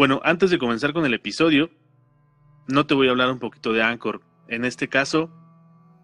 Bueno, 0.00 0.22
antes 0.24 0.48
de 0.48 0.56
comenzar 0.56 0.94
con 0.94 1.04
el 1.04 1.12
episodio, 1.12 1.68
no 2.66 2.86
te 2.86 2.94
voy 2.94 3.08
a 3.08 3.10
hablar 3.10 3.30
un 3.30 3.38
poquito 3.38 3.74
de 3.74 3.82
Anchor. 3.82 4.22
En 4.48 4.64
este 4.64 4.88
caso, 4.88 5.30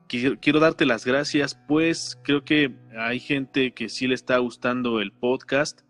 quiero, 0.06 0.60
darte 0.60 0.84
las 0.84 1.06
gracias, 1.06 1.54
pues 1.66 2.20
creo 2.22 2.44
que 2.44 2.76
hay 2.94 3.20
gente 3.20 3.72
que 3.72 3.88
sí 3.88 4.06
le 4.06 4.14
está 4.14 4.36
gustando 4.36 5.00
el 5.00 5.12
podcast. 5.12 5.80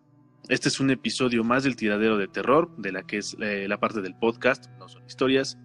Este 0.48 0.69
es 0.69 0.79
un 0.79 0.91
episodio 0.91 1.43
más 1.43 1.65
del 1.65 1.75
tiradero 1.75 2.16
de 2.16 2.29
terror, 2.29 2.71
de 2.77 2.93
la 2.93 3.03
que 3.03 3.19
es 3.19 3.37
eh, 3.41 3.66
la 3.66 3.80
parte 3.80 4.01
del 4.03 4.15
podcast, 4.15 4.70
no 4.79 4.88
son 4.88 5.05
historias. 5.05 5.59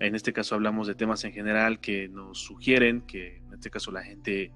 En 0.00 0.14
este 0.14 0.34
caso 0.34 0.56
hablamos 0.56 0.86
de 0.86 0.94
temas 0.94 1.24
en 1.24 1.32
general 1.32 1.80
que 1.80 2.10
nos 2.10 2.40
sugieren, 2.40 3.06
que 3.06 3.38
en 3.38 3.54
este 3.54 3.70
caso 3.70 3.90
la 3.90 4.02
gente 4.02 4.52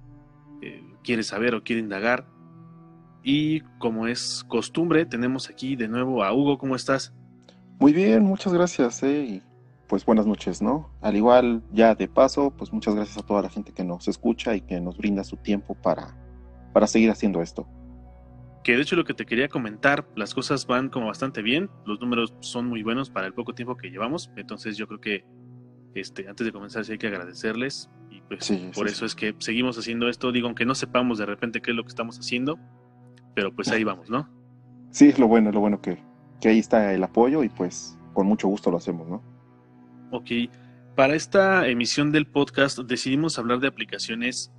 eh, 0.60 0.84
quiere 1.02 1.22
saber 1.22 1.54
o 1.54 1.64
quiere 1.64 1.80
indagar. 1.80 2.26
Y 3.26 3.60
como 3.78 4.06
es 4.06 4.44
costumbre, 4.46 5.06
tenemos 5.06 5.48
aquí 5.48 5.76
de 5.76 5.88
nuevo 5.88 6.22
a 6.22 6.34
Hugo. 6.34 6.58
¿Cómo 6.58 6.76
estás? 6.76 7.14
Muy 7.80 7.94
bien, 7.94 8.22
muchas 8.22 8.52
gracias. 8.52 9.02
Eh, 9.02 9.40
pues 9.88 10.04
buenas 10.04 10.26
noches, 10.26 10.60
¿no? 10.60 10.90
Al 11.00 11.16
igual, 11.16 11.62
ya 11.72 11.94
de 11.94 12.06
paso, 12.06 12.52
pues 12.56 12.70
muchas 12.70 12.94
gracias 12.94 13.16
a 13.16 13.26
toda 13.26 13.40
la 13.40 13.48
gente 13.48 13.72
que 13.72 13.82
nos 13.82 14.08
escucha 14.08 14.54
y 14.54 14.60
que 14.60 14.78
nos 14.78 14.98
brinda 14.98 15.24
su 15.24 15.38
tiempo 15.38 15.74
para, 15.74 16.14
para 16.74 16.86
seguir 16.86 17.10
haciendo 17.10 17.40
esto. 17.40 17.66
Que 18.62 18.76
de 18.76 18.82
hecho 18.82 18.94
lo 18.94 19.04
que 19.04 19.14
te 19.14 19.24
quería 19.24 19.48
comentar, 19.48 20.06
las 20.16 20.34
cosas 20.34 20.66
van 20.66 20.90
como 20.90 21.06
bastante 21.06 21.40
bien, 21.40 21.70
los 21.86 22.00
números 22.00 22.34
son 22.40 22.66
muy 22.66 22.82
buenos 22.82 23.08
para 23.08 23.26
el 23.26 23.32
poco 23.32 23.54
tiempo 23.54 23.76
que 23.76 23.90
llevamos, 23.90 24.30
entonces 24.36 24.76
yo 24.76 24.86
creo 24.86 25.00
que 25.00 25.24
este, 25.94 26.28
antes 26.28 26.46
de 26.46 26.52
comenzar 26.52 26.84
sí 26.84 26.92
hay 26.92 26.98
que 26.98 27.06
agradecerles 27.06 27.90
y 28.10 28.22
pues 28.22 28.50
por 28.74 28.88
eso 28.88 29.04
es 29.04 29.14
que 29.14 29.34
seguimos 29.38 29.78
haciendo 29.78 30.08
esto, 30.08 30.32
digo, 30.32 30.46
aunque 30.46 30.64
no 30.64 30.74
sepamos 30.74 31.18
de 31.18 31.26
repente 31.26 31.60
qué 31.60 31.72
es 31.72 31.76
lo 31.76 31.82
que 31.82 31.90
estamos 31.90 32.18
haciendo, 32.18 32.58
pero 33.34 33.54
pues 33.54 33.68
ahí 33.68 33.84
vamos, 33.84 34.10
¿no? 34.10 34.28
Sí, 34.90 35.08
es 35.08 35.18
lo 35.18 35.28
bueno, 35.28 35.48
es 35.48 35.54
lo 35.54 35.60
bueno 35.60 35.80
que, 35.80 35.98
que 36.40 36.48
ahí 36.48 36.58
está 36.58 36.92
el 36.92 37.02
apoyo 37.02 37.42
y 37.42 37.48
pues 37.48 37.98
con 38.12 38.26
mucho 38.26 38.48
gusto 38.48 38.70
lo 38.70 38.76
hacemos, 38.76 39.08
¿no? 39.08 39.22
Ok, 40.10 40.30
para 40.94 41.14
esta 41.14 41.66
emisión 41.66 42.12
del 42.12 42.26
podcast 42.26 42.78
decidimos 42.78 43.38
hablar 43.38 43.58
de 43.60 43.68
aplicaciones 43.68 44.52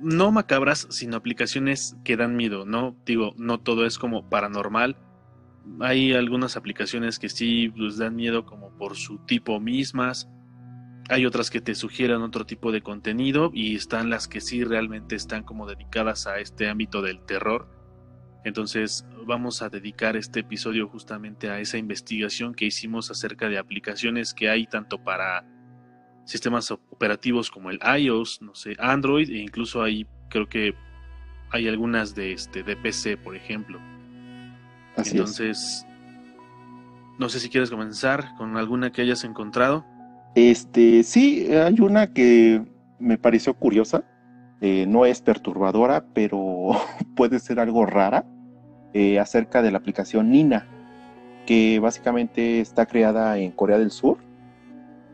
no 0.00 0.32
macabras, 0.32 0.86
sino 0.90 1.16
aplicaciones 1.16 1.96
que 2.04 2.16
dan 2.16 2.36
miedo, 2.36 2.64
¿no? 2.64 2.96
Digo, 3.04 3.34
no 3.36 3.60
todo 3.60 3.84
es 3.86 3.98
como 3.98 4.28
paranormal. 4.28 4.96
Hay 5.80 6.14
algunas 6.14 6.56
aplicaciones 6.56 7.18
que 7.18 7.28
sí 7.28 7.68
pues, 7.68 7.98
dan 7.98 8.16
miedo 8.16 8.46
como 8.46 8.70
por 8.70 8.96
su 8.96 9.18
tipo 9.18 9.60
mismas. 9.60 10.28
Hay 11.08 11.26
otras 11.26 11.50
que 11.50 11.60
te 11.60 11.74
sugieren 11.74 12.22
otro 12.22 12.46
tipo 12.46 12.70
de 12.70 12.82
contenido 12.82 13.50
y 13.52 13.74
están 13.74 14.10
las 14.10 14.28
que 14.28 14.40
sí 14.40 14.62
realmente 14.62 15.16
están 15.16 15.42
como 15.42 15.66
dedicadas 15.66 16.26
a 16.26 16.38
este 16.38 16.68
ámbito 16.68 17.02
del 17.02 17.20
terror. 17.20 17.68
Entonces 18.44 19.04
vamos 19.26 19.60
a 19.62 19.68
dedicar 19.68 20.16
este 20.16 20.40
episodio 20.40 20.88
justamente 20.88 21.50
a 21.50 21.60
esa 21.60 21.78
investigación 21.78 22.54
que 22.54 22.66
hicimos 22.66 23.10
acerca 23.10 23.48
de 23.48 23.58
aplicaciones 23.58 24.32
que 24.32 24.48
hay 24.48 24.66
tanto 24.66 25.02
para 25.02 25.44
sistemas 26.24 26.70
operativos 26.70 27.50
como 27.50 27.70
el 27.70 27.80
iOS, 27.98 28.40
no 28.40 28.54
sé, 28.54 28.76
Android 28.78 29.28
e 29.30 29.38
incluso 29.38 29.82
hay 29.82 30.06
creo 30.28 30.48
que 30.48 30.74
hay 31.50 31.68
algunas 31.68 32.14
de 32.14 32.32
este 32.32 32.62
de 32.62 32.76
PC, 32.76 33.16
por 33.16 33.34
ejemplo. 33.34 33.80
Entonces, 34.96 35.84
no 37.18 37.28
sé 37.28 37.40
si 37.40 37.50
quieres 37.50 37.70
comenzar 37.70 38.34
con 38.36 38.56
alguna 38.56 38.92
que 38.92 39.02
hayas 39.02 39.24
encontrado. 39.24 39.84
Este, 40.34 41.02
sí, 41.02 41.48
hay 41.52 41.80
una 41.80 42.12
que 42.12 42.62
me 42.98 43.18
pareció 43.18 43.54
curiosa. 43.54 44.04
Eh, 44.60 44.84
no 44.86 45.06
es 45.06 45.22
perturbadora, 45.22 46.04
pero 46.12 46.70
puede 47.16 47.38
ser 47.38 47.60
algo 47.60 47.86
rara, 47.86 48.24
eh, 48.92 49.18
acerca 49.18 49.62
de 49.62 49.70
la 49.70 49.78
aplicación 49.78 50.30
Nina, 50.30 50.66
que 51.46 51.78
básicamente 51.78 52.60
está 52.60 52.86
creada 52.86 53.38
en 53.38 53.52
Corea 53.52 53.78
del 53.78 53.90
Sur. 53.90 54.18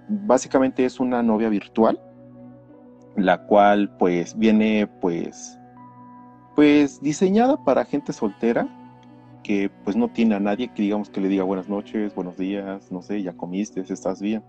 Básicamente 0.09 0.85
es 0.85 0.99
una 0.99 1.23
novia 1.23 1.49
virtual, 1.49 2.01
la 3.17 3.47
cual 3.47 3.97
pues 3.99 4.39
viene 4.39 4.89
pues 5.01 5.59
pues 6.55 7.03
diseñada 7.03 7.63
para 7.63 7.85
gente 7.85 8.13
soltera 8.15 8.67
que 9.43 9.71
pues 9.85 9.95
no 9.95 10.09
tiene 10.09 10.35
a 10.35 10.41
nadie 10.41 10.73
que 10.73 10.83
digamos 10.83 11.11
que 11.11 11.21
le 11.21 11.29
diga 11.29 11.45
buenas 11.45 11.69
noches, 11.69 12.15
buenos 12.15 12.37
días, 12.39 12.91
no 12.91 13.03
sé, 13.03 13.23
ya 13.23 13.35
comiste, 13.35 13.81
estás 13.81 14.21
bien. 14.21 14.43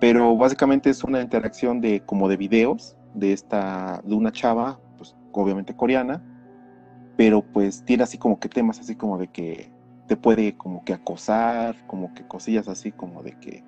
Pero 0.00 0.36
básicamente 0.36 0.90
es 0.90 1.02
una 1.02 1.20
interacción 1.20 1.80
de 1.80 2.00
como 2.00 2.28
de 2.28 2.36
videos 2.36 2.96
de 3.14 3.32
esta, 3.32 4.00
de 4.04 4.14
una 4.14 4.32
chava, 4.32 4.78
pues 4.96 5.16
obviamente 5.32 5.74
coreana, 5.74 6.22
pero 7.16 7.42
pues 7.42 7.84
tiene 7.84 8.04
así 8.04 8.18
como 8.18 8.38
que 8.38 8.48
temas 8.48 8.78
así 8.78 8.94
como 8.94 9.18
de 9.18 9.28
que 9.28 9.72
te 10.06 10.16
puede 10.16 10.56
como 10.56 10.84
que 10.84 10.92
acosar, 10.92 11.76
como 11.86 12.14
que 12.14 12.26
cosillas 12.26 12.68
así 12.68 12.92
como 12.92 13.22
de 13.22 13.32
que, 13.32 13.64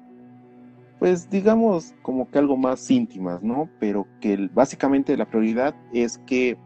pues 0.99 1.29
digamos 1.31 1.95
como 2.03 2.31
que 2.31 2.39
algo 2.39 2.57
más 2.57 2.91
íntimas, 2.91 3.43
¿no? 3.43 3.69
Pero 3.79 4.07
que 4.21 4.49
básicamente 4.53 5.17
la 5.17 5.27
prioridad 5.27 5.75
es 5.93 6.19
que 6.27 6.57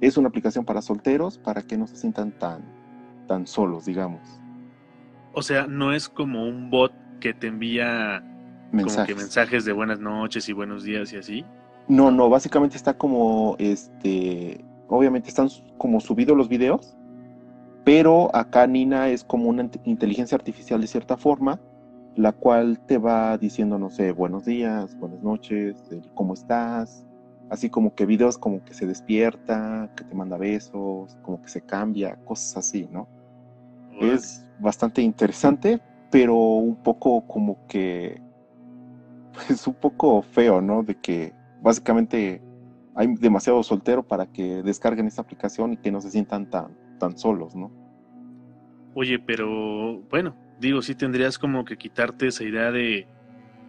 es 0.00 0.16
una 0.16 0.28
aplicación 0.28 0.64
para 0.64 0.82
solteros, 0.82 1.38
para 1.38 1.62
que 1.62 1.76
no 1.76 1.86
se 1.86 1.96
sientan 1.96 2.32
tan, 2.38 2.62
tan 3.28 3.46
solos, 3.46 3.84
digamos. 3.84 4.40
O 5.32 5.42
sea, 5.42 5.66
no 5.66 5.92
es 5.92 6.08
como 6.08 6.44
un 6.44 6.70
bot 6.70 6.92
que 7.20 7.32
te 7.32 7.46
envía 7.46 8.22
mensajes. 8.72 8.96
como 8.96 9.06
que 9.06 9.14
mensajes 9.14 9.64
de 9.64 9.72
buenas 9.72 10.00
noches 10.00 10.48
y 10.48 10.52
buenos 10.52 10.82
días 10.84 11.12
y 11.12 11.16
así. 11.16 11.44
No, 11.88 12.10
no, 12.10 12.28
básicamente 12.28 12.76
está 12.76 12.94
como, 12.94 13.56
este, 13.58 14.64
obviamente 14.88 15.28
están 15.28 15.48
como 15.78 16.00
subidos 16.00 16.36
los 16.36 16.48
videos, 16.48 16.96
pero 17.84 18.34
acá 18.34 18.66
Nina 18.66 19.08
es 19.08 19.24
como 19.24 19.48
una 19.48 19.68
inteligencia 19.84 20.36
artificial 20.36 20.80
de 20.80 20.86
cierta 20.86 21.16
forma, 21.16 21.60
la 22.14 22.32
cual 22.32 22.78
te 22.86 22.98
va 22.98 23.36
diciendo, 23.38 23.78
no 23.78 23.90
sé, 23.90 24.12
buenos 24.12 24.44
días, 24.44 24.96
buenas 24.98 25.22
noches, 25.22 25.76
cómo 26.14 26.34
estás, 26.34 27.04
así 27.50 27.68
como 27.68 27.94
que 27.94 28.06
videos 28.06 28.38
como 28.38 28.64
que 28.64 28.74
se 28.74 28.86
despierta, 28.86 29.90
que 29.96 30.04
te 30.04 30.14
manda 30.14 30.36
besos, 30.36 31.18
como 31.22 31.42
que 31.42 31.48
se 31.48 31.60
cambia, 31.60 32.16
cosas 32.24 32.56
así, 32.56 32.88
¿no? 32.90 33.08
Es 34.00 34.46
bastante 34.58 35.02
interesante, 35.02 35.80
pero 36.10 36.34
un 36.34 36.76
poco 36.76 37.26
como 37.26 37.66
que, 37.66 38.20
pues 39.32 39.66
un 39.66 39.74
poco 39.74 40.22
feo, 40.22 40.60
¿no? 40.60 40.82
De 40.82 40.94
que 40.94 41.32
básicamente 41.62 42.42
hay 42.94 43.14
demasiado 43.14 43.62
soltero 43.62 44.02
para 44.02 44.26
que 44.26 44.62
descarguen 44.62 45.06
esta 45.06 45.22
aplicación 45.22 45.72
y 45.72 45.76
que 45.78 45.90
no 45.90 46.00
se 46.00 46.10
sientan 46.10 46.50
tan, 46.50 46.76
tan 46.98 47.16
solos, 47.16 47.54
¿no? 47.54 47.70
Oye, 48.94 49.18
pero 49.18 50.00
bueno, 50.10 50.36
digo, 50.60 50.82
sí 50.82 50.94
tendrías 50.94 51.38
como 51.38 51.64
que 51.64 51.78
quitarte 51.78 52.26
esa 52.26 52.44
idea 52.44 52.70
de, 52.70 53.06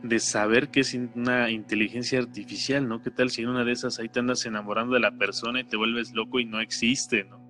de 0.03 0.19
saber 0.19 0.69
que 0.69 0.81
es 0.81 0.93
una 1.15 1.49
inteligencia 1.49 2.19
artificial, 2.19 2.87
¿no? 2.87 3.01
¿Qué 3.01 3.09
tal 3.09 3.29
si 3.29 3.41
en 3.41 3.49
una 3.49 3.63
de 3.63 3.71
esas 3.71 3.99
ahí 3.99 4.09
te 4.09 4.19
andas 4.19 4.45
enamorando 4.45 4.93
de 4.93 4.99
la 4.99 5.11
persona 5.11 5.61
y 5.61 5.63
te 5.63 5.77
vuelves 5.77 6.13
loco 6.13 6.39
y 6.39 6.45
no 6.45 6.59
existe, 6.59 7.23
¿no? 7.23 7.41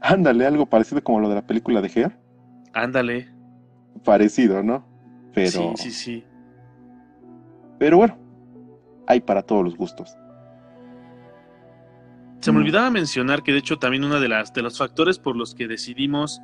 Ándale, 0.00 0.46
algo 0.46 0.66
parecido 0.66 1.02
como 1.02 1.20
lo 1.20 1.28
de 1.28 1.34
la 1.36 1.46
película 1.46 1.80
de 1.80 1.90
Her. 1.94 2.18
Ándale. 2.72 3.28
Parecido, 4.02 4.62
¿no? 4.62 4.86
Pero... 5.34 5.50
Sí, 5.50 5.72
sí, 5.76 5.90
sí. 5.90 6.24
Pero 7.78 7.98
bueno, 7.98 8.18
hay 9.06 9.20
para 9.20 9.42
todos 9.42 9.64
los 9.64 9.76
gustos. 9.76 10.16
Se 12.40 12.52
me 12.52 12.58
mm. 12.58 12.60
olvidaba 12.62 12.90
mencionar 12.90 13.42
que 13.42 13.52
de 13.52 13.58
hecho 13.58 13.78
también 13.78 14.04
uno 14.04 14.20
de 14.20 14.28
las 14.28 14.52
de 14.52 14.62
los 14.62 14.78
factores 14.78 15.18
por 15.18 15.36
los 15.36 15.54
que 15.54 15.66
decidimos 15.66 16.40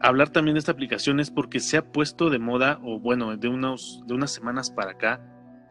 hablar 0.00 0.30
también 0.30 0.54
de 0.54 0.60
esta 0.60 0.72
aplicación 0.72 1.20
es 1.20 1.30
porque 1.30 1.60
se 1.60 1.76
ha 1.76 1.92
puesto 1.92 2.30
de 2.30 2.38
moda, 2.38 2.78
o 2.82 2.98
bueno, 2.98 3.36
de 3.36 3.48
unos, 3.48 4.02
de 4.06 4.14
unas 4.14 4.30
semanas 4.32 4.70
para 4.70 4.92
acá, 4.92 5.20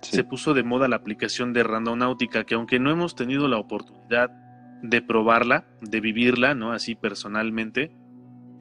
se 0.01 0.23
puso 0.23 0.53
de 0.53 0.63
moda 0.63 0.87
la 0.87 0.97
aplicación 0.97 1.53
de 1.53 1.63
Randonáutica, 1.63 2.43
que 2.43 2.55
aunque 2.55 2.79
no 2.79 2.91
hemos 2.91 3.15
tenido 3.15 3.47
la 3.47 3.57
oportunidad 3.57 4.29
de 4.83 5.01
probarla, 5.01 5.65
de 5.81 6.01
vivirla, 6.01 6.53
¿no? 6.53 6.71
Así 6.71 6.95
personalmente, 6.95 7.91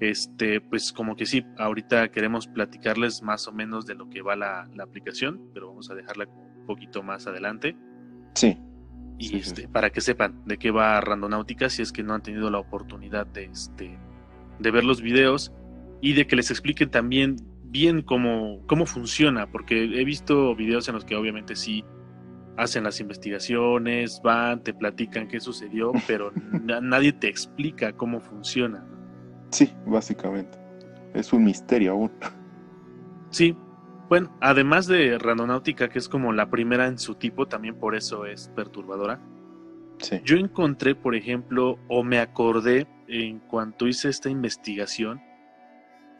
este, 0.00 0.60
pues 0.60 0.92
como 0.92 1.16
que 1.16 1.26
sí, 1.26 1.44
ahorita 1.58 2.08
queremos 2.10 2.46
platicarles 2.46 3.22
más 3.22 3.48
o 3.48 3.52
menos 3.52 3.86
de 3.86 3.94
lo 3.94 4.10
que 4.10 4.22
va 4.22 4.36
la, 4.36 4.68
la 4.74 4.84
aplicación, 4.84 5.50
pero 5.54 5.68
vamos 5.68 5.90
a 5.90 5.94
dejarla 5.94 6.26
un 6.26 6.66
poquito 6.66 7.02
más 7.02 7.26
adelante. 7.26 7.76
Sí. 8.34 8.58
Y 9.18 9.36
este, 9.36 9.68
para 9.68 9.90
que 9.90 10.00
sepan 10.00 10.42
de 10.44 10.58
qué 10.58 10.70
va 10.70 11.00
Randonáutica, 11.00 11.70
si 11.70 11.82
es 11.82 11.92
que 11.92 12.02
no 12.02 12.14
han 12.14 12.22
tenido 12.22 12.50
la 12.50 12.58
oportunidad 12.58 13.26
de, 13.26 13.44
este, 13.44 13.98
de 14.58 14.70
ver 14.70 14.84
los 14.84 15.00
videos 15.00 15.52
y 16.02 16.12
de 16.12 16.26
que 16.26 16.36
les 16.36 16.50
expliquen 16.50 16.90
también 16.90 17.36
bien 17.64 18.02
cómo, 18.02 18.60
cómo 18.66 18.84
funciona, 18.84 19.50
porque 19.50 19.84
he 19.84 20.04
visto 20.04 20.54
videos 20.54 20.88
en 20.88 20.94
los 20.94 21.04
que 21.04 21.16
obviamente 21.16 21.56
sí 21.56 21.84
hacen 22.58 22.84
las 22.84 23.00
investigaciones, 23.00 24.20
van, 24.22 24.62
te 24.62 24.74
platican 24.74 25.28
qué 25.28 25.40
sucedió, 25.40 25.92
pero 26.06 26.32
nadie 26.62 27.12
te 27.12 27.28
explica 27.28 27.92
cómo 27.92 28.20
funciona. 28.20 28.86
Sí, 29.50 29.72
básicamente. 29.86 30.58
Es 31.14 31.32
un 31.32 31.44
misterio 31.44 31.92
aún. 31.92 32.12
Sí, 33.30 33.56
bueno, 34.08 34.34
además 34.40 34.86
de 34.86 35.18
Randonáutica, 35.18 35.88
que 35.88 35.98
es 35.98 36.08
como 36.08 36.32
la 36.32 36.48
primera 36.48 36.86
en 36.86 36.96
su 36.96 37.16
tipo, 37.16 37.46
también 37.48 37.74
por 37.74 37.96
eso 37.96 38.24
es 38.24 38.48
perturbadora. 38.54 39.20
Sí. 39.98 40.20
Yo 40.24 40.36
encontré, 40.36 40.94
por 40.94 41.16
ejemplo, 41.16 41.76
o 41.88 42.04
me 42.04 42.20
acordé 42.20 42.86
en 43.08 43.40
cuanto 43.40 43.88
hice 43.88 44.08
esta 44.08 44.30
investigación, 44.30 45.20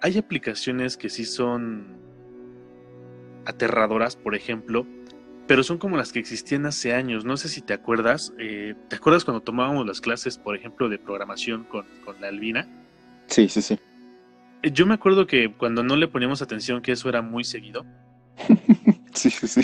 hay 0.02 0.18
aplicaciones 0.18 0.96
que 0.96 1.08
sí 1.08 1.24
son 1.24 1.96
aterradoras, 3.46 4.16
por 4.16 4.34
ejemplo, 4.34 4.86
pero 5.46 5.62
son 5.62 5.78
como 5.78 5.96
las 5.96 6.12
que 6.12 6.18
existían 6.18 6.66
hace 6.66 6.92
años. 6.92 7.24
No 7.24 7.36
sé 7.36 7.48
si 7.48 7.62
te 7.62 7.72
acuerdas. 7.72 8.32
Eh, 8.38 8.74
¿Te 8.88 8.96
acuerdas 8.96 9.24
cuando 9.24 9.42
tomábamos 9.42 9.86
las 9.86 10.00
clases, 10.00 10.38
por 10.38 10.56
ejemplo, 10.56 10.88
de 10.88 10.98
programación 10.98 11.64
con, 11.64 11.86
la 12.20 12.28
Albina? 12.28 12.68
Sí, 13.36 13.50
sí, 13.50 13.60
sí. 13.60 13.78
Eh, 14.62 14.70
yo 14.72 14.86
me 14.86 14.94
acuerdo 14.94 15.26
que 15.26 15.52
cuando 15.52 15.82
no 15.82 15.94
le 15.94 16.08
poníamos 16.08 16.40
atención, 16.40 16.80
que 16.80 16.92
eso 16.92 17.10
era 17.10 17.20
muy 17.20 17.44
seguido. 17.44 17.84
sí, 19.12 19.28
sí, 19.28 19.46
sí. 19.46 19.60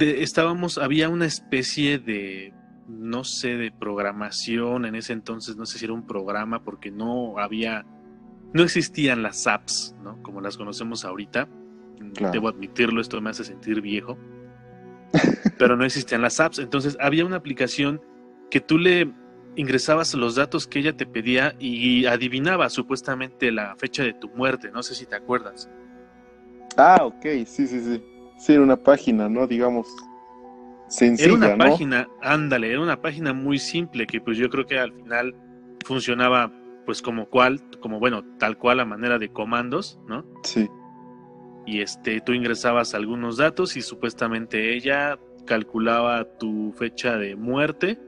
estábamos, 0.00 0.76
había 0.76 1.08
una 1.08 1.24
especie 1.26 2.00
de, 2.00 2.52
no 2.88 3.22
sé, 3.22 3.56
de 3.56 3.70
programación 3.70 4.86
en 4.86 4.96
ese 4.96 5.12
entonces, 5.12 5.54
no 5.56 5.66
sé 5.66 5.78
si 5.78 5.84
era 5.84 5.94
un 5.94 6.04
programa, 6.04 6.64
porque 6.64 6.90
no 6.90 7.38
había, 7.38 7.86
no 8.52 8.64
existían 8.64 9.22
las 9.22 9.46
apps, 9.46 9.94
¿no? 10.02 10.20
Como 10.24 10.40
las 10.40 10.56
conocemos 10.56 11.04
ahorita. 11.04 11.48
Debo 12.32 12.48
admitirlo, 12.48 13.00
esto 13.00 13.20
me 13.20 13.30
hace 13.30 13.44
sentir 13.44 13.80
viejo 13.80 14.18
pero 15.58 15.76
no 15.76 15.84
existían 15.84 16.22
las 16.22 16.40
apps. 16.40 16.58
Entonces 16.58 16.96
había 17.00 17.24
una 17.24 17.36
aplicación 17.36 18.00
que 18.50 18.60
tú 18.60 18.78
le 18.78 19.12
ingresabas 19.58 20.14
los 20.14 20.36
datos 20.36 20.66
que 20.66 20.78
ella 20.78 20.96
te 20.96 21.06
pedía 21.06 21.54
y 21.58 22.06
adivinaba 22.06 22.68
supuestamente 22.70 23.52
la 23.52 23.76
fecha 23.76 24.02
de 24.02 24.14
tu 24.14 24.28
muerte. 24.30 24.70
No 24.72 24.82
sé 24.82 24.94
si 24.94 25.06
te 25.06 25.16
acuerdas. 25.16 25.68
Ah, 26.76 27.00
ok, 27.02 27.22
sí, 27.44 27.66
sí, 27.66 27.80
sí. 27.80 28.02
Sí, 28.38 28.52
era 28.52 28.62
una 28.62 28.76
página, 28.76 29.28
¿no? 29.28 29.46
Digamos, 29.46 29.88
sencilla, 30.88 31.28
Era 31.28 31.34
una 31.34 31.56
página, 31.56 32.08
ándale, 32.22 32.70
era 32.70 32.80
una 32.80 33.02
página 33.02 33.32
muy 33.32 33.58
simple 33.58 34.06
que 34.06 34.20
pues 34.20 34.38
yo 34.38 34.48
creo 34.48 34.64
que 34.64 34.78
al 34.78 34.92
final 34.92 35.34
funcionaba 35.84 36.52
pues 36.86 37.02
como 37.02 37.28
cual, 37.28 37.60
como 37.80 37.98
bueno, 37.98 38.24
tal 38.38 38.56
cual 38.56 38.80
a 38.80 38.84
manera 38.84 39.18
de 39.18 39.30
comandos, 39.30 40.00
¿no? 40.06 40.24
Sí 40.44 40.68
y 41.68 41.82
este, 41.82 42.22
tú 42.22 42.32
ingresabas 42.32 42.94
algunos 42.94 43.36
datos 43.36 43.76
y 43.76 43.82
supuestamente 43.82 44.74
ella 44.74 45.18
calculaba 45.44 46.24
tu 46.38 46.72
fecha 46.72 47.18
de 47.18 47.36
muerte 47.36 48.00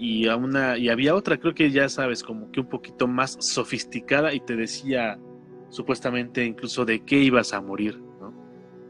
y, 0.00 0.28
a 0.28 0.36
una, 0.36 0.78
y 0.78 0.88
había 0.88 1.14
otra, 1.14 1.36
creo 1.36 1.54
que 1.54 1.70
ya 1.70 1.86
sabes, 1.90 2.22
como 2.22 2.50
que 2.50 2.60
un 2.60 2.68
poquito 2.68 3.06
más 3.06 3.36
sofisticada 3.38 4.32
y 4.32 4.40
te 4.40 4.56
decía 4.56 5.18
supuestamente 5.68 6.42
incluso 6.46 6.86
de 6.86 7.04
qué 7.04 7.18
ibas 7.18 7.52
a 7.52 7.60
morir, 7.60 8.00
¿no? 8.18 8.32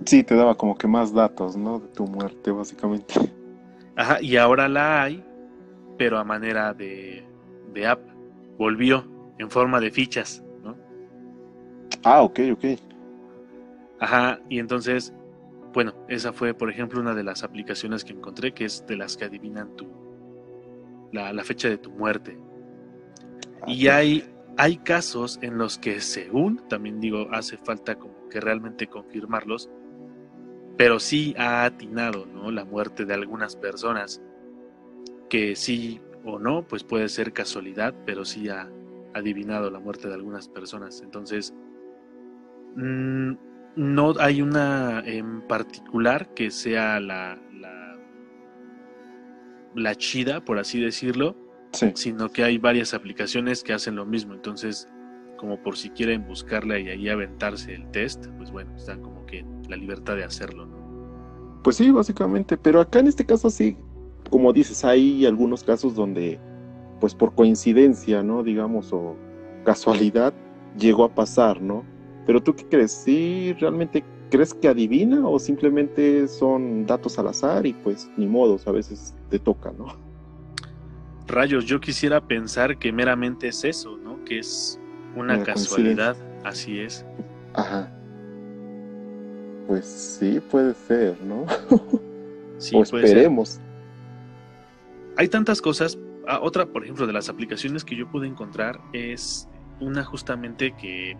Sí, 0.07 0.23
te 0.23 0.37
daba 0.37 0.55
como 0.55 0.79
que 0.79 0.87
más 0.87 1.13
datos, 1.13 1.57
¿no? 1.57 1.81
De 1.81 1.89
tu 1.89 2.07
muerte, 2.07 2.53
básicamente. 2.53 3.15
Ajá, 3.97 4.23
y 4.23 4.37
ahora 4.37 4.69
la 4.69 5.03
hay, 5.03 5.25
pero 5.99 6.17
a 6.17 6.23
manera 6.23 6.73
de, 6.73 7.27
de 7.75 7.87
app. 7.89 8.01
Volvió 8.57 9.05
en 9.39 9.51
forma 9.51 9.81
de 9.81 9.91
fichas, 9.91 10.45
¿no? 10.63 10.77
Ah, 12.05 12.23
ok, 12.23 12.39
ok. 12.53 12.65
Ajá, 13.99 14.39
y 14.49 14.61
entonces, 14.61 15.13
bueno, 15.75 15.93
esa 16.09 16.33
fue, 16.33 16.55
por 16.55 16.71
ejemplo, 16.71 17.01
una 17.01 17.15
de 17.15 17.25
las 17.25 17.43
aplicaciones 17.43 18.05
que 18.05 18.13
encontré, 18.13 18.55
que 18.55 18.67
es 18.67 18.87
de 18.87 18.97
las 18.97 19.17
que 19.17 19.25
adivinan 19.25 19.75
tu, 19.75 20.00
la, 21.13 21.45
fecha 21.45 21.69
de 21.69 21.79
tu 21.79 21.91
muerte. 21.91 22.39
Y 23.67 23.89
hay, 23.89 24.25
hay 24.57 24.77
casos 24.79 25.39
en 25.43 25.59
los 25.59 25.79
que, 25.79 26.01
según, 26.01 26.67
también 26.69 27.01
digo, 27.01 27.29
hace 27.33 27.57
falta 27.57 27.97
como 27.97 28.29
que 28.29 28.41
realmente 28.41 28.87
confirmarlos, 28.87 29.71
pero 30.77 30.99
sí 30.99 31.35
ha 31.37 31.65
atinado, 31.65 32.27
¿no? 32.27 32.51
La 32.51 32.65
muerte 32.65 33.05
de 33.05 33.15
algunas 33.15 33.57
personas, 33.57 34.23
que 35.29 35.55
sí 35.55 36.01
o 36.25 36.39
no, 36.39 36.67
pues 36.67 36.85
puede 36.85 37.09
ser 37.09 37.33
casualidad, 37.33 37.95
pero 38.07 38.25
sí 38.25 38.49
ha 38.49 38.71
adivinado 39.15 39.71
la 39.71 39.79
muerte 39.79 40.09
de 40.09 40.15
algunas 40.15 40.49
personas. 40.49 41.03
Entonces, 41.03 41.55
mmm, 42.77 43.33
no 43.77 44.15
hay 44.19 44.43
una 44.43 45.01
en 45.07 45.43
particular 45.43 46.35
que 46.35 46.51
sea 46.51 46.99
la, 47.01 47.39
la, 49.75 49.95
chida, 49.95 50.45
por 50.45 50.59
así 50.59 50.81
decirlo, 50.81 51.37
sino 51.95 52.29
que 52.31 52.43
hay 52.43 52.59
varias 52.59 52.95
aplicaciones 52.95 53.63
que 53.63 53.73
hacen 53.73 53.97
lo 53.97 54.05
mismo. 54.05 54.35
Entonces, 54.35 54.89
como 55.39 55.63
por 55.63 55.77
si 55.77 55.91
quieren 55.91 56.27
buscarla 56.27 56.79
y 56.79 56.89
ahí 56.89 57.09
aventarse 57.09 57.75
el 57.75 57.91
test, 57.91 58.27
pues 58.37 58.51
bueno, 58.51 58.75
están 58.77 59.01
como 59.01 59.25
que 59.27 59.45
la 59.69 59.77
libertad 59.77 60.17
de 60.17 60.25
hacerlo, 60.25 60.67
¿no? 60.67 61.61
Pues 61.63 61.77
sí, 61.77 61.91
básicamente, 61.91 62.57
pero 62.57 62.81
acá 62.81 63.01
en 63.01 63.07
este 63.07 63.25
caso 63.25 63.51
sí, 63.51 63.77
como 64.31 64.53
dices, 64.53 64.85
hay 64.85 65.27
algunos 65.27 65.63
casos 65.63 65.95
donde, 65.95 66.41
pues 67.01 67.15
por 67.15 67.35
coincidencia, 67.35 68.23
¿no? 68.23 68.43
Digamos, 68.43 68.93
o 68.93 69.17
casualidad, 69.65 70.33
llegó 70.79 71.05
a 71.05 71.15
pasar, 71.15 71.61
¿no? 71.61 71.85
Pero 72.27 72.43
tú 72.43 72.55
qué 72.55 72.65
crees? 72.67 72.93
¿Sí 72.93 73.55
realmente 73.59 74.05
crees 74.31 74.55
que 74.55 74.69
adivina 74.69 75.29
o 75.29 75.39
simplemente 75.39 76.29
son 76.29 76.87
datos 76.87 77.19
al 77.19 77.29
azar 77.29 77.67
y 77.67 77.73
pues 77.73 78.09
ni 78.17 78.27
modos, 78.27 78.67
a 78.67 78.73
veces 78.73 79.15
te 79.31 79.39
toca, 79.39 79.73
¿no? 79.73 79.97
Rayos, 81.27 81.65
yo 81.65 81.81
quisiera 81.81 82.21
pensar 82.21 82.79
que 82.79 82.93
meramente 82.93 83.49
es 83.49 83.65
eso, 83.65 83.97
¿no? 83.97 84.25
Que 84.25 84.41
es 84.41 84.79
una 85.15 85.43
casualidad, 85.43 86.17
así 86.45 86.81
es. 86.81 87.07
Ajá. 87.55 87.91
Pues 89.69 89.87
sí, 89.87 90.41
puede 90.51 90.75
ser, 90.75 91.17
¿no? 91.23 91.47
sí, 92.59 92.75
o 92.75 92.83
esperemos. 92.83 93.61
Hay 95.17 95.29
tantas 95.29 95.63
cosas. 95.63 95.97
Ah, 96.27 96.41
otra, 96.43 96.67
por 96.67 96.83
ejemplo, 96.83 97.07
de 97.07 97.13
las 97.13 97.29
aplicaciones 97.29 97.85
que 97.85 97.97
yo 97.97 98.11
pude 98.11 98.27
encontrar 98.27 98.81
es 98.93 99.49
una 99.79 100.05
justamente 100.05 100.75
que 100.77 101.17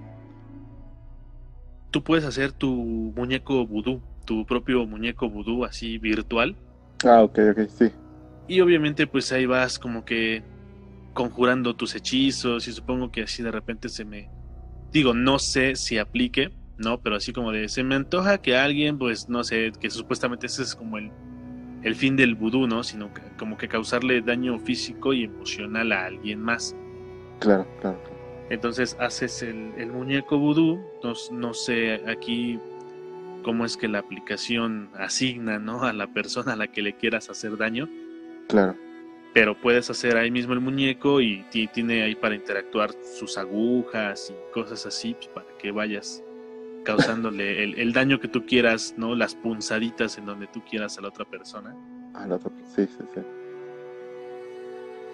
tú 1.91 2.03
puedes 2.03 2.25
hacer 2.25 2.53
tu 2.53 2.73
muñeco 3.17 3.67
vudú, 3.67 4.01
tu 4.25 4.45
propio 4.47 4.87
muñeco 4.87 5.29
vudú 5.29 5.65
así 5.65 5.99
virtual. 5.99 6.57
Ah, 7.05 7.23
ok, 7.23 7.39
ok, 7.53 7.69
sí. 7.69 7.91
Y 8.49 8.61
obviamente 8.61 9.07
pues 9.07 9.33
ahí 9.33 9.47
vas 9.47 9.79
como 9.79 10.05
que 10.05 10.43
conjurando 11.15 11.75
tus 11.77 11.95
hechizos 11.95 12.67
y 12.69 12.73
supongo 12.73 13.11
que 13.11 13.23
así 13.23 13.43
de 13.43 13.51
repente 13.51 13.89
se 13.89 14.05
me... 14.05 14.31
Digo, 14.93 15.15
no 15.15 15.39
sé 15.39 15.77
si 15.77 15.99
aplique, 15.99 16.53
¿no? 16.77 17.01
Pero 17.01 17.17
así 17.17 17.33
como 17.33 17.53
de, 17.53 17.69
se 17.69 17.85
me 17.85 17.95
antoja 17.95 18.39
que 18.39 18.57
alguien, 18.57 18.99
pues 18.99 19.29
no 19.29 19.45
sé, 19.45 19.73
que 19.81 19.89
supuestamente 19.91 20.47
ese 20.47 20.63
es 20.63 20.75
como 20.75 20.99
el, 20.99 21.13
el 21.83 21.95
fin 21.95 22.17
del 22.17 22.35
vudú, 22.35 22.67
¿no? 22.67 22.83
Sino 22.83 23.11
como 23.39 23.57
que 23.57 23.69
causarle 23.69 24.21
daño 24.21 24.59
físico 24.59 25.13
y 25.13 25.25
emocional 25.25 25.93
a 25.93 26.07
alguien 26.07 26.41
más. 26.41 26.75
Claro, 27.39 27.67
claro. 27.81 27.99
Entonces 28.51 28.97
haces 28.99 29.43
el, 29.43 29.93
muñeco 29.93 30.37
vudú, 30.39 30.81
no, 31.31 31.55
sé 31.55 32.03
aquí 32.09 32.59
cómo 33.43 33.65
es 33.65 33.77
que 33.77 33.89
la 33.89 33.99
aplicación 33.99 34.91
asigna 34.95 35.59
¿no? 35.59 35.83
a 35.83 35.93
la 35.93 36.07
persona 36.09 36.53
a 36.53 36.57
la 36.57 36.69
que 36.69 36.83
le 36.83 36.95
quieras 36.95 37.31
hacer 37.31 37.57
daño. 37.57 37.89
Claro. 38.49 38.77
Pero 39.33 39.61
puedes 39.61 39.89
hacer 39.91 40.17
ahí 40.17 40.31
mismo 40.31 40.55
el 40.55 40.61
muñeco 40.61 41.21
y 41.21 41.45
tiene 41.73 42.03
ahí 42.03 42.15
para 42.15 42.35
interactuar 42.35 42.91
sus 42.93 43.39
agujas 43.39 44.33
y 44.33 44.53
cosas 44.53 44.87
así 44.87 45.15
pues, 45.15 45.29
para 45.29 45.47
que 45.59 45.71
vayas 45.71 46.23
causándole 46.85 47.63
el, 47.81 47.93
daño 47.93 48.19
que 48.19 48.29
tú 48.29 48.45
quieras, 48.45 48.95
¿no? 48.97 49.15
Las 49.15 49.35
punzaditas 49.35 50.19
en 50.19 50.27
donde 50.27 50.47
tú 50.49 50.63
quieras 50.69 50.99
a 50.99 51.03
la 51.03 51.09
otra 51.09 51.25
persona. 51.25 51.77
A 52.15 52.27
la 52.27 52.37
otra, 52.37 52.51
sí, 52.75 52.87
sí, 52.87 53.05
sí. 53.15 53.21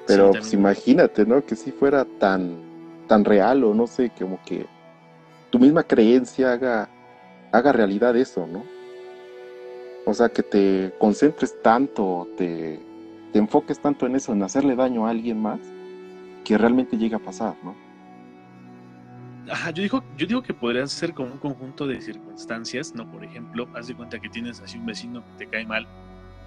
Pero 0.06 0.30
pues 0.30 0.52
imagínate, 0.52 1.26
¿no? 1.26 1.44
Que 1.44 1.56
si 1.56 1.72
fuera 1.72 2.04
tan 2.04 2.64
tan 3.06 3.24
real 3.24 3.64
o 3.64 3.74
no 3.74 3.86
sé, 3.86 4.10
como 4.18 4.38
que 4.44 4.66
tu 5.50 5.58
misma 5.58 5.82
creencia 5.82 6.52
haga, 6.52 6.88
haga 7.52 7.72
realidad 7.72 8.16
eso, 8.16 8.46
¿no? 8.46 8.64
O 10.04 10.14
sea, 10.14 10.28
que 10.28 10.42
te 10.42 10.92
concentres 10.98 11.60
tanto, 11.62 12.28
te, 12.36 12.78
te 13.32 13.38
enfoques 13.38 13.80
tanto 13.80 14.06
en 14.06 14.16
eso, 14.16 14.32
en 14.32 14.42
hacerle 14.42 14.76
daño 14.76 15.06
a 15.06 15.10
alguien 15.10 15.40
más, 15.40 15.58
que 16.44 16.56
realmente 16.56 16.96
llegue 16.96 17.16
a 17.16 17.18
pasar, 17.18 17.56
¿no? 17.64 17.74
Ajá, 19.50 19.70
yo 19.70 19.82
digo, 19.82 20.04
yo 20.16 20.26
digo 20.26 20.42
que 20.42 20.54
podrían 20.54 20.88
ser 20.88 21.14
como 21.14 21.32
un 21.32 21.38
conjunto 21.38 21.86
de 21.86 22.00
circunstancias, 22.00 22.94
¿no? 22.94 23.10
Por 23.10 23.24
ejemplo, 23.24 23.68
haz 23.74 23.88
de 23.88 23.94
cuenta 23.94 24.18
que 24.20 24.28
tienes 24.28 24.60
así 24.60 24.78
un 24.78 24.86
vecino 24.86 25.24
que 25.24 25.44
te 25.44 25.50
cae 25.50 25.66
mal. 25.66 25.86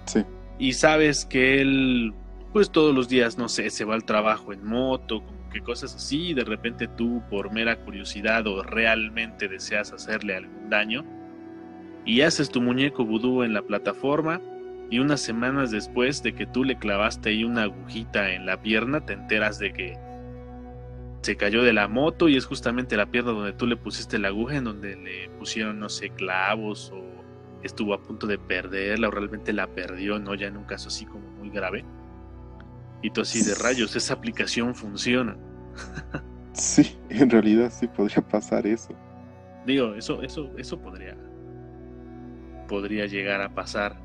Sí. 0.06 0.24
Y 0.58 0.74
sabes 0.74 1.24
que 1.24 1.60
él, 1.60 2.14
pues 2.52 2.70
todos 2.70 2.94
los 2.94 3.08
días, 3.08 3.38
no 3.38 3.48
sé, 3.48 3.70
se 3.70 3.84
va 3.84 3.94
al 3.94 4.04
trabajo 4.04 4.52
en 4.52 4.66
moto, 4.66 5.22
que 5.50 5.60
cosas 5.60 5.94
así, 5.94 6.34
de 6.34 6.44
repente 6.44 6.88
tú 6.88 7.22
por 7.28 7.52
mera 7.52 7.76
curiosidad 7.76 8.46
o 8.46 8.62
realmente 8.62 9.48
deseas 9.48 9.92
hacerle 9.92 10.36
algún 10.36 10.70
daño, 10.70 11.04
y 12.04 12.22
haces 12.22 12.50
tu 12.50 12.62
muñeco 12.62 13.04
vudú 13.04 13.42
en 13.42 13.52
la 13.52 13.62
plataforma, 13.62 14.40
y 14.90 14.98
unas 14.98 15.20
semanas 15.20 15.70
después 15.70 16.22
de 16.22 16.34
que 16.34 16.46
tú 16.46 16.64
le 16.64 16.78
clavaste 16.78 17.28
ahí 17.28 17.44
una 17.44 17.64
agujita 17.64 18.32
en 18.32 18.46
la 18.46 18.60
pierna, 18.60 19.04
te 19.04 19.12
enteras 19.12 19.58
de 19.58 19.72
que 19.72 19.98
se 21.22 21.36
cayó 21.36 21.62
de 21.62 21.72
la 21.72 21.86
moto 21.86 22.28
y 22.28 22.36
es 22.36 22.46
justamente 22.46 22.96
la 22.96 23.06
pierna 23.06 23.32
donde 23.32 23.52
tú 23.52 23.66
le 23.66 23.76
pusiste 23.76 24.18
la 24.18 24.28
aguja, 24.28 24.56
en 24.56 24.64
donde 24.64 24.96
le 24.96 25.28
pusieron, 25.38 25.78
no 25.78 25.88
sé, 25.88 26.10
clavos 26.10 26.90
o 26.92 27.04
estuvo 27.62 27.94
a 27.94 28.02
punto 28.02 28.26
de 28.26 28.38
perderla 28.38 29.08
o 29.08 29.10
realmente 29.10 29.52
la 29.52 29.66
perdió, 29.68 30.18
¿no? 30.18 30.34
Ya 30.34 30.46
en 30.46 30.56
un 30.56 30.64
caso 30.64 30.88
así 30.88 31.04
como 31.04 31.28
muy 31.30 31.50
grave. 31.50 31.84
Y 33.02 33.10
tú 33.10 33.22
así 33.22 33.42
de 33.42 33.54
rayos, 33.54 33.96
esa 33.96 34.14
aplicación 34.14 34.74
funciona. 34.74 35.36
Sí, 36.52 36.98
en 37.08 37.30
realidad 37.30 37.72
sí 37.72 37.86
podría 37.86 38.20
pasar 38.20 38.66
eso. 38.66 38.92
Digo, 39.64 39.94
eso, 39.94 40.20
eso, 40.20 40.50
eso 40.58 40.78
podría, 40.78 41.16
podría 42.68 43.06
llegar 43.06 43.40
a 43.40 43.48
pasar. 43.48 43.96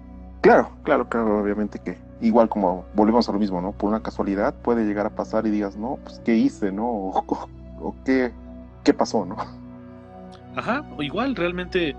Claro, 0.42 0.70
claro, 0.84 1.10
claro, 1.10 1.42
obviamente 1.42 1.80
que 1.80 1.98
igual 2.22 2.48
como 2.48 2.86
volvemos 2.94 3.28
a 3.28 3.32
lo 3.32 3.40
mismo, 3.40 3.62
¿no? 3.62 3.72
Por 3.72 3.90
una 3.90 4.04
casualidad 4.04 4.54
puede 4.62 4.86
llegar 4.86 5.06
a 5.06 5.16
pasar 5.16 5.48
y 5.48 5.50
digas, 5.50 5.76
no, 5.76 5.98
pues 6.04 6.22
qué 6.24 6.36
hice, 6.36 6.72
¿no? 6.72 6.86
O, 7.78 7.94
qué, 8.06 8.32
qué 8.84 8.94
pasó, 8.94 9.26
¿no? 9.26 9.36
Ajá, 10.56 10.84
o 10.98 11.04
igual 11.04 11.36
realmente 11.36 11.96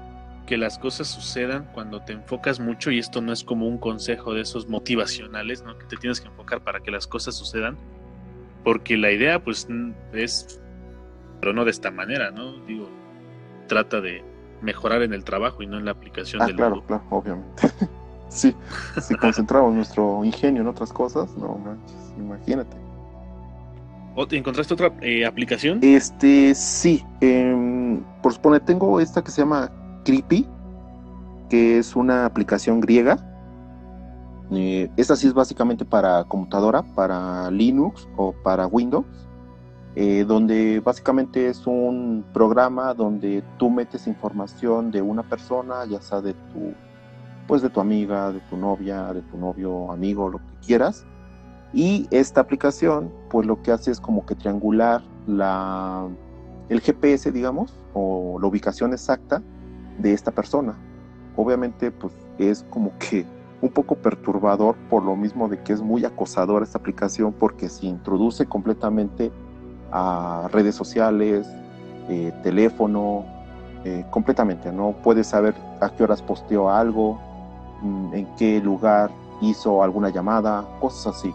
que 0.46 0.56
las 0.56 0.78
cosas 0.78 1.08
sucedan 1.08 1.68
cuando 1.74 2.02
te 2.02 2.12
enfocas 2.12 2.60
mucho 2.60 2.90
y 2.90 2.98
esto 2.98 3.20
no 3.20 3.32
es 3.32 3.44
como 3.44 3.66
un 3.66 3.78
consejo 3.78 4.32
de 4.32 4.42
esos 4.42 4.68
motivacionales, 4.68 5.62
¿no? 5.62 5.76
Que 5.76 5.86
te 5.86 5.96
tienes 5.96 6.20
que 6.20 6.28
enfocar 6.28 6.62
para 6.62 6.80
que 6.80 6.90
las 6.90 7.06
cosas 7.06 7.34
sucedan, 7.34 7.76
porque 8.64 8.96
la 8.96 9.10
idea 9.10 9.42
pues 9.42 9.68
es, 10.12 10.60
pero 11.40 11.52
no 11.52 11.64
de 11.64 11.72
esta 11.72 11.90
manera, 11.90 12.30
¿no? 12.30 12.58
Digo, 12.60 12.88
trata 13.66 14.00
de 14.00 14.24
mejorar 14.62 15.02
en 15.02 15.12
el 15.12 15.24
trabajo 15.24 15.62
y 15.62 15.66
no 15.66 15.78
en 15.78 15.84
la 15.84 15.90
aplicación 15.90 16.42
ah, 16.42 16.46
del 16.46 16.56
claro, 16.56 16.82
claro, 16.86 17.02
obviamente. 17.10 17.68
sí, 18.28 18.54
si 19.02 19.14
concentramos 19.16 19.74
nuestro 19.74 20.24
ingenio 20.24 20.62
en 20.62 20.68
otras 20.68 20.92
cosas, 20.92 21.36
no 21.36 21.58
manches, 21.58 22.14
imagínate. 22.16 22.76
¿Encontraste 24.30 24.72
otra 24.72 24.92
eh, 25.02 25.26
aplicación? 25.26 25.78
Este, 25.82 26.54
sí. 26.54 27.04
Eh, 27.20 28.00
por 28.22 28.32
suponer, 28.32 28.60
tengo 28.60 28.98
esta 28.98 29.22
que 29.22 29.30
se 29.30 29.42
llama 29.42 29.70
Creepy, 30.06 30.46
que 31.50 31.78
es 31.78 31.96
una 31.96 32.26
aplicación 32.26 32.80
griega. 32.80 33.18
Eh, 34.52 34.88
esta 34.96 35.16
sí 35.16 35.26
es 35.26 35.34
básicamente 35.34 35.84
para 35.84 36.22
computadora, 36.24 36.84
para 36.94 37.50
Linux 37.50 38.08
o 38.16 38.32
para 38.32 38.68
Windows. 38.68 39.04
Eh, 39.96 40.24
donde 40.28 40.78
básicamente 40.80 41.48
es 41.48 41.66
un 41.66 42.24
programa 42.34 42.94
donde 42.94 43.42
tú 43.56 43.68
metes 43.70 44.06
información 44.06 44.90
de 44.90 45.02
una 45.02 45.22
persona, 45.22 45.86
ya 45.86 46.00
sea 46.00 46.20
de 46.20 46.34
tu, 46.34 46.74
pues 47.48 47.62
de 47.62 47.70
tu 47.70 47.80
amiga, 47.80 48.30
de 48.30 48.40
tu 48.40 48.56
novia, 48.56 49.12
de 49.12 49.22
tu 49.22 49.38
novio, 49.38 49.90
amigo, 49.90 50.28
lo 50.28 50.38
que 50.38 50.66
quieras. 50.66 51.04
Y 51.72 52.06
esta 52.12 52.42
aplicación, 52.42 53.10
pues 53.30 53.44
lo 53.46 53.60
que 53.62 53.72
hace 53.72 53.90
es 53.90 53.98
como 53.98 54.24
que 54.24 54.36
triangular 54.36 55.02
la, 55.26 56.06
el 56.68 56.80
GPS, 56.80 57.32
digamos, 57.32 57.74
o 57.94 58.38
la 58.38 58.46
ubicación 58.46 58.92
exacta 58.92 59.42
de 59.98 60.12
esta 60.12 60.30
persona. 60.30 60.76
Obviamente, 61.36 61.90
pues 61.90 62.12
es 62.38 62.64
como 62.70 62.92
que 62.98 63.26
un 63.60 63.70
poco 63.70 63.94
perturbador 63.96 64.76
por 64.90 65.02
lo 65.02 65.16
mismo 65.16 65.48
de 65.48 65.62
que 65.62 65.72
es 65.72 65.80
muy 65.80 66.04
acosador 66.04 66.62
esta 66.62 66.78
aplicación 66.78 67.32
porque 67.32 67.68
se 67.68 67.86
introduce 67.86 68.46
completamente 68.46 69.32
a 69.90 70.48
redes 70.52 70.74
sociales, 70.74 71.48
eh, 72.08 72.32
teléfono, 72.42 73.24
eh, 73.84 74.04
completamente, 74.10 74.72
¿no? 74.72 74.94
Puedes 75.02 75.28
saber 75.28 75.54
a 75.80 75.90
qué 75.90 76.04
horas 76.04 76.22
posteó 76.22 76.70
algo, 76.70 77.20
mm, 77.82 78.14
en 78.14 78.26
qué 78.36 78.60
lugar 78.60 79.10
hizo 79.40 79.82
alguna 79.82 80.10
llamada, 80.10 80.64
cosas 80.80 81.16
así. 81.16 81.32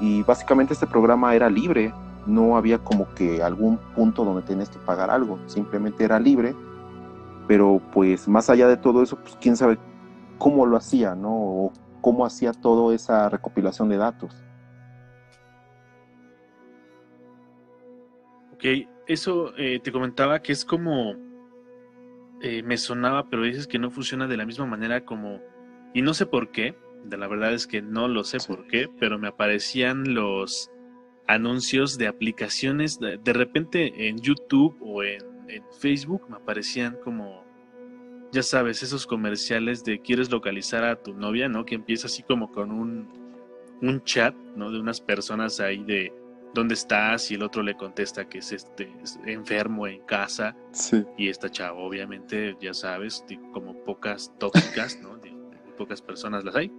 Y 0.00 0.22
básicamente 0.22 0.74
este 0.74 0.86
programa 0.86 1.34
era 1.34 1.48
libre, 1.48 1.92
no 2.26 2.56
había 2.56 2.78
como 2.78 3.06
que 3.14 3.42
algún 3.42 3.78
punto 3.94 4.24
donde 4.24 4.42
tenías 4.42 4.68
que 4.68 4.78
pagar 4.78 5.10
algo, 5.10 5.38
simplemente 5.46 6.04
era 6.04 6.18
libre, 6.18 6.54
pero 7.46 7.80
pues 7.92 8.28
más 8.28 8.50
allá 8.50 8.68
de 8.68 8.76
todo 8.76 9.02
eso, 9.02 9.16
pues 9.20 9.36
quién 9.40 9.56
sabe 9.56 9.78
cómo 10.38 10.66
lo 10.66 10.76
hacía, 10.76 11.14
¿no? 11.14 11.32
O 11.32 11.72
cómo 12.00 12.26
hacía 12.26 12.52
toda 12.52 12.94
esa 12.94 13.28
recopilación 13.28 13.88
de 13.88 13.96
datos. 13.96 14.44
Ok, 18.54 18.64
eso 19.06 19.52
eh, 19.56 19.80
te 19.82 19.92
comentaba 19.92 20.40
que 20.40 20.52
es 20.52 20.64
como 20.64 21.14
eh, 22.42 22.62
me 22.62 22.76
sonaba, 22.76 23.28
pero 23.30 23.42
dices 23.42 23.66
que 23.66 23.78
no 23.78 23.90
funciona 23.90 24.26
de 24.26 24.36
la 24.36 24.44
misma 24.44 24.66
manera 24.66 25.04
como, 25.04 25.40
y 25.94 26.02
no 26.02 26.12
sé 26.12 26.26
por 26.26 26.50
qué, 26.50 26.76
de 27.04 27.16
la 27.16 27.28
verdad 27.28 27.54
es 27.54 27.66
que 27.66 27.80
no 27.80 28.08
lo 28.08 28.24
sé 28.24 28.38
por 28.46 28.66
qué, 28.66 28.88
pero 29.00 29.18
me 29.18 29.28
aparecían 29.28 30.14
los 30.14 30.70
anuncios 31.26 31.96
de 31.96 32.08
aplicaciones, 32.08 32.98
de, 33.00 33.32
repente 33.32 34.08
en 34.08 34.18
YouTube 34.18 34.76
o 34.80 35.02
en, 35.02 35.35
en, 35.48 35.64
Facebook 35.78 36.28
me 36.28 36.36
aparecían 36.36 36.96
como, 37.02 37.44
ya 38.32 38.42
sabes, 38.42 38.82
esos 38.82 39.06
comerciales 39.06 39.84
de 39.84 40.00
quieres 40.00 40.30
localizar 40.30 40.84
a 40.84 40.96
tu 40.96 41.14
novia, 41.14 41.48
¿no? 41.48 41.64
Que 41.64 41.74
empieza 41.74 42.06
así 42.06 42.22
como 42.22 42.50
con 42.50 42.70
un, 42.70 43.08
un 43.82 44.02
chat, 44.04 44.34
¿no? 44.54 44.70
De 44.70 44.80
unas 44.80 45.00
personas 45.00 45.60
ahí 45.60 45.84
de 45.84 46.12
¿dónde 46.56 46.74
estás? 46.74 47.30
Y 47.30 47.34
el 47.34 47.42
otro 47.42 47.62
le 47.62 47.76
contesta 47.76 48.28
que 48.28 48.38
es 48.38 48.50
este 48.50 48.90
enfermo 49.26 49.86
en 49.86 50.00
casa. 50.00 50.56
Y 51.16 51.28
esta 51.28 51.50
chava, 51.50 51.78
obviamente, 51.78 52.56
ya 52.60 52.74
sabes, 52.74 53.24
como 53.52 53.84
pocas 53.84 54.32
tóxicas, 54.38 54.98
¿no? 55.00 55.16
pocas 55.76 56.00
personas 56.00 56.42
las 56.42 56.56
hay. 56.56 56.72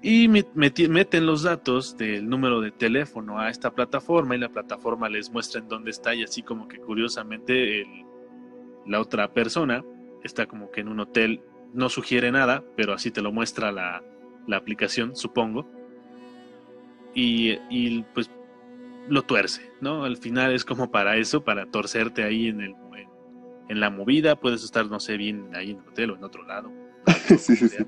Y 0.00 0.28
meten 0.28 1.26
los 1.26 1.42
datos 1.42 1.96
del 1.96 2.28
número 2.28 2.60
de 2.60 2.70
teléfono 2.70 3.40
a 3.40 3.50
esta 3.50 3.74
plataforma 3.74 4.36
y 4.36 4.38
la 4.38 4.48
plataforma 4.48 5.08
les 5.08 5.30
muestra 5.32 5.60
en 5.60 5.68
dónde 5.68 5.90
está 5.90 6.14
y 6.14 6.22
así 6.22 6.42
como 6.42 6.68
que 6.68 6.78
curiosamente 6.78 7.84
la 8.86 9.00
otra 9.00 9.32
persona 9.32 9.84
está 10.22 10.46
como 10.46 10.70
que 10.70 10.82
en 10.82 10.88
un 10.88 11.00
hotel, 11.00 11.42
no 11.74 11.88
sugiere 11.88 12.30
nada, 12.30 12.64
pero 12.76 12.92
así 12.92 13.10
te 13.10 13.22
lo 13.22 13.32
muestra 13.32 13.72
la, 13.72 14.02
aplicación, 14.52 15.14
supongo. 15.16 15.68
Y, 17.14 17.58
y, 17.68 18.02
pues 18.14 18.30
lo 19.08 19.22
tuerce, 19.22 19.72
¿no? 19.80 20.04
Al 20.04 20.16
final 20.16 20.54
es 20.54 20.64
como 20.64 20.90
para 20.90 21.16
eso, 21.16 21.42
para 21.42 21.66
torcerte 21.66 22.22
ahí 22.22 22.48
en, 22.48 22.60
el, 22.60 22.74
en, 23.68 23.80
la 23.80 23.90
movida, 23.90 24.36
puedes 24.36 24.62
estar, 24.62 24.86
no 24.86 25.00
sé, 25.00 25.16
bien 25.16 25.50
ahí 25.54 25.72
en 25.72 25.78
el 25.78 25.88
hotel 25.88 26.10
o 26.12 26.16
en 26.16 26.24
otro 26.24 26.44
lado. 26.44 26.70
sí, 27.26 27.56
sí, 27.56 27.68
sí. 27.68 27.84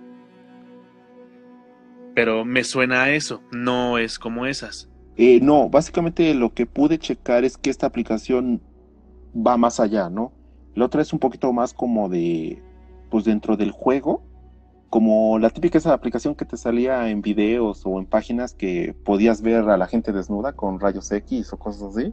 Pero 2.14 2.44
me 2.44 2.64
suena 2.64 3.04
a 3.04 3.10
eso, 3.10 3.42
no 3.52 3.98
es 3.98 4.18
como 4.18 4.46
esas. 4.46 4.88
Eh, 5.16 5.40
no, 5.42 5.68
básicamente 5.68 6.32
lo 6.34 6.54
que 6.54 6.66
pude 6.66 6.98
checar 6.98 7.44
es 7.44 7.56
que 7.56 7.70
esta 7.70 7.86
aplicación 7.86 8.60
va 9.34 9.56
más 9.56 9.80
allá, 9.80 10.08
¿no? 10.08 10.32
La 10.74 10.86
otra 10.86 11.02
es 11.02 11.12
un 11.12 11.18
poquito 11.18 11.52
más 11.52 11.74
como 11.74 12.08
de, 12.08 12.62
pues 13.10 13.24
dentro 13.24 13.56
del 13.56 13.70
juego, 13.70 14.22
como 14.88 15.38
la 15.38 15.50
típica 15.50 15.78
esa 15.78 15.92
aplicación 15.92 16.34
que 16.34 16.44
te 16.44 16.56
salía 16.56 17.08
en 17.08 17.22
videos 17.22 17.82
o 17.84 17.98
en 17.98 18.06
páginas 18.06 18.54
que 18.54 18.94
podías 19.04 19.40
ver 19.40 19.68
a 19.68 19.76
la 19.76 19.86
gente 19.86 20.12
desnuda 20.12 20.52
con 20.52 20.80
rayos 20.80 21.10
X 21.12 21.52
o 21.52 21.58
cosas 21.58 21.96
así. 21.96 22.12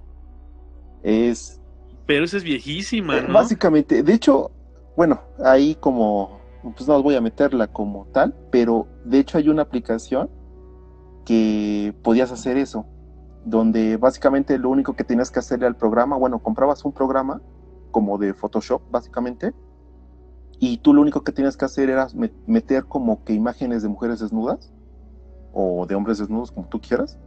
Es. 1.04 1.60
Pero 2.06 2.25
esa 2.25 2.38
es 2.38 2.44
viejísima, 2.44 3.22
¿no? 3.22 3.34
Básicamente, 3.34 4.04
de 4.04 4.13
hecho, 4.13 4.51
bueno, 4.96 5.22
ahí 5.44 5.75
como. 5.75 6.37
Pues 6.63 6.87
no 6.87 7.01
voy 7.01 7.15
a 7.15 7.21
meterla 7.21 7.67
como 7.67 8.05
tal, 8.07 8.35
pero 8.51 8.87
de 9.05 9.19
hecho 9.19 9.37
hay 9.37 9.49
una 9.49 9.61
aplicación 9.61 10.29
que 11.25 11.93
podías 12.03 12.31
hacer 12.31 12.57
eso, 12.57 12.85
donde 13.45 13.97
básicamente 13.97 14.57
lo 14.57 14.69
único 14.69 14.95
que 14.95 15.03
tenías 15.03 15.31
que 15.31 15.39
hacerle 15.39 15.67
al 15.67 15.75
programa, 15.75 16.17
bueno, 16.17 16.39
comprabas 16.39 16.83
un 16.85 16.93
programa 16.93 17.41
como 17.91 18.17
de 18.17 18.33
Photoshop, 18.33 18.81
básicamente, 18.91 19.53
y 20.59 20.77
tú 20.77 20.93
lo 20.93 21.01
único 21.01 21.23
que 21.23 21.31
tienes 21.31 21.55
que 21.55 21.65
hacer 21.65 21.89
era 21.89 22.07
meter 22.47 22.85
como 22.85 23.23
que 23.23 23.33
imágenes 23.33 23.83
de 23.83 23.89
mujeres 23.89 24.19
desnudas 24.19 24.73
o 25.53 25.85
de 25.85 25.95
hombres 25.95 26.17
desnudos, 26.17 26.51
como 26.51 26.67
tú 26.67 26.81
quieras. 26.81 27.19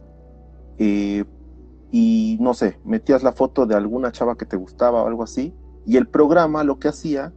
Eh, 0.77 1.23
y 1.91 2.37
no 2.41 2.53
sé, 2.53 2.79
metías 2.83 3.23
la 3.23 3.31
foto 3.31 3.65
de 3.65 3.75
alguna 3.75 4.11
chava 4.11 4.37
que 4.37 4.45
te 4.45 4.57
gustaba 4.57 5.03
o 5.03 5.07
algo 5.07 5.23
así. 5.23 5.53
Y 5.85 5.97
el 5.97 6.07
programa 6.07 6.63
lo 6.63 6.77
que 6.79 6.89
hacía 6.89 7.33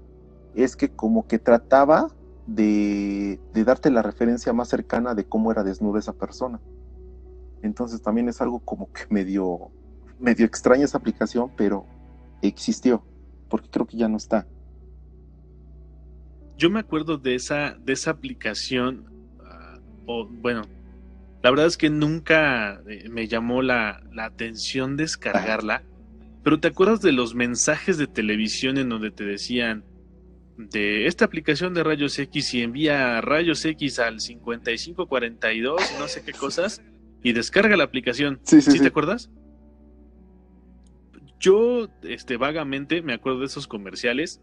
es 0.62 0.76
que 0.76 0.90
como 0.90 1.26
que 1.26 1.38
trataba 1.38 2.08
de, 2.46 3.40
de 3.52 3.64
darte 3.64 3.90
la 3.90 4.02
referencia 4.02 4.52
más 4.52 4.68
cercana 4.68 5.14
de 5.14 5.24
cómo 5.24 5.50
era 5.50 5.64
desnuda 5.64 5.98
esa 5.98 6.12
persona. 6.12 6.60
Entonces 7.62 8.02
también 8.02 8.28
es 8.28 8.40
algo 8.40 8.60
como 8.60 8.92
que 8.92 9.02
medio, 9.08 9.70
medio 10.18 10.46
extraña 10.46 10.84
esa 10.84 10.98
aplicación, 10.98 11.50
pero 11.56 11.86
existió, 12.42 13.02
porque 13.48 13.68
creo 13.70 13.86
que 13.86 13.96
ya 13.96 14.08
no 14.08 14.18
está 14.18 14.46
yo 16.56 16.70
me 16.70 16.80
acuerdo 16.80 17.18
de 17.18 17.34
esa, 17.34 17.76
de 17.84 17.92
esa 17.92 18.10
aplicación, 18.12 19.06
ah, 19.44 19.78
o 20.06 20.26
bueno, 20.26 20.62
la 21.42 21.50
verdad 21.50 21.66
es 21.66 21.76
que 21.76 21.90
nunca 21.90 22.80
eh, 22.88 23.08
me 23.10 23.26
llamó 23.26 23.62
la, 23.62 24.02
atención 24.18 24.96
descargarla, 24.96 25.82
pero 26.42 26.60
¿te 26.60 26.68
acuerdas 26.68 27.00
de 27.00 27.12
los 27.12 27.34
mensajes 27.34 27.98
de 27.98 28.06
televisión 28.06 28.78
en 28.78 28.88
donde 28.88 29.10
te 29.10 29.24
decían 29.24 29.84
de 30.56 31.06
esta 31.06 31.24
aplicación 31.24 31.74
de 31.74 31.82
rayos 31.82 32.18
X 32.18 32.54
y 32.54 32.62
envía 32.62 33.20
rayos 33.20 33.64
X 33.64 33.98
al 33.98 34.20
5542 34.20 35.92
y 35.94 35.98
no 35.98 36.08
sé 36.08 36.22
qué 36.24 36.32
cosas 36.32 36.82
y 37.22 37.32
descarga 37.32 37.76
la 37.76 37.84
aplicación? 37.84 38.40
Sí, 38.44 38.60
sí, 38.60 38.78
te 38.78 38.86
acuerdas? 38.86 39.30
Yo, 41.40 41.88
este, 42.02 42.36
vagamente 42.36 43.02
me 43.02 43.14
acuerdo 43.14 43.40
de 43.40 43.46
esos 43.46 43.66
comerciales 43.66 44.40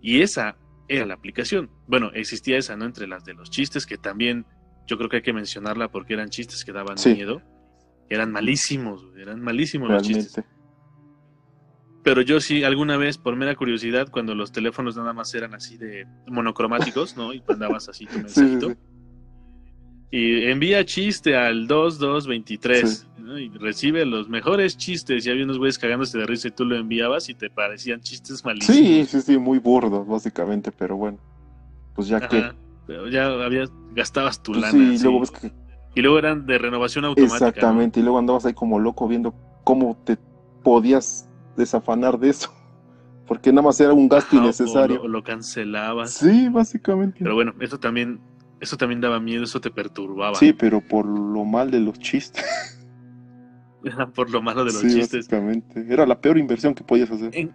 y 0.00 0.22
esa 0.22 0.56
era 0.88 1.06
la 1.06 1.14
aplicación. 1.14 1.70
Bueno, 1.86 2.10
existía 2.14 2.58
esa, 2.58 2.76
¿no? 2.76 2.84
Entre 2.84 3.06
las 3.06 3.24
de 3.24 3.34
los 3.34 3.50
chistes, 3.50 3.86
que 3.86 3.96
también 3.96 4.46
yo 4.86 4.96
creo 4.96 5.08
que 5.08 5.16
hay 5.16 5.22
que 5.22 5.32
mencionarla 5.32 5.90
porque 5.90 6.14
eran 6.14 6.30
chistes 6.30 6.64
que 6.64 6.72
daban 6.72 6.96
miedo. 7.04 7.42
Eran 8.08 8.32
malísimos, 8.32 9.06
eran 9.16 9.40
malísimos 9.40 9.90
los 9.90 10.02
chistes. 10.02 10.44
Pero 12.04 12.20
yo 12.20 12.38
sí, 12.38 12.62
alguna 12.64 12.98
vez, 12.98 13.16
por 13.16 13.34
mera 13.34 13.56
curiosidad, 13.56 14.08
cuando 14.10 14.34
los 14.34 14.52
teléfonos 14.52 14.94
nada 14.94 15.14
más 15.14 15.34
eran 15.34 15.54
así 15.54 15.78
de 15.78 16.06
monocromáticos, 16.26 17.16
¿no? 17.16 17.32
Y 17.32 17.42
mandabas 17.48 17.88
así 17.88 18.04
tu 18.04 18.18
mensajito. 18.18 18.76
Y 20.10 20.44
envía 20.44 20.84
chiste 20.84 21.34
al 21.34 21.66
2223 21.66 23.08
¿no? 23.18 23.38
y 23.38 23.48
recibe 23.48 24.04
los 24.04 24.28
mejores 24.28 24.76
chistes. 24.76 25.26
Y 25.26 25.30
había 25.30 25.44
unos 25.44 25.56
güeyes 25.58 25.78
cagándose 25.78 26.18
de 26.18 26.26
risa 26.26 26.48
y 26.48 26.50
tú 26.50 26.66
lo 26.66 26.76
enviabas 26.76 27.30
y 27.30 27.34
te 27.34 27.48
parecían 27.48 28.00
chistes 28.00 28.44
malísimos. 28.44 28.76
Sí, 28.76 29.06
sí, 29.06 29.22
sí, 29.22 29.38
muy 29.38 29.58
burdos, 29.58 30.06
básicamente, 30.06 30.70
pero 30.70 30.96
bueno. 30.96 31.18
Pues 31.94 32.08
ya 32.08 32.28
que. 32.28 32.52
Pero 32.86 33.08
ya 33.08 33.28
habías, 33.28 33.72
gastabas 33.94 34.42
tu 34.42 34.52
pues 34.52 34.60
lana. 34.62 34.72
sí, 34.72 34.94
así. 34.94 35.04
luego 35.04 35.20
ves 35.20 35.30
que 35.30 35.52
Y 35.94 36.02
luego 36.02 36.18
eran 36.18 36.44
de 36.44 36.58
renovación 36.58 37.06
automática. 37.06 37.40
¿no? 37.40 37.48
Exactamente, 37.48 38.00
y 38.00 38.02
luego 38.02 38.18
andabas 38.18 38.44
ahí 38.44 38.52
como 38.52 38.78
loco 38.78 39.08
viendo 39.08 39.34
cómo 39.64 39.96
te 40.04 40.18
podías 40.62 41.28
desafanar 41.56 42.18
de 42.18 42.30
eso, 42.30 42.52
porque 43.26 43.50
nada 43.52 43.62
más 43.62 43.80
era 43.80 43.92
un 43.92 44.08
gasto 44.08 44.36
Ajá, 44.36 44.44
innecesario. 44.44 44.96
lo, 44.96 45.02
o 45.02 45.08
lo 45.08 45.22
cancelabas. 45.22 46.12
Sí, 46.12 46.48
básicamente. 46.48 47.18
Pero 47.22 47.34
bueno, 47.34 47.54
eso 47.60 47.78
también, 47.78 48.20
eso 48.60 48.76
también 48.76 49.00
daba 49.00 49.20
miedo, 49.20 49.44
eso 49.44 49.60
te 49.60 49.70
perturbaba. 49.70 50.34
Sí, 50.36 50.52
pero 50.52 50.80
por 50.80 51.06
lo 51.06 51.44
mal 51.44 51.70
de 51.70 51.80
los 51.80 51.98
chistes. 51.98 52.44
Por 54.14 54.30
lo 54.30 54.40
malo 54.40 54.64
de 54.64 54.72
los 54.72 54.80
sí, 54.80 54.88
chistes. 54.88 55.28
básicamente. 55.28 55.84
Era 55.90 56.06
la 56.06 56.18
peor 56.18 56.38
inversión 56.38 56.74
que 56.74 56.82
podías 56.82 57.10
hacer. 57.10 57.28
En- 57.34 57.52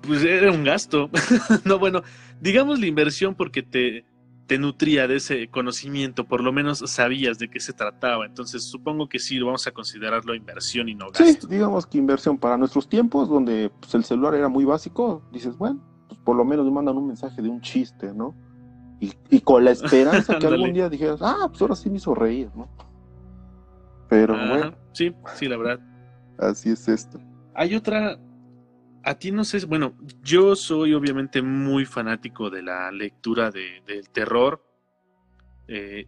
Pues 0.00 0.24
era 0.24 0.50
un 0.50 0.64
gasto. 0.64 1.10
no, 1.66 1.78
bueno, 1.78 2.02
digamos 2.40 2.80
la 2.80 2.86
inversión 2.86 3.34
porque 3.34 3.62
te, 3.62 4.06
te 4.46 4.58
nutría 4.58 5.08
de 5.08 5.16
ese 5.16 5.48
conocimiento, 5.48 6.24
por 6.26 6.42
lo 6.42 6.52
menos 6.52 6.78
sabías 6.86 7.38
de 7.38 7.48
qué 7.48 7.60
se 7.60 7.72
trataba. 7.72 8.26
Entonces 8.26 8.64
supongo 8.64 9.08
que 9.08 9.18
sí, 9.18 9.40
vamos 9.40 9.66
a 9.66 9.70
considerarlo 9.72 10.34
inversión 10.34 10.88
y 10.88 10.94
no 10.94 11.06
Sí, 11.14 11.24
gasto. 11.24 11.46
digamos 11.46 11.86
que 11.86 11.98
inversión 11.98 12.36
para 12.38 12.56
nuestros 12.58 12.88
tiempos, 12.88 13.28
donde 13.28 13.70
pues, 13.80 13.94
el 13.94 14.04
celular 14.04 14.34
era 14.34 14.48
muy 14.48 14.64
básico, 14.64 15.22
dices, 15.32 15.56
bueno, 15.56 15.80
pues 16.08 16.20
por 16.20 16.36
lo 16.36 16.44
menos 16.44 16.66
me 16.66 16.72
mandan 16.72 16.96
un 16.96 17.06
mensaje 17.06 17.40
de 17.40 17.48
un 17.48 17.60
chiste, 17.62 18.12
¿no? 18.12 18.34
Y, 19.00 19.12
y 19.30 19.40
con 19.40 19.64
la 19.64 19.70
esperanza 19.70 20.38
que 20.38 20.46
algún 20.46 20.72
día 20.74 20.88
dijeras, 20.90 21.20
ah, 21.22 21.46
pues 21.48 21.62
ahora 21.62 21.74
sí 21.76 21.88
me 21.88 21.96
hizo 21.96 22.14
reír, 22.14 22.50
¿no? 22.54 22.68
Pero 24.08 24.34
Ajá, 24.34 24.48
bueno, 24.48 24.76
Sí, 24.92 25.12
sí, 25.34 25.48
la 25.48 25.56
verdad. 25.56 25.80
así 26.38 26.70
es 26.70 26.86
esto. 26.88 27.18
Hay 27.54 27.74
otra. 27.74 28.18
A 29.04 29.14
ti 29.18 29.30
no 29.32 29.44
sé, 29.44 29.64
bueno, 29.66 29.94
yo 30.22 30.56
soy 30.56 30.94
obviamente 30.94 31.42
muy 31.42 31.84
fanático 31.84 32.48
de 32.48 32.62
la 32.62 32.90
lectura 32.90 33.50
de, 33.50 33.82
del 33.86 34.08
terror. 34.10 34.62
eh, 35.68 36.06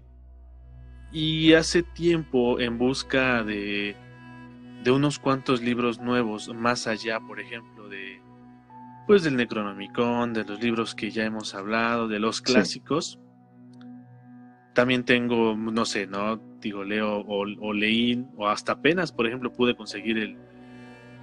y 1.12 1.53
hace 1.55 1.83
tiempo, 1.83 2.59
en 2.59 2.79
busca 2.79 3.43
de, 3.45 3.95
de 4.83 4.91
unos 4.91 5.19
cuantos 5.19 5.62
libros 5.62 6.00
nuevos, 6.00 6.53
más 6.55 6.87
allá, 6.87 7.21
por 7.21 7.41
ejemplo, 7.41 7.88
de 7.88 8.21
pues 9.07 9.23
del 9.23 9.37
Necronomicon, 9.37 10.33
de 10.33 10.45
los 10.45 10.61
libros 10.61 10.95
que 10.95 11.11
ya 11.12 11.25
hemos 11.25 11.55
hablado, 11.55 12.09
de 12.09 12.19
los 12.19 12.41
clásicos. 12.43 13.21
También 14.75 15.05
tengo, 15.05 15.57
no 15.57 15.85
sé, 15.85 16.09
¿no? 16.09 16.37
Digo, 16.61 16.83
leo 16.83 17.19
o, 17.21 17.47
o 17.61 17.73
leí, 17.73 18.26
o 18.37 18.49
hasta 18.49 18.73
apenas, 18.73 19.12
por 19.12 19.26
ejemplo, 19.26 19.53
pude 19.53 19.76
conseguir 19.76 20.19
el 20.19 20.37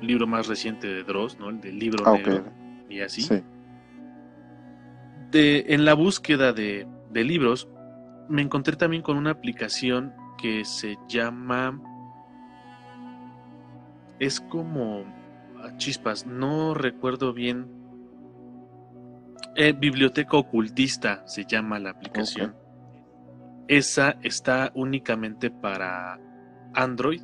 libro 0.08 0.28
más 0.28 0.48
reciente 0.48 0.88
de 0.88 1.04
Dross, 1.04 1.40
¿no? 1.40 1.50
El 1.50 1.62
del 1.62 1.80
libro 1.80 2.04
Ah, 2.08 2.14
negro 2.14 2.44
y 2.90 3.02
así. 3.02 3.22
Sí. 3.22 3.42
De, 5.32 5.66
en 5.70 5.86
la 5.86 5.94
búsqueda 5.94 6.54
de, 6.54 6.88
de 7.12 7.24
libros, 7.24 7.68
me 8.30 8.42
encontré 8.42 8.76
también 8.76 9.02
con 9.02 9.18
una 9.18 9.32
aplicación 9.32 10.14
que 10.38 10.66
se 10.66 10.98
llama. 11.08 11.80
Es 14.20 14.40
como. 14.40 15.06
Chispas, 15.78 16.26
no 16.26 16.74
recuerdo 16.74 17.34
bien. 17.34 17.68
Eh, 19.56 19.72
Biblioteca 19.72 20.36
Ocultista 20.38 21.24
se 21.26 21.46
llama 21.46 21.80
la 21.80 21.92
aplicación. 21.92 22.56
Esa 23.68 24.18
está 24.22 24.72
únicamente 24.76 25.52
para 25.52 26.20
Android. 26.74 27.22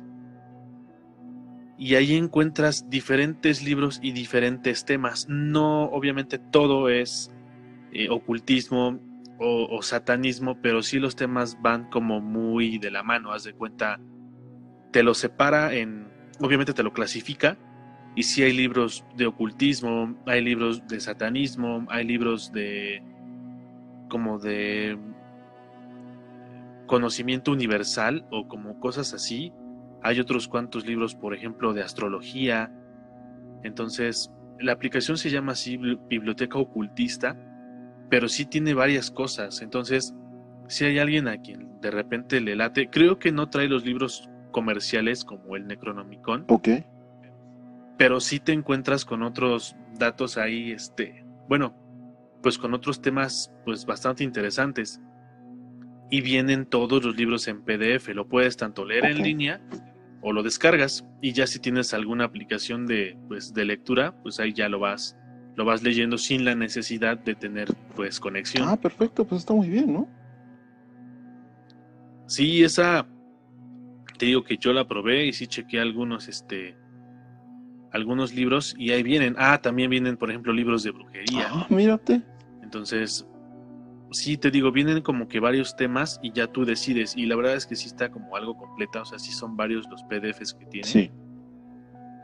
Y 1.80 1.94
ahí 1.94 2.14
encuentras 2.14 2.90
diferentes 2.90 3.64
libros 3.64 4.00
y 4.02 4.12
diferentes 4.12 4.84
temas. 4.84 5.26
No, 5.30 5.84
obviamente 5.84 6.38
todo 6.38 6.90
es 6.90 7.32
eh, 7.90 8.10
ocultismo 8.10 9.00
o, 9.38 9.66
o 9.70 9.80
satanismo, 9.80 10.58
pero 10.60 10.82
sí 10.82 10.98
los 10.98 11.16
temas 11.16 11.56
van 11.62 11.88
como 11.88 12.20
muy 12.20 12.76
de 12.76 12.90
la 12.90 13.02
mano. 13.02 13.32
Haz 13.32 13.44
de 13.44 13.54
cuenta, 13.54 13.98
te 14.90 15.02
lo 15.02 15.14
separa 15.14 15.72
en, 15.72 16.06
obviamente 16.38 16.74
te 16.74 16.82
lo 16.82 16.92
clasifica. 16.92 17.56
Y 18.14 18.24
sí 18.24 18.42
hay 18.42 18.52
libros 18.52 19.02
de 19.16 19.26
ocultismo, 19.26 20.16
hay 20.26 20.44
libros 20.44 20.86
de 20.86 21.00
satanismo, 21.00 21.86
hay 21.88 22.04
libros 22.04 22.52
de 22.52 23.02
como 24.10 24.38
de 24.38 24.98
conocimiento 26.86 27.52
universal 27.52 28.26
o 28.30 28.48
como 28.48 28.78
cosas 28.80 29.14
así. 29.14 29.50
Hay 30.02 30.20
otros 30.20 30.48
cuantos 30.48 30.86
libros, 30.86 31.14
por 31.14 31.34
ejemplo, 31.34 31.72
de 31.74 31.82
astrología. 31.82 32.72
Entonces, 33.62 34.30
la 34.58 34.72
aplicación 34.72 35.16
se 35.18 35.30
llama 35.30 35.52
así 35.52 35.76
Bibli- 35.76 36.00
Biblioteca 36.08 36.58
Ocultista, 36.58 37.36
pero 38.08 38.28
sí 38.28 38.46
tiene 38.46 38.74
varias 38.74 39.10
cosas. 39.10 39.60
Entonces, 39.62 40.14
si 40.68 40.84
hay 40.84 40.98
alguien 40.98 41.28
a 41.28 41.38
quien 41.38 41.80
de 41.80 41.90
repente 41.90 42.40
le 42.40 42.56
late, 42.56 42.88
creo 42.90 43.18
que 43.18 43.32
no 43.32 43.48
trae 43.48 43.68
los 43.68 43.84
libros 43.84 44.28
comerciales 44.52 45.24
como 45.24 45.56
el 45.56 45.66
Necronomicon, 45.66 46.44
Ok. 46.48 46.68
pero 47.96 48.20
sí 48.20 48.40
te 48.40 48.52
encuentras 48.52 49.04
con 49.04 49.22
otros 49.22 49.76
datos 49.98 50.36
ahí, 50.38 50.72
este, 50.72 51.24
bueno, 51.48 51.74
pues 52.42 52.58
con 52.58 52.72
otros 52.74 53.00
temas 53.02 53.52
pues 53.64 53.84
bastante 53.86 54.24
interesantes. 54.24 55.00
Y 56.12 56.22
vienen 56.22 56.66
todos 56.66 57.04
los 57.04 57.16
libros 57.16 57.46
en 57.46 57.62
PDF, 57.62 58.08
lo 58.14 58.26
puedes 58.26 58.56
tanto 58.56 58.84
leer 58.84 59.04
en 59.04 59.22
línea 59.22 59.60
o 60.22 60.32
lo 60.32 60.42
descargas 60.42 61.06
y 61.20 61.32
ya 61.32 61.46
si 61.46 61.58
tienes 61.58 61.94
alguna 61.94 62.24
aplicación 62.24 62.86
de 62.86 63.18
pues 63.28 63.54
de 63.54 63.64
lectura, 63.64 64.14
pues 64.22 64.40
ahí 64.40 64.52
ya 64.52 64.68
lo 64.68 64.78
vas 64.78 65.16
lo 65.56 65.64
vas 65.64 65.82
leyendo 65.82 66.16
sin 66.16 66.44
la 66.44 66.54
necesidad 66.54 67.18
de 67.18 67.34
tener 67.34 67.68
pues 67.96 68.20
conexión. 68.20 68.68
Ah, 68.68 68.76
perfecto, 68.76 69.26
pues 69.26 69.40
está 69.40 69.52
muy 69.52 69.68
bien, 69.68 69.92
¿no? 69.92 70.08
Sí, 72.26 72.62
esa 72.62 73.06
te 74.18 74.26
digo 74.26 74.44
que 74.44 74.56
yo 74.56 74.72
la 74.72 74.86
probé 74.86 75.26
y 75.26 75.32
sí 75.32 75.46
chequeé 75.46 75.80
algunos 75.80 76.28
este 76.28 76.76
algunos 77.92 78.32
libros 78.34 78.74
y 78.78 78.92
ahí 78.92 79.02
vienen. 79.02 79.34
Ah, 79.38 79.60
también 79.60 79.90
vienen, 79.90 80.16
por 80.16 80.30
ejemplo, 80.30 80.52
libros 80.52 80.82
de 80.82 80.92
brujería. 80.92 81.48
Ah, 81.50 81.66
mírate. 81.70 82.22
Entonces, 82.62 83.26
sí, 84.12 84.36
te 84.36 84.50
digo, 84.50 84.72
vienen 84.72 85.02
como 85.02 85.28
que 85.28 85.40
varios 85.40 85.76
temas 85.76 86.18
y 86.22 86.32
ya 86.32 86.46
tú 86.46 86.64
decides. 86.64 87.16
Y 87.16 87.26
la 87.26 87.36
verdad 87.36 87.54
es 87.54 87.66
que 87.66 87.76
sí 87.76 87.86
está 87.86 88.10
como 88.10 88.36
algo 88.36 88.56
completa, 88.56 89.02
o 89.02 89.04
sea, 89.04 89.18
sí 89.18 89.32
son 89.32 89.56
varios 89.56 89.88
los 89.88 90.02
PDFs 90.04 90.54
que 90.54 90.66
tienen. 90.66 90.90
Sí. 90.90 91.10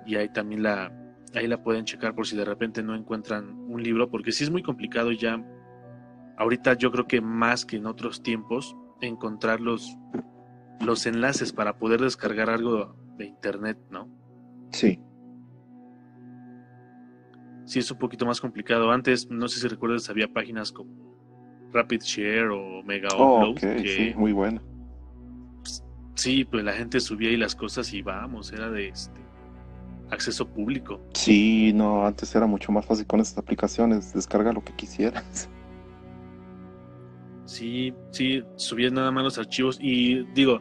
Y 0.07 0.17
ahí 0.17 0.29
también 0.29 0.63
la, 0.63 0.93
ahí 1.35 1.47
la 1.47 1.63
pueden 1.63 1.85
checar 1.85 2.15
por 2.15 2.27
si 2.27 2.37
de 2.37 2.45
repente 2.45 2.83
no 2.83 2.95
encuentran 2.95 3.51
un 3.69 3.83
libro, 3.83 4.11
porque 4.11 4.33
sí 4.33 4.45
es 4.45 4.51
muy 4.51 4.63
complicado 4.63 5.13
ya. 5.13 5.45
Ahorita 6.37 6.75
yo 6.75 6.91
creo 6.93 7.07
que 7.07 7.21
más 7.21 7.65
que 7.65 7.77
en 7.77 7.87
otros 7.87 8.23
tiempos, 8.23 8.77
encontrar 9.01 9.61
los, 9.61 9.97
los 10.85 11.07
enlaces 11.07 11.53
para 11.53 11.79
poder 11.79 12.01
descargar 12.01 12.51
algo 12.51 12.97
de 13.17 13.27
internet, 13.27 13.79
¿no? 13.91 14.09
Sí. 14.73 15.01
Sí 17.65 17.81
es 17.81 17.91
un 17.91 17.99
poquito 17.99 18.27
más 18.27 18.41
complicado. 18.41 18.91
Antes, 18.91 19.29
no 19.31 19.49
sé 19.49 19.61
si 19.61 19.67
recuerdas, 19.67 20.09
había 20.09 20.29
páginas 20.33 20.71
como 20.71 21.16
Rapid 21.77 22.01
Share 22.03 22.49
o 22.51 22.83
Mega 22.83 23.09
Oh, 23.17 23.51
Upload, 23.51 23.55
que 23.57 23.89
sí, 23.89 24.15
muy 24.17 24.33
bueno. 24.33 24.61
sí, 26.15 26.45
pues 26.45 26.65
la 26.65 26.73
gente 26.73 26.99
subía 27.01 27.29
ahí 27.31 27.37
las 27.37 27.55
cosas 27.55 27.93
y 27.93 28.03
vamos, 28.03 28.53
era 28.53 28.71
de 28.71 28.89
este 28.89 29.21
acceso 30.11 30.47
público. 30.49 31.01
Sí, 31.15 31.73
no, 31.75 32.07
antes 32.07 32.35
era 32.35 32.47
mucho 32.47 32.73
más 32.73 32.87
fácil 32.87 33.07
con 33.07 33.21
estas 33.21 33.39
aplicaciones, 33.39 34.13
descarga 34.15 34.53
lo 34.53 34.63
que 34.65 34.73
quisieras. 34.75 35.49
Sí, 37.45 37.95
sí, 38.11 38.43
subías 38.57 38.93
nada 38.93 39.11
más 39.13 39.23
los 39.25 39.39
archivos 39.39 39.79
y 39.81 40.25
digo, 40.35 40.61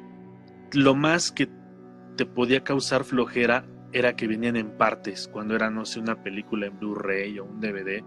lo 0.74 0.94
más 0.96 1.32
que 1.32 1.48
te 2.16 2.26
podía 2.26 2.64
causar 2.64 3.04
flojera 3.04 3.66
era 3.92 4.16
que 4.16 4.28
venían 4.28 4.56
en 4.56 4.72
partes, 4.78 5.28
cuando 5.32 5.56
era, 5.56 5.70
no 5.70 5.86
sé, 5.86 6.00
una 6.00 6.22
película 6.22 6.68
en 6.68 6.78
Blu-ray 6.78 7.40
o 7.40 7.46
un 7.46 7.60
DVD. 7.60 8.04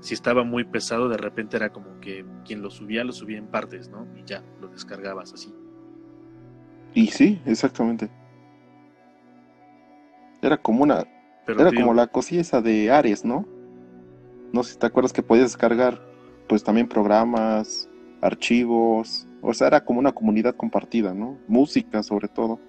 Si 0.00 0.14
estaba 0.14 0.44
muy 0.44 0.64
pesado, 0.64 1.08
de 1.08 1.16
repente 1.16 1.56
era 1.56 1.70
como 1.70 2.00
que 2.00 2.24
quien 2.44 2.62
lo 2.62 2.70
subía, 2.70 3.04
lo 3.04 3.12
subía 3.12 3.38
en 3.38 3.46
partes, 3.46 3.88
¿no? 3.88 4.06
Y 4.16 4.24
ya, 4.24 4.42
lo 4.60 4.68
descargabas 4.68 5.32
así. 5.32 5.54
Y 6.94 7.08
sí, 7.08 7.40
exactamente. 7.44 8.10
Era 10.42 10.56
como 10.56 10.82
una, 10.82 11.04
Pero 11.44 11.60
era 11.60 11.72
como 11.72 11.92
la 11.94 12.06
cosilla 12.06 12.40
esa 12.40 12.60
de 12.60 12.90
Ares, 12.90 13.24
¿no? 13.24 13.46
No 14.52 14.62
sé 14.62 14.72
si 14.72 14.78
te 14.78 14.86
acuerdas 14.86 15.12
que 15.12 15.22
podías 15.22 15.46
descargar, 15.46 16.00
pues 16.48 16.62
también 16.62 16.88
programas, 16.88 17.88
archivos, 18.20 19.26
o 19.42 19.52
sea, 19.52 19.68
era 19.68 19.84
como 19.84 19.98
una 19.98 20.12
comunidad 20.12 20.54
compartida, 20.56 21.14
¿no? 21.14 21.38
Música 21.48 22.02
sobre 22.02 22.28
todo. 22.28 22.60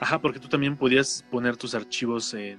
Ajá, 0.00 0.20
porque 0.20 0.38
tú 0.38 0.48
también 0.48 0.76
podías 0.76 1.24
poner 1.30 1.56
tus 1.56 1.74
archivos 1.74 2.34
en 2.34 2.58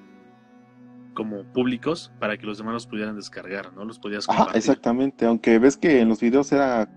como 1.17 1.43
públicos 1.45 2.11
para 2.19 2.37
que 2.37 2.45
los 2.45 2.59
demás 2.59 2.75
los 2.75 2.85
pudieran 2.85 3.15
descargar, 3.15 3.73
¿no? 3.73 3.83
Los 3.83 3.97
podías 3.97 4.27
compartir. 4.27 4.49
Ajá, 4.49 4.57
exactamente, 4.59 5.25
aunque 5.25 5.57
ves 5.57 5.75
que 5.75 5.99
en 5.99 6.09
los 6.09 6.21
videos 6.21 6.51
era 6.51 6.87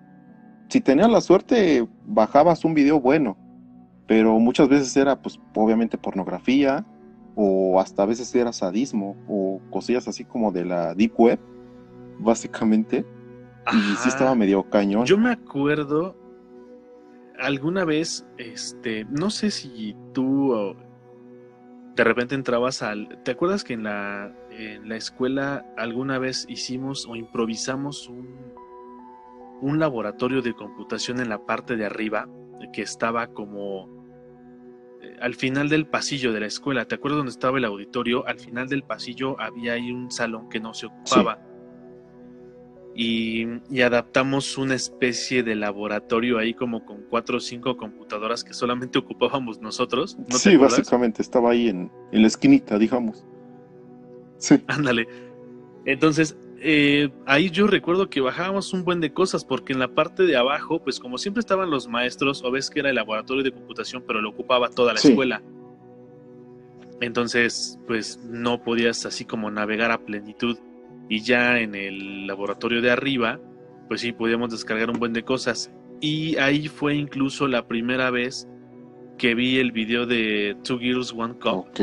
si 0.68 0.82
tenías 0.82 1.10
la 1.10 1.22
suerte 1.22 1.88
bajabas 2.04 2.66
un 2.66 2.74
video 2.74 3.00
bueno, 3.00 3.38
pero 4.06 4.38
muchas 4.38 4.68
veces 4.68 4.94
era 4.94 5.20
pues 5.22 5.40
obviamente 5.54 5.96
pornografía 5.96 6.84
o 7.34 7.80
hasta 7.80 8.02
a 8.02 8.06
veces 8.06 8.34
era 8.34 8.52
sadismo 8.52 9.16
o 9.26 9.58
cosillas 9.70 10.06
así 10.06 10.26
como 10.26 10.52
de 10.52 10.66
la 10.66 10.94
deep 10.94 11.14
web, 11.16 11.40
básicamente. 12.18 13.06
Y 13.72 13.96
sí 13.96 14.08
estaba 14.08 14.34
medio 14.34 14.68
cañón. 14.68 15.06
Yo 15.06 15.16
me 15.16 15.30
acuerdo 15.30 16.16
alguna 17.38 17.84
vez, 17.84 18.26
este, 18.36 19.06
no 19.06 19.30
sé 19.30 19.50
si 19.50 19.96
tú 20.12 20.74
de 21.96 22.04
repente 22.04 22.34
entrabas 22.34 22.82
al. 22.82 23.22
¿Te 23.24 23.32
acuerdas 23.32 23.64
que 23.64 23.74
en 23.74 23.84
la, 23.84 24.34
en 24.50 24.88
la 24.88 24.96
escuela 24.96 25.66
alguna 25.76 26.18
vez 26.18 26.46
hicimos 26.48 27.06
o 27.06 27.16
improvisamos 27.16 28.08
un, 28.08 28.54
un 29.60 29.78
laboratorio 29.78 30.42
de 30.42 30.54
computación 30.54 31.20
en 31.20 31.28
la 31.28 31.44
parte 31.44 31.76
de 31.76 31.86
arriba 31.86 32.28
que 32.72 32.82
estaba 32.82 33.28
como 33.28 33.88
eh, 35.02 35.16
al 35.20 35.34
final 35.34 35.68
del 35.68 35.86
pasillo 35.86 36.32
de 36.32 36.40
la 36.40 36.46
escuela? 36.46 36.86
¿Te 36.86 36.94
acuerdas 36.94 37.18
dónde 37.18 37.32
estaba 37.32 37.58
el 37.58 37.64
auditorio? 37.64 38.26
Al 38.26 38.38
final 38.38 38.68
del 38.68 38.82
pasillo 38.82 39.40
había 39.40 39.74
ahí 39.74 39.90
un 39.90 40.10
salón 40.10 40.48
que 40.48 40.60
no 40.60 40.74
se 40.74 40.86
ocupaba 40.86 41.49
y, 42.94 43.46
adaptamos 43.80 44.58
una 44.58 44.74
especie 44.74 45.42
de 45.42 45.54
laboratorio 45.54 46.38
ahí 46.38 46.54
como 46.54 46.84
con 46.84 47.02
cuatro 47.08 47.38
o 47.38 47.40
cinco 47.40 47.76
computadoras 47.76 48.44
que 48.44 48.52
solamente 48.52 48.98
ocupábamos 48.98 49.60
nosotros. 49.60 50.16
sí, 50.30 50.56
básicamente 50.56 51.22
estaba 51.22 51.52
ahí 51.52 51.68
en, 51.68 51.90
la 52.12 52.26
esquinita, 52.26 52.78
digamos. 52.78 53.24
Sí. 54.38 54.62
Ándale. 54.66 55.06
Entonces, 55.84 56.36
eh, 56.60 57.10
ahí 57.26 57.50
yo 57.50 57.66
recuerdo 57.66 58.10
que 58.10 58.20
bajábamos 58.20 58.72
un 58.72 58.84
buen 58.84 59.00
de 59.00 59.12
cosas 59.12 59.44
porque 59.44 59.72
en 59.72 59.78
la 59.78 59.88
parte 59.88 60.24
de 60.24 60.36
abajo, 60.36 60.82
pues 60.82 60.98
como 60.98 61.16
siempre 61.16 61.40
estaban 61.40 61.70
los 61.70 61.88
maestros, 61.88 62.42
o 62.44 62.50
ves 62.50 62.70
que 62.70 62.80
era 62.80 62.90
el 62.90 62.96
laboratorio 62.96 63.42
de 63.42 63.52
computación, 63.52 64.04
pero 64.06 64.20
lo 64.20 64.30
ocupaba 64.30 64.68
toda 64.68 64.92
la 64.92 64.98
escuela. 64.98 65.42
Entonces, 67.00 67.78
pues 67.86 68.18
no 68.24 68.62
podías 68.62 69.06
así 69.06 69.24
como 69.24 69.50
navegar 69.50 69.90
a 69.90 69.98
plenitud 69.98 70.58
y 71.10 71.20
ya 71.20 71.58
en 71.58 71.74
el 71.74 72.28
laboratorio 72.28 72.80
de 72.80 72.90
arriba, 72.92 73.40
pues 73.88 74.00
sí, 74.00 74.12
podíamos 74.12 74.50
descargar 74.52 74.88
un 74.88 75.00
buen 75.00 75.12
de 75.12 75.24
cosas. 75.24 75.70
Y 76.00 76.36
ahí 76.36 76.68
fue 76.68 76.94
incluso 76.94 77.48
la 77.48 77.66
primera 77.66 78.10
vez 78.10 78.48
que 79.18 79.34
vi 79.34 79.58
el 79.58 79.72
video 79.72 80.06
de 80.06 80.56
Two 80.62 80.78
Girls, 80.78 81.12
One 81.12 81.34
Cup. 81.34 81.66
Ok. 81.68 81.80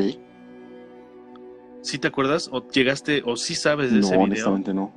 ¿Sí 1.82 2.00
te 2.00 2.08
acuerdas? 2.08 2.50
¿O 2.54 2.66
llegaste, 2.70 3.22
o 3.26 3.36
sí 3.36 3.54
sabes 3.54 3.92
de 3.92 4.00
ese 4.00 4.12
video? 4.12 4.24
honestamente 4.24 4.74
no. 4.74 4.96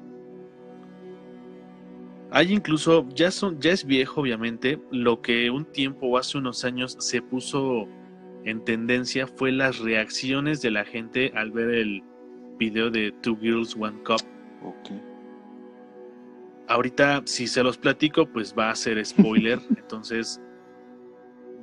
Hay 2.31 2.53
incluso, 2.53 3.09
ya, 3.13 3.33
son, 3.33 3.61
ya 3.61 3.73
es 3.73 3.85
viejo 3.85 4.21
obviamente, 4.21 4.81
lo 4.93 5.21
que 5.21 5.51
un 5.51 5.65
tiempo 5.65 6.07
o 6.07 6.19
hace 6.19 6.39
unos 6.39 6.65
años 6.65 6.97
se 7.01 7.21
puso 7.21 7.89
en 8.45 8.65
tendencia 8.65 9.27
fue 9.27 9.51
las 9.51 9.81
reacciones 9.81 10.63
de 10.63 10.71
la 10.71 10.85
gente 10.85 11.33
al 11.35 11.51
ver 11.51 11.71
el, 11.71 12.05
video 12.61 12.91
de 12.91 13.11
Two 13.23 13.37
Girls, 13.41 13.75
One 13.75 14.01
Cup. 14.05 14.21
Ahorita, 16.69 17.23
si 17.25 17.49
se 17.49 17.65
los 17.65 17.77
platico, 17.79 18.27
pues 18.27 18.55
va 18.57 18.71
a 18.71 18.77
ser 18.77 19.05
spoiler. 19.05 19.59
entonces, 19.77 20.41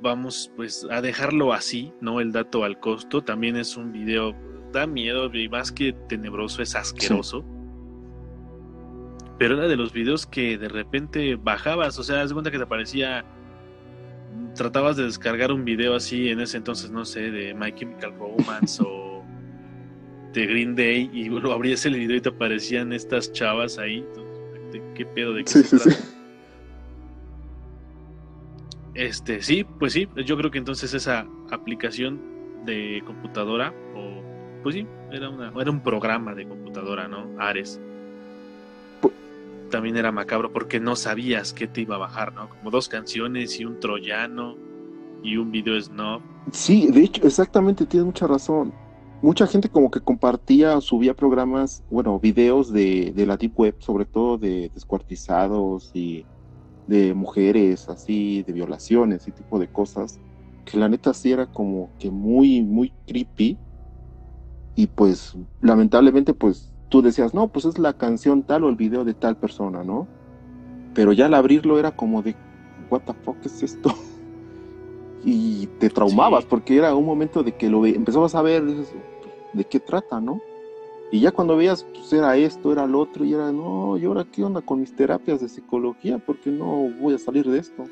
vamos 0.02 0.52
pues 0.56 0.86
a 0.90 1.00
dejarlo 1.00 1.54
así, 1.54 1.94
¿no? 2.02 2.20
El 2.20 2.32
dato 2.32 2.64
al 2.64 2.78
costo. 2.80 3.22
También 3.22 3.56
es 3.56 3.76
un 3.76 3.92
video, 3.92 4.34
da 4.72 4.86
miedo 4.86 5.32
y 5.32 5.48
más 5.48 5.72
que 5.72 5.94
tenebroso, 6.08 6.60
es 6.60 6.74
asqueroso. 6.74 7.44
Pero 9.38 9.54
era 9.54 9.68
de 9.68 9.76
los 9.76 9.92
videos 9.92 10.26
que 10.26 10.58
de 10.58 10.68
repente 10.68 11.36
bajabas, 11.36 11.96
o 11.98 12.02
sea, 12.02 12.16
das 12.16 12.32
cuenta 12.32 12.50
que 12.50 12.58
te 12.58 12.66
parecía 12.66 13.24
tratabas 14.54 14.96
de 14.96 15.04
descargar 15.04 15.52
un 15.52 15.64
video 15.64 15.94
así 15.94 16.28
en 16.28 16.40
ese 16.40 16.56
entonces, 16.56 16.90
no 16.90 17.04
sé, 17.04 17.30
de 17.30 17.54
My 17.54 17.72
Chemical 17.72 18.12
Romance 18.18 18.82
o 18.84 19.07
de 20.32 20.46
Green 20.46 20.74
Day 20.74 21.10
y 21.12 21.24
lo 21.28 21.52
abrías 21.52 21.84
el 21.86 21.94
video 21.94 22.16
y 22.16 22.20
te 22.20 22.28
aparecían 22.28 22.92
estas 22.92 23.32
chavas 23.32 23.78
ahí. 23.78 24.04
¿Qué 24.94 25.06
pedo 25.06 25.32
de 25.32 25.44
qué 25.44 25.50
sí, 25.50 25.62
sí, 25.62 25.78
sí. 25.78 25.90
Este, 28.94 29.42
sí, 29.42 29.64
pues 29.78 29.92
sí, 29.92 30.08
yo 30.26 30.36
creo 30.36 30.50
que 30.50 30.58
entonces 30.58 30.92
esa 30.92 31.24
aplicación 31.50 32.20
de 32.66 33.00
computadora, 33.06 33.72
o 33.94 34.22
pues 34.64 34.74
sí, 34.74 34.86
era, 35.12 35.28
una, 35.28 35.52
era 35.56 35.70
un 35.70 35.80
programa 35.80 36.34
de 36.34 36.48
computadora, 36.48 37.06
¿no? 37.06 37.28
Ares. 37.38 37.80
También 39.70 39.96
era 39.96 40.10
macabro 40.10 40.52
porque 40.52 40.80
no 40.80 40.96
sabías 40.96 41.52
qué 41.52 41.68
te 41.68 41.82
iba 41.82 41.94
a 41.94 41.98
bajar, 41.98 42.32
¿no? 42.32 42.48
Como 42.48 42.72
dos 42.72 42.88
canciones 42.88 43.60
y 43.60 43.64
un 43.64 43.78
troyano 43.78 44.56
y 45.22 45.36
un 45.36 45.52
video 45.52 45.80
snob. 45.80 46.20
Sí, 46.50 46.88
de 46.90 47.04
hecho, 47.04 47.24
exactamente, 47.24 47.86
tienes 47.86 48.06
mucha 48.06 48.26
razón 48.26 48.72
mucha 49.20 49.46
gente 49.46 49.68
como 49.68 49.90
que 49.90 50.00
compartía, 50.00 50.80
subía 50.80 51.14
programas, 51.14 51.82
bueno, 51.90 52.18
videos 52.20 52.72
de, 52.72 53.12
de 53.14 53.26
la 53.26 53.36
Deep 53.36 53.58
Web, 53.58 53.76
sobre 53.80 54.04
todo 54.04 54.38
de 54.38 54.70
descuartizados 54.74 55.90
y 55.94 56.24
de 56.86 57.14
mujeres, 57.14 57.88
así, 57.88 58.42
de 58.44 58.52
violaciones 58.52 59.26
y 59.28 59.32
tipo 59.32 59.58
de 59.58 59.68
cosas, 59.68 60.18
que 60.64 60.78
la 60.78 60.88
neta 60.88 61.12
sí 61.14 61.32
era 61.32 61.46
como 61.46 61.90
que 61.98 62.10
muy, 62.10 62.62
muy 62.62 62.92
creepy. 63.06 63.58
Y 64.74 64.86
pues, 64.86 65.36
lamentablemente, 65.60 66.32
pues 66.34 66.72
tú 66.88 67.02
decías, 67.02 67.34
no, 67.34 67.48
pues 67.48 67.64
es 67.64 67.78
la 67.78 67.92
canción 67.92 68.42
tal 68.42 68.64
o 68.64 68.68
el 68.68 68.76
video 68.76 69.04
de 69.04 69.14
tal 69.14 69.36
persona, 69.36 69.84
¿no? 69.84 70.08
Pero 70.94 71.12
ya 71.12 71.26
al 71.26 71.34
abrirlo 71.34 71.78
era 71.78 71.94
como 71.94 72.22
de, 72.22 72.36
¿what 72.90 73.02
the 73.02 73.14
fuck 73.24 73.36
es 73.44 73.62
esto? 73.62 73.94
y 75.24 75.66
te 75.78 75.90
traumabas 75.90 76.44
porque 76.44 76.76
era 76.76 76.94
un 76.94 77.04
momento 77.04 77.42
de 77.42 77.52
que 77.52 77.68
lo 77.68 77.84
empezabas 77.86 78.34
a 78.34 78.42
ver 78.42 78.62
de 79.52 79.64
qué 79.64 79.80
trata, 79.80 80.20
¿no? 80.20 80.40
Y 81.10 81.20
ya 81.20 81.32
cuando 81.32 81.56
veías, 81.56 81.84
pues 81.84 82.12
era 82.12 82.36
esto, 82.36 82.70
era 82.70 82.86
lo 82.86 83.00
otro, 83.00 83.24
y 83.24 83.32
era, 83.32 83.50
no, 83.50 83.96
¿y 83.96 84.04
ahora 84.04 84.26
qué 84.30 84.44
onda 84.44 84.60
con 84.60 84.80
mis 84.80 84.94
terapias 84.94 85.40
de 85.40 85.48
psicología? 85.48 86.18
Porque 86.18 86.50
no 86.50 86.90
voy 87.00 87.14
a 87.14 87.18
salir 87.18 87.46
de 87.48 87.58
esto. 87.58 87.86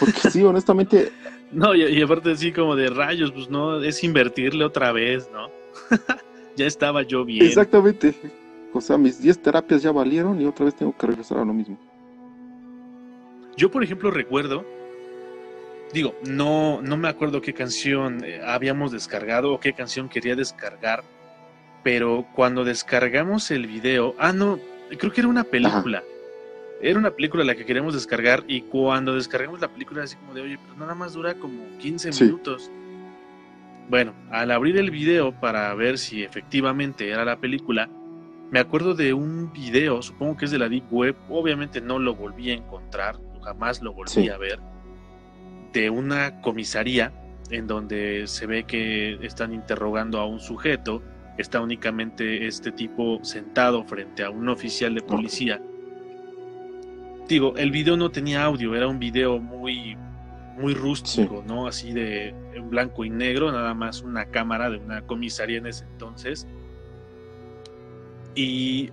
Porque 0.00 0.30
sí, 0.30 0.42
honestamente. 0.44 1.12
no, 1.52 1.74
y, 1.74 2.02
aparte 2.02 2.36
sí, 2.36 2.50
como 2.50 2.74
de 2.74 2.90
rayos, 2.90 3.30
pues 3.30 3.48
no, 3.48 3.80
es 3.82 4.02
invertirle 4.02 4.64
otra 4.64 4.90
vez, 4.90 5.30
¿no? 5.32 5.48
ya 6.56 6.66
estaba 6.66 7.02
yo 7.02 7.24
bien. 7.24 7.46
Exactamente. 7.46 8.14
O 8.72 8.80
sea, 8.80 8.98
mis 8.98 9.22
10 9.22 9.40
terapias 9.40 9.82
ya 9.82 9.92
valieron 9.92 10.40
y 10.40 10.46
otra 10.46 10.64
vez 10.64 10.74
tengo 10.74 10.96
que 10.96 11.06
regresar 11.06 11.38
a 11.38 11.44
lo 11.44 11.54
mismo. 11.54 11.78
Yo, 13.56 13.70
por 13.70 13.84
ejemplo, 13.84 14.10
recuerdo 14.10 14.64
digo, 15.92 16.14
no, 16.26 16.80
no 16.82 16.96
me 16.96 17.08
acuerdo 17.08 17.40
qué 17.40 17.54
canción 17.54 18.24
eh, 18.24 18.40
habíamos 18.44 18.92
descargado 18.92 19.52
o 19.52 19.60
qué 19.60 19.72
canción 19.72 20.08
quería 20.08 20.34
descargar, 20.34 21.04
pero 21.82 22.26
cuando 22.34 22.64
descargamos 22.64 23.50
el 23.50 23.66
video, 23.66 24.14
ah, 24.18 24.32
no, 24.32 24.58
creo 24.98 25.12
que 25.12 25.20
era 25.20 25.28
una 25.28 25.44
película. 25.44 26.02
Era 26.80 26.98
una 26.98 27.10
película 27.10 27.44
la 27.44 27.54
que 27.54 27.64
queríamos 27.64 27.94
descargar 27.94 28.44
y 28.46 28.62
cuando 28.62 29.14
descargamos 29.14 29.60
la 29.60 29.68
película 29.68 30.02
así 30.02 30.16
como 30.16 30.34
de, 30.34 30.42
oye, 30.42 30.58
pero 30.62 30.76
nada 30.78 30.94
más 30.94 31.14
dura 31.14 31.34
como 31.34 31.78
15 31.78 32.10
minutos. 32.24 32.70
Bueno, 33.88 34.12
al 34.30 34.50
abrir 34.50 34.76
el 34.76 34.90
video 34.90 35.32
para 35.32 35.72
ver 35.74 35.98
si 35.98 36.22
efectivamente 36.22 37.08
era 37.08 37.24
la 37.24 37.36
película, 37.36 37.88
me 38.50 38.58
acuerdo 38.58 38.94
de 38.94 39.14
un 39.14 39.52
video, 39.52 40.02
supongo 40.02 40.36
que 40.36 40.44
es 40.46 40.50
de 40.50 40.58
la 40.58 40.68
Deep 40.68 40.90
Web, 40.90 41.16
obviamente 41.28 41.80
no 41.80 41.98
lo 41.98 42.14
volví 42.14 42.50
a 42.50 42.54
encontrar, 42.54 43.18
jamás 43.42 43.80
lo 43.82 43.92
volví 43.92 44.28
a 44.28 44.38
ver 44.38 44.73
de 45.74 45.90
una 45.90 46.40
comisaría 46.40 47.12
en 47.50 47.66
donde 47.66 48.26
se 48.26 48.46
ve 48.46 48.64
que 48.64 49.18
están 49.26 49.52
interrogando 49.52 50.18
a 50.18 50.26
un 50.26 50.40
sujeto, 50.40 51.02
está 51.36 51.60
únicamente 51.60 52.46
este 52.46 52.72
tipo 52.72 53.18
sentado 53.22 53.84
frente 53.84 54.24
a 54.24 54.30
un 54.30 54.48
oficial 54.48 54.94
de 54.94 55.02
policía. 55.02 55.60
Digo, 57.28 57.54
el 57.56 57.70
video 57.70 57.96
no 57.96 58.10
tenía 58.10 58.44
audio, 58.44 58.74
era 58.74 58.86
un 58.86 58.98
video 58.98 59.38
muy 59.38 59.96
muy 60.56 60.72
rústico, 60.72 61.42
¿no? 61.44 61.66
Así 61.66 61.92
de 61.92 62.28
en 62.54 62.70
blanco 62.70 63.04
y 63.04 63.10
negro, 63.10 63.50
nada 63.50 63.74
más 63.74 64.02
una 64.02 64.26
cámara 64.26 64.70
de 64.70 64.78
una 64.78 65.02
comisaría 65.02 65.58
en 65.58 65.66
ese 65.66 65.84
entonces. 65.84 66.46
Y 68.36 68.90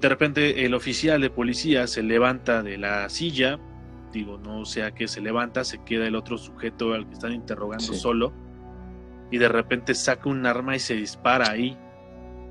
de 0.00 0.08
repente 0.08 0.64
el 0.64 0.74
oficial 0.74 1.20
de 1.20 1.30
policía 1.30 1.88
se 1.88 2.04
levanta 2.04 2.62
de 2.62 2.78
la 2.78 3.08
silla, 3.08 3.58
digo, 4.14 4.38
no 4.38 4.64
sea 4.64 4.92
que 4.92 5.06
se 5.08 5.20
levanta, 5.20 5.64
se 5.64 5.82
queda 5.84 6.06
el 6.06 6.16
otro 6.16 6.38
sujeto 6.38 6.94
al 6.94 7.06
que 7.06 7.12
están 7.12 7.32
interrogando 7.32 7.92
solo 7.92 8.32
y 9.30 9.38
de 9.38 9.48
repente 9.48 9.94
saca 9.94 10.28
un 10.28 10.46
arma 10.46 10.76
y 10.76 10.78
se 10.78 10.94
dispara 10.94 11.50
ahí. 11.50 11.76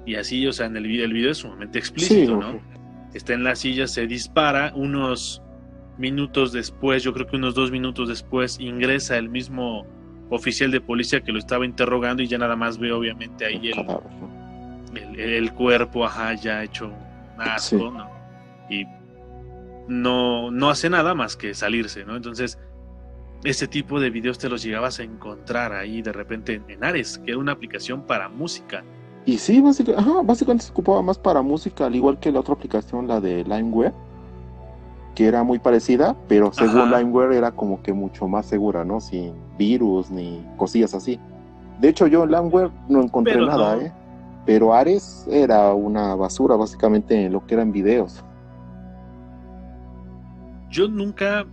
Y 0.06 0.16
así, 0.16 0.46
o 0.46 0.52
sea, 0.52 0.66
en 0.66 0.76
el 0.76 0.86
video, 0.86 1.06
el 1.06 1.14
video 1.14 1.32
es 1.32 1.38
sumamente 1.38 1.80
explícito, 1.80 2.36
¿no? 2.36 2.60
Está 3.14 3.34
en 3.34 3.44
la 3.44 3.56
silla, 3.56 3.88
se 3.88 4.06
dispara, 4.06 4.74
unos 4.76 5.42
minutos 5.98 6.52
después, 6.52 7.04
yo 7.04 7.14
creo 7.14 7.28
que 7.28 7.38
unos 7.38 7.56
dos 7.56 7.72
minutos 7.72 8.10
después, 8.10 8.60
ingresa 8.60 9.18
el 9.18 9.30
mismo 9.30 9.86
oficial 10.30 10.72
de 10.72 10.82
policía 10.82 11.22
que 11.22 11.32
lo 11.32 11.40
estaba 11.40 11.66
interrogando 11.66 12.24
y 12.24 12.28
ya 12.28 12.38
nada 12.38 12.56
más 12.56 12.78
ve 12.78 12.92
obviamente 12.92 13.46
ahí 13.46 13.72
el, 13.72 15.20
el, 15.20 15.54
cuerpo, 15.54 16.06
ajá, 16.06 16.34
ya 16.34 16.64
hecho 16.64 16.88
un 16.88 17.42
asco, 17.42 17.92
¿no? 17.92 18.10
Y 18.70 18.86
no, 19.88 20.52
no 20.52 20.70
hace 20.70 20.90
nada 20.90 21.14
más 21.14 21.36
que 21.36 21.54
salirse, 21.54 22.06
¿no? 22.06 22.16
Entonces, 22.16 22.58
ese 23.44 23.68
tipo 23.68 24.00
de 24.00 24.10
videos 24.10 24.38
te 24.38 24.50
los 24.50 24.64
llegabas 24.64 25.00
a 25.00 25.04
encontrar 25.04 25.74
ahí 25.74 26.02
de 26.02 26.14
repente 26.14 26.62
en 26.68 26.84
Ares, 26.84 27.18
que 27.20 27.32
era 27.32 27.40
una 27.40 27.52
aplicación 27.52 28.04
para 28.04 28.30
música. 28.30 28.84
Y 29.26 29.38
sí, 29.38 29.62
básicamente, 29.62 30.66
se 30.66 30.72
ocupaba 30.72 31.02
más 31.02 31.18
para 31.18 31.42
música, 31.42 31.86
al 31.86 31.96
igual 31.96 32.20
que 32.20 32.32
la 32.32 32.40
otra 32.40 32.54
aplicación, 32.54 33.08
la 33.08 33.20
de 33.22 33.44
Limeware, 33.44 33.94
que 35.16 35.28
era 35.28 35.44
muy 35.44 35.60
parecida, 35.60 36.16
pero 36.28 36.52
según 36.52 36.92
Limeware 36.92 37.34
era 37.34 37.52
como 37.52 37.82
que 37.82 37.94
mucho 37.94 38.28
más 38.28 38.46
segura, 38.46 38.84
¿no? 38.84 39.00
Sin 39.00 39.34
virus 39.58 40.10
ni 40.10 40.46
cosillas 40.58 40.94
así. 40.94 41.20
De 41.80 41.90
hecho, 41.90 42.08
yo 42.08 42.24
en 42.24 42.32
Limeware 42.32 42.72
no 42.90 43.02
encontré 43.02 43.38
nada, 43.38 43.78
¿eh? 43.78 43.94
Pero 44.46 44.74
Ares 44.74 45.26
era 45.30 45.74
una 45.74 46.16
basura, 46.16 46.56
básicamente, 46.56 47.26
en 47.26 47.32
lo 47.32 47.46
que 47.46 47.54
eran 47.54 47.72
videos. 47.72 48.24
Yo 50.74 50.88
nunca 50.88 51.46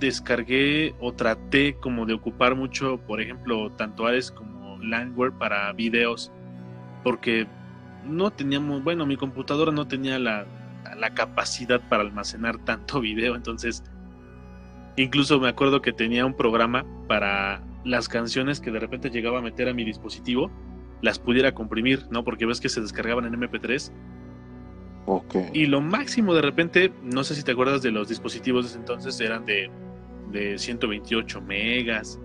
descargué 0.00 0.96
o 0.98 1.12
traté 1.12 1.74
como 1.74 2.06
de 2.06 2.14
ocupar 2.14 2.56
mucho, 2.56 2.98
por 3.06 3.20
ejemplo, 3.20 3.70
tanto 3.70 4.04
Ares 4.04 4.32
como 4.32 4.78
Limeware 4.78 5.30
para 5.38 5.72
videos 5.72 6.32
porque 7.04 7.46
no 8.04 8.32
teníamos, 8.32 8.82
bueno, 8.82 9.06
mi 9.06 9.16
computadora 9.16 9.70
no 9.70 9.86
tenía 9.86 10.18
la, 10.18 10.44
capacidad 11.14 11.80
para 11.88 12.02
almacenar 12.02 12.58
tanto 12.64 13.00
video, 13.00 13.36
entonces 13.36 13.84
incluso 14.96 15.38
me 15.38 15.48
acuerdo 15.48 15.80
que 15.80 15.92
tenía 15.92 16.26
un 16.26 16.34
programa 16.34 16.84
para 17.06 17.62
las 17.84 18.08
canciones 18.08 18.60
que 18.60 18.72
de 18.72 18.80
repente 18.80 19.08
llegaba 19.08 19.38
a 19.38 19.42
meter 19.42 19.68
a 19.68 19.72
mi 19.72 19.84
dispositivo, 19.84 20.50
las 21.00 21.20
pudiera 21.20 21.54
comprimir, 21.54 22.06
¿no? 22.10 22.24
Porque 22.24 22.44
ves 22.44 22.60
que 22.60 22.68
se 22.68 22.80
descargaban 22.80 23.24
en 23.24 23.34
MP3. 23.34 23.92
Ok. 25.06 25.34
Y 25.52 25.66
lo 25.66 25.80
máximo 25.80 26.34
de 26.34 26.42
repente, 26.42 26.92
no 27.02 27.24
sé 27.24 27.34
si 27.34 27.42
te 27.42 27.52
acuerdas 27.52 27.82
de 27.82 27.90
los 27.90 28.08
dispositivos 28.08 28.64
de 28.64 28.70
ese 28.70 28.78
entonces, 28.78 29.20
eran 29.20 29.44
de, 29.44 29.70
de 30.30 30.58
128 30.58 31.40
megas, 31.40 32.18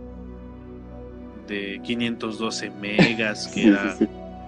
de 1.47 1.79
512 1.83 2.69
megas, 2.71 3.47
que 3.47 3.67
era 3.67 3.95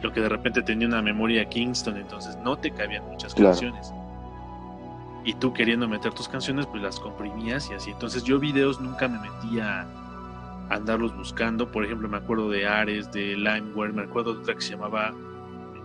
lo 0.01 0.13
que 0.13 0.21
de 0.21 0.29
repente 0.29 0.61
tenía 0.61 0.87
una 0.87 1.01
memoria 1.01 1.47
Kingston, 1.47 1.97
entonces 1.97 2.37
no 2.43 2.57
te 2.57 2.71
cabían 2.71 3.05
muchas 3.05 3.33
canciones. 3.33 3.91
Y 5.25 5.33
tú 5.33 5.53
queriendo 5.53 5.87
meter 5.87 6.13
tus 6.13 6.29
canciones, 6.29 6.65
pues 6.67 6.81
las 6.81 6.99
comprimías 6.99 7.69
y 7.69 7.73
así. 7.73 7.91
Entonces 7.91 8.23
yo 8.23 8.39
videos 8.39 8.79
nunca 8.79 9.07
me 9.07 9.19
metía 9.19 9.81
a 9.81 10.75
andarlos 10.75 11.15
buscando. 11.15 11.69
Por 11.71 11.83
ejemplo, 11.83 12.07
me 12.07 12.17
acuerdo 12.17 12.49
de 12.49 12.65
Ares, 12.65 13.11
de 13.11 13.35
Limeware, 13.35 13.93
me 13.93 14.03
acuerdo 14.03 14.33
de 14.33 14.39
otra 14.39 14.55
que 14.55 14.61
se 14.61 14.71
llamaba 14.71 15.13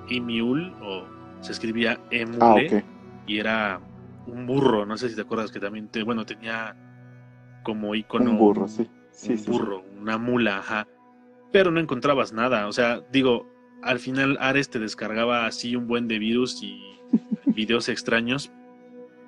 Emule, 0.09 0.73
o 0.81 1.05
se 1.45 1.53
escribía 1.53 2.01
Emule, 2.11 2.69
ah, 2.73 2.83
y 3.27 3.39
era 3.39 3.81
un 4.27 4.47
burro, 4.47 4.87
no 4.87 4.97
sé 4.97 5.11
si 5.11 5.15
te 5.15 5.21
acuerdas 5.21 5.53
que 5.53 5.61
también, 5.61 5.89
te, 5.89 6.03
bueno, 6.03 6.25
tenía 6.25 6.75
como 7.63 7.95
icono 7.95 8.31
un 8.31 8.39
burro, 8.39 8.67
sí. 8.67 8.89
sí 9.11 9.35
un 9.35 9.45
burro, 9.45 9.85
una 10.01 10.17
mula, 10.17 10.59
ajá. 10.59 10.89
Pero 11.53 11.71
no 11.71 11.81
encontrabas 11.81 12.33
nada, 12.33 12.67
o 12.67 12.73
sea, 12.73 13.05
digo, 13.13 13.47
al 13.83 13.99
final 13.99 14.39
Ares 14.41 14.71
te 14.71 14.79
descargaba 14.79 15.45
así 15.45 15.77
un 15.77 15.87
buen 15.87 16.09
de 16.09 16.19
virus 16.19 16.63
y 16.63 16.81
videos 17.47 17.91
extraños, 17.91 18.51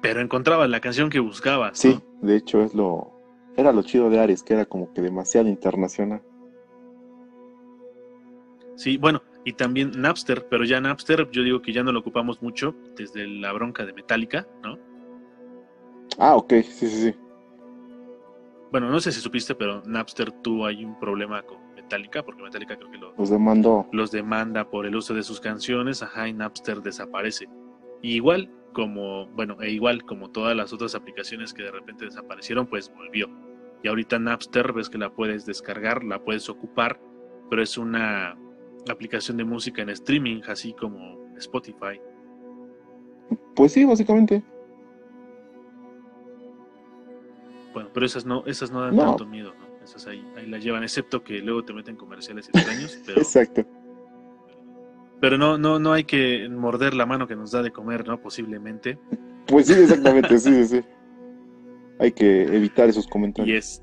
pero 0.01 0.23
encontrabas 0.23 0.71
la 0.71 0.81
canción 0.81 1.11
que 1.11 1.21
buscabas. 1.21 1.79
Sí, 1.79 2.01
de 2.23 2.37
hecho 2.37 2.63
es 2.63 2.75
lo 2.75 3.13
era 3.59 3.73
lo 3.73 3.83
chido 3.83 4.09
de 4.09 4.21
Ares, 4.21 4.43
que 4.43 4.55
era 4.55 4.65
como 4.65 4.93
que 4.95 5.03
demasiado 5.03 5.49
internacional. 5.49 6.23
Sí, 8.77 8.97
bueno, 8.97 9.23
y 9.47 9.53
también 9.53 9.93
Napster, 9.97 10.49
pero 10.51 10.65
ya 10.65 10.81
Napster 10.81 11.31
yo 11.31 11.45
digo 11.45 11.63
que 11.63 11.73
ya 11.73 11.85
no 11.85 11.93
lo 11.93 12.01
ocupamos 12.01 12.43
mucho 12.43 12.75
desde 12.97 13.29
la 13.29 13.53
bronca 13.53 13.87
de 13.87 13.93
Metallica, 13.93 14.45
¿no? 14.61 14.77
Ah, 16.19 16.35
ok, 16.35 16.53
sí, 16.65 16.89
sí, 16.89 16.89
sí. 16.89 17.15
Bueno, 18.73 18.91
no 18.91 18.99
sé 18.99 19.13
si 19.13 19.21
supiste, 19.21 19.55
pero 19.55 19.83
Napster 19.87 20.33
tuvo 20.33 20.67
ahí 20.67 20.85
un 20.85 20.99
problema 20.99 21.43
con 21.43 21.59
Metallica, 21.77 22.25
porque 22.25 22.43
Metallica 22.43 22.77
creo 22.77 22.91
que 22.91 22.99
los 22.99 23.31
demandó. 23.31 23.87
Los 23.93 24.11
demanda 24.11 24.69
por 24.69 24.85
el 24.85 24.97
uso 24.97 25.15
de 25.15 25.23
sus 25.23 25.39
canciones, 25.39 26.03
ajá, 26.03 26.27
y 26.27 26.33
Napster 26.33 26.83
desaparece. 26.83 27.49
igual 28.03 28.51
como, 28.73 29.29
bueno, 29.29 29.57
e 29.63 29.71
igual 29.71 30.05
como 30.05 30.29
todas 30.29 30.57
las 30.57 30.73
otras 30.73 30.97
aplicaciones 30.97 31.55
que 31.55 31.63
de 31.63 31.71
repente 31.71 32.05
desaparecieron, 32.05 32.67
pues 32.67 32.93
volvió. 32.93 33.31
Y 33.85 33.87
ahorita 33.87 34.19
Napster 34.19 34.73
ves 34.73 34.91
que 34.91 34.99
la 34.99 35.11
puedes 35.11 35.47
descargar, 35.47 36.03
la 36.03 36.19
puedes 36.19 36.49
ocupar, 36.49 37.01
pero 37.49 37.63
es 37.63 37.79
una 37.79 38.37
aplicación 38.93 39.37
de 39.37 39.45
música 39.45 39.83
en 39.83 39.91
streaming, 39.91 40.43
así 40.47 40.73
como 40.73 41.27
Spotify. 41.37 42.01
Pues 43.55 43.73
sí, 43.73 43.85
básicamente. 43.85 44.43
Bueno, 47.73 47.91
pero 47.93 48.07
esas 48.07 48.25
no, 48.25 48.45
esas 48.47 48.71
no 48.71 48.81
dan 48.81 48.97
tanto 48.97 49.27
miedo, 49.27 49.53
¿no? 49.59 49.67
ahí, 50.09 50.23
la 50.47 50.59
llevan, 50.59 50.83
excepto 50.83 51.23
que 51.23 51.39
luego 51.39 51.65
te 51.65 51.73
meten 51.73 51.97
comerciales 51.97 52.49
extraños. 52.49 52.99
Pero, 53.07 53.21
Exacto. 53.21 53.65
Pero 55.21 55.39
no, 55.39 55.57
no, 55.57 55.79
no 55.79 55.93
hay 55.93 56.05
que 56.05 56.49
morder 56.49 56.95
la 56.95 57.07
mano 57.07 57.27
que 57.27 57.37
nos 57.37 57.51
da 57.51 57.63
de 57.63 57.71
comer, 57.71 58.07
¿no? 58.07 58.21
Posiblemente. 58.21 58.99
Pues 59.47 59.67
sí, 59.67 59.75
exactamente, 59.75 60.39
sí, 60.39 60.65
sí, 60.67 60.81
Hay 61.99 62.13
que 62.13 62.43
evitar 62.43 62.89
esos 62.89 63.07
comentarios. 63.07 63.83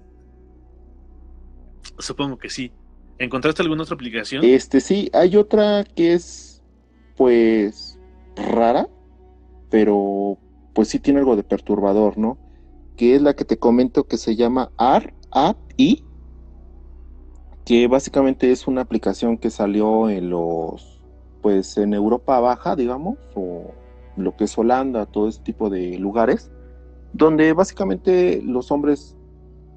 Supongo 1.98 2.38
que 2.38 2.50
sí. 2.50 2.72
¿Encontraste 3.20 3.62
alguna 3.62 3.84
otra 3.84 3.96
aplicación? 3.96 4.44
Este 4.44 4.82
sí, 4.82 5.10
hay 5.14 5.36
otra 5.38 5.84
que 5.84 6.14
es, 6.14 6.62
pues, 7.16 8.00
rara, 8.36 8.88
pero 9.70 10.38
pues 10.74 10.88
sí 10.88 11.00
tiene 11.00 11.20
algo 11.20 11.36
de 11.36 11.44
perturbador, 11.44 12.18
¿no? 12.18 12.38
Que 12.98 13.16
es 13.16 13.22
la 13.22 13.36
que 13.36 13.46
te 13.46 13.58
comento 13.58 14.06
que 14.06 14.18
se 14.18 14.36
llama 14.36 14.72
AR, 14.78 15.14
y 15.78 16.04
que 17.66 17.88
básicamente 17.88 18.52
es 18.52 18.68
una 18.68 18.82
aplicación 18.82 19.38
que 19.38 19.50
salió 19.50 20.10
en 20.10 20.30
los, 20.30 21.02
pues 21.42 21.78
en 21.78 21.94
Europa 21.94 22.40
Baja, 22.40 22.76
digamos, 22.76 23.18
o 23.36 23.72
lo 24.18 24.36
que 24.36 24.44
es 24.44 24.58
Holanda, 24.58 25.06
todo 25.06 25.28
ese 25.28 25.42
tipo 25.42 25.70
de 25.70 25.98
lugares, 25.98 26.52
donde 27.14 27.54
básicamente 27.54 28.42
los 28.44 28.72
hombres 28.72 29.16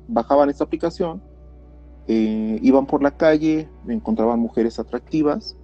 bajaban 0.08 0.50
esta 0.50 0.64
aplicación, 0.64 1.22
eh, 2.08 2.58
iban 2.62 2.86
por 2.86 3.02
la 3.02 3.16
calle, 3.16 3.68
encontraban 3.88 4.40
mujeres 4.40 4.78
atractivas 4.78 5.56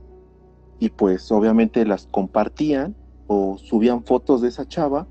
y 0.78 0.90
pues 0.90 1.30
obviamente 1.30 1.84
las 1.84 2.06
compartían 2.06 2.96
o 3.26 3.56
subían 3.58 4.04
fotos 4.04 4.42
de 4.42 4.48
esa 4.48 4.66
chava 4.66 5.06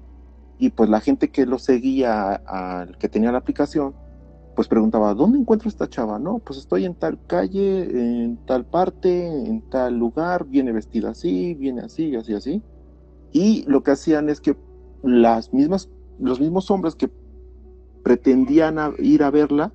y 0.60 0.70
pues 0.70 0.90
la 0.90 1.00
gente 1.00 1.30
que 1.30 1.46
lo 1.46 1.58
seguía 1.58 2.34
al 2.34 2.98
que 2.98 3.10
tenía 3.10 3.32
la 3.32 3.40
aplicación 3.40 3.94
pues 4.56 4.68
preguntaba, 4.68 5.14
¿dónde 5.14 5.40
encuentro 5.40 5.70
esta 5.70 5.88
chava? 5.88 6.20
No, 6.20 6.40
pues 6.40 6.60
estoy 6.60 6.86
en 6.86 6.96
tal 6.96 7.18
calle, 7.26 7.84
en 7.84 8.38
tal 8.46 8.66
parte, 8.66 9.26
en 9.26 9.62
tal 9.70 9.98
lugar, 9.98 10.46
viene 10.46 10.72
vestida 10.72 11.12
así, 11.12 11.54
viene 11.56 11.82
así, 11.82 12.16
así, 12.16 12.34
así. 12.34 12.62
Y 13.32 13.64
lo 13.68 13.82
que 13.84 13.92
hacían 13.92 14.30
es 14.30 14.42
que 14.42 14.58
las 15.04 15.54
mismas, 15.54 15.90
los 16.20 16.40
mismos 16.40 16.70
hombres 16.70 16.96
que 16.96 17.10
pretendían 18.04 18.78
ir 19.00 19.24
a 19.24 19.32
verla, 19.32 19.72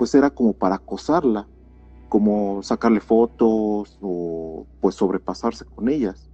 pues 0.00 0.14
era 0.14 0.30
como 0.30 0.54
para 0.54 0.76
acosarla, 0.76 1.46
como 2.08 2.62
sacarle 2.62 3.00
fotos 3.00 3.98
o 4.00 4.66
pues 4.80 4.94
sobrepasarse 4.94 5.66
con 5.66 5.90
ellas. 5.90 6.30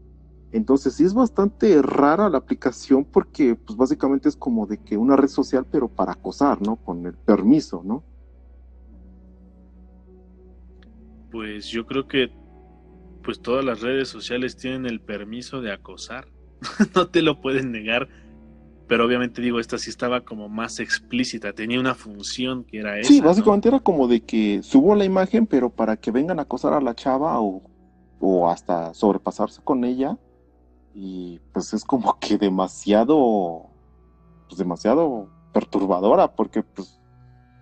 Entonces 0.53 0.95
sí 0.95 1.03
es 1.03 1.13
bastante 1.13 1.83
rara 1.83 2.31
la 2.31 2.39
aplicación 2.39 3.05
porque 3.05 3.57
pues 3.57 3.77
básicamente 3.77 4.29
es 4.29 4.37
como 4.37 4.69
de 4.69 4.79
que 4.79 4.97
una 4.97 5.17
red 5.17 5.27
social 5.27 5.67
pero 5.69 5.89
para 5.89 6.13
acosar, 6.13 6.63
¿no? 6.63 6.77
Con 6.77 7.07
el 7.07 7.15
permiso, 7.15 7.83
¿no? 7.85 8.05
Pues 11.33 11.67
yo 11.67 11.87
creo 11.87 12.07
que 12.07 12.31
pues 13.25 13.41
todas 13.41 13.65
las 13.65 13.81
redes 13.81 14.07
sociales 14.07 14.57
tienen 14.57 14.87
el 14.87 15.01
permiso 15.01 15.61
de 15.61 15.73
acosar. 15.73 16.29
no 16.95 17.09
te 17.09 17.21
lo 17.21 17.41
pueden 17.41 17.73
negar. 17.73 18.09
Pero 18.89 19.05
obviamente 19.05 19.43
digo, 19.43 19.59
esta 19.59 19.79
sí 19.79 19.91
estaba 19.91 20.21
como 20.21 20.49
más 20.49 20.79
explícita, 20.79 21.53
tenía 21.53 21.81
una 21.81 21.95
función 21.95 22.65
que 22.65 22.79
era 22.79 22.99
esa. 22.99 23.09
Sí, 23.09 23.21
básicamente 23.21 23.69
era 23.69 23.81
como 23.81 24.07
de 24.07 24.21
que 24.21 24.63
subo 24.63 24.95
la 24.95 25.05
imagen, 25.05 25.47
pero 25.47 25.71
para 25.71 25.97
que 25.97 26.13
vengan 26.13 26.39
a 26.39 26.43
acosar 26.43 26.73
a 26.73 26.81
la 26.81 26.95
chava 26.95 27.41
o, 27.41 27.63
o 28.21 28.49
hasta 28.49 28.95
sobrepasarse 28.95 29.61
con 29.63 29.85
ella, 29.85 30.17
y 30.95 31.41
pues 31.53 31.75
es 31.75 31.85
como 31.85 32.19
que 32.21 32.39
demasiado, 32.39 33.67
pues 34.49 34.59
demasiado 34.59 35.29
perturbadora, 35.53 36.35
porque 36.35 36.63
pues, 36.63 37.01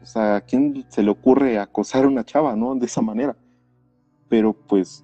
o 0.03 0.07
sea, 0.07 0.37
¿a 0.37 0.41
quién 0.43 0.85
se 0.89 1.03
le 1.03 1.11
ocurre 1.11 1.59
acosar 1.59 2.05
a 2.05 2.09
una 2.09 2.25
chava, 2.25 2.55
no? 2.55 2.75
De 2.75 2.87
esa 2.87 3.01
manera. 3.01 3.37
Pero 4.29 4.53
pues, 4.53 5.03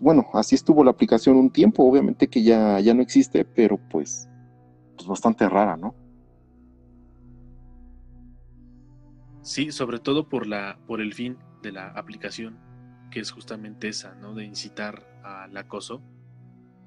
bueno, 0.00 0.26
así 0.34 0.54
estuvo 0.56 0.82
la 0.82 0.90
aplicación 0.90 1.36
un 1.36 1.50
tiempo, 1.50 1.84
obviamente 1.84 2.28
que 2.28 2.42
ya, 2.42 2.80
ya 2.80 2.92
no 2.92 3.02
existe, 3.02 3.44
pero 3.44 3.78
pues, 3.78 4.28
pues 4.96 5.06
bastante 5.08 5.48
rara, 5.48 5.76
¿no? 5.76 5.94
Sí, 9.42 9.72
sobre 9.72 9.98
todo 9.98 10.28
por 10.28 10.46
la, 10.46 10.78
por 10.86 11.00
el 11.00 11.12
fin. 11.12 11.38
de 11.62 11.72
la 11.72 11.88
aplicación, 11.88 12.58
que 13.10 13.20
es 13.20 13.30
justamente 13.30 13.88
esa, 13.88 14.14
¿no? 14.16 14.34
De 14.34 14.44
incitar 14.44 15.02
al 15.22 15.56
acoso. 15.56 16.02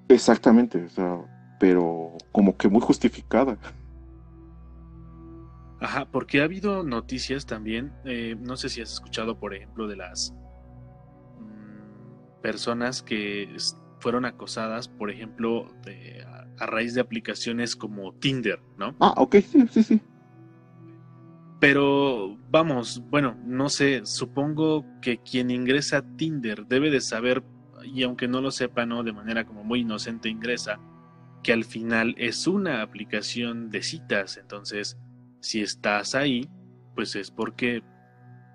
Exactamente, 0.08 0.86
o 0.86 0.90
sea, 0.90 1.56
pero 1.60 2.14
como 2.32 2.56
que 2.56 2.70
muy 2.70 2.82
justificada. 2.82 3.58
Ajá, 5.80 6.06
porque 6.06 6.42
ha 6.42 6.46
habido 6.46 6.84
noticias 6.84 7.46
también, 7.46 7.92
eh, 8.06 8.36
no 8.40 8.56
sé 8.56 8.70
si 8.70 8.82
has 8.82 8.94
escuchado, 8.94 9.40
por 9.40 9.54
ejemplo, 9.54 9.88
de 9.88 9.96
las 9.96 10.34
mm, 11.40 12.42
personas 12.42 13.02
que 13.02 13.44
fueron 14.00 14.26
acosadas, 14.26 14.88
por 14.88 15.10
ejemplo, 15.10 15.74
a, 16.60 16.66
raíz 16.66 16.94
de 16.94 17.02
aplicaciones 17.02 17.76
como 17.76 18.14
Tinder, 18.14 18.60
¿no? 18.78 18.96
Ah, 19.00 19.14
ok, 19.18 19.36
sí, 19.38 19.68
sí, 19.72 19.84
sí. 19.84 20.02
Pero 21.60 22.38
vamos, 22.50 23.02
bueno, 23.10 23.36
no 23.46 23.70
sé, 23.70 24.06
supongo 24.06 24.86
que 25.02 25.18
quien 25.18 25.50
ingresa 25.50 25.98
a 25.98 26.18
Tinder 26.18 26.68
debe 26.68 26.92
de 26.92 27.02
saber, 27.02 27.44
y 27.84 28.04
aunque 28.04 28.28
no 28.28 28.42
lo 28.42 28.52
sepa, 28.52 28.86
¿no? 28.86 29.04
De 29.04 29.14
manera 29.14 29.46
como 29.46 29.64
muy 29.64 29.80
inocente 29.82 30.30
ingresa, 30.30 30.80
que 31.44 31.54
al 31.54 31.64
final 31.64 32.14
es 32.18 32.48
una 32.48 32.82
aplicación 32.82 33.70
de 33.70 33.82
citas, 33.82 34.38
entonces 34.38 34.98
si 35.40 35.62
estás 35.62 36.14
ahí, 36.14 36.48
pues 36.96 37.16
es 37.16 37.32
porque 37.32 37.84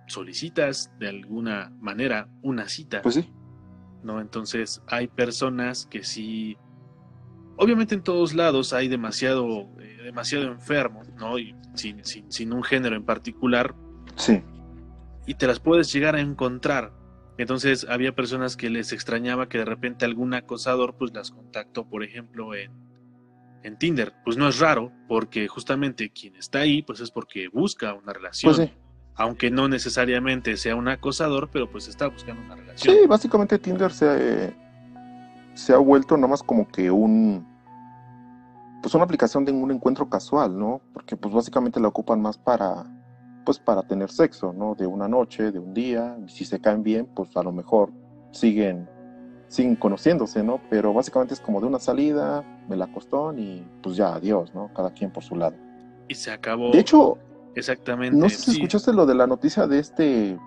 solicitas 0.07 0.93
de 0.99 1.09
alguna 1.09 1.73
manera 1.81 2.29
una 2.43 2.69
cita. 2.69 3.03
Pues 3.03 3.17
sí. 3.17 3.33
¿No? 4.03 4.21
Entonces 4.21 4.83
hay 4.87 5.09
personas 5.09 5.87
que 5.87 6.03
sí. 6.05 6.57
Obviamente 7.57 7.95
en 7.95 8.03
todos 8.03 8.35
lados 8.35 8.73
hay 8.73 8.89
demasiado, 8.89 9.69
eh, 9.79 9.99
demasiado 10.05 10.45
enfermo, 10.47 11.03
¿no? 11.17 11.39
Y 11.39 11.55
sin, 11.75 12.05
sin, 12.05 12.31
sin 12.33 12.53
un 12.53 12.65
género 12.65 12.97
en 12.97 13.05
particular. 13.05 13.75
Sí. 14.17 14.43
Y 15.27 15.35
te 15.35 15.47
las 15.47 15.61
puedes 15.61 15.93
llegar 15.93 16.17
a 16.17 16.21
encontrar. 16.21 16.93
Entonces 17.39 17.87
había 17.89 18.15
personas 18.15 18.57
que 18.57 18.71
les 18.71 18.93
extrañaba 18.93 19.49
que 19.49 19.59
de 19.59 19.65
repente 19.65 20.05
algún 20.05 20.35
acosador 20.35 20.97
pues 20.97 21.13
las 21.15 21.31
contactó, 21.31 21.89
por 21.89 22.03
ejemplo, 22.03 22.55
en, 22.55 22.73
en 23.63 23.79
Tinder, 23.79 24.13
pues 24.25 24.37
no 24.37 24.49
es 24.49 24.59
raro, 24.59 24.93
porque 25.09 25.49
justamente 25.49 26.11
quien 26.11 26.37
está 26.37 26.61
ahí, 26.61 26.83
pues 26.83 27.01
es 27.01 27.11
porque 27.11 27.49
busca 27.49 27.95
una 27.95 28.13
relación. 28.13 28.55
Pues 28.55 28.71
Aunque 29.15 29.51
no 29.51 29.69
necesariamente 29.69 30.57
sea 30.57 30.75
un 30.75 30.89
acosador, 30.89 31.51
pero 31.53 31.71
pues 31.71 31.89
está 31.89 32.09
buscando 32.09 32.43
una 32.43 32.57
relación. 32.57 32.97
Sí, 32.97 33.07
básicamente 33.07 33.59
Tinder 33.59 33.93
se, 33.93 34.55
se 35.55 35.73
ha 35.73 35.79
vuelto 35.79 36.17
nomás 36.17 36.43
como 36.43 36.67
que 36.69 36.91
un 36.91 37.47
pues 38.83 38.95
una 38.95 39.05
aplicación 39.05 39.45
de 39.45 39.53
un 39.53 39.71
encuentro 39.71 40.09
casual, 40.09 40.59
¿no? 40.59 40.81
Porque 40.93 41.17
pues 41.17 41.33
básicamente 41.33 41.79
la 41.79 41.89
ocupan 41.89 42.21
más 42.21 42.37
para 42.37 42.85
pues 43.45 43.59
para 43.59 43.83
tener 43.83 44.11
sexo, 44.11 44.53
¿no? 44.53 44.75
De 44.75 44.87
una 44.87 45.09
noche, 45.09 45.53
de 45.53 45.59
un 45.59 45.75
día, 45.75 46.17
y 46.25 46.29
si 46.29 46.45
se 46.45 46.61
caen 46.61 46.83
bien, 46.83 47.07
pues 47.07 47.37
a 47.37 47.43
lo 47.43 47.53
mejor 47.53 47.93
siguen 48.33 48.89
siguen 49.49 49.77
conociéndose, 49.77 50.43
¿no? 50.43 50.61
Pero 50.71 50.95
básicamente 50.95 51.35
es 51.35 51.41
como 51.41 51.61
de 51.61 51.67
una 51.67 51.79
salida, 51.79 52.43
me 52.69 52.77
la 52.77 52.87
costó 52.87 53.33
y 53.37 53.63
pues 53.83 53.97
ya, 53.97 54.15
adiós, 54.15 54.55
¿no? 54.55 54.73
Cada 54.75 54.93
quien 54.93 55.11
por 55.11 55.23
su 55.23 55.37
lado. 55.37 55.55
Y 56.09 56.15
se 56.15 56.31
acabó. 56.31 56.71
De 56.71 56.79
hecho, 56.79 57.19
exactamente. 57.55 58.17
No 58.17 58.29
sé 58.29 58.37
si 58.37 58.51
escuchaste 58.53 58.93
lo 58.93 59.07
de 59.07 59.15
la 59.15 59.27
noticia 59.27 59.67
de 59.67 59.79
este, 59.79 60.39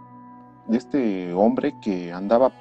de 0.67 0.77
este 0.77 1.33
hombre 1.33 1.73
que 1.81 2.11
andaba. 2.11 2.51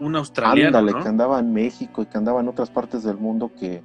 Un 0.00 0.16
australiano. 0.16 1.02
que 1.02 1.08
andaba 1.08 1.38
en 1.38 1.52
México 1.52 2.02
y 2.02 2.06
que 2.06 2.18
andaba 2.18 2.40
en 2.40 2.48
otras 2.48 2.70
partes 2.70 3.04
del 3.04 3.16
mundo 3.16 3.52
que, 3.58 3.82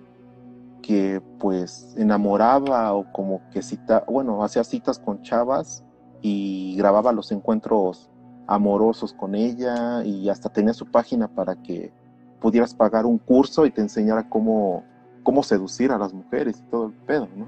que 0.82 1.21
pues 1.39 1.93
enamoraba 1.97 2.93
o 2.93 3.12
como 3.12 3.41
que 3.51 3.62
cita, 3.62 4.03
bueno, 4.08 4.43
hacía 4.43 4.63
citas 4.63 4.97
con 4.99 5.21
chavas 5.21 5.84
y 6.21 6.75
grababa 6.77 7.12
los 7.12 7.32
encuentros 7.32 8.10
amorosos 8.47 9.13
con 9.13 9.36
ella 9.36 10.03
y 10.03 10.27
hasta 10.29 10.49
tenía 10.49 10.73
su 10.73 10.88
página 10.88 11.27
para 11.27 11.55
que 11.62 11.93
pudieras 12.41 12.73
pagar 12.73 13.05
un 13.05 13.19
curso 13.19 13.65
y 13.65 13.71
te 13.71 13.82
enseñara 13.82 14.27
cómo, 14.27 14.84
cómo 15.23 15.43
seducir 15.43 15.91
a 15.91 15.97
las 15.97 16.13
mujeres 16.13 16.58
y 16.60 16.69
todo 16.71 16.88
el 16.88 16.93
pedo, 16.93 17.27
¿no? 17.36 17.45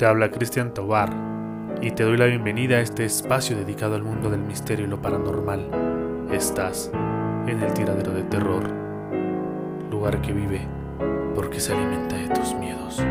Te 0.00 0.06
habla 0.06 0.30
Cristian 0.30 0.72
Tobar 0.72 1.10
y 1.82 1.90
te 1.90 2.04
doy 2.04 2.16
la 2.16 2.24
bienvenida 2.24 2.76
a 2.76 2.80
este 2.80 3.04
espacio 3.04 3.54
dedicado 3.54 3.96
al 3.96 4.02
mundo 4.02 4.30
del 4.30 4.40
misterio 4.40 4.86
y 4.86 4.88
lo 4.88 5.02
paranormal. 5.02 5.68
Estás 6.32 6.90
en 7.46 7.62
el 7.62 7.74
tiradero 7.74 8.10
de 8.12 8.22
terror, 8.22 8.62
lugar 9.90 10.22
que 10.22 10.32
vive 10.32 10.66
porque 11.34 11.60
se 11.60 11.74
alimenta 11.74 12.16
de 12.16 12.28
tus 12.30 12.54
miedos. 12.54 13.02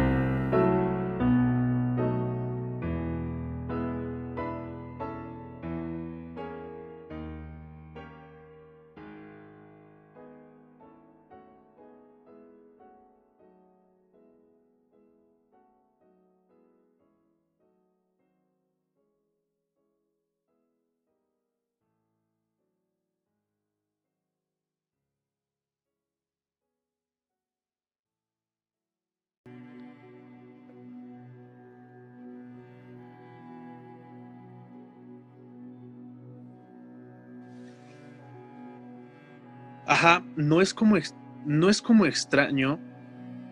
Ajá, 39.90 40.24
no 40.36 40.62
es 40.62 40.76
como 40.76 40.98
no 41.46 41.68
es 41.68 41.82
como 41.82 42.06
extraño 42.06 42.80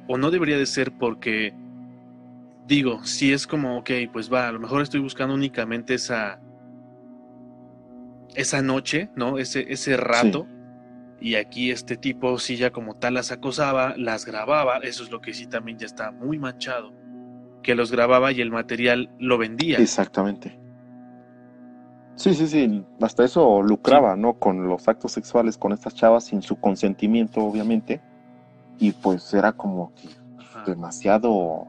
o 0.08 0.20
no 0.20 0.30
debería 0.30 0.58
de 0.58 0.68
ser 0.68 0.96
porque 0.96 1.52
digo, 2.68 3.04
si 3.04 3.34
es 3.34 3.48
como, 3.48 3.80
ok, 3.80 3.90
pues 4.14 4.32
va, 4.32 4.48
a 4.48 4.52
lo 4.52 4.60
mejor 4.60 4.84
estoy 4.84 5.00
buscando 5.00 5.34
únicamente 5.34 5.96
esa 5.96 6.40
esa 8.36 8.62
noche, 8.62 9.10
¿no? 9.16 9.40
Ese 9.40 9.66
ese 9.74 9.98
rato. 9.98 10.48
Y 11.20 11.34
aquí 11.34 11.72
este 11.72 11.98
tipo 11.98 12.38
sí 12.38 12.56
ya 12.56 12.70
como 12.70 12.96
tal 12.96 13.16
las 13.16 13.32
acosaba, 13.32 13.96
las 13.98 14.24
grababa, 14.24 14.78
eso 14.78 15.02
es 15.04 15.10
lo 15.10 15.20
que 15.20 15.34
sí 15.34 15.48
también 15.48 15.80
ya 15.80 15.88
está 15.88 16.12
muy 16.12 16.38
manchado, 16.38 16.94
que 17.64 17.74
los 17.74 17.92
grababa 17.92 18.32
y 18.32 18.42
el 18.42 18.52
material 18.52 19.10
lo 19.18 19.40
vendía. 19.40 19.80
Exactamente. 19.80 20.67
Sí, 22.18 22.34
sí, 22.34 22.48
sí, 22.48 22.84
hasta 23.00 23.24
eso 23.24 23.62
lucraba, 23.62 24.16
¿no? 24.16 24.40
Con 24.40 24.68
los 24.68 24.88
actos 24.88 25.12
sexuales 25.12 25.56
con 25.56 25.72
estas 25.72 25.94
chavas 25.94 26.26
sin 26.26 26.42
su 26.42 26.60
consentimiento, 26.60 27.42
obviamente. 27.42 28.02
Y 28.80 28.92
pues 28.92 29.32
era 29.36 29.52
como 29.54 29.94
que 29.94 30.10
demasiado, 30.66 31.68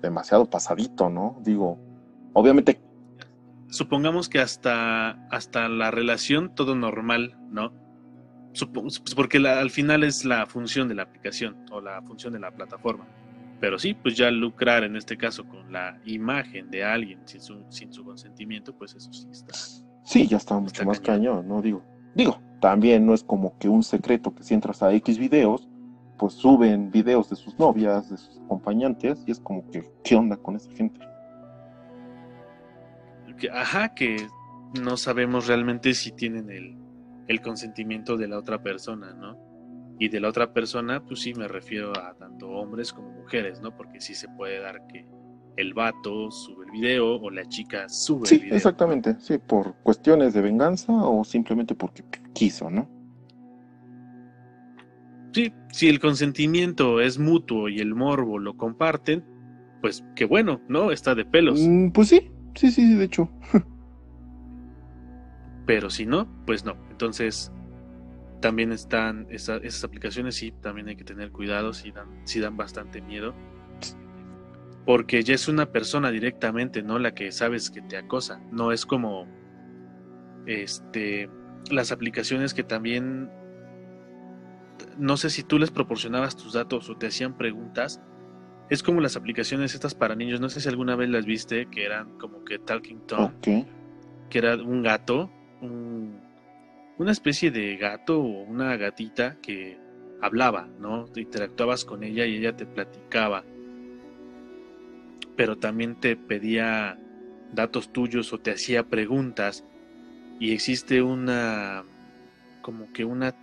demasiado 0.00 0.48
pasadito, 0.48 1.10
¿no? 1.10 1.36
Digo, 1.42 1.78
obviamente. 2.32 2.80
Supongamos 3.68 4.30
que 4.30 4.40
hasta, 4.40 5.10
hasta 5.28 5.68
la 5.68 5.90
relación 5.90 6.54
todo 6.54 6.74
normal, 6.74 7.36
¿no? 7.50 7.70
porque 9.14 9.38
al 9.46 9.70
final 9.70 10.02
es 10.04 10.24
la 10.24 10.46
función 10.46 10.88
de 10.88 10.94
la 10.94 11.02
aplicación 11.02 11.64
o 11.70 11.80
la 11.80 12.00
función 12.02 12.32
de 12.32 12.40
la 12.40 12.50
plataforma. 12.50 13.06
Pero 13.60 13.78
sí, 13.78 13.94
pues 13.94 14.16
ya 14.16 14.30
lucrar 14.30 14.84
en 14.84 14.96
este 14.96 15.16
caso 15.16 15.46
con 15.46 15.72
la 15.72 16.00
imagen 16.04 16.70
de 16.70 16.84
alguien 16.84 17.20
sin 17.24 17.40
su, 17.40 17.64
sin 17.70 17.92
su 17.92 18.04
consentimiento, 18.04 18.76
pues 18.76 18.94
eso 18.94 19.12
sí 19.12 19.26
está. 19.30 19.54
Sí, 20.04 20.26
ya 20.26 20.36
está 20.36 20.58
mucho 20.58 20.84
más 20.84 21.00
cañón. 21.00 21.48
¿no? 21.48 21.60
Digo, 21.60 21.82
digo, 22.14 22.40
también 22.60 23.04
no 23.04 23.14
es 23.14 23.24
como 23.24 23.58
que 23.58 23.68
un 23.68 23.82
secreto 23.82 24.34
que 24.34 24.42
si 24.42 24.54
entras 24.54 24.82
a 24.82 24.92
X 24.92 25.18
videos, 25.18 25.68
pues 26.18 26.34
suben 26.34 26.90
videos 26.90 27.30
de 27.30 27.36
sus 27.36 27.58
novias, 27.58 28.10
de 28.10 28.16
sus 28.16 28.40
acompañantes, 28.44 29.22
y 29.26 29.30
es 29.30 29.40
como 29.40 29.68
que, 29.70 29.84
¿qué 30.02 30.16
onda 30.16 30.36
con 30.36 30.56
esa 30.56 30.70
gente? 30.72 31.00
ajá, 33.52 33.94
que 33.94 34.26
no 34.82 34.96
sabemos 34.96 35.46
realmente 35.46 35.94
si 35.94 36.10
tienen 36.10 36.50
el, 36.50 36.76
el 37.28 37.40
consentimiento 37.40 38.16
de 38.16 38.26
la 38.26 38.36
otra 38.36 38.62
persona, 38.62 39.14
¿no? 39.14 39.47
Y 39.98 40.08
de 40.08 40.20
la 40.20 40.28
otra 40.28 40.52
persona, 40.52 41.04
pues 41.04 41.20
sí 41.20 41.34
me 41.34 41.48
refiero 41.48 41.92
a 41.98 42.14
tanto 42.14 42.48
hombres 42.48 42.92
como 42.92 43.10
mujeres, 43.10 43.60
¿no? 43.60 43.76
Porque 43.76 44.00
sí 44.00 44.14
se 44.14 44.28
puede 44.28 44.60
dar 44.60 44.86
que 44.86 45.06
el 45.56 45.74
vato 45.74 46.30
sube 46.30 46.66
el 46.66 46.70
video 46.70 47.16
o 47.16 47.30
la 47.30 47.44
chica 47.48 47.88
sube 47.88 48.28
el 48.30 48.38
video. 48.38 48.50
Sí, 48.50 48.56
exactamente, 48.56 49.16
sí, 49.18 49.38
por 49.38 49.74
cuestiones 49.82 50.34
de 50.34 50.40
venganza 50.40 50.92
o 50.92 51.24
simplemente 51.24 51.74
porque 51.74 52.04
quiso, 52.32 52.70
¿no? 52.70 52.88
Sí, 55.32 55.52
si 55.72 55.88
el 55.88 55.98
consentimiento 55.98 57.00
es 57.00 57.18
mutuo 57.18 57.68
y 57.68 57.80
el 57.80 57.94
morbo 57.94 58.38
lo 58.38 58.56
comparten, 58.56 59.24
pues 59.80 60.04
qué 60.14 60.24
bueno, 60.24 60.60
¿no? 60.68 60.92
Está 60.92 61.14
de 61.14 61.24
pelos. 61.24 61.60
Mm, 61.60 61.90
pues 61.90 62.08
sí, 62.08 62.30
sí, 62.54 62.70
sí, 62.70 62.94
de 62.94 63.04
hecho. 63.04 63.28
Pero 65.66 65.90
si 65.90 66.06
no, 66.06 66.26
pues 66.46 66.64
no. 66.64 66.76
Entonces, 66.90 67.52
también 68.40 68.72
están 68.72 69.26
esas 69.30 69.84
aplicaciones, 69.84 70.36
sí, 70.36 70.52
también 70.60 70.88
hay 70.88 70.96
que 70.96 71.04
tener 71.04 71.30
cuidado, 71.30 71.72
si 71.72 71.90
dan, 71.90 72.20
sí 72.24 72.40
dan 72.40 72.56
bastante 72.56 73.00
miedo. 73.00 73.34
Porque 74.84 75.22
ya 75.22 75.34
es 75.34 75.48
una 75.48 75.66
persona 75.66 76.10
directamente, 76.10 76.82
¿no? 76.82 76.98
La 76.98 77.14
que 77.14 77.30
sabes 77.30 77.70
que 77.70 77.82
te 77.82 77.96
acosa. 77.96 78.40
No 78.50 78.72
es 78.72 78.86
como 78.86 79.26
este 80.46 81.28
las 81.70 81.92
aplicaciones 81.92 82.54
que 82.54 82.62
también 82.62 83.30
no 84.96 85.16
sé 85.16 85.30
si 85.30 85.42
tú 85.42 85.58
les 85.58 85.70
proporcionabas 85.70 86.36
tus 86.36 86.54
datos 86.54 86.88
o 86.88 86.96
te 86.96 87.08
hacían 87.08 87.36
preguntas. 87.36 88.00
Es 88.70 88.82
como 88.82 89.00
las 89.00 89.16
aplicaciones 89.16 89.74
estas 89.74 89.94
para 89.94 90.14
niños, 90.14 90.40
no 90.40 90.48
sé 90.48 90.60
si 90.60 90.68
alguna 90.68 90.96
vez 90.96 91.08
las 91.08 91.24
viste, 91.24 91.66
que 91.66 91.84
eran 91.84 92.18
como 92.18 92.44
que 92.44 92.58
Talking 92.58 93.00
Tom, 93.06 93.32
que 93.40 94.38
era 94.38 94.56
un 94.56 94.82
gato, 94.82 95.30
una 96.98 97.12
especie 97.12 97.50
de 97.50 97.76
gato 97.76 98.20
o 98.20 98.42
una 98.42 98.76
gatita 98.76 99.36
que 99.40 99.78
hablaba, 100.20 100.68
¿no? 100.78 101.06
Te 101.06 101.20
interactuabas 101.20 101.84
con 101.84 102.02
ella 102.02 102.26
y 102.26 102.36
ella 102.36 102.56
te 102.56 102.66
platicaba. 102.66 103.44
Pero 105.36 105.56
también 105.56 106.00
te 106.00 106.16
pedía 106.16 106.98
datos 107.52 107.92
tuyos 107.92 108.32
o 108.32 108.38
te 108.38 108.50
hacía 108.50 108.88
preguntas. 108.88 109.64
Y 110.40 110.52
existe 110.52 111.02
una, 111.02 111.84
como 112.62 112.92
que 112.92 113.04
una 113.04 113.34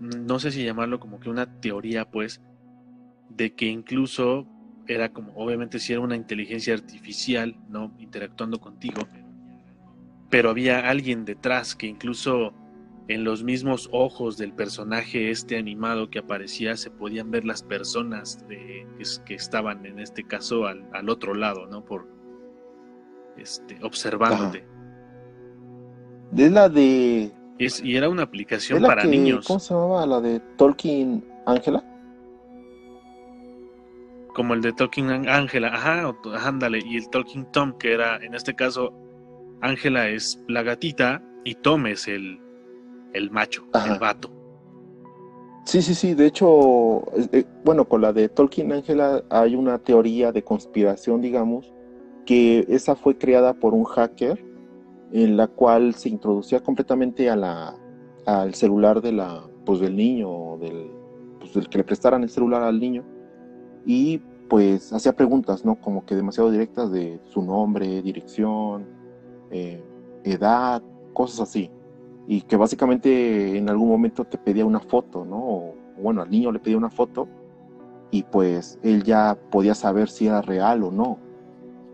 no 0.00 0.38
sé 0.38 0.52
si 0.52 0.64
llamarlo 0.64 1.00
como 1.00 1.20
que 1.20 1.30
una 1.30 1.60
teoría, 1.60 2.04
pues, 2.10 2.40
de 3.30 3.54
que 3.54 3.66
incluso 3.66 4.46
era 4.86 5.12
como, 5.12 5.32
obviamente 5.34 5.78
si 5.78 5.92
era 5.92 6.00
una 6.00 6.16
inteligencia 6.16 6.74
artificial, 6.74 7.56
¿no? 7.68 7.92
Interactuando 7.98 8.58
contigo, 8.60 9.02
pero 10.30 10.50
había 10.50 10.88
alguien 10.88 11.24
detrás 11.24 11.74
que 11.74 11.86
incluso 11.86 12.52
en 13.08 13.24
los 13.24 13.42
mismos 13.42 13.88
ojos 13.90 14.36
del 14.36 14.52
personaje 14.52 15.30
este 15.30 15.56
animado 15.56 16.10
que 16.10 16.18
aparecía 16.18 16.76
se 16.76 16.90
podían 16.90 17.30
ver 17.30 17.44
las 17.44 17.62
personas 17.62 18.46
de, 18.48 18.86
que 19.24 19.34
estaban 19.34 19.86
en 19.86 19.98
este 19.98 20.24
caso 20.24 20.66
al, 20.66 21.08
otro 21.08 21.34
lado, 21.34 21.66
¿no? 21.66 21.84
Por 21.84 22.06
este, 23.38 23.78
observándote. 23.82 24.66
De 26.32 26.50
la 26.50 26.68
de 26.68 27.32
y 27.58 27.96
era 27.96 28.08
una 28.08 28.22
aplicación 28.22 28.82
para 28.82 29.04
niños. 29.04 29.46
¿Cómo 29.46 29.58
se 29.58 29.74
llamaba? 29.74 30.06
¿La 30.06 30.20
de 30.20 30.40
Tolkien 30.56 31.24
Ángela? 31.46 31.82
Como 34.34 34.54
el 34.54 34.60
de 34.60 34.72
Tolkien 34.72 35.28
Ángela, 35.28 35.68
ajá, 35.68 36.14
ándale. 36.44 36.80
Y 36.84 36.98
el 36.98 37.10
Tolkien 37.10 37.50
Tom, 37.50 37.72
que 37.76 37.92
era, 37.92 38.16
en 38.18 38.34
este 38.34 38.54
caso, 38.54 38.92
Ángela 39.60 40.08
es 40.08 40.42
la 40.48 40.62
gatita 40.62 41.22
y 41.44 41.54
Tom 41.56 41.86
es 41.86 42.08
el, 42.08 42.40
el 43.12 43.30
macho, 43.30 43.64
el 43.86 43.98
vato. 43.98 44.30
Sí, 45.64 45.82
sí, 45.82 45.94
sí. 45.94 46.14
De 46.14 46.26
hecho, 46.26 47.02
eh, 47.32 47.44
bueno, 47.64 47.86
con 47.86 48.00
la 48.00 48.12
de 48.12 48.28
Tolkien 48.28 48.72
Ángela 48.72 49.22
hay 49.30 49.54
una 49.54 49.78
teoría 49.78 50.32
de 50.32 50.42
conspiración, 50.42 51.20
digamos, 51.20 51.72
que 52.24 52.64
esa 52.68 52.94
fue 52.94 53.18
creada 53.18 53.54
por 53.54 53.74
un 53.74 53.84
hacker 53.84 54.44
en 55.12 55.36
la 55.36 55.46
cual 55.46 55.94
se 55.94 56.08
introducía 56.08 56.60
completamente 56.60 57.28
a 57.28 57.36
la, 57.36 57.74
al 58.26 58.54
celular 58.54 59.00
de 59.00 59.12
la, 59.12 59.42
pues, 59.64 59.80
del 59.80 59.96
niño, 59.96 60.58
del, 60.58 60.90
pues, 61.38 61.54
del 61.54 61.68
que 61.68 61.78
le 61.78 61.84
prestaran 61.84 62.22
el 62.22 62.30
celular 62.30 62.62
al 62.62 62.78
niño, 62.78 63.04
y 63.84 64.18
pues 64.48 64.92
hacía 64.92 65.14
preguntas, 65.14 65.64
¿no? 65.64 65.76
Como 65.76 66.04
que 66.06 66.14
demasiado 66.14 66.50
directas 66.50 66.90
de 66.90 67.20
su 67.24 67.42
nombre, 67.42 68.00
dirección, 68.02 68.86
eh, 69.50 69.82
edad, 70.24 70.82
cosas 71.12 71.48
así. 71.48 71.70
Y 72.26 72.42
que 72.42 72.56
básicamente 72.56 73.56
en 73.56 73.68
algún 73.68 73.88
momento 73.88 74.24
te 74.24 74.38
pedía 74.38 74.64
una 74.64 74.80
foto, 74.80 75.24
¿no? 75.24 75.38
O, 75.38 75.74
bueno, 76.00 76.22
al 76.22 76.30
niño 76.30 76.52
le 76.52 76.58
pedía 76.58 76.76
una 76.76 76.90
foto 76.90 77.26
y 78.10 78.22
pues 78.22 78.78
él 78.82 79.02
ya 79.02 79.38
podía 79.50 79.74
saber 79.74 80.08
si 80.08 80.26
era 80.26 80.42
real 80.42 80.82
o 80.82 80.90
no. 80.90 81.18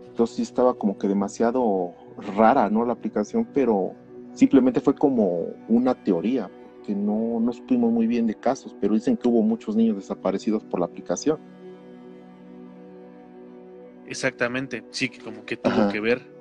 Entonces 0.07 0.37
sí 0.37 0.41
estaba 0.43 0.73
como 0.75 0.97
que 0.97 1.07
demasiado 1.07 1.93
rara, 2.35 2.69
¿no? 2.69 2.85
La 2.85 2.93
aplicación, 2.93 3.47
pero 3.53 3.93
simplemente 4.33 4.79
fue 4.79 4.95
como 4.95 5.47
una 5.67 5.95
teoría, 5.95 6.49
que 6.85 6.93
no, 6.93 7.39
no 7.39 7.51
supimos 7.51 7.91
muy 7.91 8.05
bien 8.05 8.27
de 8.27 8.35
casos, 8.35 8.75
pero 8.79 8.93
dicen 8.93 9.17
que 9.17 9.27
hubo 9.27 9.41
muchos 9.41 9.75
niños 9.75 9.95
desaparecidos 9.95 10.63
por 10.63 10.79
la 10.79 10.85
aplicación. 10.85 11.39
Exactamente, 14.07 14.83
sí, 14.91 15.09
que 15.09 15.19
como 15.19 15.43
que 15.45 15.57
tuvo 15.57 15.89
que 15.91 15.99
ver. 15.99 16.34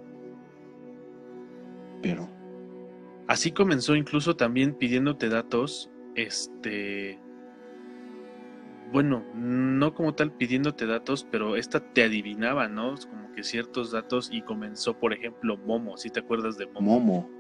Pero. 2.05 2.29
Así 3.27 3.51
comenzó 3.51 3.97
incluso 3.97 4.37
también 4.37 4.75
pidiéndote 4.75 5.31
datos, 5.31 5.91
este, 6.15 7.19
bueno, 8.93 9.25
no 9.35 9.95
como 9.95 10.15
tal 10.15 10.31
pidiéndote 10.33 10.87
datos, 10.87 11.27
pero 11.31 11.57
esta 11.57 11.81
te 11.81 12.05
adivinaba, 12.05 12.69
¿no? 12.69 12.95
Como 13.09 13.33
que 13.33 13.43
ciertos 13.43 13.91
datos 13.91 14.29
y 14.31 14.43
comenzó, 14.43 14.99
por 14.99 15.15
ejemplo, 15.15 15.57
Momo, 15.57 15.97
si 15.97 16.11
te 16.11 16.21
acuerdas 16.21 16.59
de 16.59 16.67
Momo. 16.67 17.01
Momo. 17.01 17.31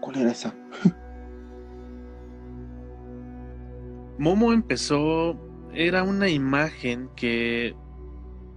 ¿Cuál 0.00 0.16
era 0.16 0.30
esa? 0.30 0.56
Momo 4.18 4.54
empezó, 4.54 5.38
era 5.74 6.02
una 6.02 6.30
imagen 6.30 7.10
que 7.14 7.76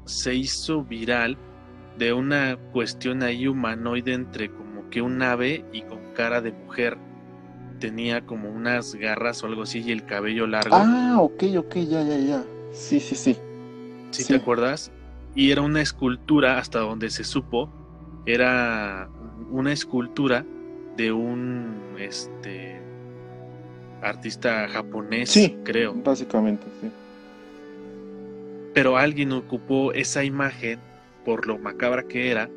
se 0.06 0.34
hizo 0.34 0.86
viral 0.86 1.38
de 1.98 2.14
una 2.14 2.58
cuestión 2.74 3.24
ahí 3.24 3.48
humanoide 3.48 4.14
entre 4.14 4.50
como 4.50 4.90
que 4.90 5.02
un 5.02 5.22
ave 5.22 5.64
y 5.72 5.82
con 5.82 6.00
cara 6.14 6.42
de 6.42 6.52
mujer 6.52 6.98
tenía 7.80 8.26
como 8.26 8.50
unas 8.50 8.96
garras 8.96 9.44
o 9.44 9.48
algo 9.48 9.64
así 9.64 9.84
y 9.86 9.92
el 9.92 10.06
cabello 10.06 10.48
largo. 10.48 10.76
Ah, 10.76 11.18
ok, 11.20 11.44
ok, 11.58 11.76
ya, 11.76 12.04
ya, 12.04 12.18
ya. 12.18 12.44
Sí, 12.72 13.00
sí, 13.00 13.16
sí. 13.16 13.38
¿Sí, 14.12 14.26
te 14.26 14.36
acuerdas? 14.36 14.92
Y 15.36 15.52
era 15.52 15.62
una 15.62 15.82
escultura, 15.82 16.58
hasta 16.58 16.80
donde 16.80 17.10
se 17.10 17.24
supo, 17.24 17.70
era 18.26 19.10
una 19.52 19.74
escultura 19.74 20.46
de 20.96 21.12
un 21.12 21.96
este 22.00 22.80
artista 24.02 24.68
japonés, 24.70 25.30
sí, 25.30 25.58
creo. 25.64 25.94
Básicamente, 25.94 26.66
sí. 26.82 26.90
Pero 28.74 28.98
alguien 28.98 29.32
ocupó 29.32 29.94
esa 29.94 30.24
imagen 30.24 30.80
por 31.26 31.48
lo 31.48 31.58
macabra 31.58 32.08
que 32.08 32.32
era 32.32 32.50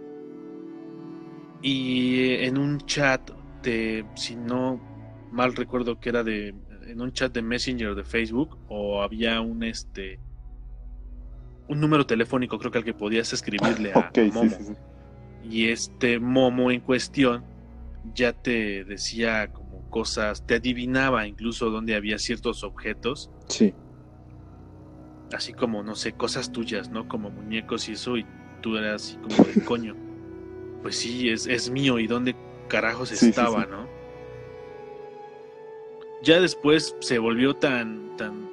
y 1.62 2.34
en 2.44 2.58
un 2.58 2.78
chat 2.80 3.30
de, 3.62 4.04
si 4.14 4.36
no 4.36 4.80
mal 5.32 5.56
recuerdo 5.56 5.98
que 5.98 6.10
era 6.10 6.22
de 6.22 6.54
en 6.86 7.00
un 7.00 7.12
chat 7.12 7.32
de 7.32 7.42
Messenger 7.42 7.94
de 7.94 8.04
Facebook 8.04 8.56
o 8.68 9.02
había 9.02 9.40
un 9.40 9.62
este 9.62 10.20
un 11.68 11.80
número 11.80 12.06
telefónico 12.06 12.58
creo 12.58 12.70
que 12.70 12.78
al 12.78 12.84
que 12.84 12.94
podías 12.94 13.32
escribirle 13.32 13.92
a 13.92 14.10
Momo. 14.32 14.56
Y 15.44 15.68
este 15.68 16.18
Momo 16.18 16.70
en 16.70 16.80
cuestión 16.80 17.44
ya 18.14 18.32
te 18.32 18.84
decía 18.84 19.52
como 19.52 19.88
cosas, 19.90 20.46
te 20.46 20.56
adivinaba 20.56 21.26
incluso 21.26 21.70
dónde 21.70 21.94
había 21.94 22.18
ciertos 22.18 22.64
objetos. 22.64 23.30
Sí. 23.48 23.74
Así 25.32 25.52
como, 25.52 25.82
no 25.82 25.94
sé, 25.94 26.12
cosas 26.12 26.52
tuyas, 26.52 26.90
¿no? 26.90 27.06
Como 27.06 27.30
muñecos 27.30 27.88
y 27.88 27.92
eso, 27.92 28.16
y 28.16 28.26
tú 28.60 28.76
eras 28.76 29.02
así 29.02 29.16
como 29.16 29.44
de 29.44 29.64
coño. 29.64 29.94
Pues 30.82 30.96
sí, 30.96 31.28
es, 31.30 31.46
es 31.46 31.70
mío, 31.70 31.98
¿y 31.98 32.06
dónde 32.06 32.36
carajos 32.68 33.10
estaba, 33.10 33.66
no? 33.66 33.98
ya 36.22 36.40
después 36.40 36.96
se 37.00 37.18
volvió 37.18 37.54
tan, 37.54 38.16
tan, 38.16 38.48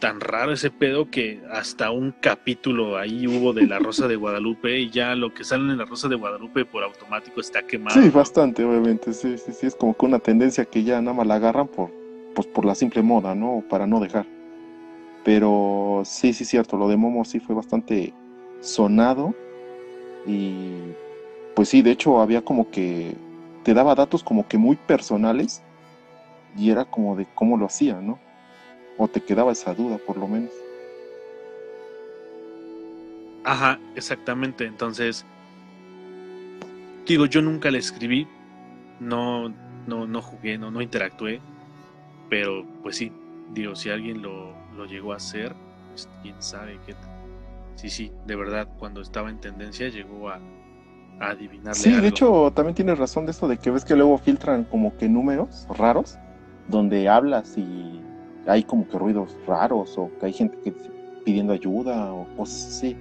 tan 0.00 0.20
raro 0.20 0.52
ese 0.52 0.70
pedo 0.70 1.10
que 1.10 1.40
hasta 1.50 1.90
un 1.90 2.12
capítulo 2.20 2.98
ahí 2.98 3.26
hubo 3.26 3.52
de 3.52 3.66
La 3.66 3.78
Rosa 3.78 4.08
de 4.08 4.16
Guadalupe 4.16 4.78
y 4.78 4.90
ya 4.90 5.14
lo 5.14 5.32
que 5.32 5.44
sale 5.44 5.70
en 5.70 5.78
La 5.78 5.84
Rosa 5.84 6.08
de 6.08 6.16
Guadalupe 6.16 6.64
por 6.64 6.82
automático 6.82 7.40
está 7.40 7.62
quemado. 7.66 8.00
Sí, 8.00 8.10
bastante, 8.10 8.64
obviamente, 8.64 9.12
sí, 9.12 9.38
sí, 9.38 9.52
sí, 9.52 9.66
es 9.66 9.74
como 9.74 9.96
que 9.96 10.06
una 10.06 10.18
tendencia 10.18 10.64
que 10.64 10.82
ya 10.82 11.00
nada 11.00 11.16
más 11.16 11.26
la 11.26 11.36
agarran 11.36 11.68
por, 11.68 11.90
pues 12.34 12.46
por 12.48 12.64
la 12.64 12.74
simple 12.74 13.02
moda, 13.02 13.34
¿no? 13.34 13.64
Para 13.68 13.86
no 13.86 14.00
dejar. 14.00 14.26
Pero 15.24 16.02
sí, 16.04 16.32
sí, 16.32 16.44
cierto, 16.44 16.76
lo 16.76 16.88
de 16.88 16.96
Momo 16.96 17.24
sí 17.24 17.40
fue 17.40 17.54
bastante 17.54 18.14
sonado 18.60 19.34
y 20.26 20.92
pues 21.54 21.68
sí, 21.68 21.82
de 21.82 21.90
hecho 21.90 22.20
había 22.20 22.42
como 22.42 22.70
que 22.70 23.14
te 23.64 23.74
daba 23.74 23.94
datos 23.94 24.22
como 24.22 24.46
que 24.46 24.58
muy 24.58 24.76
personales 24.76 25.62
y 26.56 26.70
era 26.70 26.84
como 26.84 27.16
de 27.16 27.26
cómo 27.34 27.56
lo 27.56 27.66
hacía, 27.66 28.00
¿no? 28.00 28.18
O 28.96 29.08
te 29.08 29.20
quedaba 29.20 29.52
esa 29.52 29.74
duda, 29.74 29.98
por 29.98 30.16
lo 30.16 30.28
menos. 30.28 30.50
Ajá, 33.44 33.78
exactamente. 33.94 34.66
Entonces, 34.66 35.24
digo, 37.06 37.26
yo 37.26 37.40
nunca 37.42 37.70
le 37.70 37.78
escribí, 37.78 38.26
no, 39.00 39.48
no, 39.86 40.06
no 40.06 40.22
jugué, 40.22 40.58
no, 40.58 40.70
no 40.70 40.82
interactué, 40.82 41.40
pero 42.28 42.66
pues 42.82 42.96
sí, 42.96 43.12
digo, 43.54 43.74
si 43.74 43.90
alguien 43.90 44.22
lo, 44.22 44.52
lo 44.76 44.84
llegó 44.84 45.12
a 45.12 45.16
hacer, 45.16 45.54
pues 45.90 46.08
quién 46.22 46.40
sabe 46.42 46.78
qué. 46.86 46.94
Sí, 47.78 47.90
sí, 47.90 48.12
de 48.26 48.34
verdad, 48.34 48.66
cuando 48.76 49.00
estaba 49.00 49.30
en 49.30 49.38
tendencia 49.38 49.88
llegó 49.88 50.30
a, 50.30 50.40
a 51.20 51.30
adivinarle. 51.30 51.74
Sí, 51.74 51.90
algo. 51.90 52.02
de 52.02 52.08
hecho, 52.08 52.52
también 52.52 52.74
tienes 52.74 52.98
razón 52.98 53.24
de 53.24 53.30
esto 53.30 53.46
de 53.46 53.56
que 53.56 53.70
ves 53.70 53.84
que 53.84 53.94
luego 53.94 54.18
filtran 54.18 54.64
como 54.64 54.96
que 54.96 55.08
números 55.08 55.64
raros, 55.78 56.18
donde 56.66 57.08
hablas 57.08 57.56
y 57.56 58.02
hay 58.48 58.64
como 58.64 58.88
que 58.88 58.98
ruidos 58.98 59.36
raros, 59.46 59.96
o 59.96 60.10
que 60.18 60.26
hay 60.26 60.32
gente 60.32 60.58
que 60.64 60.74
pidiendo 61.24 61.52
ayuda, 61.52 62.12
o 62.12 62.26
cosas 62.36 62.66
así. 62.66 62.96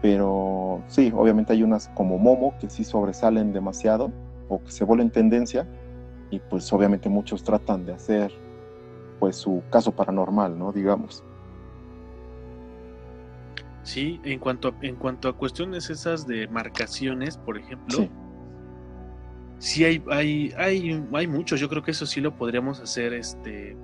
Pero 0.00 0.82
sí, 0.86 1.12
obviamente 1.14 1.52
hay 1.52 1.62
unas 1.62 1.88
como 1.88 2.16
Momo 2.16 2.54
que 2.58 2.70
sí 2.70 2.84
sobresalen 2.84 3.52
demasiado, 3.52 4.10
o 4.48 4.58
que 4.64 4.70
se 4.70 4.84
vuelven 4.84 5.10
tendencia, 5.10 5.68
y 6.30 6.38
pues 6.38 6.72
obviamente 6.72 7.10
muchos 7.10 7.44
tratan 7.44 7.84
de 7.84 7.92
hacer 7.92 8.32
pues 9.20 9.36
su 9.36 9.62
caso 9.68 9.92
paranormal, 9.92 10.58
¿no? 10.58 10.72
Digamos. 10.72 11.22
Sí, 13.82 14.20
en 14.24 14.38
cuanto 14.38 14.68
a, 14.68 14.74
en 14.82 14.96
cuanto 14.96 15.28
a 15.28 15.36
cuestiones 15.36 15.90
esas 15.90 16.26
de 16.26 16.46
marcaciones, 16.48 17.36
por 17.36 17.58
ejemplo, 17.58 17.98
Sí, 17.98 18.10
sí 19.58 19.84
hay, 19.84 20.02
hay, 20.10 20.54
hay, 20.56 21.04
hay 21.12 21.26
muchos. 21.26 21.58
Yo 21.60 21.68
creo 21.68 21.82
que 21.82 21.90
eso 21.90 22.06
sí 22.06 22.20
lo 22.20 22.36
podríamos 22.36 22.80
hacer, 22.80 23.12
este, 23.12 23.76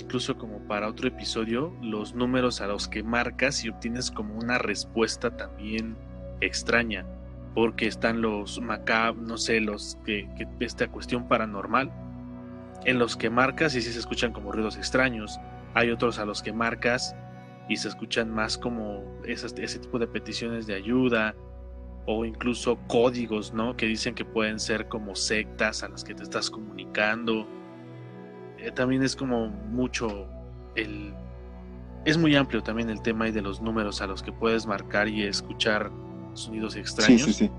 incluso 0.00 0.36
como 0.36 0.58
para 0.66 0.88
otro 0.88 1.08
episodio, 1.08 1.72
los 1.80 2.14
números 2.14 2.60
a 2.60 2.66
los 2.66 2.88
que 2.88 3.02
marcas 3.02 3.64
y 3.64 3.68
obtienes 3.68 4.10
como 4.10 4.34
una 4.34 4.58
respuesta 4.58 5.36
también 5.36 5.96
extraña, 6.40 7.06
porque 7.54 7.86
están 7.86 8.20
los 8.20 8.60
macab, 8.60 9.16
no 9.16 9.36
sé, 9.36 9.60
los 9.60 9.96
que, 10.04 10.28
que 10.36 10.46
esta 10.64 10.88
cuestión 10.88 11.28
paranormal, 11.28 11.92
en 12.84 12.98
los 12.98 13.16
que 13.16 13.30
marcas 13.30 13.76
y 13.76 13.82
sí 13.82 13.92
se 13.92 13.98
escuchan 13.98 14.32
como 14.32 14.50
ruidos 14.50 14.76
extraños. 14.76 15.38
Hay 15.74 15.90
otros 15.90 16.18
a 16.18 16.24
los 16.24 16.42
que 16.42 16.52
marcas 16.52 17.14
y 17.70 17.76
se 17.76 17.86
escuchan 17.86 18.28
más 18.34 18.58
como 18.58 19.04
esas, 19.24 19.54
ese 19.56 19.78
tipo 19.78 20.00
de 20.00 20.08
peticiones 20.08 20.66
de 20.66 20.74
ayuda 20.74 21.36
o 22.04 22.24
incluso 22.24 22.76
códigos, 22.88 23.54
¿no? 23.54 23.76
Que 23.76 23.86
dicen 23.86 24.12
que 24.12 24.24
pueden 24.24 24.58
ser 24.58 24.88
como 24.88 25.14
sectas 25.14 25.84
a 25.84 25.88
las 25.88 26.02
que 26.02 26.12
te 26.12 26.24
estás 26.24 26.50
comunicando. 26.50 27.46
Eh, 28.58 28.72
también 28.72 29.04
es 29.04 29.14
como 29.14 29.46
mucho 29.48 30.26
el... 30.74 31.14
Es 32.04 32.18
muy 32.18 32.34
amplio 32.34 32.60
también 32.60 32.90
el 32.90 33.00
tema 33.02 33.26
ahí 33.26 33.30
de 33.30 33.40
los 33.40 33.62
números 33.62 34.02
a 34.02 34.08
los 34.08 34.20
que 34.20 34.32
puedes 34.32 34.66
marcar 34.66 35.06
y 35.06 35.22
escuchar 35.22 35.92
sonidos 36.34 36.72
sí, 36.72 36.80
extraños. 36.80 37.22
sí, 37.22 37.32
sí. 37.32 37.50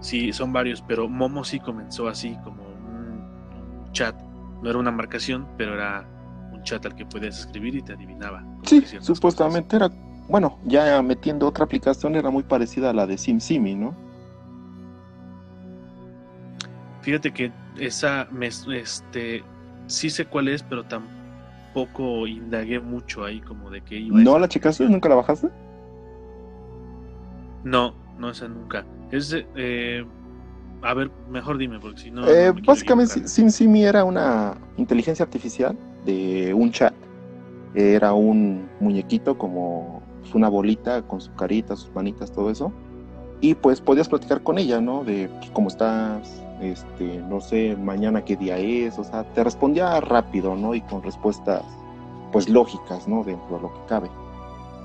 Sí, 0.00 0.32
son 0.34 0.52
varios, 0.52 0.82
pero 0.82 1.08
Momo 1.08 1.44
sí 1.44 1.58
comenzó 1.60 2.08
así 2.08 2.36
como 2.44 2.62
un, 2.62 3.90
chat. 3.92 4.14
No 4.62 4.68
era 4.68 4.78
una 4.78 4.90
marcación, 4.90 5.48
pero 5.56 5.72
era 5.72 6.06
chat 6.66 6.84
al 6.84 6.94
que 6.94 7.06
podías 7.06 7.38
escribir 7.38 7.74
y 7.76 7.82
te 7.82 7.94
adivinaba. 7.94 8.44
Sí, 8.64 8.84
supuestamente 9.00 9.76
era, 9.76 9.90
bueno, 10.28 10.58
ya 10.66 11.00
metiendo 11.00 11.46
otra 11.46 11.64
aplicación 11.64 12.14
era 12.16 12.28
muy 12.28 12.42
parecida 12.42 12.90
a 12.90 12.92
la 12.92 13.06
de 13.06 13.16
SimSimi, 13.16 13.74
¿no? 13.74 13.94
Fíjate 17.00 17.32
que 17.32 17.52
esa, 17.78 18.26
me, 18.32 18.48
este, 18.48 19.42
sí 19.86 20.10
sé 20.10 20.26
cuál 20.26 20.48
es, 20.48 20.62
pero 20.64 20.84
tampoco 20.84 22.26
indagué 22.26 22.80
mucho 22.80 23.24
ahí 23.24 23.40
como 23.40 23.70
de 23.70 23.80
que 23.80 23.96
iba. 23.96 24.18
¿No 24.18 24.38
la 24.38 24.48
checaste? 24.48 24.88
¿Nunca 24.88 25.08
la 25.08 25.14
bajaste? 25.14 25.48
No, 27.62 27.94
no 28.18 28.30
esa 28.30 28.48
nunca. 28.48 28.84
Es, 29.12 29.36
eh, 29.54 30.04
a 30.82 30.94
ver, 30.94 31.12
mejor 31.30 31.58
dime, 31.58 31.78
porque 31.78 32.00
si 32.00 32.10
no. 32.10 32.26
Eh, 32.26 32.52
básicamente. 32.64 33.28
SimSimi 33.28 33.84
era 33.84 34.02
una 34.02 34.56
inteligencia 34.76 35.24
artificial 35.24 35.78
de 36.06 36.54
un 36.54 36.70
chat. 36.70 36.94
Era 37.74 38.14
un 38.14 38.68
muñequito 38.80 39.36
como 39.36 40.02
pues, 40.22 40.34
una 40.34 40.48
bolita 40.48 41.02
con 41.02 41.20
su 41.20 41.34
carita, 41.34 41.76
sus 41.76 41.94
manitas, 41.94 42.32
todo 42.32 42.50
eso. 42.50 42.72
Y 43.40 43.54
pues 43.54 43.82
podías 43.82 44.08
platicar 44.08 44.42
con 44.42 44.58
ella, 44.58 44.80
¿no? 44.80 45.04
De 45.04 45.28
pues, 45.28 45.50
cómo 45.50 45.68
estás, 45.68 46.42
este, 46.62 47.18
no 47.28 47.40
sé, 47.40 47.76
mañana 47.76 48.24
qué 48.24 48.36
día 48.36 48.56
es, 48.56 48.98
o 48.98 49.04
sea, 49.04 49.24
te 49.34 49.44
respondía 49.44 50.00
rápido, 50.00 50.56
¿no? 50.56 50.74
Y 50.74 50.80
con 50.80 51.02
respuestas, 51.02 51.62
pues 52.32 52.48
lógicas, 52.48 53.06
¿no? 53.06 53.22
Dentro 53.24 53.56
de 53.56 53.62
lo 53.62 53.74
que 53.74 53.80
cabe. 53.88 54.08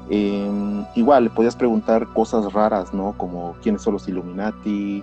Eh, 0.09 0.86
igual 0.95 1.26
le 1.26 1.30
podías 1.30 1.55
preguntar 1.55 2.05
cosas 2.13 2.51
raras, 2.51 2.93
¿no? 2.93 3.13
Como 3.17 3.53
quiénes 3.61 3.82
son 3.82 3.93
los 3.93 4.07
Illuminati, 4.09 5.01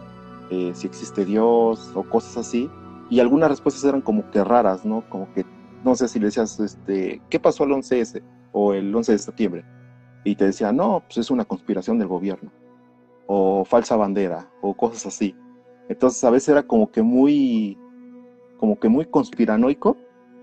eh, 0.50 0.72
si 0.74 0.86
existe 0.86 1.24
Dios 1.24 1.90
o 1.94 2.02
cosas 2.02 2.36
así. 2.36 2.70
Y 3.08 3.20
algunas 3.20 3.48
respuestas 3.48 3.84
eran 3.84 4.02
como 4.02 4.30
que 4.30 4.44
raras, 4.44 4.84
¿no? 4.84 5.02
Como 5.08 5.32
que, 5.32 5.46
no 5.84 5.94
sé 5.94 6.08
si 6.08 6.18
le 6.18 6.26
decías, 6.26 6.58
este, 6.60 7.22
¿qué 7.28 7.40
pasó 7.40 7.64
el 7.64 7.70
11S 7.70 8.22
o 8.52 8.74
el 8.74 8.94
11 8.94 9.12
de 9.12 9.18
septiembre? 9.18 9.64
Y 10.24 10.36
te 10.36 10.44
decía, 10.44 10.72
no, 10.72 11.02
pues 11.06 11.18
es 11.18 11.30
una 11.30 11.44
conspiración 11.44 11.98
del 11.98 12.08
gobierno. 12.08 12.50
O 13.26 13.64
falsa 13.64 13.96
bandera, 13.96 14.48
o 14.60 14.74
cosas 14.74 15.06
así. 15.06 15.34
Entonces 15.88 16.22
a 16.24 16.30
veces 16.30 16.50
era 16.50 16.62
como 16.62 16.90
que 16.90 17.02
muy, 17.02 17.78
como 18.58 18.78
que 18.78 18.88
muy 18.88 19.06
conspiranoico. 19.06 19.96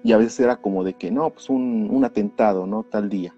Y 0.03 0.11
a 0.11 0.17
veces 0.17 0.39
era 0.39 0.57
como 0.57 0.83
de 0.83 0.93
que, 0.93 1.11
no, 1.11 1.31
pues 1.31 1.49
un, 1.49 1.89
un 1.91 2.05
atentado, 2.05 2.67
¿no? 2.67 2.83
Tal 2.83 3.09
día 3.09 3.33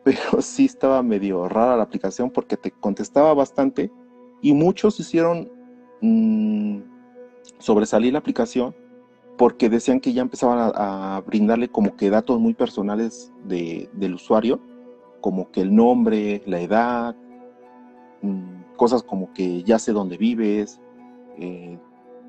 pero 0.04 0.40
sí 0.40 0.64
estaba 0.64 1.02
medio 1.02 1.48
rara 1.48 1.76
la 1.76 1.82
aplicación 1.82 2.30
porque 2.30 2.56
te 2.56 2.70
contestaba 2.70 3.34
bastante 3.34 3.90
y 4.40 4.54
muchos 4.54 4.98
hicieron 4.98 5.50
mm, 6.00 6.80
sobresalir 7.58 8.12
la 8.12 8.20
aplicación 8.20 8.74
porque 9.40 9.70
decían 9.70 10.00
que 10.00 10.12
ya 10.12 10.20
empezaban 10.20 10.58
a, 10.58 11.16
a 11.16 11.20
brindarle 11.22 11.70
como 11.70 11.96
que 11.96 12.10
datos 12.10 12.38
muy 12.38 12.52
personales 12.52 13.32
de, 13.44 13.88
del 13.94 14.16
usuario, 14.16 14.60
como 15.22 15.50
que 15.50 15.62
el 15.62 15.74
nombre, 15.74 16.42
la 16.44 16.60
edad, 16.60 17.16
mm, 18.20 18.76
cosas 18.76 19.02
como 19.02 19.32
que 19.32 19.62
ya 19.62 19.78
sé 19.78 19.92
dónde 19.92 20.18
vives, 20.18 20.78
eh, 21.38 21.78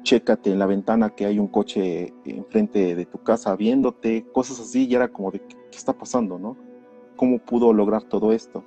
chécate 0.04 0.54
en 0.54 0.60
la 0.60 0.68
ventana 0.68 1.10
que 1.10 1.26
hay 1.26 1.38
un 1.38 1.50
coche 1.50 2.14
enfrente 2.24 2.96
de 2.96 3.06
tu 3.06 3.18
casa 3.18 3.58
viéndote, 3.58 4.26
cosas 4.32 4.62
así, 4.62 4.88
y 4.88 4.96
era 4.96 5.10
como 5.10 5.32
de 5.32 5.40
qué, 5.40 5.58
qué 5.70 5.78
está 5.78 5.92
pasando, 5.92 6.40
¿no? 6.40 6.56
cómo 7.18 7.40
pudo 7.40 7.74
lograr 7.74 8.04
todo 8.04 8.32
esto. 8.32 8.64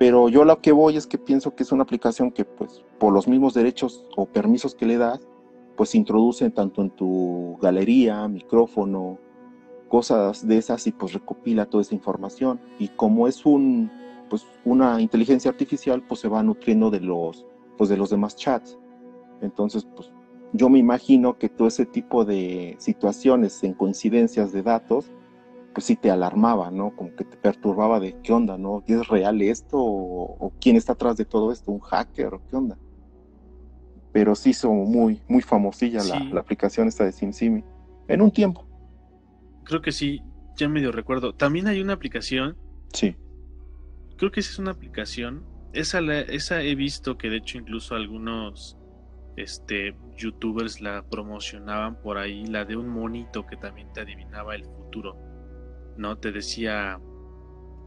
Pero 0.00 0.28
yo 0.28 0.44
lo 0.44 0.60
que 0.60 0.72
voy 0.72 0.96
es 0.96 1.06
que 1.06 1.16
pienso 1.16 1.54
que 1.54 1.62
es 1.62 1.70
una 1.70 1.84
aplicación 1.84 2.32
que, 2.32 2.44
pues, 2.44 2.84
por 2.98 3.12
los 3.12 3.28
mismos 3.28 3.54
derechos 3.54 4.04
o 4.16 4.26
permisos 4.26 4.74
que 4.74 4.84
le 4.84 4.98
das, 4.98 5.20
pues 5.78 5.90
se 5.90 5.98
introduce 5.98 6.50
tanto 6.50 6.82
en 6.82 6.90
tu 6.90 7.56
galería, 7.62 8.26
micrófono, 8.26 9.16
cosas 9.88 10.46
de 10.46 10.58
esas 10.58 10.84
y 10.88 10.92
pues 10.92 11.12
recopila 11.12 11.66
toda 11.66 11.82
esa 11.82 11.94
información. 11.94 12.60
Y 12.80 12.88
como 12.88 13.28
es 13.28 13.46
un, 13.46 13.88
pues, 14.28 14.44
una 14.64 15.00
inteligencia 15.00 15.52
artificial, 15.52 16.02
pues 16.02 16.20
se 16.20 16.28
va 16.28 16.42
nutriendo 16.42 16.90
de 16.90 16.98
los, 16.98 17.46
pues, 17.76 17.88
de 17.88 17.96
los 17.96 18.10
demás 18.10 18.34
chats. 18.34 18.76
Entonces, 19.40 19.86
pues, 19.94 20.10
yo 20.52 20.68
me 20.68 20.80
imagino 20.80 21.38
que 21.38 21.48
todo 21.48 21.68
ese 21.68 21.86
tipo 21.86 22.24
de 22.24 22.74
situaciones 22.80 23.62
en 23.62 23.72
coincidencias 23.72 24.50
de 24.50 24.64
datos, 24.64 25.12
pues 25.74 25.86
sí 25.86 25.94
te 25.94 26.10
alarmaba, 26.10 26.72
¿no? 26.72 26.96
Como 26.96 27.14
que 27.14 27.22
te 27.22 27.36
perturbaba 27.36 28.00
de 28.00 28.16
qué 28.20 28.32
onda, 28.32 28.58
¿no? 28.58 28.82
¿Es 28.88 29.06
real 29.06 29.40
esto? 29.42 29.78
¿O, 29.78 30.36
o 30.40 30.52
quién 30.60 30.74
está 30.74 30.94
atrás 30.94 31.16
de 31.16 31.24
todo 31.24 31.52
esto? 31.52 31.70
¿Un 31.70 31.78
hacker? 31.78 32.34
¿O 32.34 32.40
qué 32.50 32.56
onda? 32.56 32.76
Pero 34.18 34.34
sí 34.34 34.50
hizo 34.50 34.72
muy, 34.72 35.22
muy 35.28 35.42
famosilla 35.42 36.02
la, 36.02 36.18
la 36.18 36.40
aplicación 36.40 36.88
esta 36.88 37.04
de 37.04 37.12
SimSimi. 37.12 37.62
En 38.08 38.20
un 38.20 38.32
tiempo. 38.32 38.66
Creo 39.62 39.80
que 39.80 39.92
sí, 39.92 40.20
ya 40.56 40.68
medio 40.68 40.90
recuerdo. 40.90 41.36
También 41.36 41.68
hay 41.68 41.80
una 41.80 41.92
aplicación 41.92 42.56
Sí. 42.92 43.14
creo 44.16 44.32
que 44.32 44.40
esa 44.40 44.50
es 44.50 44.58
una 44.58 44.72
aplicación. 44.72 45.44
Esa, 45.72 46.00
la- 46.00 46.18
esa 46.22 46.62
he 46.62 46.74
visto 46.74 47.16
que 47.16 47.30
de 47.30 47.36
hecho 47.36 47.58
incluso 47.58 47.94
algunos 47.94 48.76
este, 49.36 49.94
youtubers 50.16 50.80
la 50.80 51.04
promocionaban 51.08 52.00
por 52.02 52.18
ahí, 52.18 52.44
la 52.44 52.64
de 52.64 52.74
un 52.74 52.88
monito 52.88 53.46
que 53.46 53.56
también 53.56 53.92
te 53.92 54.00
adivinaba 54.00 54.56
el 54.56 54.64
futuro. 54.64 55.16
¿No? 55.96 56.18
Te 56.18 56.32
decía 56.32 56.98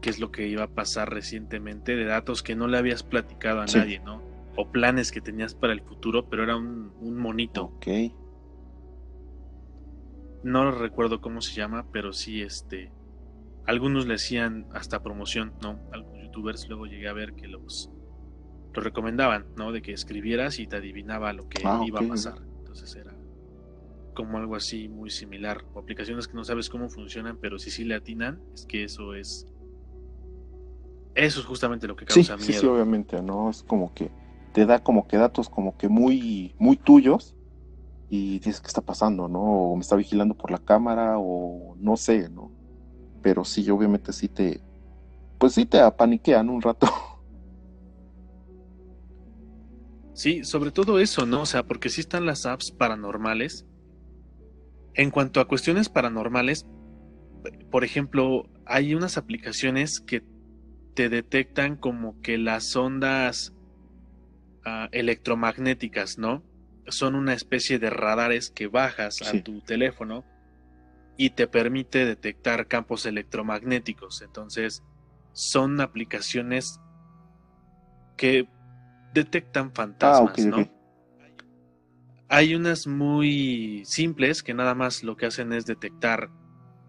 qué 0.00 0.08
es 0.08 0.18
lo 0.18 0.30
que 0.30 0.48
iba 0.48 0.62
a 0.64 0.68
pasar 0.74 1.10
recientemente 1.12 1.94
de 1.94 2.06
datos 2.06 2.42
que 2.42 2.56
no 2.56 2.68
le 2.68 2.78
habías 2.78 3.02
platicado 3.02 3.60
a 3.60 3.68
Sí. 3.68 3.76
nadie, 3.76 4.00
¿no? 4.00 4.31
O 4.56 4.70
planes 4.70 5.10
que 5.12 5.20
tenías 5.20 5.54
para 5.54 5.72
el 5.72 5.80
futuro, 5.82 6.28
pero 6.28 6.42
era 6.42 6.56
un, 6.56 6.92
un 7.00 7.16
monito. 7.16 7.64
Ok. 7.64 7.86
No 10.42 10.70
recuerdo 10.72 11.20
cómo 11.20 11.40
se 11.40 11.54
llama, 11.54 11.86
pero 11.92 12.12
sí, 12.12 12.42
este. 12.42 12.92
Algunos 13.64 14.06
le 14.06 14.14
hacían 14.14 14.66
hasta 14.72 15.02
promoción, 15.02 15.54
¿no? 15.62 15.78
Algunos 15.92 16.20
youtubers 16.24 16.68
luego 16.68 16.86
llegué 16.86 17.08
a 17.08 17.12
ver 17.12 17.34
que 17.34 17.46
los, 17.46 17.90
los 18.74 18.84
recomendaban, 18.84 19.46
¿no? 19.56 19.70
De 19.70 19.82
que 19.82 19.92
escribieras 19.92 20.58
y 20.58 20.66
te 20.66 20.76
adivinaba 20.76 21.32
lo 21.32 21.48
que 21.48 21.62
Ah, 21.64 21.80
iba 21.86 22.00
a 22.00 22.08
pasar. 22.08 22.38
Entonces 22.58 22.94
era 22.96 23.14
como 24.14 24.36
algo 24.38 24.56
así 24.56 24.88
muy 24.88 25.10
similar. 25.10 25.64
O 25.74 25.78
aplicaciones 25.78 26.26
que 26.26 26.34
no 26.34 26.42
sabes 26.44 26.68
cómo 26.68 26.90
funcionan, 26.90 27.38
pero 27.38 27.58
si 27.58 27.70
sí 27.70 27.84
le 27.84 27.94
atinan, 27.94 28.42
es 28.52 28.66
que 28.66 28.82
eso 28.84 29.14
es. 29.14 29.46
Eso 31.14 31.40
es 31.40 31.46
justamente 31.46 31.86
lo 31.86 31.94
que 31.94 32.04
Sí, 32.08 32.24
causa 32.24 32.36
sí, 32.38 32.48
miedo. 32.48 32.60
sí, 32.62 32.66
obviamente, 32.66 33.22
¿no? 33.22 33.48
Es 33.48 33.62
como 33.62 33.94
que 33.94 34.10
te 34.52 34.66
da 34.66 34.82
como 34.82 35.06
que 35.06 35.16
datos 35.16 35.48
como 35.48 35.76
que 35.76 35.88
muy, 35.88 36.54
muy 36.58 36.76
tuyos 36.76 37.36
y 38.08 38.38
dices, 38.38 38.60
¿qué 38.60 38.66
está 38.66 38.82
pasando, 38.82 39.28
no? 39.28 39.40
O 39.40 39.74
me 39.74 39.80
está 39.80 39.96
vigilando 39.96 40.34
por 40.34 40.50
la 40.50 40.58
cámara 40.58 41.14
o 41.18 41.74
no 41.78 41.96
sé, 41.96 42.28
¿no? 42.28 42.50
Pero 43.22 43.44
sí, 43.44 43.68
obviamente 43.70 44.12
sí 44.12 44.28
te, 44.28 44.60
pues 45.38 45.54
sí 45.54 45.64
te 45.64 45.80
apaniquean 45.80 46.50
un 46.50 46.62
rato. 46.62 46.86
Sí, 50.14 50.44
sobre 50.44 50.70
todo 50.70 51.00
eso, 51.00 51.24
¿no? 51.24 51.40
O 51.40 51.46
sea, 51.46 51.62
porque 51.64 51.88
sí 51.88 52.02
están 52.02 52.26
las 52.26 52.44
apps 52.44 52.70
paranormales. 52.70 53.66
En 54.94 55.10
cuanto 55.10 55.40
a 55.40 55.48
cuestiones 55.48 55.88
paranormales, 55.88 56.66
por 57.70 57.82
ejemplo, 57.82 58.44
hay 58.66 58.94
unas 58.94 59.16
aplicaciones 59.16 60.00
que 60.00 60.22
te 60.94 61.08
detectan 61.08 61.76
como 61.76 62.20
que 62.20 62.36
las 62.36 62.76
ondas 62.76 63.54
ah, 64.64 64.88
electromagnéticas, 64.92 66.18
¿no? 66.18 66.44
Son 66.88 67.14
una 67.14 67.34
especie 67.34 67.78
de 67.78 67.90
radares 67.90 68.50
que 68.50 68.66
bajas 68.66 69.22
a 69.22 69.42
tu 69.42 69.60
teléfono 69.60 70.24
y 71.16 71.30
te 71.30 71.46
permite 71.46 72.04
detectar 72.04 72.66
campos 72.66 73.06
electromagnéticos. 73.06 74.22
Entonces, 74.22 74.82
son 75.32 75.80
aplicaciones 75.80 76.80
que 78.16 78.48
detectan 79.14 79.68
ah, 79.68 79.72
fantasmas, 79.74 80.46
¿no? 80.46 80.68
Hay 82.28 82.54
unas 82.54 82.86
muy 82.86 83.82
simples 83.84 84.42
que 84.42 84.54
nada 84.54 84.74
más 84.74 85.02
lo 85.02 85.16
que 85.16 85.26
hacen 85.26 85.52
es 85.52 85.66
detectar 85.66 86.30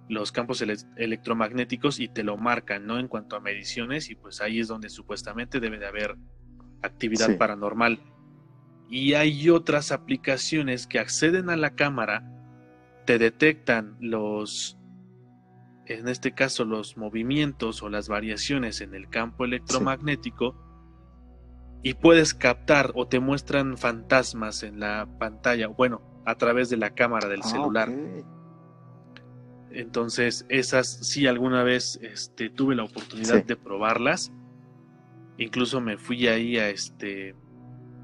los 0.08 0.32
campos 0.32 0.64
electromagnéticos 0.96 2.00
y 2.00 2.08
te 2.08 2.24
lo 2.24 2.38
marcan, 2.38 2.86
¿no? 2.86 2.98
En 2.98 3.08
cuanto 3.08 3.36
a 3.36 3.42
mediciones 3.42 4.10
y 4.10 4.16
pues 4.16 4.42
ahí 4.42 4.60
es 4.60 4.68
donde 4.68 4.90
supuestamente 4.90 5.60
debe 5.60 5.80
de 5.80 5.88
haber 5.88 6.16
actividad 6.84 7.38
paranormal. 7.38 8.00
Y 8.90 9.16
hay 9.16 9.50
otras 9.50 9.92
aplicaciones 9.92 10.86
que 10.86 11.00
acceden 11.00 11.50
a 11.50 11.58
la 11.58 11.76
cámara, 11.76 12.30
te 13.06 13.18
detectan 13.18 13.98
los, 14.00 14.78
en 15.88 16.08
este 16.08 16.34
caso 16.34 16.64
los 16.64 16.96
movimientos 16.96 17.82
o 17.82 17.90
las 17.90 18.08
variaciones 18.08 18.82
en 18.82 18.94
el 18.94 19.10
campo 19.10 19.46
electromagnético 19.46 20.56
y 21.82 21.96
puedes 21.96 22.34
captar 22.34 22.92
o 22.96 23.08
te 23.08 23.20
muestran 23.20 23.78
fantasmas 23.78 24.64
en 24.64 24.80
la 24.80 25.08
pantalla, 25.20 25.68
bueno, 25.68 26.02
a 26.26 26.36
través 26.36 26.70
de 26.70 26.78
la 26.78 26.92
cámara 26.92 27.28
del 27.28 27.42
ah, 27.44 27.48
celular. 27.48 27.92
Entonces, 29.72 30.46
esas 30.50 30.88
sí 30.88 31.28
alguna 31.28 31.64
vez 31.64 32.00
este, 32.02 32.50
tuve 32.50 32.76
la 32.76 32.84
oportunidad 32.84 33.44
de 33.44 33.56
probarlas. 33.56 34.32
Incluso 35.38 35.82
me 35.82 35.98
fui 35.98 36.28
ahí 36.28 36.58
a 36.58 36.70
este. 36.70 37.36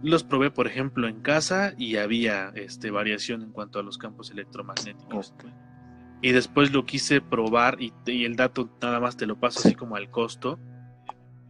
Los 0.01 0.23
probé, 0.23 0.49
por 0.49 0.67
ejemplo, 0.67 1.07
en 1.07 1.21
casa 1.21 1.73
y 1.77 1.97
había 1.97 2.51
este, 2.55 2.89
variación 2.89 3.41
en 3.43 3.51
cuanto 3.51 3.79
a 3.79 3.83
los 3.83 3.97
campos 3.97 4.31
electromagnéticos. 4.31 5.33
Y 6.21 6.31
después 6.31 6.71
lo 6.71 6.85
quise 6.85 7.21
probar 7.21 7.77
y, 7.79 7.93
el 8.23 8.35
dato 8.35 8.69
nada 8.81 8.99
más 8.99 9.17
te 9.17 9.25
lo 9.25 9.39
paso 9.39 9.59
así 9.59 9.75
como 9.75 9.95
al 9.95 10.09
costo. 10.09 10.59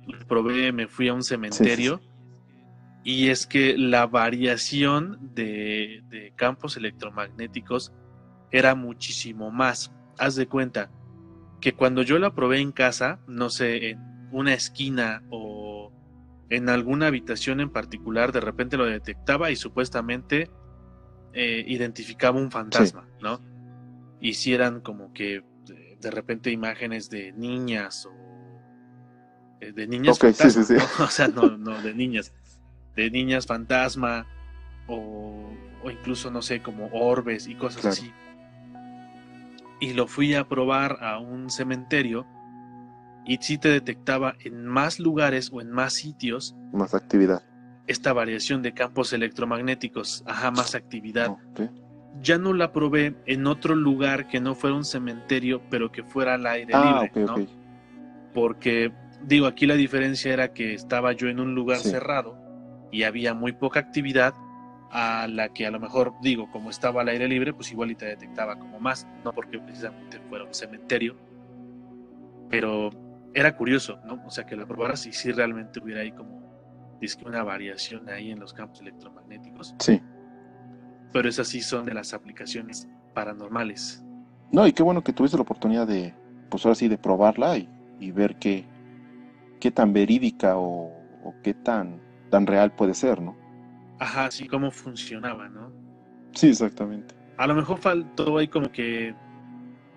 Lo 0.07 0.19
probé, 0.27 0.71
me 0.71 0.87
fui 0.87 1.07
a 1.07 1.13
un 1.13 1.23
cementerio 1.23 2.01
y 3.03 3.29
es 3.29 3.47
que 3.47 3.77
la 3.77 4.05
variación 4.07 5.31
de, 5.33 6.33
campos 6.35 6.77
electromagnéticos 6.77 7.93
era 8.51 8.75
muchísimo 8.75 9.51
más. 9.51 9.93
Haz 10.17 10.35
de 10.35 10.47
cuenta 10.47 10.91
que 11.61 11.73
cuando 11.73 12.03
yo 12.03 12.19
la 12.19 12.33
probé 12.33 12.59
en 12.59 12.71
casa, 12.71 13.19
no 13.27 13.49
sé, 13.49 13.91
en 13.91 13.99
una 14.31 14.53
esquina 14.53 15.23
o 15.29 15.68
en 16.49 16.69
alguna 16.69 17.07
habitación 17.07 17.59
en 17.61 17.69
particular, 17.69 18.31
de 18.31 18.41
repente 18.41 18.77
lo 18.77 18.85
detectaba 18.85 19.51
y 19.51 19.55
supuestamente 19.55 20.49
eh, 21.33 21.63
identificaba 21.67 22.39
un 22.39 22.51
fantasma, 22.51 23.07
¿no? 23.21 23.39
Y 24.19 24.33
si 24.33 24.53
eran 24.53 24.81
como 24.81 25.13
que 25.13 25.43
de 26.01 26.11
repente 26.11 26.49
imágenes 26.49 27.09
de 27.09 27.33
niñas 27.33 28.05
o 28.05 28.13
eh, 29.61 29.71
de 29.73 29.87
niñas 29.87 30.19
o 30.99 31.07
sea, 31.07 31.27
no, 31.27 31.57
no 31.57 31.81
de 31.81 31.93
niñas, 31.93 32.33
de 32.95 33.11
niñas 33.11 33.45
fantasma 33.45 34.25
o, 34.87 35.51
incluso, 35.89 36.31
no 36.31 36.41
sé, 36.41 36.61
como 36.61 36.87
orbes 36.87 37.47
y 37.47 37.55
cosas 37.55 37.85
así. 37.85 38.11
Y 39.79 39.93
lo 39.93 40.07
fui 40.07 40.33
a 40.33 40.47
probar 40.47 41.03
a 41.03 41.19
un 41.19 41.49
cementerio 41.49 42.25
y 43.29 43.37
sí 43.39 43.59
te 43.59 43.69
detectaba 43.69 44.35
en 44.43 44.65
más 44.65 44.99
lugares 44.99 45.51
o 45.53 45.61
en 45.61 45.69
más 45.69 45.93
sitios. 45.93 46.55
Más 46.73 46.95
actividad. 46.95 47.43
Esta 47.85 48.11
variación 48.11 48.63
de 48.63 48.73
campos 48.73 49.13
electromagnéticos, 49.13 50.23
ajá, 50.25 50.49
más 50.49 50.73
actividad. 50.73 51.37
Ya 52.23 52.39
no 52.39 52.53
la 52.53 52.71
probé 52.71 53.15
en 53.27 53.45
otro 53.45 53.75
lugar 53.75 54.27
que 54.27 54.39
no 54.39 54.55
fuera 54.55 54.75
un 54.75 54.83
cementerio, 54.83 55.61
pero 55.69 55.91
que 55.91 56.01
fuera 56.01 56.33
al 56.33 56.47
aire 56.47 56.73
ah, 56.73 57.03
libre, 57.03 57.23
¿no? 57.23 57.35
Porque, 58.33 58.91
digo, 59.21 59.45
aquí 59.45 59.67
la 59.67 59.75
diferencia 59.75 60.33
era 60.33 60.51
que 60.51 60.73
estaba 60.73 61.13
yo 61.13 61.27
en 61.27 61.39
un 61.39 61.53
lugar 61.53 61.77
cerrado 61.77 62.35
y 62.91 63.03
había 63.03 63.35
muy 63.35 63.51
poca 63.51 63.79
actividad 63.79 64.33
a 64.89 65.27
la 65.27 65.49
que 65.49 65.67
a 65.67 65.71
lo 65.71 65.79
mejor 65.79 66.13
digo, 66.23 66.49
como 66.49 66.71
estaba 66.71 67.01
al 67.01 67.09
aire 67.09 67.27
libre, 67.27 67.53
pues 67.53 67.71
igual 67.71 67.91
y 67.91 67.95
te 67.95 68.07
detectaba 68.07 68.57
como 68.57 68.79
más, 68.79 69.07
no 69.23 69.33
porque 69.33 69.59
precisamente 69.59 70.19
fuera 70.29 70.45
un 70.45 70.53
cementerio, 70.55 71.15
pero 72.49 72.89
era 73.33 73.55
curioso, 73.55 73.99
¿no? 74.05 74.21
O 74.25 74.31
sea, 74.31 74.45
que 74.45 74.55
lo 74.55 74.67
probaras 74.67 75.05
y 75.05 75.13
si 75.13 75.31
realmente 75.31 75.79
hubiera 75.79 76.01
ahí 76.01 76.11
como, 76.11 76.97
dice 76.99 77.17
una 77.25 77.43
variación 77.43 78.09
ahí 78.09 78.31
en 78.31 78.39
los 78.39 78.53
campos 78.53 78.81
electromagnéticos. 78.81 79.75
Sí. 79.79 80.01
Pero 81.13 81.29
esas 81.29 81.47
sí 81.47 81.61
son 81.61 81.85
de 81.85 81.93
las 81.93 82.13
aplicaciones 82.13 82.87
paranormales. 83.13 84.03
No, 84.51 84.65
y 84.67 84.73
qué 84.73 84.83
bueno 84.83 85.03
que 85.03 85.13
tuviste 85.13 85.37
la 85.37 85.43
oportunidad 85.43 85.87
de, 85.87 86.13
pues 86.49 86.65
ahora 86.65 86.75
sí, 86.75 86.87
de 86.87 86.97
probarla 86.97 87.57
y, 87.57 88.11
ver 88.11 88.37
qué, 88.37 88.65
qué 89.59 89.71
tan 89.71 89.93
verídica 89.93 90.57
o 90.57 90.91
qué 91.43 91.53
tan 91.53 91.99
tan 92.29 92.47
real 92.47 92.71
puede 92.71 92.93
ser, 92.93 93.21
¿no? 93.21 93.35
Ajá, 93.99 94.31
sí, 94.31 94.47
cómo 94.47 94.71
funcionaba, 94.71 95.49
¿no? 95.49 95.71
Sí, 96.33 96.49
exactamente. 96.49 97.15
A 97.37 97.47
lo 97.47 97.55
mejor 97.55 97.79
faltó 97.79 98.37
ahí 98.37 98.47
como 98.47 98.71
que 98.71 99.13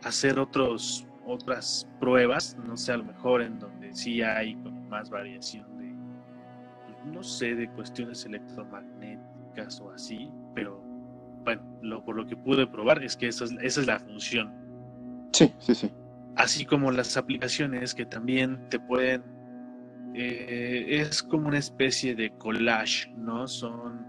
hacer 0.03 0.39
otros 0.39 1.07
otras 1.27 1.89
pruebas, 2.01 2.57
no 2.67 2.77
sé, 2.77 2.93
a 2.93 2.97
lo 2.97 3.05
mejor 3.05 3.43
en 3.43 3.59
donde 3.59 3.93
sí 3.93 4.23
hay 4.23 4.55
como 4.57 4.81
más 4.83 5.11
variación 5.11 5.67
de, 5.79 5.95
no 7.11 7.23
sé, 7.23 7.55
de 7.55 7.69
cuestiones 7.71 8.25
electromagnéticas 8.25 9.81
o 9.81 9.91
así, 9.93 10.31
pero 10.55 10.83
bueno, 11.45 11.63
lo, 11.83 12.05
por 12.05 12.17
lo 12.17 12.27
que 12.27 12.37
pude 12.37 12.67
probar 12.67 13.03
es 13.03 13.17
que 13.17 13.29
esa 13.29 13.45
es, 13.45 13.53
esa 13.61 13.81
es 13.81 13.87
la 13.87 13.99
función. 13.99 14.53
Sí, 15.33 15.53
sí, 15.59 15.75
sí. 15.75 15.91
Así 16.37 16.65
como 16.65 16.91
las 16.91 17.17
aplicaciones 17.17 17.95
que 17.95 18.07
también 18.07 18.69
te 18.69 18.79
pueden 18.81 19.23
eh, 20.15 21.01
es 21.01 21.23
como 21.23 21.49
una 21.49 21.59
especie 21.59 22.15
de 22.15 22.31
collage, 22.37 23.11
¿no? 23.17 23.47
Son... 23.49 24.07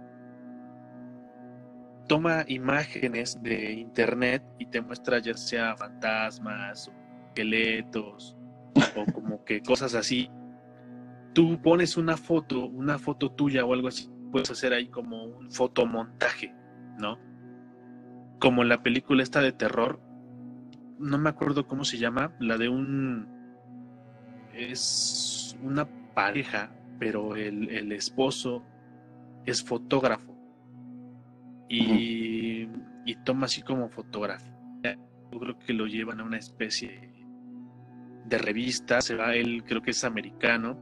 Toma 2.08 2.44
imágenes 2.48 3.42
de 3.42 3.74
internet 3.74 4.44
y 4.60 4.66
te 4.66 4.82
muestra 4.82 5.20
ya 5.20 5.34
sea 5.36 5.76
fantasmas, 5.78 6.90
o 6.90 7.03
esqueletos, 7.34 8.38
o 8.96 9.12
como 9.12 9.44
que 9.44 9.62
cosas 9.62 9.96
así. 9.96 10.30
Tú 11.34 11.60
pones 11.62 11.98
una 11.98 12.16
foto, 12.16 12.68
una 12.68 13.00
foto 13.00 13.32
tuya 13.32 13.66
o 13.66 13.74
algo 13.74 13.88
así, 13.88 14.10
puedes 14.32 14.52
hacer 14.52 14.74
ahí 14.74 14.88
como 14.88 15.24
un 15.24 15.52
fotomontaje, 15.52 16.54
¿no? 17.00 17.18
Como 18.40 18.64
la 18.64 18.84
película 18.84 19.24
esta 19.24 19.42
de 19.42 19.52
terror, 19.52 20.00
no 21.00 21.18
me 21.18 21.30
acuerdo 21.30 21.68
cómo 21.68 21.84
se 21.86 21.98
llama, 21.98 22.34
la 22.40 22.58
de 22.58 22.70
un... 22.70 23.28
Es 24.54 25.58
una 25.64 25.88
pareja, 26.14 26.72
pero 27.00 27.36
el, 27.36 27.92
esposo 27.92 28.64
es 29.46 29.64
fotógrafo 29.64 30.38
y, 31.68 32.68
toma 33.26 33.46
así 33.46 33.64
como 33.64 33.90
fotografía. 33.90 34.54
Yo 35.32 35.40
creo 35.40 35.58
que 35.58 35.74
lo 35.74 35.88
llevan 35.88 36.20
a 36.20 36.24
una 36.24 36.38
especie 36.38 37.13
de 38.26 38.38
revista. 38.38 39.02
Se 39.02 39.16
va, 39.16 39.36
él 39.36 39.64
creo 39.66 39.82
que 39.82 39.92
es 39.92 40.04
americano, 40.04 40.78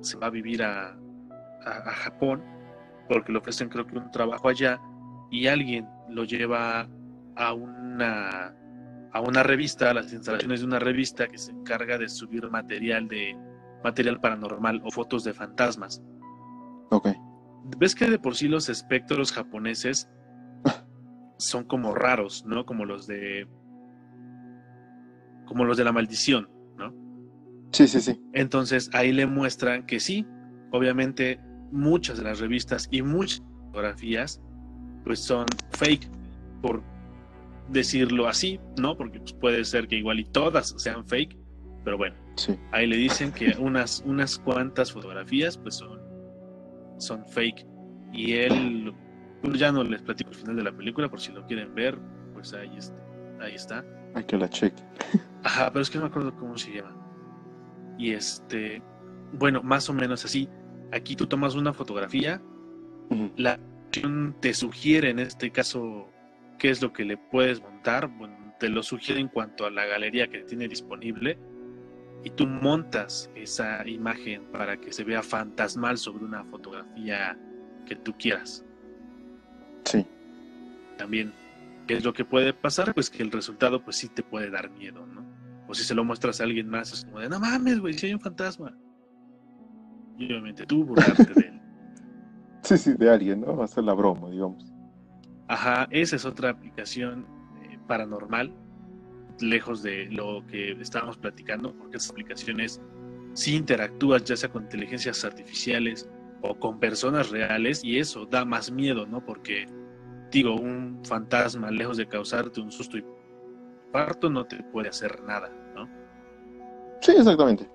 se 0.00 0.16
va 0.16 0.26
a 0.28 0.30
vivir 0.30 0.62
a, 0.62 0.96
a, 1.64 1.92
Japón 1.92 2.42
porque 3.08 3.32
le 3.32 3.38
ofrecen 3.38 3.68
creo 3.68 3.86
que 3.86 3.98
un 3.98 4.10
trabajo 4.10 4.48
allá 4.48 4.80
y 5.30 5.46
alguien 5.46 5.86
lo 6.08 6.24
lleva 6.24 6.88
a 7.36 7.52
una 7.52 8.54
a 9.12 9.20
una 9.20 9.42
revista, 9.42 9.90
a 9.90 9.94
las 9.94 10.12
instalaciones 10.12 10.60
de 10.60 10.66
una 10.66 10.78
revista 10.78 11.26
que 11.26 11.36
se 11.36 11.50
encarga 11.50 11.98
de 11.98 12.08
subir 12.08 12.48
material 12.48 13.08
de 13.08 13.36
material 13.82 14.20
paranormal 14.20 14.80
o 14.84 14.90
fotos 14.90 15.24
de 15.24 15.32
fantasmas. 15.32 16.02
Ok. 16.90 17.08
¿Ves 17.78 17.94
que 17.94 18.10
de 18.10 18.18
por 18.18 18.36
sí 18.36 18.48
los 18.48 18.68
espectros 18.68 19.32
japoneses 19.32 20.08
son 21.38 21.64
como 21.64 21.94
raros, 21.94 22.44
¿no? 22.46 22.64
Como 22.64 22.84
los 22.84 23.06
de. 23.06 23.48
como 25.46 25.64
los 25.64 25.76
de 25.76 25.84
la 25.84 25.92
maldición. 25.92 26.48
Sí, 27.72 27.86
sí, 27.88 28.00
sí. 28.00 28.20
Entonces 28.32 28.90
ahí 28.92 29.12
le 29.12 29.26
muestran 29.26 29.86
que 29.86 30.00
sí, 30.00 30.26
obviamente 30.72 31.40
muchas 31.72 32.18
de 32.18 32.24
las 32.24 32.40
revistas 32.40 32.88
y 32.90 33.02
muchas 33.02 33.42
fotografías 33.66 34.40
pues 35.04 35.20
son 35.20 35.46
fake, 35.70 36.10
por 36.60 36.82
decirlo 37.68 38.28
así, 38.28 38.60
¿no? 38.78 38.96
Porque 38.96 39.20
pues, 39.20 39.32
puede 39.32 39.64
ser 39.64 39.88
que 39.88 39.96
igual 39.96 40.20
y 40.20 40.24
todas 40.24 40.74
sean 40.76 41.06
fake, 41.06 41.38
pero 41.84 41.96
bueno, 41.96 42.16
Sí. 42.36 42.58
Ahí 42.72 42.86
le 42.86 42.96
dicen 42.96 43.32
que 43.32 43.54
unas, 43.58 44.02
unas 44.06 44.38
cuantas 44.38 44.92
fotografías 44.92 45.58
pues 45.58 45.74
son, 45.74 46.00
son 46.98 47.26
fake. 47.26 47.66
Y 48.12 48.32
él, 48.32 48.94
ya 49.54 49.70
no 49.70 49.84
les 49.84 50.02
platico 50.02 50.30
el 50.30 50.36
final 50.36 50.56
de 50.56 50.62
la 50.64 50.72
película, 50.72 51.08
por 51.08 51.20
si 51.20 51.32
lo 51.32 51.44
quieren 51.46 51.74
ver, 51.74 51.98
pues 52.32 52.54
ahí 52.54 52.74
está. 52.76 52.96
Ahí 53.40 53.54
está. 53.54 53.84
Hay 54.14 54.24
que 54.24 54.36
la 54.36 54.48
cheque. 54.48 54.82
Ajá, 55.44 55.70
pero 55.70 55.82
es 55.82 55.90
que 55.90 55.98
no 55.98 56.04
me 56.04 56.10
acuerdo 56.10 56.34
cómo 56.36 56.56
se 56.56 56.72
llama. 56.72 56.96
Y 58.00 58.12
este, 58.12 58.82
bueno, 59.34 59.62
más 59.62 59.90
o 59.90 59.92
menos 59.92 60.24
así. 60.24 60.48
Aquí 60.90 61.14
tú 61.14 61.26
tomas 61.26 61.54
una 61.54 61.74
fotografía, 61.74 62.40
la 63.36 63.52
aplicación 63.52 64.34
te 64.40 64.54
sugiere 64.54 65.10
en 65.10 65.18
este 65.18 65.50
caso 65.50 66.08
qué 66.58 66.70
es 66.70 66.80
lo 66.80 66.92
que 66.92 67.04
le 67.04 67.18
puedes 67.18 67.60
montar, 67.60 68.08
bueno, 68.08 68.54
te 68.58 68.70
lo 68.70 68.82
sugiere 68.82 69.20
en 69.20 69.28
cuanto 69.28 69.66
a 69.66 69.70
la 69.70 69.84
galería 69.84 70.28
que 70.28 70.40
tiene 70.40 70.66
disponible 70.66 71.38
y 72.24 72.30
tú 72.30 72.46
montas 72.46 73.30
esa 73.34 73.86
imagen 73.86 74.46
para 74.50 74.78
que 74.78 74.92
se 74.92 75.04
vea 75.04 75.22
fantasmal 75.22 75.98
sobre 75.98 76.24
una 76.24 76.42
fotografía 76.44 77.38
que 77.86 77.96
tú 77.96 78.14
quieras. 78.18 78.64
Sí. 79.84 80.06
También, 80.96 81.32
¿qué 81.86 81.94
es 81.94 82.04
lo 82.04 82.14
que 82.14 82.24
puede 82.24 82.52
pasar? 82.54 82.94
Pues 82.94 83.10
que 83.10 83.22
el 83.22 83.30
resultado 83.30 83.84
pues 83.84 83.96
sí 83.96 84.08
te 84.08 84.22
puede 84.22 84.50
dar 84.50 84.70
miedo, 84.70 85.06
¿no? 85.06 85.29
O 85.70 85.74
si 85.74 85.84
se 85.84 85.94
lo 85.94 86.04
muestras 86.04 86.40
a 86.40 86.44
alguien 86.44 86.68
más, 86.68 86.92
es 86.92 87.04
como 87.04 87.20
de, 87.20 87.28
no 87.28 87.38
mames, 87.38 87.78
güey, 87.78 87.94
si 87.94 88.06
hay 88.06 88.14
un 88.14 88.20
fantasma. 88.20 88.76
Y 90.18 90.24
obviamente 90.26 90.66
tú 90.66 90.84
burlarte 90.84 91.32
de 91.32 91.40
él. 91.48 91.56
Sí, 92.62 92.76
sí, 92.76 92.92
de 92.92 93.08
alguien, 93.08 93.40
¿no? 93.40 93.56
Va 93.56 93.64
a 93.64 93.68
ser 93.68 93.84
la 93.84 93.94
broma, 93.94 94.28
digamos. 94.28 94.70
Ajá, 95.48 95.88
esa 95.90 96.16
es 96.16 96.26
otra 96.26 96.50
aplicación 96.50 97.26
eh, 97.62 97.78
paranormal, 97.88 98.52
lejos 99.40 99.82
de 99.82 100.06
lo 100.10 100.46
que 100.46 100.72
estábamos 100.72 101.16
platicando, 101.16 101.74
porque 101.74 101.96
esas 101.96 102.10
aplicaciones 102.10 102.80
sí 103.32 103.56
interactúas 103.56 104.24
ya 104.24 104.36
sea 104.36 104.50
con 104.50 104.64
inteligencias 104.64 105.24
artificiales 105.24 106.08
o 106.42 106.54
con 106.54 106.78
personas 106.78 107.30
reales 107.30 107.82
y 107.82 107.98
eso 107.98 108.26
da 108.26 108.44
más 108.44 108.70
miedo, 108.70 109.06
¿no? 109.06 109.24
Porque, 109.24 109.66
digo, 110.30 110.54
un 110.54 111.00
fantasma, 111.04 111.70
lejos 111.70 111.96
de 111.96 112.06
causarte 112.06 112.60
un 112.60 112.70
susto 112.70 112.98
y 112.98 113.04
parto, 113.92 114.30
no 114.30 114.44
te 114.46 114.62
puede 114.64 114.88
hacer 114.88 115.22
nada, 115.24 115.50
¿no? 115.74 115.88
Sí, 117.00 117.12
exactamente. 117.12 117.68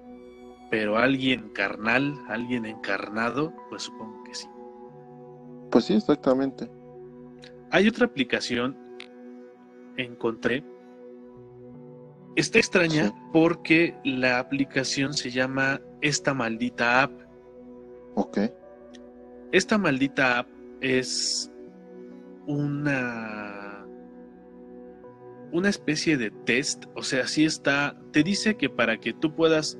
Pero 0.72 0.97
alguien 0.97 1.49
carnal, 1.49 2.13
alguien 2.28 2.66
encarnado, 2.66 3.53
pues 3.70 3.84
supongo 3.84 4.24
que 4.24 4.34
sí. 4.36 4.47
Pues 5.72 5.86
sí, 5.86 5.93
exactamente. 5.95 6.70
Hay 7.72 7.88
otra 7.88 8.05
aplicación 8.05 8.78
que 9.97 10.03
encontré. 10.03 10.63
Está 12.36 12.59
extraña 12.59 13.07
Sí. 13.07 13.13
porque 13.32 13.95
la 14.03 14.39
aplicación 14.39 15.13
se 15.13 15.30
llama 15.32 15.80
Esta 16.01 16.34
maldita 16.34 17.03
app. 17.03 17.11
Ok. 18.16 18.39
Esta 19.51 19.78
maldita 19.78 20.39
app 20.39 20.47
es 20.82 21.51
una 22.47 23.54
una 25.55 25.69
especie 25.69 26.17
de 26.17 26.31
test, 26.31 26.83
o 26.95 27.01
sea, 27.01 27.27
sí 27.27 27.45
está, 27.45 27.97
te 28.11 28.23
dice 28.23 28.57
que 28.57 28.69
para 28.69 28.99
que 28.99 29.13
tú 29.13 29.33
puedas 29.33 29.79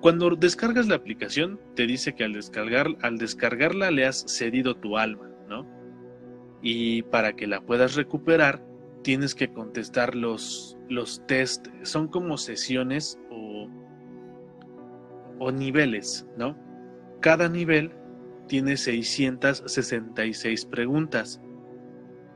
cuando 0.00 0.30
descargas 0.30 0.88
la 0.88 0.96
aplicación, 0.96 1.60
te 1.76 1.86
dice 1.86 2.14
que 2.14 2.24
al 2.24 2.32
descargar 2.32 2.88
al 3.02 3.16
descargarla 3.16 3.92
le 3.92 4.06
has 4.06 4.24
cedido 4.26 4.76
tu 4.76 4.98
alma, 4.98 5.30
¿no? 5.48 5.66
Y 6.62 7.02
para 7.02 7.34
que 7.34 7.46
la 7.46 7.60
puedas 7.60 7.94
recuperar, 7.94 8.64
tienes 9.02 9.36
que 9.36 9.52
contestar 9.52 10.16
los 10.16 10.76
los 10.88 11.24
test, 11.26 11.68
son 11.82 12.08
como 12.08 12.36
sesiones 12.36 13.20
o 13.30 13.68
o 15.38 15.52
niveles, 15.52 16.26
¿no? 16.36 16.56
Cada 17.20 17.48
nivel 17.48 17.92
tiene 18.48 18.76
666 18.76 20.66
preguntas 20.66 21.40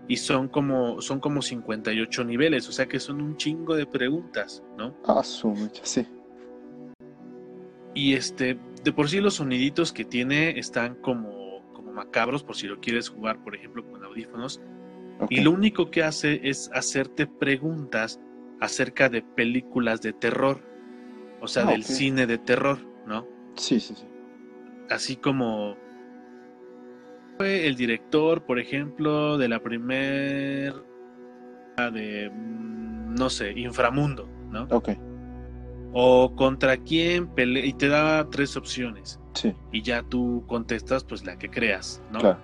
y 0.08 0.16
son 0.16 0.48
como 0.48 1.00
son 1.00 1.20
como 1.20 1.42
58 1.42 2.24
niveles, 2.24 2.68
o 2.68 2.72
sea 2.72 2.86
que 2.86 3.00
son 3.00 3.22
un 3.22 3.36
chingo 3.36 3.74
de 3.74 3.86
preguntas, 3.86 4.62
¿no? 4.76 4.94
Ah, 5.06 5.22
sí. 5.22 6.06
Y 7.94 8.14
este, 8.14 8.58
de 8.82 8.92
por 8.92 9.08
sí 9.08 9.20
los 9.20 9.34
soniditos 9.34 9.92
que 9.92 10.04
tiene 10.04 10.58
están 10.58 10.96
como, 10.96 11.62
como 11.72 11.92
macabros, 11.92 12.42
por 12.42 12.56
si 12.56 12.66
lo 12.66 12.80
quieres 12.80 13.08
jugar, 13.08 13.42
por 13.42 13.54
ejemplo, 13.54 13.84
con 13.84 14.04
audífonos. 14.04 14.60
Y 15.28 15.40
lo 15.40 15.52
único 15.52 15.90
que 15.90 16.02
hace 16.02 16.40
es 16.48 16.70
hacerte 16.74 17.26
preguntas 17.26 18.18
acerca 18.60 19.08
de 19.08 19.22
películas 19.22 20.00
de 20.00 20.12
terror, 20.12 20.60
o 21.40 21.46
sea, 21.46 21.64
Ah, 21.64 21.70
del 21.70 21.84
cine 21.84 22.26
de 22.26 22.38
terror, 22.38 22.78
¿no? 23.06 23.26
Sí, 23.56 23.78
sí, 23.78 23.94
sí. 23.94 24.04
Así 24.90 25.16
como 25.16 25.76
fue 27.36 27.66
el 27.66 27.76
director, 27.76 28.44
por 28.44 28.58
ejemplo, 28.58 29.38
de 29.38 29.48
la 29.48 29.60
primer 29.62 30.74
de 31.92 32.30
mm, 32.30 33.14
no 33.14 33.28
sé, 33.30 33.52
Inframundo, 33.58 34.28
¿no? 34.50 34.66
Ok. 34.70 34.90
O 35.92 36.34
contra 36.36 36.76
quién 36.78 37.26
pelea 37.28 37.64
y 37.66 37.72
te 37.74 37.88
da 37.88 38.28
tres 38.30 38.56
opciones 38.56 39.18
Sí, 39.34 39.54
y 39.72 39.82
ya 39.82 40.02
tú 40.02 40.44
contestas 40.46 41.04
pues 41.04 41.24
la 41.24 41.38
que 41.38 41.48
creas, 41.50 42.02
¿no? 42.12 42.18
claro. 42.20 42.38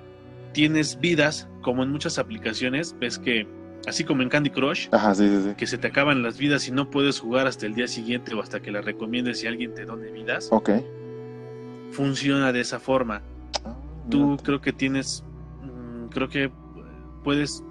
Tienes 0.52 0.98
vidas, 0.98 1.48
como 1.62 1.82
en 1.82 1.90
muchas 1.90 2.18
aplicaciones, 2.18 2.96
ves 2.98 3.18
que 3.18 3.46
así 3.86 4.04
como 4.04 4.22
en 4.22 4.28
Candy 4.30 4.50
Crush, 4.50 4.88
Ajá, 4.92 5.14
sí, 5.14 5.28
sí, 5.28 5.42
sí. 5.50 5.54
que 5.54 5.66
se 5.66 5.78
te 5.78 5.86
acaban 5.88 6.22
las 6.22 6.38
vidas 6.38 6.66
y 6.68 6.72
no 6.72 6.90
puedes 6.90 7.20
jugar 7.20 7.46
hasta 7.46 7.66
el 7.66 7.74
día 7.74 7.86
siguiente 7.86 8.34
o 8.34 8.40
hasta 8.42 8.60
que 8.60 8.70
la 8.70 8.80
recomiendes 8.80 9.44
y 9.44 9.46
alguien 9.46 9.74
te 9.74 9.84
done 9.84 10.10
vidas, 10.10 10.48
Ok. 10.50 10.70
funciona 11.90 12.52
de 12.52 12.60
esa 12.60 12.78
forma. 12.80 13.22
Tú 14.10 14.36
creo 14.42 14.60
que 14.60 14.72
tienes, 14.72 15.24
mm, 15.62 16.08
creo 16.08 16.28
que 16.28 16.50
puedes 17.22 17.62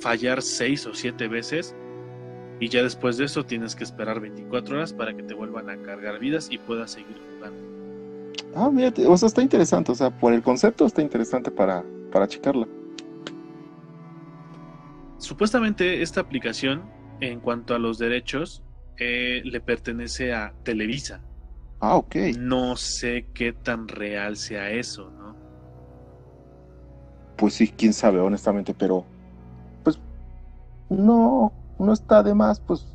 fallar 0.00 0.42
seis 0.42 0.86
o 0.86 0.94
siete 0.94 1.28
veces 1.28 1.74
y 2.60 2.68
ya 2.68 2.82
después 2.82 3.16
de 3.18 3.24
eso 3.24 3.44
tienes 3.44 3.74
que 3.74 3.84
esperar 3.84 4.20
24 4.20 4.76
horas 4.76 4.92
para 4.92 5.14
que 5.14 5.22
te 5.22 5.34
vuelvan 5.34 5.68
a 5.68 5.76
cargar 5.82 6.18
vidas 6.18 6.48
y 6.50 6.58
puedas 6.58 6.92
seguir 6.92 7.20
jugando. 7.34 7.62
Ah, 8.54 8.70
mira, 8.72 8.92
o 9.06 9.16
sea, 9.18 9.26
está 9.26 9.42
interesante. 9.42 9.92
O 9.92 9.94
sea, 9.94 10.10
por 10.10 10.32
el 10.32 10.42
concepto 10.42 10.86
está 10.86 11.02
interesante 11.02 11.50
para, 11.50 11.84
para 12.10 12.26
checarla. 12.26 12.66
Supuestamente 15.18 16.02
esta 16.02 16.20
aplicación, 16.20 16.82
en 17.20 17.40
cuanto 17.40 17.74
a 17.74 17.78
los 17.78 17.98
derechos, 17.98 18.62
eh, 18.98 19.42
le 19.44 19.60
pertenece 19.60 20.32
a 20.32 20.54
Televisa. 20.62 21.20
Ah, 21.80 21.96
ok. 21.96 22.16
No 22.38 22.76
sé 22.76 23.26
qué 23.34 23.52
tan 23.52 23.88
real 23.88 24.36
sea 24.36 24.70
eso, 24.70 25.10
¿no? 25.10 25.35
Pues 27.36 27.54
sí, 27.54 27.68
quién 27.68 27.92
sabe, 27.92 28.18
honestamente, 28.20 28.74
pero 28.74 29.04
pues 29.84 29.98
no, 30.88 31.52
no 31.78 31.92
está 31.92 32.22
de 32.22 32.34
más, 32.34 32.60
pues 32.60 32.86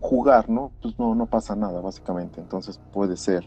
jugar, 0.00 0.48
¿no? 0.48 0.72
Pues 0.82 0.98
no, 0.98 1.14
no 1.14 1.26
pasa 1.26 1.54
nada, 1.56 1.80
básicamente. 1.80 2.40
Entonces 2.40 2.78
puede 2.92 3.16
ser, 3.16 3.46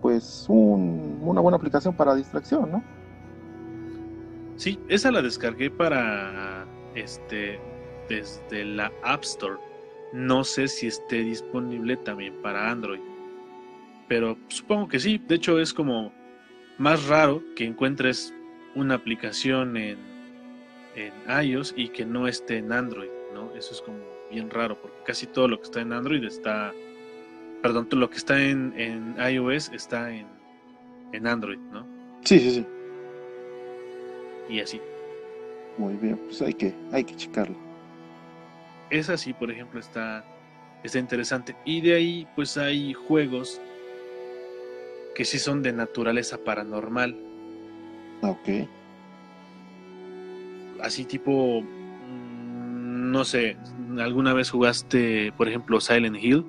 pues, 0.00 0.46
un- 0.48 1.20
una 1.22 1.40
buena 1.40 1.56
aplicación 1.56 1.94
para 1.94 2.14
distracción, 2.14 2.70
¿no? 2.70 2.82
Sí, 4.56 4.78
esa 4.88 5.10
la 5.10 5.22
descargué 5.22 5.70
para 5.70 6.66
este 6.94 7.58
desde 8.08 8.64
la 8.64 8.92
App 9.02 9.22
Store. 9.24 9.56
No 10.12 10.44
sé 10.44 10.68
si 10.68 10.86
esté 10.86 11.16
disponible 11.22 11.96
también 11.96 12.34
para 12.42 12.70
Android. 12.70 13.00
Pero 14.08 14.36
supongo 14.48 14.88
que 14.88 15.00
sí. 15.00 15.18
De 15.26 15.36
hecho, 15.36 15.58
es 15.58 15.72
como 15.72 16.12
más 16.78 17.06
raro 17.08 17.42
que 17.56 17.64
encuentres 17.64 18.34
una 18.74 18.94
aplicación 18.94 19.76
en, 19.76 19.98
en 20.96 21.12
iOS 21.44 21.74
y 21.76 21.88
que 21.88 22.04
no 22.04 22.28
esté 22.28 22.58
en 22.58 22.72
Android, 22.72 23.10
¿no? 23.34 23.54
Eso 23.54 23.72
es 23.72 23.80
como 23.80 23.98
bien 24.30 24.50
raro, 24.50 24.80
porque 24.80 24.96
casi 25.04 25.26
todo 25.26 25.48
lo 25.48 25.58
que 25.58 25.64
está 25.64 25.80
en 25.80 25.92
Android 25.92 26.24
está. 26.24 26.72
Perdón, 27.62 27.88
todo 27.88 28.00
lo 28.00 28.10
que 28.10 28.16
está 28.16 28.42
en, 28.42 28.72
en 28.76 29.14
iOS 29.18 29.70
está 29.72 30.12
en, 30.12 30.26
en 31.12 31.26
Android, 31.26 31.58
¿no? 31.58 31.86
Sí, 32.24 32.38
sí, 32.38 32.50
sí. 32.50 32.66
Y 34.48 34.60
así. 34.60 34.80
Muy 35.78 35.94
bien, 35.94 36.18
pues 36.18 36.42
hay 36.42 36.54
que, 36.54 36.74
hay 36.92 37.04
que 37.04 37.16
checarlo. 37.16 37.56
Esa 38.90 39.16
sí, 39.16 39.32
por 39.32 39.50
ejemplo, 39.50 39.80
está, 39.80 40.24
está 40.82 40.98
interesante. 40.98 41.56
Y 41.64 41.80
de 41.80 41.94
ahí, 41.94 42.28
pues 42.34 42.58
hay 42.58 42.92
juegos 42.92 43.60
que 45.14 45.24
sí 45.24 45.38
son 45.38 45.62
de 45.62 45.72
naturaleza 45.72 46.38
paranormal. 46.38 47.16
Ah, 48.22 48.30
Ok. 48.30 48.68
Así 50.80 51.04
tipo, 51.04 51.62
mm, 51.62 53.12
no 53.12 53.24
sé, 53.24 53.56
¿alguna 54.00 54.32
vez 54.34 54.50
jugaste, 54.50 55.32
por 55.36 55.48
ejemplo, 55.48 55.80
Silent 55.80 56.16
Hill? 56.20 56.44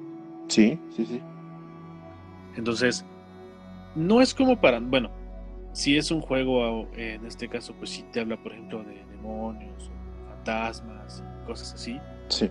Sí, 0.47 0.79
sí, 0.95 1.05
sí. 1.05 1.21
Entonces, 2.55 3.05
no 3.95 4.21
es 4.21 4.33
como 4.33 4.59
para, 4.59 4.79
bueno, 4.79 5.11
si 5.71 5.97
es 5.97 6.09
un 6.09 6.21
juego, 6.21 6.87
en 6.95 7.25
este 7.27 7.47
caso, 7.47 7.75
pues 7.77 7.91
sí 7.91 8.03
te 8.11 8.21
habla, 8.21 8.37
por 8.41 8.53
ejemplo, 8.53 8.83
de 8.83 9.03
demonios, 9.11 9.89
o 9.89 10.29
fantasmas, 10.29 11.23
cosas 11.45 11.73
así. 11.75 11.99
Sí. 12.29 12.49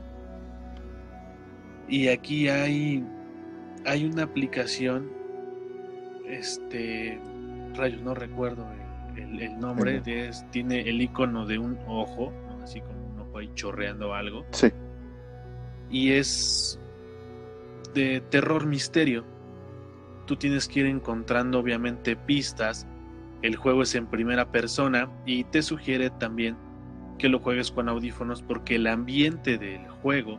Y 1.89 2.09
aquí 2.09 2.49
hay 2.49 3.05
hay 3.85 4.05
una 4.05 4.23
aplicación, 4.25 5.11
este, 6.29 7.19
rayos, 7.75 8.01
no 8.03 8.15
recuerdo 8.15 8.65
el, 9.17 9.59
nombre, 9.59 10.03
tiene 10.51 10.81
el 10.89 11.01
icono 11.01 11.47
de 11.47 11.59
un 11.59 11.79
ojo, 11.87 12.33
así 12.63 12.81
como 12.81 13.07
un 13.07 13.21
ojo 13.21 13.39
ahí 13.39 13.51
chorreando 13.55 14.15
algo. 14.15 14.45
Sí. 14.51 14.69
Y 15.91 16.13
es 16.13 16.79
de 17.95 18.21
terror 18.31 18.67
misterio. 18.67 19.25
Tú 20.27 20.37
tienes 20.37 20.69
que 20.69 20.81
ir 20.81 20.87
encontrando 20.87 21.59
obviamente 21.59 22.17
pistas. 22.17 22.87
El 23.43 23.57
juego 23.57 23.83
es 23.83 23.95
en 23.95 24.07
primera 24.07 24.51
persona 24.51 25.11
y 25.27 25.45
te 25.45 25.63
sugiere 25.63 26.11
también 26.11 26.57
que 27.19 27.29
lo 27.29 27.41
juegues 27.41 27.71
con 27.71 27.89
audífonos 27.89 28.43
porque 28.43 28.77
el 28.77 28.87
ambiente 28.87 29.59
del 29.59 29.87
juego 29.89 30.39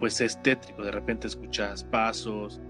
pues 0.00 0.20
es 0.20 0.42
tétrico. 0.42 0.82
De 0.82 0.90
repente 0.90 1.26
escuchas 1.26 1.84
pasos, 1.84 2.60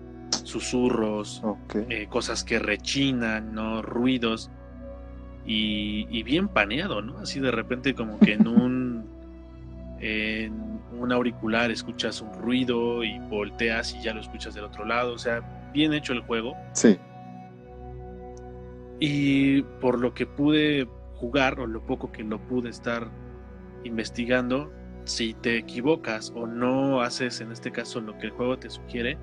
susurros, 0.43 1.43
eh, 1.89 2.07
cosas 2.09 2.45
que 2.45 2.59
rechinan, 2.59 3.55
¿no? 3.55 3.83
ruidos 3.83 4.51
y, 5.47 6.22
bien 6.22 6.49
paneado, 6.49 7.03
¿no? 7.03 7.18
Así 7.18 7.40
de 7.40 7.51
repente 7.51 7.95
como 7.95 8.18
que 8.18 8.32
en 8.34 8.49
un 8.49 9.14
en 10.01 10.80
un 10.99 11.12
auricular 11.12 11.70
escuchas 11.70 12.20
un 12.20 12.32
ruido 12.34 13.03
y 13.05 13.18
volteas 13.30 13.95
y 13.95 14.03
ya 14.03 14.12
lo 14.12 14.20
escuchas 14.20 14.55
del 14.55 14.64
otro 14.64 14.84
lado, 14.84 15.14
o 15.14 15.18
sea, 15.18 15.70
bien 15.72 15.95
hecho 15.95 16.12
el 16.12 16.20
juego. 16.20 16.55
Sí. 16.72 16.99
Y 19.01 19.62
por 19.80 19.99
lo 19.99 20.12
que 20.12 20.26
pude 20.26 20.86
jugar 21.14 21.59
o 21.61 21.66
lo 21.66 21.80
poco 21.86 22.12
que 22.12 22.22
lo 22.22 22.38
pude 22.38 22.68
estar 22.68 23.09
investigando, 23.82 24.70
si 25.05 25.34
te 25.34 25.57
equivocas 25.57 26.32
o 26.34 26.47
no 26.47 27.01
haces 27.01 27.40
en 27.40 27.53
este 27.53 27.70
caso 27.70 28.01
lo 28.01 28.16
que 28.18 28.26
el 28.26 28.32
juego 28.32 28.59
te 28.59 28.68
sugiere, 28.68 29.18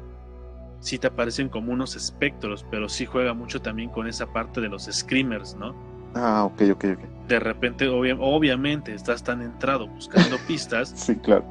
sí 0.80 0.97
te 0.97 1.07
aparecen 1.07 1.49
como 1.49 1.72
unos 1.72 1.95
espectros, 1.95 2.65
pero 2.72 2.89
sí 2.89 3.05
juega 3.05 3.34
mucho 3.34 3.61
también 3.61 3.89
con 3.89 4.07
esa 4.07 4.32
parte 4.32 4.61
de 4.61 4.69
los 4.69 4.86
screamers, 4.86 5.55
¿no? 5.55 5.91
Ah, 6.16 6.43
ok, 6.45 6.62
ok, 6.74 6.86
ok. 6.97 7.28
De 7.28 7.39
repente, 7.39 7.88
obviamente, 7.88 8.93
estás 8.93 9.24
tan 9.24 9.41
entrado 9.41 9.88
buscando 9.88 10.38
pistas. 10.47 10.89
sí, 10.95 11.16
claro. 11.16 11.45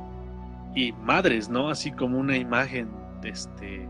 Y 0.75 0.93
madres, 0.93 1.49
¿no? 1.49 1.69
Así 1.69 1.91
como 1.91 2.19
una 2.19 2.37
imagen, 2.37 2.89
este, 3.25 3.89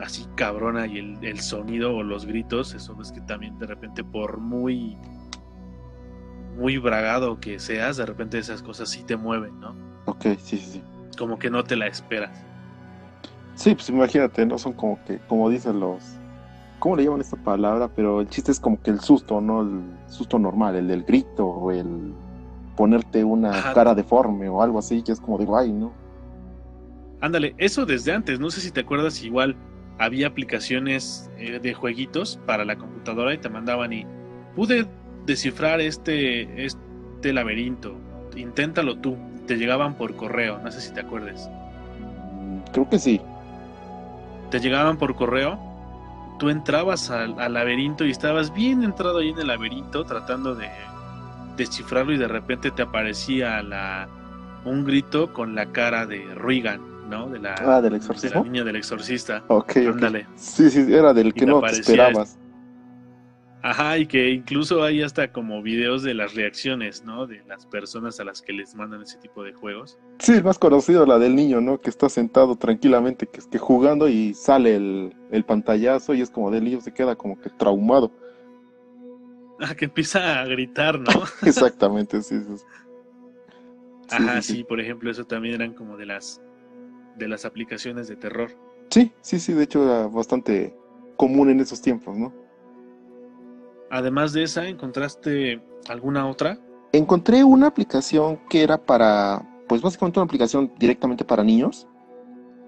así 0.00 0.26
cabrona 0.36 0.86
y 0.86 0.98
el, 0.98 1.18
el 1.24 1.40
sonido 1.40 1.96
o 1.96 2.02
los 2.02 2.26
gritos, 2.26 2.74
eso 2.74 2.96
es 3.02 3.10
que 3.10 3.20
también 3.22 3.58
de 3.58 3.66
repente 3.66 4.04
por 4.04 4.38
muy 4.38 4.96
muy 6.56 6.76
bragado 6.78 7.38
que 7.40 7.58
seas, 7.58 7.96
de 7.96 8.06
repente 8.06 8.38
esas 8.38 8.62
cosas 8.62 8.88
sí 8.90 9.02
te 9.04 9.16
mueven, 9.16 9.58
¿no? 9.60 9.74
Ok, 10.06 10.22
sí, 10.38 10.58
sí, 10.58 10.58
sí. 10.58 10.82
Como 11.16 11.38
que 11.38 11.50
no 11.50 11.62
te 11.64 11.76
la 11.76 11.86
esperas. 11.86 12.30
Sí, 13.54 13.74
pues 13.74 13.88
imagínate, 13.88 14.44
¿no? 14.44 14.58
Son 14.58 14.72
como 14.72 15.02
que, 15.04 15.18
como 15.28 15.48
dicen 15.50 15.78
los... 15.80 16.02
¿Cómo 16.78 16.96
le 16.96 17.04
llaman 17.04 17.20
esta 17.20 17.36
palabra? 17.36 17.88
Pero 17.94 18.20
el 18.20 18.28
chiste 18.28 18.52
es 18.52 18.60
como 18.60 18.80
que 18.80 18.90
el 18.90 19.00
susto, 19.00 19.40
¿no? 19.40 19.62
El 19.62 19.82
susto 20.06 20.38
normal, 20.38 20.76
el 20.76 20.88
del 20.88 21.04
grito 21.04 21.46
o 21.46 21.70
el 21.72 22.14
ponerte 22.76 23.24
una 23.24 23.72
cara 23.74 23.94
deforme 23.94 24.48
o 24.48 24.62
algo 24.62 24.78
así, 24.78 25.02
que 25.02 25.10
es 25.12 25.20
como 25.20 25.38
digo, 25.38 25.58
ay, 25.58 25.72
¿no? 25.72 25.92
Ándale, 27.20 27.54
eso 27.58 27.84
desde 27.84 28.12
antes, 28.12 28.38
no 28.38 28.50
sé 28.50 28.60
si 28.60 28.70
te 28.70 28.80
acuerdas, 28.80 29.24
igual 29.24 29.56
había 29.98 30.28
aplicaciones 30.28 31.28
eh, 31.38 31.58
de 31.58 31.74
jueguitos 31.74 32.38
para 32.46 32.64
la 32.64 32.76
computadora 32.76 33.34
y 33.34 33.38
te 33.38 33.48
mandaban 33.48 33.92
y 33.92 34.06
pude 34.54 34.86
descifrar 35.26 35.80
este, 35.80 36.64
este 36.64 37.32
laberinto. 37.32 37.96
Inténtalo 38.36 38.98
tú. 38.98 39.16
Te 39.46 39.56
llegaban 39.56 39.94
por 39.94 40.14
correo, 40.14 40.58
no 40.62 40.70
sé 40.70 40.80
si 40.80 40.92
te 40.92 41.00
acuerdes. 41.00 41.48
Creo 42.72 42.88
que 42.88 42.98
sí. 42.98 43.20
Te 44.50 44.60
llegaban 44.60 44.98
por 44.98 45.16
correo. 45.16 45.58
Tú 46.38 46.50
entrabas 46.50 47.10
al, 47.10 47.36
laberinto 47.52 48.04
y 48.04 48.10
estabas 48.10 48.52
bien 48.52 48.82
entrado 48.82 49.18
ahí 49.18 49.30
en 49.30 49.38
el 49.38 49.48
laberinto 49.48 50.04
tratando 50.04 50.54
de 50.54 50.68
descifrarlo 51.56 52.12
y 52.12 52.18
de 52.18 52.28
repente 52.28 52.70
te 52.70 52.82
aparecía 52.82 53.62
la, 53.62 54.08
un 54.64 54.84
grito 54.84 55.32
con 55.32 55.54
la 55.54 55.66
cara 55.72 56.06
de 56.06 56.24
Regan, 56.34 56.80
¿no? 57.10 57.28
De 57.28 57.40
la, 57.40 57.54
ah, 57.58 57.80
del 57.80 57.96
exorcista. 57.96 58.40
niña 58.40 58.64
del 58.64 58.76
exorcista. 58.76 59.42
Ok, 59.48 59.72
Sí, 60.36 60.70
sí, 60.70 60.86
era 60.92 61.12
del 61.12 61.34
que 61.34 61.46
no 61.46 61.60
te 61.60 61.72
esperabas. 61.72 62.38
Ajá, 63.68 63.98
y 63.98 64.06
que 64.06 64.30
incluso 64.30 64.82
hay 64.82 65.02
hasta 65.02 65.30
como 65.30 65.60
videos 65.62 66.02
de 66.02 66.14
las 66.14 66.34
reacciones, 66.34 67.04
¿no? 67.04 67.26
De 67.26 67.42
las 67.46 67.66
personas 67.66 68.18
a 68.18 68.24
las 68.24 68.40
que 68.40 68.54
les 68.54 68.74
mandan 68.74 69.02
ese 69.02 69.18
tipo 69.18 69.42
de 69.42 69.52
juegos. 69.52 69.98
Sí, 70.20 70.32
el 70.32 70.42
más 70.42 70.58
conocido, 70.58 71.04
la 71.04 71.18
del 71.18 71.36
niño, 71.36 71.60
¿no? 71.60 71.78
Que 71.78 71.90
está 71.90 72.08
sentado 72.08 72.56
tranquilamente, 72.56 73.26
que, 73.26 73.40
que 73.50 73.58
jugando 73.58 74.08
y 74.08 74.32
sale 74.32 74.74
el, 74.74 75.14
el 75.30 75.44
pantallazo 75.44 76.14
y 76.14 76.22
es 76.22 76.30
como 76.30 76.50
del 76.50 76.64
niño 76.64 76.80
se 76.80 76.94
queda 76.94 77.14
como 77.14 77.38
que 77.38 77.50
traumado. 77.50 78.10
Ah, 79.60 79.74
que 79.74 79.86
empieza 79.86 80.38
a 80.40 80.44
gritar, 80.44 81.00
¿no? 81.00 81.10
Exactamente, 81.44 82.22
sí, 82.22 82.38
sí. 82.38 82.64
Ajá, 84.08 84.40
sí, 84.40 84.62
por 84.62 84.78
ejemplo, 84.78 85.10
eso 85.10 85.24
también 85.24 85.56
eran 85.56 85.74
como 85.74 85.96
de 85.96 86.06
las 86.06 86.40
de 87.16 87.26
las 87.26 87.44
aplicaciones 87.44 88.06
de 88.06 88.14
terror. 88.14 88.52
Sí, 88.88 89.10
sí, 89.20 89.40
sí, 89.40 89.54
de 89.54 89.64
hecho 89.64 89.82
era 89.82 90.06
bastante 90.06 90.76
común 91.16 91.50
en 91.50 91.58
esos 91.58 91.82
tiempos, 91.82 92.16
¿no? 92.16 92.32
Además 93.90 94.32
de 94.32 94.42
esa, 94.42 94.66
¿encontraste 94.66 95.62
alguna 95.88 96.28
otra? 96.28 96.58
Encontré 96.92 97.44
una 97.44 97.66
aplicación 97.66 98.38
que 98.48 98.62
era 98.62 98.78
para, 98.78 99.46
pues 99.68 99.82
básicamente 99.82 100.18
una 100.18 100.26
aplicación 100.26 100.72
directamente 100.78 101.24
para 101.24 101.42
niños, 101.42 101.86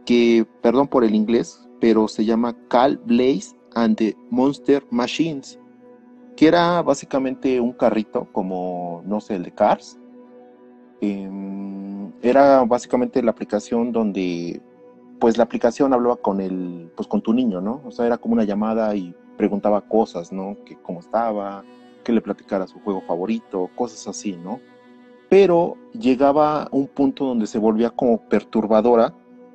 que, 0.06 0.46
perdón 0.62 0.88
por 0.88 1.04
el 1.04 1.14
inglés, 1.14 1.68
pero 1.80 2.08
se 2.08 2.24
llama 2.24 2.56
Cal 2.68 2.98
Blaze 3.04 3.56
and 3.74 3.96
the 3.96 4.16
Monster 4.30 4.84
Machines, 4.90 5.58
que 6.36 6.48
era 6.48 6.82
básicamente 6.82 7.60
un 7.60 7.72
carrito 7.72 8.28
como, 8.32 9.02
no 9.04 9.20
sé, 9.20 9.36
el 9.36 9.44
de 9.44 9.52
Cars. 9.52 9.98
Em, 11.00 12.12
era 12.22 12.64
básicamente 12.64 13.22
la 13.22 13.30
aplicación 13.30 13.92
donde, 13.92 14.60
pues 15.18 15.38
la 15.38 15.44
aplicación 15.44 15.92
hablaba 15.92 16.16
con 16.16 16.40
el, 16.40 16.90
pues 16.96 17.08
con 17.08 17.22
tu 17.22 17.32
niño, 17.32 17.60
¿no? 17.60 17.82
O 17.86 17.90
sea, 17.90 18.06
era 18.06 18.18
como 18.18 18.34
una 18.34 18.44
llamada 18.44 18.94
y 18.94 19.14
preguntaba 19.40 19.80
cosas, 19.80 20.32
¿no? 20.32 20.54
Que 20.66 20.76
cómo 20.76 21.00
estaba, 21.00 21.64
que 22.04 22.12
le 22.12 22.20
platicara 22.20 22.66
su 22.66 22.78
juego 22.80 23.00
favorito, 23.00 23.70
cosas 23.74 24.06
así, 24.06 24.36
¿no? 24.36 24.60
Pero 25.30 25.78
llegaba 25.94 26.68
un 26.72 26.86
punto 26.86 27.24
donde 27.24 27.46
se 27.46 27.58
volvía 27.58 27.88
como 27.88 28.20
perturbadora, 28.28 29.14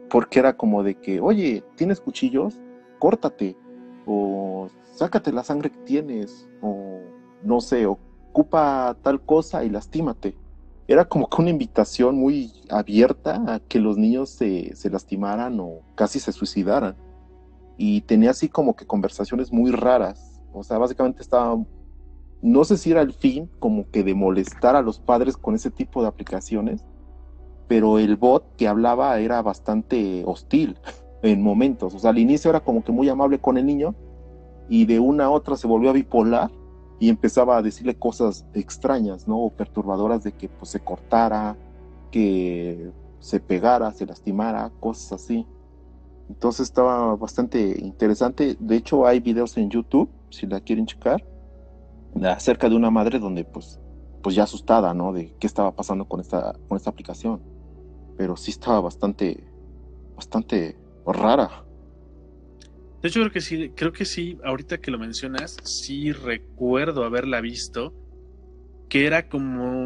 porque 0.10 0.40
era 0.40 0.58
como 0.58 0.82
de 0.82 0.96
que, 0.96 1.20
oye, 1.20 1.64
¿tienes 1.76 2.02
cuchillos? 2.02 2.60
Córtate, 2.98 3.56
o 4.08 4.70
sácate 4.96 5.32
la 5.32 5.44
sangre 5.44 5.70
que 5.70 5.78
tienes, 5.82 6.48
o 6.64 7.02
no 7.44 7.62
sé, 7.62 7.86
ocupa 7.86 8.98
tal 9.04 9.22
cosa 9.22 9.64
y 9.66 9.70
lastímate. 9.70 10.36
Era 10.88 11.06
como 11.06 11.30
que 11.30 11.42
una 11.44 11.52
invitación 11.52 12.18
muy 12.18 12.52
abierta 12.72 13.44
a 13.48 13.60
que 13.60 13.80
los 13.80 14.00
niños 14.00 14.32
se, 14.32 14.76
se 14.76 14.90
lastimaran 14.90 15.60
o 15.60 15.82
casi 15.94 16.20
se 16.20 16.32
suicidaran 16.32 17.05
y 17.78 18.02
tenía 18.02 18.32
así 18.32 18.50
como 18.50 18.76
que 18.76 18.86
conversaciones 18.86 19.52
muy 19.52 19.72
raras. 19.72 20.42
O 20.54 20.64
sea, 20.64 20.78
básicamente 20.78 21.22
estaba, 21.22 21.58
no 22.42 22.64
sé 22.64 22.78
si 22.78 22.92
era 22.92 23.02
el 23.02 23.14
fin 23.14 23.50
como 23.60 23.90
que 23.90 24.04
de 24.04 24.14
molestar 24.14 24.76
a 24.76 24.82
los 24.82 25.00
padres 25.00 25.38
con 25.38 25.56
ese 25.56 25.72
tipo 25.72 26.02
de 26.02 26.08
aplicaciones, 26.08 26.86
pero 27.68 28.00
el 28.00 28.16
bot 28.16 28.56
que 28.56 28.68
hablaba 28.68 29.20
era 29.20 29.42
bastante 29.42 30.24
hostil 30.26 30.78
en 31.24 31.42
momentos. 31.42 31.94
O 31.96 32.00
sea, 32.00 32.12
al 32.12 32.20
inicio 32.20 32.50
era 32.50 32.62
como 32.62 32.84
que 32.84 32.92
muy 32.92 33.10
amable 33.10 33.40
con 33.40 33.58
el 33.58 33.66
niño 33.66 33.96
y 34.70 34.86
de 34.86 35.00
una 35.00 35.26
a 35.26 35.30
otra 35.30 35.58
se 35.58 35.68
volvió 35.68 35.90
a 35.90 35.94
bipolar 35.94 36.52
y 37.00 37.10
empezaba 37.10 37.58
a 37.58 37.62
decirle 37.62 37.96
cosas 37.96 38.46
extrañas, 38.54 39.28
¿no? 39.28 39.38
O 39.40 39.50
perturbadoras 39.50 40.24
de 40.24 40.32
que 40.32 40.48
pues 40.48 40.72
se 40.72 40.80
cortara, 40.80 41.58
que 42.12 42.92
se 43.20 43.40
pegara, 43.40 43.92
se 43.92 44.06
lastimara, 44.06 44.72
cosas 44.80 45.14
así. 45.14 45.46
Entonces 46.30 46.68
estaba 46.68 47.16
bastante 47.16 47.78
interesante. 47.80 48.58
De 48.60 48.76
hecho, 48.76 49.06
hay 49.06 49.20
videos 49.20 49.58
en 49.58 49.70
YouTube, 49.70 50.10
si 50.30 50.48
la 50.48 50.60
quieren 50.60 50.86
checar, 50.86 51.24
acerca 52.24 52.70
de 52.70 52.76
una 52.76 52.90
madre 52.90 53.20
donde, 53.20 53.44
pues, 53.44 53.80
pues 54.24 54.36
ya 54.36 54.44
asustada, 54.44 54.94
¿no? 54.94 55.14
De 55.14 55.36
qué 55.40 55.48
estaba 55.48 55.76
pasando 55.76 56.06
con 56.06 56.20
esta, 56.20 56.58
con 56.68 56.78
esta 56.78 56.90
aplicación. 56.90 57.42
Pero 58.18 58.36
sí 58.36 58.52
estaba 58.52 58.82
bastante, 58.82 59.44
bastante 60.16 60.78
rara. 61.06 61.64
De 63.02 63.10
hecho, 63.10 63.20
creo 63.20 63.32
que 63.32 63.42
sí, 63.42 63.70
creo 63.76 63.94
que 63.94 64.06
sí, 64.06 64.40
ahorita 64.44 64.80
que 64.80 64.90
lo 64.90 64.98
mencionas, 64.98 65.58
sí 65.64 66.12
recuerdo 66.12 67.04
haberla 67.04 67.40
visto, 67.40 67.94
que 68.90 69.06
era 69.06 69.30
como 69.30 69.86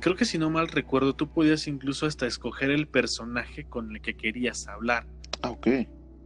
creo 0.00 0.16
que 0.16 0.24
si 0.24 0.38
no 0.38 0.50
mal 0.50 0.68
recuerdo, 0.68 1.14
tú 1.14 1.28
podías 1.28 1.66
incluso 1.66 2.06
hasta 2.06 2.26
escoger 2.26 2.70
el 2.70 2.88
personaje 2.88 3.64
con 3.64 3.94
el 3.94 4.02
que 4.02 4.14
querías 4.14 4.68
hablar. 4.68 5.06
Ah, 5.42 5.50
ok. 5.50 5.68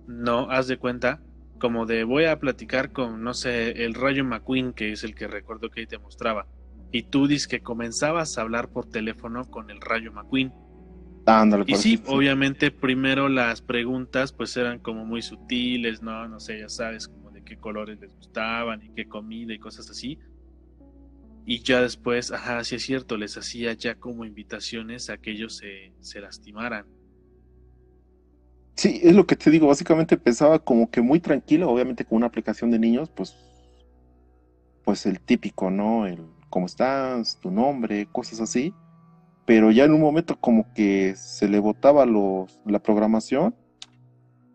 No, 0.07 0.51
haz 0.51 0.67
de 0.67 0.79
cuenta, 0.79 1.23
como 1.59 1.87
de 1.87 2.05
voy 2.05 2.25
a 2.25 2.39
platicar 2.41 2.93
con, 2.93 3.23
no 3.23 3.35
sé, 3.35 3.85
el 3.85 3.95
Rayo 3.95 4.25
McQueen, 4.25 4.73
que 4.73 4.93
es 4.93 5.05
el 5.05 5.15
que 5.15 5.29
recuerdo 5.29 5.71
que 5.71 5.81
ahí 5.81 5.87
te 5.87 5.99
mostraba. 5.99 6.47
Y 6.91 7.05
tú 7.05 7.27
dices 7.27 7.49
que 7.49 7.61
comenzabas 7.61 8.37
a 8.37 8.43
hablar 8.43 8.69
por 8.69 8.87
teléfono 8.87 9.45
con 9.45 9.71
el 9.71 9.81
Rayo 9.81 10.13
McQueen. 10.13 10.53
y 11.67 11.75
sí, 11.77 12.03
obviamente 12.07 12.71
primero 12.73 13.29
las 13.29 13.63
preguntas 13.63 14.33
pues 14.33 14.57
eran 14.57 14.81
como 14.81 15.07
muy 15.07 15.23
sutiles, 15.23 16.03
¿no? 16.03 16.29
No 16.29 16.41
sé, 16.41 16.59
ya 16.59 16.69
sabes, 16.69 17.07
como 17.07 17.31
de 17.31 17.43
qué 17.45 17.57
colores 17.57 17.99
les 18.01 18.15
gustaban 18.17 18.83
y 18.83 18.91
qué 18.91 19.07
comida 19.07 19.55
y 19.55 19.59
cosas 19.59 19.89
así. 19.89 20.19
Y 21.45 21.63
ya 21.63 21.81
después, 21.81 22.31
ajá, 22.31 22.63
sí 22.65 22.77
es 22.77 22.83
cierto, 22.83 23.17
les 23.17 23.37
hacía 23.37 23.73
ya 23.73 23.97
como 23.97 24.25
invitaciones 24.25 25.11
a 25.11 25.19
que 25.19 25.33
ellos 25.33 25.57
se, 25.57 25.93
se 26.01 26.21
lastimaran. 26.21 26.87
Sí, 28.77 29.01
es 29.03 29.15
lo 29.15 29.27
que 29.27 29.37
te 29.37 29.51
digo, 29.51 29.67
básicamente 29.67 30.17
pensaba 30.17 30.59
como 30.59 30.91
que 30.91 31.03
muy 31.03 31.21
tranquilo, 31.21 31.71
obviamente 31.71 32.05
con 32.05 32.17
una 32.17 32.27
aplicación 32.27 32.71
de 32.71 32.79
niños, 32.79 33.11
pues, 33.11 33.37
pues 34.85 35.05
el 35.07 35.21
típico, 35.21 35.71
¿no? 35.71 36.07
El 36.07 36.25
cómo 36.49 36.67
estás, 36.67 37.39
tu 37.41 37.51
nombre, 37.51 38.07
cosas 38.13 38.41
así 38.41 38.73
pero 39.45 39.71
ya 39.71 39.85
en 39.85 39.93
un 39.93 40.01
momento 40.01 40.39
como 40.39 40.73
que 40.73 41.15
se 41.17 41.49
le 41.49 41.59
botaba 41.59 42.07
la 42.07 42.79
programación 42.83 43.55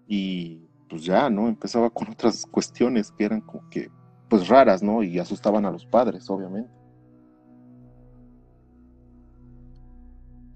y 0.08 0.64
pues 0.90 1.04
ya, 1.04 1.30
¿no? 1.30 1.50
Empezaba 1.50 1.90
con 1.90 2.10
otras 2.10 2.46
cuestiones 2.46 3.12
que 3.12 3.26
eran 3.26 3.42
como 3.42 3.70
que 3.70 3.92
pues 4.30 4.48
raras, 4.48 4.82
¿no? 4.82 5.04
Y 5.04 5.20
asustaban 5.20 5.66
a 5.66 5.72
los 5.72 5.86
padres, 5.86 6.30
obviamente. 6.30 6.70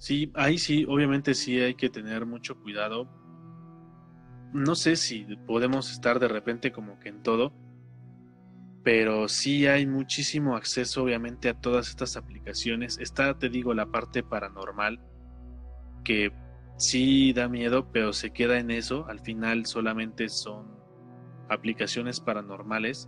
Sí, 0.01 0.31
ahí 0.33 0.57
sí, 0.57 0.83
obviamente 0.89 1.35
sí 1.35 1.59
hay 1.59 1.75
que 1.75 1.87
tener 1.87 2.25
mucho 2.25 2.59
cuidado. 2.59 3.07
No 4.51 4.73
sé 4.73 4.95
si 4.95 5.27
podemos 5.45 5.91
estar 5.91 6.19
de 6.19 6.27
repente 6.27 6.71
como 6.71 6.97
que 6.97 7.09
en 7.09 7.21
todo, 7.21 7.53
pero 8.83 9.29
sí 9.29 9.67
hay 9.67 9.85
muchísimo 9.85 10.55
acceso 10.55 11.03
obviamente 11.03 11.49
a 11.49 11.53
todas 11.53 11.89
estas 11.89 12.17
aplicaciones. 12.17 12.97
Está, 12.97 13.37
te 13.37 13.47
digo, 13.49 13.75
la 13.75 13.91
parte 13.91 14.23
paranormal, 14.23 14.99
que 16.03 16.33
sí 16.77 17.31
da 17.31 17.47
miedo, 17.47 17.91
pero 17.91 18.11
se 18.11 18.31
queda 18.31 18.57
en 18.57 18.71
eso. 18.71 19.05
Al 19.07 19.19
final 19.19 19.67
solamente 19.67 20.29
son 20.29 20.79
aplicaciones 21.47 22.19
paranormales. 22.19 23.07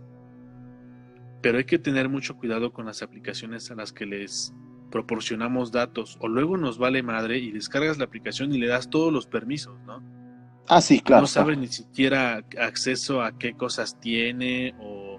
Pero 1.42 1.58
hay 1.58 1.64
que 1.64 1.80
tener 1.80 2.08
mucho 2.08 2.36
cuidado 2.36 2.72
con 2.72 2.86
las 2.86 3.02
aplicaciones 3.02 3.68
a 3.72 3.74
las 3.74 3.92
que 3.92 4.06
les 4.06 4.54
proporcionamos 4.94 5.72
datos. 5.72 6.16
O 6.20 6.28
luego 6.28 6.56
nos 6.56 6.78
vale 6.78 7.02
madre 7.02 7.38
y 7.38 7.50
descargas 7.50 7.98
la 7.98 8.04
aplicación 8.04 8.54
y 8.54 8.58
le 8.58 8.68
das 8.68 8.88
todos 8.88 9.12
los 9.12 9.26
permisos, 9.26 9.76
¿no? 9.80 10.00
Ah, 10.68 10.80
sí, 10.80 11.00
claro. 11.00 11.22
No 11.22 11.26
sabe 11.26 11.56
ni 11.56 11.66
siquiera 11.66 12.44
acceso 12.60 13.20
a 13.20 13.36
qué 13.36 13.54
cosas 13.54 13.98
tiene 13.98 14.72
o 14.80 15.18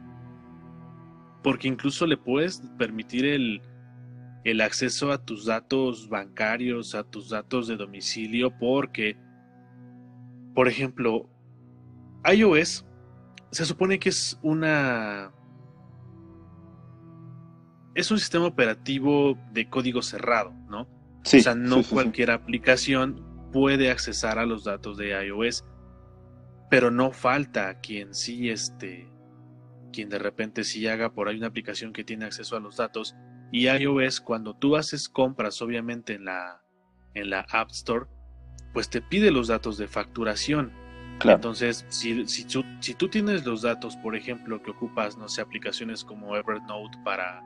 porque 1.43 1.67
incluso 1.67 2.07
le 2.07 2.15
puedes 2.15 2.61
permitir 2.77 3.25
el, 3.25 4.61
acceso 4.61 5.11
a 5.11 5.17
tus 5.17 5.45
datos 5.45 6.07
bancarios, 6.07 6.95
a 6.95 7.03
tus 7.03 7.29
datos 7.29 7.67
de 7.67 7.75
domicilio, 7.75 8.57
porque, 8.57 9.17
por 10.53 10.69
ejemplo, 10.69 11.29
iOS 12.33 12.85
se 13.51 13.65
supone 13.65 13.99
que 13.99 14.07
es 14.07 14.39
una... 14.41 15.33
Es 17.95 18.11
un 18.11 18.19
sistema 18.19 18.45
operativo 18.45 19.37
de 19.51 19.69
código 19.69 20.01
cerrado, 20.01 20.53
¿no? 20.69 20.87
Sí, 21.23 21.39
o 21.39 21.41
sea, 21.41 21.55
no 21.55 21.81
cualquier 21.81 22.29
aplicación 22.29 23.23
puede 23.51 23.89
accesar 23.89 24.37
a 24.37 24.45
los 24.45 24.65
datos 24.65 24.97
de 24.97 25.11
iOS, 25.25 25.63
pero 26.69 26.91
no 26.91 27.11
falta 27.11 27.79
quien 27.79 28.13
sí 28.13 28.49
este, 28.49 29.09
quien 29.93 30.09
de 30.09 30.19
repente 30.19 30.65
si 30.65 30.85
haga 30.87 31.13
por 31.13 31.29
ahí 31.29 31.37
una 31.37 31.47
aplicación 31.47 31.93
que 31.93 32.03
tiene 32.03 32.25
acceso 32.25 32.57
a 32.57 32.59
los 32.59 32.75
datos. 32.75 33.15
Y 33.51 33.69
iOS 33.69 34.19
cuando 34.19 34.55
tú 34.55 34.75
haces 34.75 35.07
compras 35.07 35.61
obviamente 35.61 36.13
en 36.13 36.25
la 36.25 36.61
en 37.13 37.29
la 37.29 37.45
App 37.49 37.71
Store 37.71 38.07
pues 38.73 38.89
te 38.89 39.01
pide 39.01 39.31
los 39.31 39.47
datos 39.47 39.77
de 39.77 39.87
facturación. 39.87 40.73
Entonces 41.23 41.85
si, 41.87 42.27
si, 42.27 42.43
tú, 42.43 42.65
si 42.81 42.93
tú 42.93 43.07
tienes 43.07 43.45
los 43.45 43.61
datos 43.61 43.95
por 43.97 44.17
ejemplo 44.17 44.61
que 44.61 44.71
ocupas 44.71 45.17
no 45.17 45.29
sé 45.29 45.41
aplicaciones 45.41 46.03
como 46.03 46.35
Evernote 46.35 46.97
para 47.05 47.41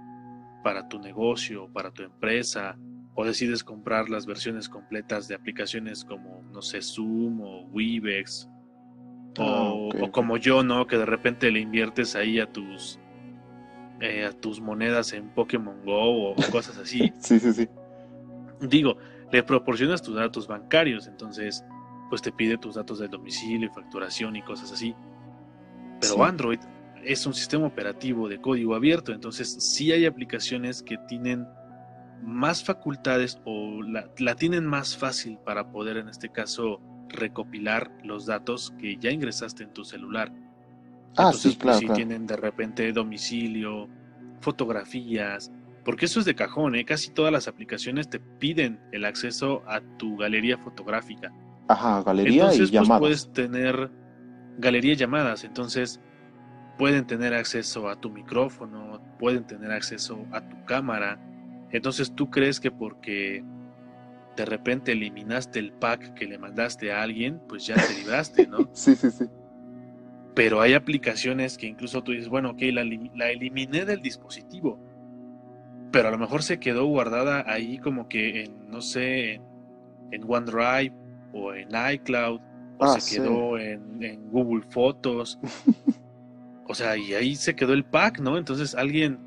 para 0.64 0.88
tu 0.88 0.99
negocio 0.99 1.70
para 1.74 1.91
tu 1.91 2.03
empresa 2.03 2.78
o 3.16 3.26
decides 3.26 3.64
comprar 3.64 4.10
las 4.10 4.26
versiones 4.26 4.70
completas 4.70 5.28
de 5.28 5.36
aplicaciones 5.36 6.05
como 6.05 6.43
no 6.51 6.62
sé 6.62 6.82
Zoom 6.82 7.41
o 7.41 7.62
Webex 7.68 8.49
Ah, 9.38 9.72
o, 9.74 10.12
como 10.12 10.38
yo, 10.38 10.64
¿no? 10.64 10.88
Que 10.88 10.97
de 10.97 11.05
repente 11.05 11.51
le 11.51 11.60
inviertes 11.60 12.16
ahí 12.16 12.39
a 12.39 12.51
tus 12.51 12.99
eh, 14.01 14.26
a 14.26 14.32
tus 14.32 14.62
monedas 14.62 15.14
en 15.14 15.30
Pokémon 15.30 15.84
Go 15.84 16.32
o 16.32 16.36
cosas 16.51 16.78
así. 16.78 17.12
sí, 17.20 17.39
sí, 17.39 17.53
sí. 17.53 17.68
Digo, 18.62 18.97
le 19.32 19.43
proporcionas 19.43 20.01
tus 20.01 20.16
datos 20.16 20.47
bancarios, 20.47 21.07
entonces 21.07 21.64
pues 22.10 22.22
te 22.22 22.32
pide 22.32 22.57
tus 22.57 22.76
datos 22.76 22.99
de 22.99 23.07
domicilio, 23.07 23.72
facturación 23.72 24.36
y 24.36 24.41
cosas 24.41 24.72
así. 24.72 24.95
Pero 26.01 26.24
Android 26.24 26.60
es 27.04 27.26
un 27.26 27.34
sistema 27.34 27.66
operativo 27.66 28.28
de 28.28 28.39
código 28.39 28.76
abierto, 28.76 29.12
entonces 29.12 29.56
sí 29.60 29.91
hay 29.91 30.06
aplicaciones 30.06 30.84
que 30.84 30.97
tienen 31.08 31.47
más 32.24 32.64
facultades 32.64 33.39
o 33.45 33.82
la 33.82 34.36
tienen 34.36 34.66
más 34.66 34.97
fácil 34.97 35.38
para 35.45 35.72
poder 35.72 35.97
en 35.97 36.10
este 36.10 36.30
caso 36.30 36.82
recopilar 37.10 37.91
los 38.04 38.26
datos 38.26 38.74
que 38.80 38.97
ya 38.97 39.12
ingresaste 39.12 39.64
en 39.64 39.74
tu 39.74 39.84
celular. 39.84 40.32
Ah, 41.18 41.34
sí, 41.34 41.50
pues, 41.50 41.58
claro. 41.58 41.80
si 41.80 41.88
tienen 41.88 42.28
de 42.28 42.38
repente 42.38 42.91
domicilio, 42.93 43.89
fotografías, 44.41 45.52
porque 45.84 46.06
eso 46.06 46.20
es 46.20 46.26
de 46.26 46.36
cajón, 46.36 46.76
¿eh? 46.76 46.86
casi 46.86 47.12
todas 47.12 47.32
las 47.32 47.47
aplicaciones 47.47 48.10
te 48.10 48.20
piden 48.20 48.80
el 48.91 49.06
acceso 49.06 49.64
a 49.68 49.82
tu 49.97 50.18
galería 50.18 50.58
fotográfica. 50.58 51.34
Ajá, 51.68 52.04
galería 52.04 52.43
entonces, 52.43 52.58
y 52.58 52.62
pues, 52.62 52.72
llamadas. 52.72 53.00
puedes 53.00 53.34
tener 53.34 53.91
galería 54.58 54.93
y 54.93 54.95
llamadas, 54.95 55.43
entonces 55.43 56.00
pueden 56.80 57.05
tener 57.05 57.34
acceso 57.34 57.89
a 57.89 57.99
tu 57.99 58.09
micrófono, 58.09 59.01
pueden 59.19 59.43
tener 59.43 59.69
acceso 59.69 60.25
a 60.32 60.39
tu 60.39 60.63
cámara. 60.63 61.19
Entonces 61.71 62.15
tú 62.15 62.32
crees 62.32 62.61
que 62.61 62.71
porque 62.71 63.43
de 64.38 64.45
repente 64.45 64.93
eliminaste 64.93 65.59
el 65.59 65.73
pack 65.73 66.13
que 66.13 66.25
le 66.25 66.38
mandaste 66.38 66.93
a 66.93 67.01
alguien, 67.01 67.41
pues 67.49 67.67
ya 67.67 67.75
te 67.75 67.99
libraste, 67.99 68.47
¿no? 68.47 68.69
sí, 68.73 68.95
sí, 68.95 69.11
sí. 69.11 69.25
Pero 70.34 70.61
hay 70.61 70.73
aplicaciones 70.73 71.57
que 71.57 71.67
incluso 71.67 72.01
tú 72.01 72.13
dices, 72.13 72.30
bueno, 72.30 72.51
ok, 72.51 72.61
la, 72.71 73.30
eliminé 73.30 73.84
del 73.84 74.01
dispositivo, 74.01 74.80
pero 75.91 76.07
a 76.07 76.11
lo 76.11 76.17
mejor 76.17 76.43
se 76.43 76.61
quedó 76.61 76.86
guardada 76.86 77.43
ahí 77.45 77.80
como 77.80 78.07
que 78.07 78.45
en, 78.45 78.71
no 78.71 78.80
sé, 78.80 79.41
en, 80.11 80.23
OneDrive 80.25 80.95
o 81.34 81.53
en 81.53 81.67
iCloud, 81.93 82.39
o 82.77 82.86
ah, 82.86 82.97
se 82.97 83.17
quedó 83.17 83.57
en, 83.57 84.32
Google 84.32 84.63
Fotos. 84.69 85.38
o 86.70 86.76
sea, 86.76 86.95
y 86.95 87.15
ahí 87.15 87.36
se 87.36 87.55
quedó 87.55 87.74
el 87.74 87.84
pack, 87.84 88.20
¿no? 88.20 88.38
Entonces 88.38 88.76
alguien 88.76 89.20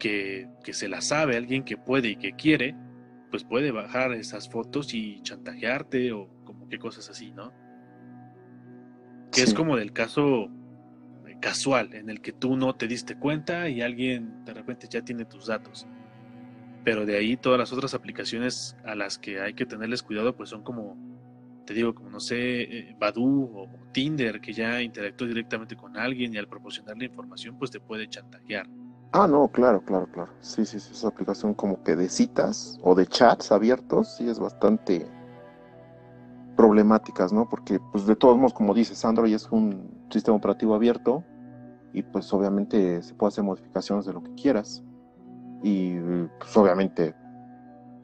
que, 0.00 0.48
que 0.64 0.72
se 0.72 0.88
la 0.88 1.00
sabe, 1.00 1.36
alguien 1.36 1.62
que 1.62 1.76
puede 1.76 2.08
y 2.08 2.16
que 2.16 2.32
quiere, 2.32 2.76
pues 3.30 3.44
puede 3.44 3.70
bajar 3.70 4.12
esas 4.12 4.48
fotos 4.48 4.94
y 4.94 5.20
chantajearte 5.22 6.10
o 6.10 6.28
como 6.44 6.68
que 6.68 6.80
cosas 6.80 7.08
así, 7.08 7.30
¿no? 7.30 7.52
Que 9.30 9.42
es 9.42 9.54
como 9.54 9.76
del 9.76 9.92
caso 9.92 10.50
casual, 11.40 11.94
en 11.94 12.10
el 12.10 12.20
que 12.20 12.32
tú 12.32 12.56
no 12.56 12.74
te 12.74 12.88
diste 12.88 13.16
cuenta 13.16 13.68
y 13.68 13.80
alguien 13.80 14.44
de 14.44 14.54
repente 14.54 14.88
ya 14.90 15.02
tiene 15.02 15.26
tus 15.26 15.46
datos. 15.46 15.86
Pero 16.84 17.06
de 17.06 17.16
ahí 17.16 17.36
todas 17.36 17.60
las 17.60 17.72
otras 17.72 17.94
aplicaciones 17.94 18.76
a 18.84 18.96
las 18.96 19.18
que 19.18 19.40
hay 19.40 19.54
que 19.54 19.66
tenerles 19.66 20.02
cuidado, 20.02 20.34
pues 20.34 20.50
son 20.50 20.64
como, 20.64 20.96
te 21.64 21.74
digo, 21.74 21.94
como 21.94 22.10
no 22.10 22.20
sé, 22.20 22.62
eh, 22.62 22.96
Badu 22.98 23.50
o 23.54 23.68
Tinder, 23.92 24.40
que 24.40 24.52
ya 24.52 24.82
interactúa 24.82 25.28
directamente 25.28 25.76
con 25.76 25.96
alguien 25.96 26.34
y 26.34 26.38
al 26.38 26.48
proporcionarle 26.48 27.06
información, 27.06 27.56
pues 27.58 27.70
te 27.70 27.80
puede 27.80 28.08
chantajear. 28.08 28.66
Ah, 29.12 29.28
no, 29.28 29.48
claro, 29.48 29.84
claro, 29.84 30.08
claro. 30.10 30.32
Sí, 30.40 30.66
sí, 30.66 30.80
sí, 30.80 30.92
esa 30.92 31.08
aplicación 31.08 31.54
como 31.54 31.82
que 31.84 31.94
de 31.94 32.08
citas 32.08 32.78
o 32.82 32.94
de 32.94 33.06
chats 33.06 33.52
abiertos, 33.52 34.16
sí 34.16 34.28
es 34.28 34.40
bastante 34.40 35.06
problemáticas, 36.56 37.32
¿no? 37.32 37.48
Porque, 37.48 37.78
pues, 37.92 38.06
de 38.06 38.16
todos 38.16 38.36
modos, 38.36 38.54
como 38.54 38.74
dices, 38.74 39.04
Android 39.04 39.34
es 39.34 39.48
un 39.50 40.06
sistema 40.10 40.36
operativo 40.36 40.74
abierto 40.74 41.24
y, 41.92 42.02
pues, 42.02 42.32
obviamente 42.32 43.02
se 43.02 43.14
puede 43.14 43.28
hacer 43.28 43.44
modificaciones 43.44 44.04
de 44.04 44.12
lo 44.12 44.22
que 44.22 44.34
quieras. 44.34 44.82
Y, 45.62 45.96
pues, 46.38 46.56
obviamente, 46.56 47.14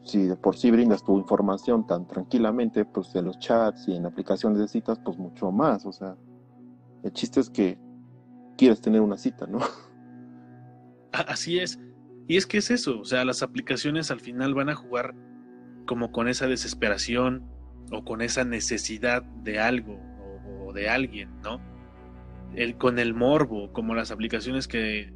si 0.02 0.26
de 0.26 0.36
por 0.36 0.56
sí 0.56 0.70
brindas 0.70 1.04
tu 1.04 1.16
información 1.18 1.86
tan 1.86 2.06
tranquilamente, 2.06 2.84
pues, 2.84 3.14
en 3.14 3.26
los 3.26 3.38
chats 3.38 3.88
y 3.88 3.96
en 3.96 4.06
aplicaciones 4.06 4.58
de 4.58 4.68
citas, 4.68 4.98
pues, 5.04 5.18
mucho 5.18 5.50
más. 5.52 5.84
O 5.86 5.92
sea, 5.92 6.16
el 7.02 7.12
chiste 7.12 7.40
es 7.40 7.50
que 7.50 7.78
quieres 8.56 8.80
tener 8.80 9.00
una 9.00 9.16
cita, 9.16 9.46
¿no? 9.46 9.58
Así 11.12 11.58
es. 11.58 11.78
Y 12.28 12.36
es 12.36 12.46
que 12.46 12.58
es 12.58 12.70
eso, 12.70 13.00
o 13.00 13.04
sea, 13.04 13.24
las 13.24 13.42
aplicaciones 13.42 14.10
al 14.12 14.20
final 14.20 14.54
van 14.54 14.68
a 14.68 14.76
jugar 14.76 15.16
como 15.86 16.12
con 16.12 16.28
esa 16.28 16.46
desesperación 16.46 17.50
o 17.90 18.04
con 18.04 18.22
esa 18.22 18.44
necesidad 18.44 19.24
de 19.24 19.58
algo 19.58 19.98
o, 20.64 20.72
de 20.72 20.88
alguien, 20.88 21.40
¿no? 21.42 21.60
El, 22.54 22.76
con 22.76 23.00
el 23.00 23.14
morbo, 23.14 23.72
como 23.72 23.96
las 23.96 24.12
aplicaciones 24.12 24.68
que, 24.68 25.12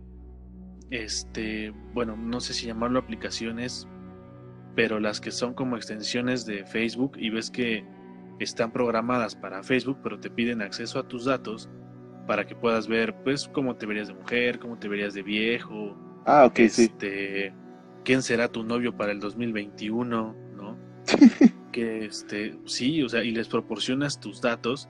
este, 0.90 1.72
bueno, 1.92 2.16
no 2.16 2.40
sé 2.40 2.52
si 2.54 2.66
llamarlo 2.66 2.98
aplicaciones, 2.98 3.86
pero 4.74 5.00
las 5.00 5.20
que 5.20 5.30
son 5.30 5.54
como 5.54 5.76
extensiones 5.76 6.46
de 6.46 6.64
Facebook 6.64 7.12
y 7.16 7.30
ves 7.30 7.50
que 7.50 7.84
están 8.40 8.72
programadas 8.72 9.36
para 9.36 9.62
Facebook, 9.62 9.98
pero 10.02 10.18
te 10.18 10.30
piden 10.30 10.62
acceso 10.62 10.98
a 10.98 11.06
tus 11.06 11.24
datos 11.24 11.68
para 12.26 12.46
que 12.46 12.56
puedas 12.56 12.88
ver, 12.88 13.14
pues, 13.22 13.48
cómo 13.48 13.76
te 13.76 13.86
verías 13.86 14.08
de 14.08 14.14
mujer, 14.14 14.58
cómo 14.58 14.78
te 14.78 14.88
verías 14.88 15.14
de 15.14 15.22
viejo. 15.22 15.96
Ah, 16.26 16.46
ok, 16.46 16.58
este, 16.60 17.52
¿Quién 18.04 18.22
será 18.22 18.48
tu 18.48 18.64
novio 18.64 18.96
para 18.96 19.12
el 19.12 19.20
2021? 19.20 20.34
¿No? 20.56 20.78
que, 21.72 22.06
este, 22.06 22.58
sí, 22.64 23.02
o 23.02 23.08
sea, 23.08 23.22
y 23.22 23.30
les 23.30 23.48
proporcionas 23.48 24.20
tus 24.20 24.40
datos 24.40 24.88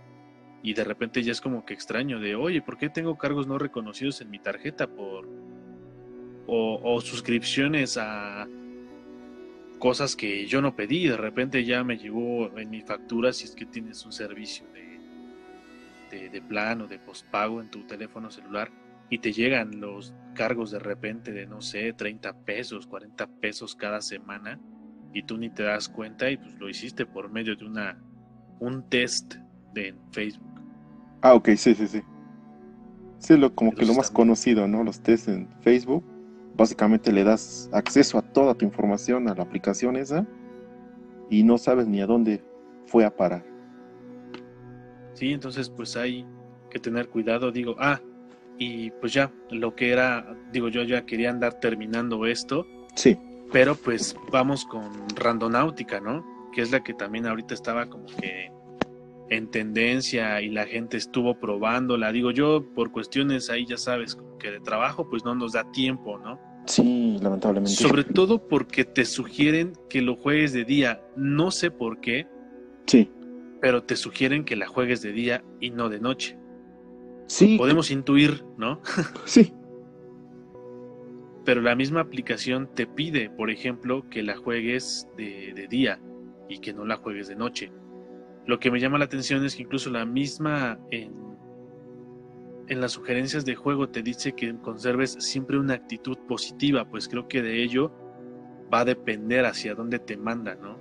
y 0.63 0.73
de 0.73 0.85
repente 0.85 1.23
ya 1.23 1.33
es 1.33 1.41
como 1.41 1.67
que 1.67 1.75
extraño 1.75 2.21
de, 2.21 2.37
oye, 2.37 2.63
¿por 2.63 2.79
qué 2.79 2.89
tengo 2.89 3.19
cargos 3.19 3.47
no 3.47 3.59
reconocidos 3.59 4.21
en 4.21 4.31
mi 4.31 4.39
tarjeta 4.39 4.87
por... 4.87 5.29
o, 6.47 6.81
o 6.83 7.01
suscripciones 7.01 7.99
a 7.99 8.47
cosas 9.85 10.17
que 10.17 10.47
yo 10.47 10.63
no 10.63 10.75
pedí, 10.75 11.09
de 11.09 11.19
repente 11.19 11.63
ya 11.63 11.85
me 11.85 11.99
llegó 11.99 12.59
en 12.59 12.71
mi 12.71 12.81
factura 12.81 13.35
si 13.35 13.45
es 13.45 13.51
que 13.51 13.67
tienes 13.67 14.03
un 14.07 14.13
servicio 14.13 14.65
de, 14.73 16.31
de, 16.31 16.41
plan 16.41 16.81
o 16.81 16.87
de 16.87 16.99
postpago 16.99 17.61
en 17.61 17.71
tu 17.71 17.87
teléfono 17.87 18.31
celular 18.31 18.71
y 19.11 19.19
te 19.19 19.35
llegan 19.35 19.83
los 19.83 20.15
cargos 20.33 20.71
de 20.71 20.79
repente 20.79 21.33
de 21.33 21.47
no 21.47 21.61
sé, 21.61 21.93
30 21.93 22.33
pesos, 22.47 22.87
40 22.87 23.27
pesos 23.43 23.77
cada 23.77 24.01
semana 24.01 24.59
y 25.13 25.23
tú 25.25 25.37
ni 25.37 25.51
te 25.51 25.65
das 25.65 25.91
cuenta 25.91 26.31
y 26.31 26.39
pues 26.39 26.59
lo 26.59 26.71
hiciste 26.71 27.05
por 27.05 27.31
medio 27.31 27.55
de 27.55 27.67
una 27.67 28.03
un 28.61 28.89
test 28.89 29.35
de 29.75 29.95
Facebook. 30.13 30.63
Ah, 31.21 31.35
ok, 31.35 31.51
sí, 31.57 31.75
sí, 31.75 31.87
sí. 31.89 32.01
Sí, 33.19 33.37
lo, 33.37 33.55
como 33.55 33.75
que 33.75 33.85
lo 33.85 33.93
más 33.93 34.11
conocido, 34.11 34.67
¿no? 34.67 34.83
Los 34.83 35.03
tests 35.03 35.29
en 35.29 35.47
Facebook 35.61 36.14
básicamente 36.57 37.13
le 37.13 37.25
das 37.25 37.69
acceso 37.73 38.19
a 38.19 38.23
toda 38.23 38.55
tu 38.55 38.65
información 38.65 39.29
a 39.29 39.35
la 39.35 39.43
aplicación 39.43 39.97
esa 39.97 40.27
y 41.31 41.43
no 41.43 41.59
sabes 41.59 41.87
ni 41.87 42.01
a 42.01 42.07
dónde 42.07 42.43
fue 42.87 43.05
a 43.05 43.15
parar. 43.15 43.45
Sí, 45.15 45.33
entonces 45.33 45.71
pues 45.71 45.97
hay 45.97 46.27
que 46.71 46.79
tener 46.79 47.09
cuidado, 47.09 47.53
digo, 47.53 47.77
ah, 47.79 48.01
y 48.59 48.91
pues 48.93 49.13
ya, 49.13 49.33
lo 49.51 49.75
que 49.75 49.91
era, 49.91 50.37
digo, 50.53 50.69
yo 50.69 50.83
ya 50.83 51.05
quería 51.05 51.31
andar 51.31 51.55
terminando 51.61 52.27
esto. 52.27 52.67
Sí. 52.95 53.19
Pero 53.53 53.75
pues 53.75 54.17
vamos 54.31 54.65
con 54.65 54.91
Randonáutica, 55.17 56.01
¿no? 56.01 56.25
Que 56.53 56.63
es 56.63 56.71
la 56.71 56.83
que 56.83 56.95
también 56.95 57.27
ahorita 57.27 57.55
estaba 57.55 57.87
como 57.87 58.07
que 58.07 58.51
en 59.31 59.51
tendencia 59.51 60.41
y 60.41 60.51
la 60.51 60.67
gente 60.67 60.97
estuvo 60.97 61.39
probándola. 61.39 62.13
Digo 62.13 62.31
yo, 62.31 62.65
por 62.75 62.93
cuestiones 62.93 63.51
ahí 63.51 63.67
ya 63.67 63.77
sabes, 63.77 64.19
que 64.39 64.51
de 64.51 64.61
trabajo, 64.61 65.09
pues 65.09 65.25
no 65.25 65.35
nos 65.35 65.53
da 65.53 65.71
tiempo, 65.73 66.19
¿no? 66.19 66.39
Sí, 66.67 67.19
lamentablemente. 67.21 67.75
Sobre 67.75 68.05
todo 68.05 68.49
porque 68.49 68.85
te 68.85 69.05
sugieren 69.05 69.73
que 69.89 70.01
lo 70.01 70.17
juegues 70.17 70.53
de 70.53 70.65
día. 70.65 71.03
No 71.17 71.51
sé 71.51 71.71
por 71.71 72.01
qué. 72.01 72.27
Sí. 72.87 73.11
Pero 73.61 73.83
te 73.83 73.97
sugieren 73.97 74.45
que 74.45 74.57
la 74.57 74.67
juegues 74.67 75.03
de 75.03 75.13
día 75.13 75.45
y 75.61 75.71
no 75.71 75.89
de 75.89 76.01
noche. 76.01 76.39
Sí. 77.27 77.57
Podemos 77.59 77.91
intuir, 77.91 78.45
¿no? 78.57 78.81
sí. 79.25 79.53
Pero 81.45 81.61
la 81.61 81.75
misma 81.75 82.01
aplicación 82.01 82.71
te 82.75 82.87
pide, 82.87 83.29
por 83.29 83.51
ejemplo, 83.51 84.09
que 84.09 84.23
la 84.23 84.37
juegues 84.37 85.09
de, 85.17 85.53
de 85.55 85.69
día 85.69 86.01
y 86.49 86.59
que 86.59 86.73
no 86.73 86.87
la 86.87 86.97
juegues 86.97 87.29
de 87.29 87.37
noche. 87.37 87.71
Lo 88.47 88.59
que 88.59 88.71
me 88.71 88.81
llama 88.81 88.99
la 88.99 89.07
atención 89.07 89.45
es 89.45 89.57
que 89.57 89.63
incluso 89.63 89.91
la 89.91 90.05
misma 90.05 90.79
en, 90.91 91.13
en 92.69 92.81
las 92.81 92.93
sugerencias 92.93 93.45
de 93.45 93.55
juego 93.55 93.89
te 93.89 94.03
dice 94.03 94.33
que 94.33 94.55
conserves 94.59 95.17
siempre 95.19 95.59
una 95.59 95.75
actitud 95.75 96.19
positiva, 96.29 96.89
pues 96.89 97.09
creo 97.09 97.27
que 97.27 97.43
de 97.43 97.63
ello 97.63 97.91
va 98.73 98.81
a 98.81 98.85
depender 98.85 99.47
hacia 99.47 99.75
dónde 99.75 99.99
te 99.99 100.17
manda, 100.17 100.55
¿no? 100.57 100.79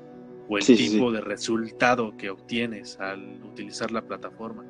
O 0.49 0.57
el 0.57 0.66
tipo 0.66 1.11
de 1.11 1.22
resultado 1.22 2.16
que 2.18 2.30
obtienes 2.30 2.99
al 2.99 3.41
utilizar 3.43 3.91
la 3.91 4.01
plataforma. 4.01 4.66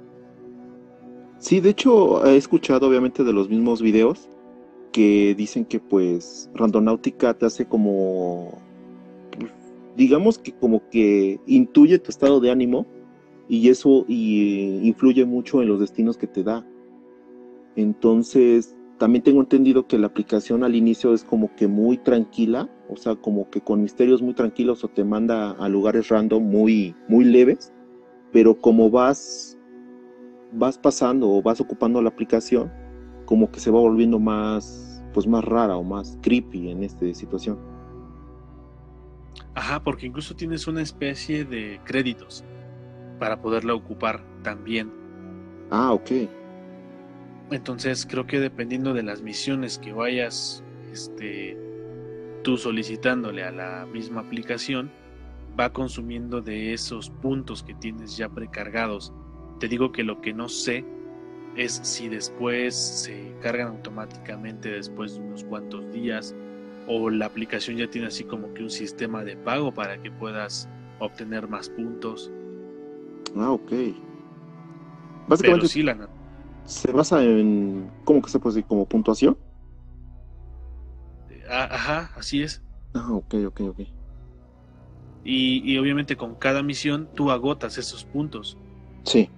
Sí, 1.40 1.60
de 1.60 1.70
hecho 1.70 2.26
he 2.26 2.38
escuchado 2.38 2.88
obviamente 2.88 3.24
de 3.24 3.34
los 3.34 3.50
mismos 3.50 3.82
videos 3.82 4.30
que 4.92 5.34
dicen 5.36 5.66
que 5.66 5.80
pues 5.80 6.50
Randonautica 6.54 7.34
te 7.34 7.48
hace 7.48 7.66
como 7.66 8.62
digamos 9.96 10.38
que 10.38 10.52
como 10.54 10.88
que 10.90 11.40
intuye 11.46 12.00
tu 12.00 12.10
estado 12.10 12.40
de 12.40 12.52
ánimo 12.52 12.86
y 13.48 13.70
eso 13.70 14.06
y, 14.08 14.80
influye 14.88 15.26
mucho 15.26 15.62
en 15.62 15.68
los 15.68 15.80
destinos 15.80 16.18
que 16.18 16.28
te 16.28 16.44
da. 16.44 16.66
Entonces, 17.76 18.76
también 18.98 19.24
tengo 19.24 19.42
entendido 19.42 19.88
que 19.88 19.98
la 19.98 20.08
aplicación 20.08 20.64
al 20.64 20.76
inicio 20.76 21.14
es 21.14 21.24
como 21.24 21.54
que 21.56 21.68
muy 21.68 21.98
tranquila, 21.98 22.70
o 22.90 22.96
sea, 22.96 23.16
como 23.16 23.50
que 23.50 23.62
con 23.62 23.82
misterios 23.82 24.22
muy 24.22 24.34
tranquilos 24.34 24.84
o 24.84 24.88
te 24.88 25.04
manda 25.04 25.52
a 25.52 25.70
lugares 25.70 26.10
random 26.10 26.44
muy, 26.44 26.96
muy 27.08 27.26
leves, 27.26 27.74
pero 28.32 28.60
como 28.60 28.90
vas, 28.90 29.58
vas 30.54 30.78
pasando 30.78 31.30
o 31.30 31.42
vas 31.42 31.60
ocupando 31.60 32.02
la 32.02 32.10
aplicación, 32.10 32.72
como 33.26 33.52
que 33.52 33.60
se 33.60 33.72
va 33.72 33.80
volviendo 33.80 34.20
más, 34.20 35.04
pues 35.14 35.28
más 35.28 35.44
rara 35.44 35.76
o 35.76 35.84
más 35.84 36.18
creepy 36.22 36.70
en 36.70 36.84
esta 36.84 37.12
situación. 37.14 37.73
Ajá, 39.56 39.84
porque 39.84 40.08
incluso 40.08 40.36
tienes 40.36 40.68
una 40.68 40.82
especie 40.82 41.46
de 41.46 41.80
créditos 41.84 42.44
para 43.20 43.42
poderla 43.42 43.74
ocupar 43.74 44.24
también. 44.42 44.92
Ah, 45.70 45.94
ok. 45.94 46.12
Entonces 47.52 48.06
creo 48.10 48.26
que 48.26 48.40
dependiendo 48.40 48.94
de 48.94 49.04
las 49.04 49.22
misiones 49.22 49.78
que 49.78 49.94
vayas 49.94 50.64
este, 50.92 51.58
tú 52.44 52.58
solicitándole 52.58 53.44
a 53.44 53.52
la 53.52 53.86
misma 53.86 54.22
aplicación, 54.22 54.92
va 55.60 55.72
consumiendo 55.72 56.42
de 56.42 56.74
esos 56.74 57.10
puntos 57.10 57.64
que 57.64 57.74
tienes 57.76 58.18
ya 58.18 58.30
precargados. 58.30 59.14
Te 59.60 59.68
digo 59.68 59.92
que 59.92 60.04
lo 60.04 60.20
que 60.22 60.34
no 60.34 60.50
sé 60.50 60.84
es 61.56 61.80
si 61.84 62.10
después 62.10 62.76
se 62.76 63.36
cargan 63.42 63.68
automáticamente 63.68 64.70
después 64.70 65.16
de 65.16 65.22
unos 65.22 65.44
cuantos 65.44 65.92
días 65.92 66.36
o 66.88 67.10
la 67.10 67.26
aplicación 67.26 67.78
ya 67.78 67.90
tiene 67.90 68.08
así 68.08 68.24
como 68.24 68.54
que 68.54 68.64
un 68.64 68.70
sistema 68.70 69.24
de 69.24 69.36
pago 69.38 69.74
para 69.74 70.02
que 70.02 70.12
puedas 70.12 70.70
obtener 71.00 71.48
más 71.48 71.70
puntos. 71.70 72.32
Ah, 73.36 73.52
ok. 73.52 73.72
Básicamente 75.28 75.68
sí, 75.68 75.84
la... 75.84 76.10
se 76.66 76.92
basa 76.92 77.24
en, 77.24 77.90
¿cómo 78.04 78.22
que 78.22 78.30
se 78.30 78.40
puede 78.40 78.56
decir? 78.56 78.68
¿Como 78.68 78.86
puntuación? 78.86 79.38
Ah, 81.50 81.70
ajá, 81.72 82.12
así 82.16 82.42
es. 82.42 82.62
Ah, 82.94 83.12
ok, 83.12 83.36
ok, 83.48 83.62
ok. 83.62 83.80
Y, 85.24 85.72
y 85.72 85.78
obviamente 85.78 86.18
con 86.18 86.36
cada 86.36 86.64
misión 86.64 87.10
tú 87.14 87.32
agotas 87.32 87.78
esos 87.78 88.04
puntos. 88.04 88.58
Sí. 89.04 89.30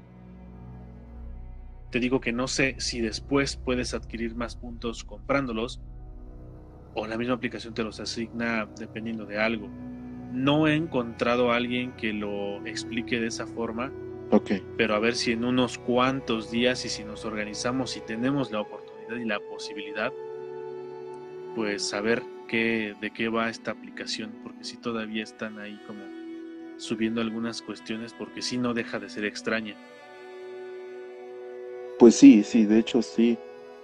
Te 1.91 1.99
digo 1.99 2.19
que 2.19 2.33
no 2.33 2.47
sé 2.47 2.75
si 2.79 2.99
después 2.99 3.55
puedes 3.55 3.93
adquirir 3.93 4.35
más 4.35 4.55
puntos 4.55 5.03
comprándolos 5.03 5.81
o 6.95 7.05
la 7.05 7.17
misma 7.17 7.35
aplicación 7.35 7.73
te 7.73 7.83
los 7.83 7.99
asigna 7.99 8.67
dependiendo 8.79 9.25
de 9.25 9.37
algo. 9.37 9.67
No 10.31 10.67
he 10.67 10.75
encontrado 10.75 11.51
a 11.51 11.57
alguien 11.57 11.91
que 11.93 12.13
lo 12.13 12.65
explique 12.65 13.19
de 13.19 13.27
esa 13.27 13.45
forma. 13.45 13.91
Ok. 14.31 14.53
Pero 14.77 14.95
a 14.95 14.99
ver 14.99 15.15
si 15.15 15.33
en 15.33 15.45
unos 15.45 15.77
cuantos 15.77 16.49
días 16.49 16.83
y 16.85 16.89
si 16.89 17.03
nos 17.03 17.25
organizamos 17.25 17.95
y 17.95 18.01
tenemos 18.01 18.51
la 18.51 18.61
oportunidad 18.61 19.17
y 19.17 19.25
la 19.25 19.39
posibilidad, 19.39 20.11
pues 21.55 21.83
saber 21.83 22.23
qué, 22.47 22.95
de 22.99 23.11
qué 23.11 23.29
va 23.29 23.49
esta 23.49 23.71
aplicación, 23.71 24.31
porque 24.43 24.63
si 24.63 24.77
todavía 24.77 25.23
están 25.23 25.59
ahí 25.59 25.79
como 25.85 25.99
subiendo 26.77 27.21
algunas 27.21 27.61
cuestiones, 27.61 28.13
porque 28.13 28.41
si 28.41 28.57
no 28.57 28.73
deja 28.73 28.99
de 28.99 29.09
ser 29.09 29.25
extraña. 29.25 29.75
Pues 31.99 32.15
sí, 32.15 32.43
sí, 32.43 32.65
de 32.65 32.79
hecho 32.79 33.01
sí. 33.01 33.37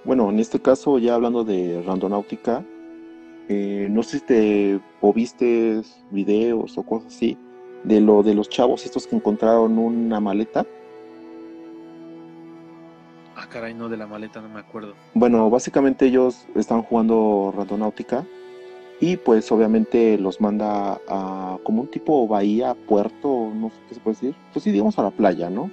Bueno, 0.03 0.29
en 0.29 0.39
este 0.39 0.59
caso, 0.59 0.97
ya 0.97 1.15
hablando 1.15 1.43
de 1.43 1.81
Randonáutica, 1.85 2.65
eh, 3.53 3.87
no 3.89 4.01
sé 4.01 4.19
si 4.19 4.25
te 4.25 4.79
o 5.01 5.11
viste 5.11 5.81
videos 6.09 6.77
o 6.77 6.83
cosas 6.83 7.13
así 7.13 7.37
de 7.83 7.99
lo 7.99 8.23
de 8.23 8.33
los 8.33 8.47
chavos 8.47 8.85
estos 8.85 9.07
que 9.07 9.17
encontraron 9.17 9.77
una 9.77 10.21
maleta. 10.21 10.65
Ah, 13.35 13.47
caray, 13.49 13.73
no, 13.73 13.89
de 13.89 13.97
la 13.97 14.07
maleta 14.07 14.39
no 14.39 14.47
me 14.47 14.61
acuerdo. 14.61 14.93
Bueno, 15.15 15.49
básicamente 15.49 16.05
ellos 16.05 16.45
están 16.55 16.81
jugando 16.83 17.53
Randonáutica 17.53 18.23
y 19.01 19.17
pues 19.17 19.51
obviamente 19.51 20.17
los 20.17 20.39
manda 20.39 21.01
a 21.09 21.57
como 21.65 21.81
un 21.81 21.91
tipo 21.91 22.25
bahía, 22.29 22.73
puerto, 22.87 23.51
no 23.53 23.69
sé 23.69 23.75
qué 23.89 23.95
se 23.95 23.99
puede 23.99 24.15
decir. 24.15 24.35
Pues 24.53 24.63
sí, 24.63 24.71
digamos 24.71 24.97
a 24.97 25.03
la 25.03 25.11
playa, 25.11 25.49
¿no? 25.49 25.69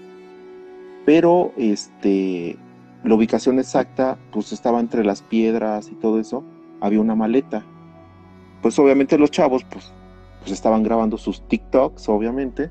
Pero 1.07 1.53
este 1.57 2.57
la 3.05 3.15
ubicación 3.15 3.61
exacta 3.61 4.19
pues 4.33 4.51
estaba 4.51 4.81
entre 4.81 5.05
las 5.05 5.23
piedras 5.23 5.89
y 5.93 5.95
todo 5.95 6.19
eso 6.19 6.43
había 6.81 7.01
una 7.01 7.15
maleta. 7.15 7.65
Pues 8.63 8.79
obviamente 8.79 9.19
los 9.19 9.31
chavos 9.31 9.65
pues, 9.65 9.93
pues 10.41 10.53
estaban 10.53 10.83
grabando 10.83 11.17
sus 11.17 11.47
TikToks, 11.49 12.09
obviamente, 12.09 12.71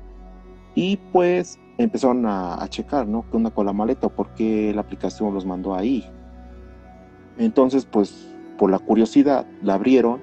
y 0.74 0.96
pues 1.12 1.58
empezaron 1.78 2.26
a, 2.26 2.66
checar, 2.68 3.06
¿no? 3.06 3.24
¿Qué 3.30 3.36
onda 3.36 3.50
con 3.50 3.66
la 3.66 3.72
maleta? 3.72 4.08
¿Por 4.08 4.28
qué 4.34 4.72
la 4.74 4.82
aplicación 4.82 5.32
los 5.32 5.46
mandó 5.46 5.74
ahí? 5.74 6.04
Entonces, 7.38 7.86
pues 7.86 8.28
por 8.58 8.70
la 8.70 8.78
curiosidad 8.78 9.46
la 9.62 9.74
abrieron 9.74 10.20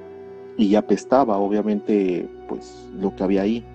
y 0.58 0.70
ya 0.70 0.80
apestaba, 0.80 1.38
obviamente, 1.38 2.30
pues 2.48 2.88
lo 3.00 3.16
que 3.16 3.24
había 3.24 3.42
ahí. 3.42 3.66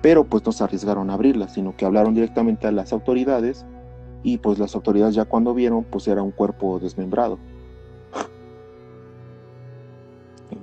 Pero 0.00 0.24
pues 0.24 0.46
no 0.46 0.52
se 0.52 0.62
arriesgaron 0.62 1.10
a 1.10 1.14
abrirla, 1.14 1.48
sino 1.48 1.76
que 1.76 1.84
hablaron 1.84 2.14
directamente 2.14 2.68
a 2.68 2.72
las 2.72 2.92
autoridades 2.92 3.66
y 4.22 4.38
pues 4.38 4.58
las 4.58 4.74
autoridades 4.74 5.14
ya 5.14 5.24
cuando 5.24 5.54
vieron 5.54 5.84
pues 5.84 6.06
era 6.06 6.22
un 6.22 6.30
cuerpo 6.30 6.78
desmembrado. 6.78 7.38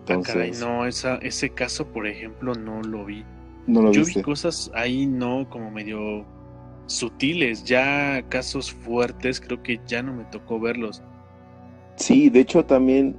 Ah, 0.08 0.14
Entonces, 0.14 0.60
no, 0.60 0.86
esa, 0.86 1.16
ese 1.18 1.50
caso 1.50 1.86
por 1.88 2.08
ejemplo 2.08 2.54
no 2.54 2.82
lo 2.82 3.06
vi. 3.06 3.24
No 3.68 3.82
lo 3.82 3.92
Yo 3.92 4.04
vi 4.06 4.22
cosas 4.22 4.72
ahí 4.76 5.08
no 5.08 5.50
como 5.50 5.72
medio 5.72 6.26
sutiles, 6.88 7.64
ya 7.64 8.24
casos 8.30 8.72
fuertes 8.72 9.42
creo 9.42 9.64
que 9.64 9.80
ya 9.88 10.04
no 10.04 10.14
me 10.14 10.24
tocó 10.26 10.60
verlos. 10.60 11.02
Sí, 11.96 12.30
de 12.30 12.42
hecho 12.42 12.66
también 12.66 13.16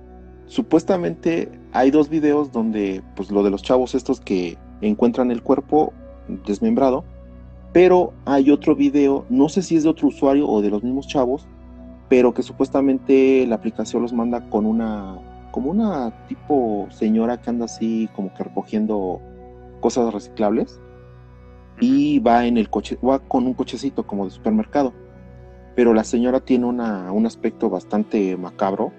supuestamente 0.47 1.51
hay 1.73 1.91
dos 1.91 2.09
videos 2.09 2.53
donde 2.53 3.03
pues 3.17 3.31
lo 3.31 3.43
de 3.43 3.51
los 3.51 3.63
chavos 3.63 3.95
estos 3.95 4.21
que 4.21 4.57
encuentran 4.81 5.31
el 5.31 5.43
cuerpo 5.43 5.93
desmembrado, 6.47 7.05
pero 7.73 8.13
hay 8.25 8.51
otro 8.51 8.77
video, 8.77 9.27
no 9.29 9.49
sé 9.49 9.63
si 9.63 9.77
es 9.77 9.83
de 9.83 9.89
otro 9.89 10.09
usuario 10.09 10.49
o 10.49 10.63
de 10.63 10.71
los 10.71 10.85
mismos 10.85 11.09
chavos, 11.09 11.49
pero 12.09 12.33
que 12.33 12.43
supuestamente 12.43 13.47
la 13.47 13.57
aplicación 13.57 14.03
los 14.03 14.13
manda 14.13 14.49
con 14.49 14.67
una 14.67 15.19
como 15.57 15.71
una 15.71 16.13
tipo 16.29 16.87
señora 16.91 17.41
que 17.41 17.49
anda 17.49 17.65
así 17.65 18.11
como 18.15 18.31
que 18.35 18.45
recogiendo 18.45 19.23
cosas 19.81 20.13
reciclables 20.13 20.83
y 21.81 22.19
va 22.19 22.45
en 22.45 22.59
el 22.59 22.69
coche, 22.69 22.99
va 23.03 23.21
con 23.21 23.47
un 23.47 23.55
cochecito 23.55 24.07
como 24.07 24.27
de 24.27 24.33
supermercado. 24.33 24.93
Pero 25.75 25.95
la 25.95 26.05
señora 26.05 26.41
tiene 26.41 26.67
una, 26.67 27.11
un 27.11 27.25
aspecto 27.25 27.71
bastante 27.71 28.37
macabro 28.37 28.93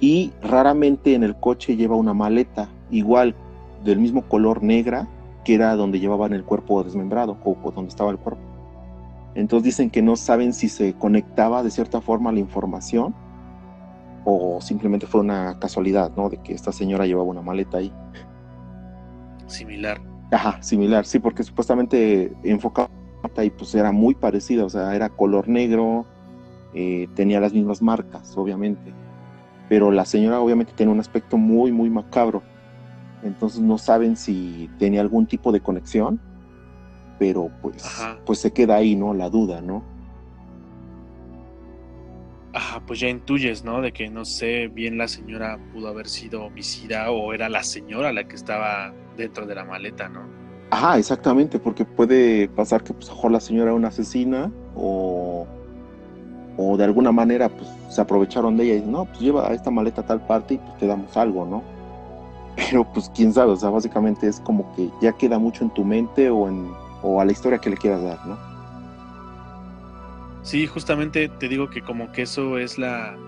y 0.00 0.32
raramente 0.42 1.14
en 1.14 1.22
el 1.22 1.36
coche 1.38 1.76
lleva 1.76 1.94
una 1.94 2.14
maleta 2.14 2.68
igual 2.90 3.36
del 3.84 4.00
mismo 4.00 4.22
color 4.22 4.64
negra 4.64 5.06
que 5.44 5.54
era 5.54 5.76
donde 5.76 6.00
llevaban 6.00 6.32
el 6.32 6.42
cuerpo 6.42 6.82
desmembrado 6.82 7.38
o, 7.44 7.70
donde 7.70 7.90
estaba 7.90 8.10
el 8.10 8.18
cuerpo. 8.18 8.42
Entonces 9.36 9.62
dicen 9.62 9.90
que 9.90 10.02
no 10.02 10.16
saben 10.16 10.52
si 10.52 10.68
se 10.68 10.94
conectaba 10.94 11.62
de 11.62 11.70
cierta 11.70 12.00
forma 12.00 12.32
la 12.32 12.40
información 12.40 13.14
o 14.26 14.60
simplemente 14.60 15.06
fue 15.06 15.22
una 15.22 15.58
casualidad, 15.58 16.12
¿no? 16.16 16.28
De 16.28 16.36
que 16.42 16.52
esta 16.52 16.72
señora 16.72 17.06
llevaba 17.06 17.28
una 17.28 17.40
maleta 17.40 17.78
ahí. 17.78 17.90
Similar. 19.46 19.98
Ajá, 20.30 20.60
similar, 20.62 21.06
sí, 21.06 21.18
porque 21.18 21.42
supuestamente 21.42 22.34
enfocaba 22.42 22.90
y 23.42 23.50
pues 23.50 23.74
era 23.74 23.90
muy 23.90 24.14
parecida, 24.14 24.64
o 24.64 24.68
sea, 24.68 24.94
era 24.94 25.08
color 25.08 25.48
negro, 25.48 26.04
eh, 26.74 27.08
tenía 27.14 27.40
las 27.40 27.54
mismas 27.54 27.80
marcas, 27.80 28.36
obviamente 28.36 28.92
pero 29.68 29.90
la 29.90 30.04
señora 30.04 30.40
obviamente 30.40 30.72
tiene 30.74 30.92
un 30.92 31.00
aspecto 31.00 31.36
muy, 31.36 31.72
muy 31.72 31.90
macabro. 31.90 32.42
Entonces 33.22 33.60
no 33.60 33.78
saben 33.78 34.16
si 34.16 34.70
tenía 34.78 35.00
algún 35.00 35.26
tipo 35.26 35.50
de 35.52 35.60
conexión, 35.60 36.20
pero 37.18 37.50
pues, 37.62 37.82
pues 38.24 38.38
se 38.38 38.52
queda 38.52 38.76
ahí, 38.76 38.94
¿no? 38.94 39.14
La 39.14 39.30
duda, 39.30 39.60
¿no? 39.60 39.82
Ajá, 42.56 42.80
pues 42.86 43.00
ya 43.00 43.10
intuyes, 43.10 43.64
¿no? 43.64 43.82
De 43.82 43.92
que 43.92 44.08
no 44.08 44.24
sé, 44.24 44.68
bien 44.68 44.96
la 44.96 45.08
señora 45.08 45.58
pudo 45.74 45.88
haber 45.88 46.08
sido 46.08 46.42
homicida 46.44 47.10
o 47.10 47.34
era 47.34 47.50
la 47.50 47.62
señora 47.62 48.14
la 48.14 48.26
que 48.26 48.34
estaba 48.34 48.94
dentro 49.14 49.44
de 49.44 49.54
la 49.54 49.66
maleta, 49.66 50.08
¿no? 50.08 50.22
Ajá, 50.70 50.96
exactamente, 50.96 51.58
porque 51.58 51.84
puede 51.84 52.48
pasar 52.48 52.82
que 52.82 52.94
pues 52.94 53.10
a 53.10 53.28
la 53.28 53.40
señora 53.40 53.64
era 53.64 53.74
una 53.74 53.88
asesina 53.88 54.50
o 54.74 55.46
o 56.56 56.78
de 56.78 56.84
alguna 56.84 57.12
manera 57.12 57.50
pues 57.50 57.68
se 57.90 58.00
aprovecharon 58.00 58.56
de 58.56 58.64
ella 58.64 58.72
y 58.72 58.76
dicen, 58.76 58.92
no, 58.92 59.04
pues 59.04 59.20
lleva 59.20 59.48
esta 59.48 59.70
maleta 59.70 60.00
a 60.00 60.06
tal 60.06 60.26
parte 60.26 60.54
y 60.54 60.56
pues 60.56 60.78
te 60.78 60.86
damos 60.86 61.14
algo, 61.14 61.44
¿no? 61.44 61.62
Pero 62.56 62.90
pues 62.90 63.10
quién 63.14 63.34
sabe, 63.34 63.52
o 63.52 63.56
sea, 63.56 63.68
básicamente 63.68 64.28
es 64.28 64.40
como 64.40 64.74
que 64.74 64.88
ya 65.02 65.12
queda 65.12 65.38
mucho 65.38 65.62
en 65.62 65.74
tu 65.74 65.84
mente 65.84 66.30
o, 66.30 66.48
en, 66.48 66.72
o 67.02 67.20
a 67.20 67.26
la 67.26 67.32
historia 67.32 67.58
que 67.58 67.68
le 67.68 67.76
quieras 67.76 68.02
dar, 68.02 68.26
¿no? 68.26 68.38
Sí, 70.46 70.68
justamente 70.68 71.28
te 71.28 71.48
digo 71.48 71.70
que 71.70 71.82
como 71.82 72.12
que 72.12 72.22
eso 72.22 72.56
es 72.56 72.78
la, 72.78 73.18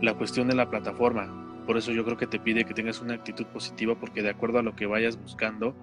la 0.00 0.14
cuestión 0.14 0.46
de 0.46 0.54
la 0.54 0.70
plataforma. 0.70 1.64
Por 1.66 1.76
eso 1.76 1.90
yo 1.90 2.04
creo 2.04 2.16
que 2.16 2.28
te 2.28 2.38
pide 2.38 2.64
que 2.64 2.74
tengas 2.74 3.00
una 3.00 3.14
actitud 3.14 3.44
positiva 3.46 3.98
porque 3.98 4.22
de 4.22 4.30
acuerdo 4.30 4.60
a 4.60 4.62
lo 4.62 4.76
que 4.76 4.86
vayas 4.86 5.20
buscando 5.20 5.74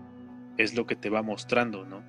es 0.58 0.78
lo 0.78 0.88
que 0.88 0.96
te 0.96 1.10
va 1.10 1.22
mostrando, 1.22 1.84
¿no? 1.84 2.02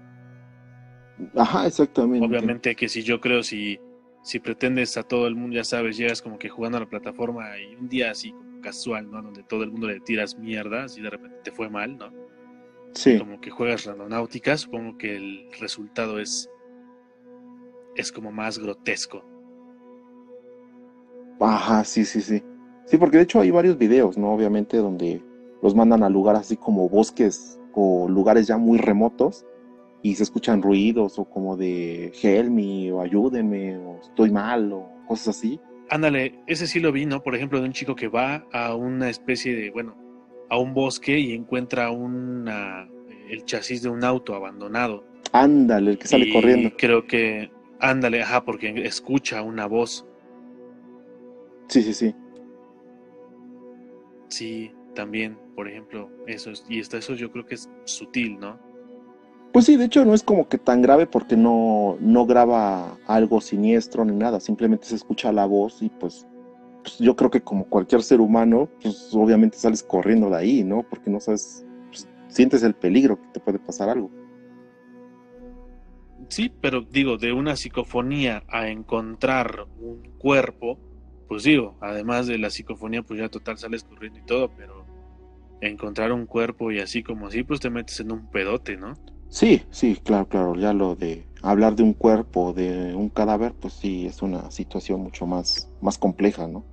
Ajá, 1.35 1.67
exactamente. 1.67 2.25
Obviamente 2.25 2.77
que 2.77 2.89
si 2.89 3.03
yo 3.03 3.21
creo 3.21 3.43
si 3.43 3.81
si 4.23 4.39
pretendes 4.39 4.97
a 4.97 5.03
todo 5.03 5.27
el 5.27 5.35
mundo, 5.35 5.57
ya 5.57 5.65
sabes, 5.65 5.97
llegas 5.97 6.23
como 6.23 6.39
que 6.39 6.49
jugando 6.49 6.79
a 6.79 6.83
la 6.83 6.89
plataforma 6.89 7.59
y 7.59 7.75
un 7.75 7.89
día 7.89 8.13
así 8.13 8.31
como 8.31 8.61
casual, 8.61 9.11
¿no? 9.11 9.21
Donde 9.21 9.43
todo 9.43 9.65
el 9.65 9.73
mundo 9.73 9.89
le 9.89 9.99
tiras 9.99 10.39
mierda, 10.39 10.85
así 10.85 11.01
de 11.01 11.11
repente 11.11 11.39
te 11.43 11.51
fue 11.51 11.69
mal, 11.69 11.99
¿no? 11.99 12.13
Sí. 12.95 13.19
Como 13.19 13.41
que 13.41 13.51
juegas 13.51 13.87
randonáutica, 13.87 14.57
supongo 14.57 14.97
que 14.99 15.17
el 15.17 15.49
resultado 15.59 16.21
es 16.21 16.49
es 17.99 18.12
como 18.12 18.33
más 18.33 18.59
grotesco. 18.59 19.25
Ajá, 21.41 21.85
sí, 21.85 22.05
sí, 22.05 22.20
sí. 22.20 22.43
Sí, 22.87 22.97
porque 22.97 23.19
de 23.19 23.25
hecho 23.25 23.41
hay 23.41 23.51
varios 23.51 23.77
videos, 23.77 24.16
¿no? 24.16 24.33
Obviamente 24.33 24.79
donde 24.79 25.23
los 25.62 25.75
mandan 25.75 26.03
a 26.03 26.09
lugares 26.09 26.43
así 26.43 26.57
como 26.57 26.89
bosques 26.89 27.61
o 27.75 28.09
lugares 28.09 28.47
ya 28.47 28.57
muy 28.57 28.79
remotos 28.79 29.45
y 30.03 30.15
se 30.15 30.23
escuchan 30.23 30.62
ruidos 30.62 31.19
o 31.19 31.25
como 31.25 31.57
de 31.57 32.12
help 32.23 32.51
me 32.51 32.91
o 32.93 33.01
ayúdeme 33.01 33.77
o 33.77 34.01
estoy 34.01 34.31
mal 34.31 34.73
o 34.73 34.89
cosas 35.07 35.37
así. 35.37 35.61
Ándale, 35.91 36.41
ese 36.47 36.66
sí 36.66 36.81
lo 36.81 36.93
vi, 36.93 37.07
¿no? 37.07 37.23
Por 37.23 37.35
ejemplo, 37.35 37.61
de 37.61 37.66
un 37.66 37.73
chico 37.73 37.95
que 37.95 38.09
va 38.09 38.47
a 38.53 38.75
una 38.75 39.09
especie 39.09 39.55
de, 39.55 39.70
bueno, 39.70 39.97
a 40.51 40.59
un 40.59 40.75
bosque 40.75 41.19
y 41.19 41.35
encuentra 41.35 41.91
una, 41.91 42.89
el 43.29 43.45
chasis 43.45 43.83
de 43.83 43.89
un 43.89 44.05
auto 44.05 44.35
abandonado. 44.35 45.05
Ándale, 45.33 45.93
el 45.93 45.99
que 45.99 46.09
sale 46.09 46.33
corriendo. 46.33 46.73
Creo 46.77 47.07
que, 47.07 47.51
ándale, 47.81 48.23
ajá, 48.23 48.45
porque 48.45 48.87
escucha 48.87 49.43
una 49.43 49.67
voz. 49.67 50.07
Sí, 51.69 51.83
sí, 51.83 51.95
sí. 51.95 52.15
Sí, 54.29 54.73
también, 54.95 55.39
por 55.55 55.69
ejemplo, 55.69 56.11
eso, 56.27 56.51
y 56.69 56.81
hasta 56.81 56.99
eso 56.99 57.15
yo 57.15 57.31
creo 57.31 57.47
que 57.47 57.55
es 57.55 57.69
sutil, 57.85 58.39
¿no? 58.39 58.59
Pues 59.53 59.65
sí, 59.65 59.77
de 59.77 59.87
hecho 59.87 60.05
no 60.05 60.15
es 60.15 60.23
como 60.23 60.49
que 60.49 60.59
tan 60.59 60.83
grave 60.83 61.07
porque 61.07 61.37
no, 61.37 61.97
no 62.01 62.27
graba 62.27 62.99
algo 63.07 63.41
siniestro 63.41 64.05
ni 64.05 64.15
nada, 64.15 64.41
simplemente 64.41 64.87
se 64.87 64.95
escucha 64.95 65.33
la 65.33 65.47
voz 65.47 65.83
y 65.83 65.89
pues, 65.89 66.27
pues, 66.83 66.99
yo 66.99 67.17
creo 67.17 67.31
que 67.31 67.41
como 67.41 67.65
cualquier 67.65 68.03
ser 68.03 68.21
humano, 68.21 68.69
pues 68.83 69.11
obviamente 69.13 69.59
sales 69.59 69.83
corriendo 69.83 70.31
de 70.31 70.37
ahí, 70.37 70.65
¿no? 70.65 70.83
Porque 70.83 71.11
no 71.11 71.21
sabes, 71.21 71.65
pues, 71.89 72.07
sientes 72.29 72.63
el 72.63 72.75
peligro 72.75 73.21
que 73.21 73.29
te 73.35 73.41
puede 73.41 73.59
pasar 73.59 73.89
algo. 73.89 74.11
Sí, 76.29 76.53
pero 76.61 76.83
digo, 76.83 77.17
de 77.17 77.33
una 77.33 77.57
psicofonía 77.57 78.45
a 78.49 78.69
encontrar 78.69 79.67
un 79.81 80.03
cuerpo, 80.19 80.79
pues 81.27 81.43
digo, 81.43 81.77
además 81.81 82.27
de 82.27 82.39
la 82.39 82.51
psicofonía, 82.51 83.03
pues 83.03 83.21
ya 83.21 83.29
total 83.29 83.59
sales 83.59 83.85
corriendo 83.85 84.19
y 84.19 84.27
todo, 84.27 84.51
pero 84.57 84.87
encontrar 85.61 86.13
un 86.13 86.27
cuerpo 86.27 86.71
y 86.71 86.81
así 86.81 87.03
como 87.03 87.27
así, 87.27 87.43
pues 87.43 87.61
te 87.61 87.71
metes 87.71 88.01
en 88.01 88.13
un 88.13 88.31
pedote, 88.31 88.77
¿no? 88.77 88.95
Sí, 89.29 89.63
sí, 89.71 89.99
claro, 90.03 90.29
claro. 90.29 90.55
Ya 90.55 90.73
lo 90.73 90.95
de 90.95 91.27
hablar 91.43 91.77
de 91.77 91.83
un 91.83 91.93
cuerpo, 91.93 92.53
de 92.53 92.95
un 92.95 93.09
cadáver, 93.09 93.55
pues 93.55 93.75
sí, 93.75 94.07
es 94.07 94.23
una 94.23 94.51
situación 94.51 95.01
mucho 95.01 95.27
más, 95.27 95.71
más 95.81 95.99
compleja, 95.99 96.47
¿no? 96.47 96.65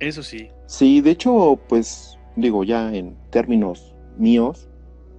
Eso 0.00 0.22
sí. 0.22 0.48
Sí, 0.66 1.00
de 1.00 1.10
hecho, 1.10 1.60
pues 1.68 2.18
digo, 2.36 2.64
ya 2.64 2.94
en 2.94 3.16
términos 3.30 3.94
míos, 4.16 4.68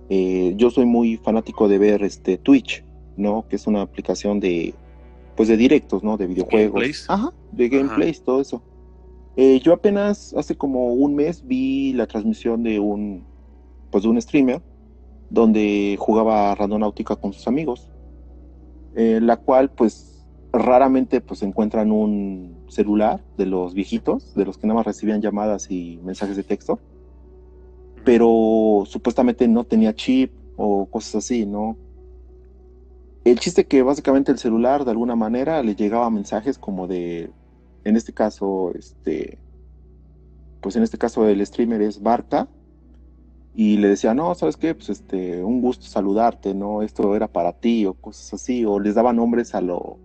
eh, 0.09 0.53
yo 0.57 0.69
soy 0.69 0.85
muy 0.85 1.17
fanático 1.17 1.67
de 1.67 1.77
ver 1.77 2.03
este 2.03 2.37
Twitch, 2.37 2.83
¿no? 3.17 3.45
Que 3.47 3.55
es 3.55 3.67
una 3.67 3.81
aplicación 3.81 4.39
de, 4.39 4.73
pues 5.35 5.49
de 5.49 5.57
directos, 5.57 6.03
¿no? 6.03 6.17
De 6.17 6.27
videojuegos. 6.27 6.73
Gameplays. 6.73 7.05
Ajá, 7.09 7.33
de 7.51 7.69
gameplays, 7.69 8.23
todo 8.23 8.41
eso. 8.41 8.61
Eh, 9.37 9.59
yo 9.59 9.73
apenas 9.73 10.33
hace 10.37 10.55
como 10.55 10.93
un 10.93 11.15
mes 11.15 11.45
vi 11.45 11.93
la 11.93 12.07
transmisión 12.07 12.63
de 12.63 12.79
un, 12.79 13.25
pues 13.91 14.03
de 14.03 14.09
un 14.09 14.21
streamer 14.21 14.61
donde 15.29 15.97
jugaba 15.99 16.55
randonáutica 16.55 17.15
con 17.15 17.33
sus 17.33 17.47
amigos, 17.47 17.89
eh, 18.95 19.19
la 19.21 19.37
cual 19.37 19.69
pues 19.71 20.25
raramente 20.53 21.19
pues 21.19 21.43
encuentran 21.43 21.91
un 21.91 22.63
celular 22.69 23.21
de 23.37 23.45
los 23.45 23.73
viejitos, 23.73 24.33
de 24.35 24.45
los 24.45 24.57
que 24.57 24.67
nada 24.67 24.77
más 24.77 24.85
recibían 24.85 25.21
llamadas 25.21 25.69
y 25.69 25.99
mensajes 26.03 26.37
de 26.37 26.43
texto, 26.43 26.79
pero 28.05 28.83
supuestamente 28.85 29.47
no 29.47 29.65
tenía 29.65 29.93
chip 29.93 30.31
o 30.55 30.85
cosas 30.85 31.15
así, 31.15 31.45
¿no? 31.45 31.75
El 33.25 33.39
chiste 33.39 33.65
que 33.65 33.81
básicamente 33.81 34.31
el 34.31 34.37
celular 34.37 34.85
de 34.85 34.91
alguna 34.91 35.15
manera 35.15 35.61
le 35.63 35.75
llegaba 35.75 36.09
mensajes 36.11 36.59
como 36.59 36.87
de, 36.87 37.31
en 37.83 37.95
este 37.97 38.13
caso, 38.13 38.71
este, 38.75 39.39
pues 40.61 40.75
en 40.75 40.83
este 40.83 40.99
caso 40.99 41.27
el 41.27 41.45
streamer 41.45 41.81
es 41.81 42.01
Barca, 42.01 42.47
y 43.57 43.77
le 43.77 43.87
decía, 43.87 44.13
no, 44.13 44.35
¿sabes 44.35 44.57
qué? 44.57 44.75
Pues 44.75 44.89
este, 44.89 45.41
un 45.41 45.61
gusto 45.61 45.85
saludarte, 45.85 46.53
¿no? 46.53 46.83
Esto 46.83 47.15
era 47.15 47.27
para 47.29 47.53
ti 47.53 47.85
o 47.85 47.93
cosas 47.93 48.33
así, 48.33 48.65
o 48.65 48.79
les 48.79 48.95
daba 48.95 49.13
nombres 49.13 49.55
a 49.55 49.61
lo... 49.61 49.97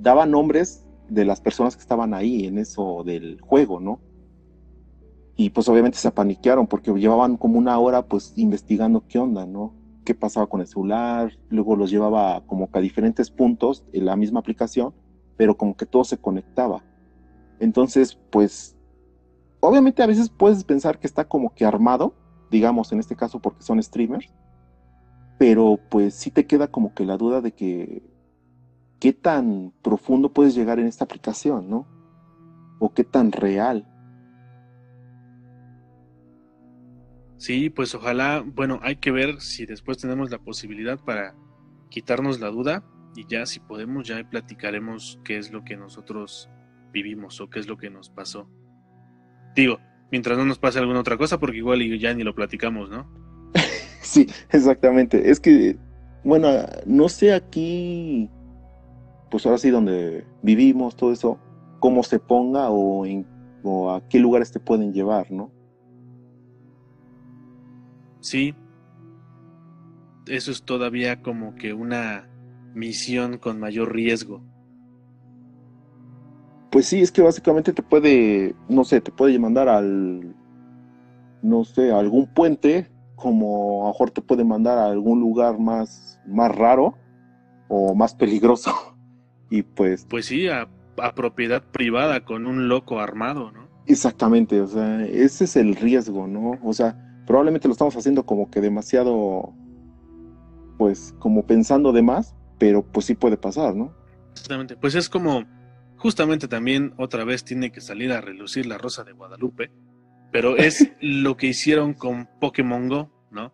Daba 0.00 0.24
nombres 0.24 0.86
de 1.08 1.26
las 1.26 1.40
personas 1.42 1.76
que 1.76 1.82
estaban 1.82 2.14
ahí 2.14 2.46
en 2.46 2.58
eso 2.58 3.04
del 3.04 3.40
juego, 3.42 3.78
¿no? 3.78 4.00
Y 5.42 5.50
pues 5.50 5.68
obviamente 5.68 5.98
se 5.98 6.08
apaniquearon 6.08 6.66
porque 6.66 6.92
llevaban 6.92 7.36
como 7.36 7.58
una 7.58 7.78
hora 7.78 8.06
pues 8.06 8.32
investigando 8.36 9.04
qué 9.08 9.18
onda, 9.18 9.46
¿no? 9.46 9.74
qué 10.04 10.14
pasaba 10.14 10.46
con 10.46 10.60
el 10.60 10.66
celular, 10.66 11.32
luego 11.48 11.76
los 11.76 11.90
llevaba 11.90 12.44
como 12.46 12.70
que 12.70 12.78
a 12.78 12.82
diferentes 12.82 13.30
puntos 13.30 13.84
en 13.92 14.06
la 14.06 14.16
misma 14.16 14.40
aplicación, 14.40 14.94
pero 15.36 15.56
como 15.56 15.76
que 15.76 15.86
todo 15.86 16.04
se 16.04 16.18
conectaba. 16.18 16.84
Entonces, 17.60 18.18
pues, 18.30 18.76
obviamente 19.60 20.02
a 20.02 20.06
veces 20.06 20.28
puedes 20.28 20.64
pensar 20.64 20.98
que 20.98 21.06
está 21.06 21.24
como 21.24 21.54
que 21.54 21.64
armado, 21.64 22.14
digamos 22.50 22.92
en 22.92 23.00
este 23.00 23.16
caso 23.16 23.40
porque 23.40 23.62
son 23.62 23.82
streamers, 23.82 24.32
pero 25.38 25.78
pues 25.88 26.14
sí 26.14 26.30
te 26.30 26.46
queda 26.46 26.68
como 26.68 26.94
que 26.94 27.04
la 27.04 27.16
duda 27.16 27.40
de 27.40 27.52
que 27.52 28.02
qué 28.98 29.12
tan 29.12 29.72
profundo 29.82 30.32
puedes 30.32 30.54
llegar 30.54 30.78
en 30.78 30.86
esta 30.86 31.04
aplicación, 31.04 31.70
¿no? 31.70 31.86
O 32.78 32.92
qué 32.92 33.04
tan 33.04 33.32
real. 33.32 33.88
Sí, 37.42 37.70
pues 37.70 37.92
ojalá, 37.96 38.44
bueno, 38.46 38.78
hay 38.84 38.94
que 38.94 39.10
ver 39.10 39.40
si 39.40 39.66
después 39.66 39.98
tenemos 39.98 40.30
la 40.30 40.38
posibilidad 40.38 41.00
para 41.00 41.34
quitarnos 41.88 42.38
la 42.38 42.50
duda 42.50 42.84
y 43.16 43.26
ya 43.26 43.46
si 43.46 43.58
podemos 43.58 44.06
ya 44.06 44.22
platicaremos 44.30 45.18
qué 45.24 45.38
es 45.38 45.50
lo 45.50 45.64
que 45.64 45.76
nosotros 45.76 46.48
vivimos 46.92 47.40
o 47.40 47.50
qué 47.50 47.58
es 47.58 47.66
lo 47.66 47.76
que 47.76 47.90
nos 47.90 48.10
pasó. 48.10 48.48
Digo, 49.56 49.80
mientras 50.12 50.38
no 50.38 50.44
nos 50.44 50.60
pase 50.60 50.78
alguna 50.78 51.00
otra 51.00 51.16
cosa, 51.16 51.40
porque 51.40 51.56
igual 51.56 51.82
ya 51.98 52.14
ni 52.14 52.22
lo 52.22 52.32
platicamos, 52.32 52.88
¿no? 52.90 53.10
sí, 54.02 54.28
exactamente. 54.50 55.28
Es 55.28 55.40
que, 55.40 55.76
bueno, 56.22 56.48
no 56.86 57.08
sé 57.08 57.34
aquí, 57.34 58.30
pues 59.32 59.44
ahora 59.46 59.58
sí 59.58 59.70
donde 59.70 60.24
vivimos, 60.42 60.94
todo 60.94 61.10
eso, 61.10 61.40
cómo 61.80 62.04
se 62.04 62.20
ponga 62.20 62.70
o, 62.70 63.04
en, 63.04 63.26
o 63.64 63.90
a 63.90 64.08
qué 64.08 64.20
lugares 64.20 64.52
te 64.52 64.60
pueden 64.60 64.92
llevar, 64.92 65.32
¿no? 65.32 65.50
Sí, 68.22 68.54
eso 70.28 70.52
es 70.52 70.62
todavía 70.62 71.22
como 71.22 71.56
que 71.56 71.74
una 71.74 72.28
misión 72.72 73.36
con 73.38 73.58
mayor 73.58 73.92
riesgo. 73.92 74.42
Pues 76.70 76.86
sí, 76.86 77.02
es 77.02 77.10
que 77.10 77.20
básicamente 77.20 77.72
te 77.72 77.82
puede, 77.82 78.54
no 78.68 78.84
sé, 78.84 79.00
te 79.00 79.10
puede 79.10 79.36
mandar 79.40 79.68
al, 79.68 80.34
no 81.42 81.64
sé, 81.64 81.90
a 81.90 81.98
algún 81.98 82.32
puente, 82.32 82.88
como 83.16 83.82
a 83.82 83.86
lo 83.86 83.92
mejor 83.92 84.10
te 84.10 84.22
puede 84.22 84.44
mandar 84.44 84.78
a 84.78 84.86
algún 84.86 85.18
lugar 85.18 85.58
más, 85.58 86.20
más 86.24 86.54
raro 86.54 86.96
o 87.68 87.94
más 87.94 88.14
peligroso. 88.14 88.72
Y 89.50 89.62
pues... 89.64 90.06
Pues 90.08 90.24
sí, 90.24 90.48
a, 90.48 90.66
a 90.96 91.14
propiedad 91.14 91.62
privada 91.62 92.24
con 92.24 92.46
un 92.46 92.68
loco 92.68 93.00
armado, 93.00 93.52
¿no? 93.52 93.68
Exactamente, 93.86 94.62
o 94.62 94.66
sea, 94.66 95.04
ese 95.04 95.44
es 95.44 95.56
el 95.56 95.76
riesgo, 95.76 96.26
¿no? 96.26 96.58
O 96.62 96.72
sea, 96.72 97.11
probablemente 97.26 97.68
lo 97.68 97.72
estamos 97.72 97.96
haciendo 97.96 98.24
como 98.24 98.50
que 98.50 98.60
demasiado, 98.60 99.54
pues 100.78 101.14
como 101.18 101.46
pensando 101.46 101.92
de 101.92 102.02
más, 102.02 102.34
pero 102.58 102.82
pues 102.82 103.06
sí 103.06 103.14
puede 103.14 103.36
pasar, 103.36 103.74
¿no? 103.74 103.94
Exactamente, 104.32 104.76
pues 104.76 104.94
es 104.94 105.08
como, 105.08 105.44
justamente 105.96 106.48
también 106.48 106.94
otra 106.96 107.24
vez 107.24 107.44
tiene 107.44 107.70
que 107.70 107.80
salir 107.80 108.12
a 108.12 108.20
relucir 108.20 108.66
la 108.66 108.78
Rosa 108.78 109.04
de 109.04 109.12
Guadalupe, 109.12 109.70
pero 110.30 110.56
es 110.56 110.90
lo 111.00 111.36
que 111.36 111.48
hicieron 111.48 111.94
con 111.94 112.28
Pokémon 112.40 112.88
Go, 112.88 113.10
¿no? 113.30 113.52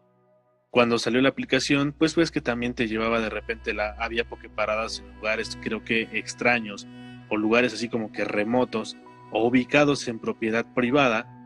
Cuando 0.70 0.98
salió 0.98 1.20
la 1.22 1.30
aplicación, 1.30 1.94
pues 1.98 2.14
ves 2.14 2.30
que 2.30 2.42
también 2.42 2.74
te 2.74 2.86
llevaba 2.86 3.20
de 3.20 3.30
repente 3.30 3.72
la 3.72 3.94
había 3.98 4.28
Poképaradas 4.28 5.00
en 5.00 5.14
lugares 5.16 5.58
creo 5.62 5.82
que 5.82 6.02
extraños 6.12 6.86
o 7.30 7.36
lugares 7.36 7.72
así 7.72 7.88
como 7.88 8.12
que 8.12 8.24
remotos 8.24 8.96
o 9.32 9.46
ubicados 9.46 10.06
en 10.08 10.18
propiedad 10.18 10.66
privada 10.74 11.37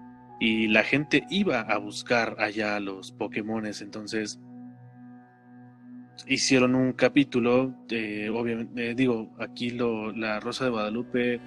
y 0.42 0.66
la 0.66 0.82
gente 0.82 1.24
iba 1.30 1.60
a 1.60 1.78
buscar 1.78 2.34
allá 2.40 2.80
los 2.80 3.12
Pokémones, 3.12 3.80
entonces 3.80 4.40
hicieron 6.26 6.74
un 6.74 6.94
capítulo, 6.94 7.72
obviamente, 7.86 8.90
eh, 8.90 8.94
digo, 8.96 9.32
aquí 9.38 9.70
la 9.70 10.40
Rosa 10.40 10.64
de 10.64 10.70
Guadalupe 10.70 11.40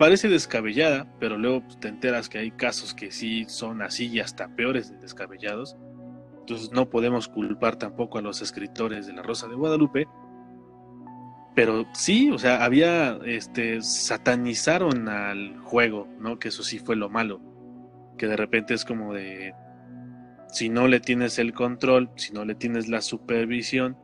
parece 0.00 0.28
descabellada, 0.28 1.06
pero 1.20 1.38
luego 1.38 1.62
pues, 1.62 1.78
te 1.78 1.86
enteras 1.86 2.28
que 2.28 2.38
hay 2.38 2.50
casos 2.50 2.92
que 2.92 3.12
sí 3.12 3.44
son 3.46 3.82
así 3.82 4.08
y 4.08 4.18
hasta 4.18 4.48
peores 4.56 4.90
de 4.90 4.98
descabellados. 4.98 5.76
Entonces 6.40 6.72
no 6.72 6.90
podemos 6.90 7.28
culpar 7.28 7.76
tampoco 7.76 8.18
a 8.18 8.22
los 8.22 8.42
escritores 8.42 9.06
de 9.06 9.12
la 9.12 9.22
Rosa 9.22 9.46
de 9.46 9.54
Guadalupe. 9.54 10.08
Pero 11.54 11.86
sí, 11.92 12.32
o 12.32 12.38
sea, 12.38 12.64
había, 12.64 13.20
este, 13.24 13.80
satanizaron 13.80 15.08
al 15.08 15.56
juego, 15.60 16.08
¿no? 16.18 16.40
Que 16.40 16.48
eso 16.48 16.64
sí 16.64 16.80
fue 16.80 16.96
lo 16.96 17.08
malo 17.08 17.49
que 18.20 18.26
de 18.26 18.36
repente 18.36 18.74
es 18.74 18.84
como 18.84 19.14
de, 19.14 19.54
si 20.50 20.68
no 20.68 20.88
le 20.88 21.00
tienes 21.00 21.38
el 21.38 21.54
control, 21.54 22.10
si 22.16 22.34
no 22.34 22.44
le 22.44 22.54
tienes 22.54 22.86
la 22.86 23.00
supervisión, 23.00 23.96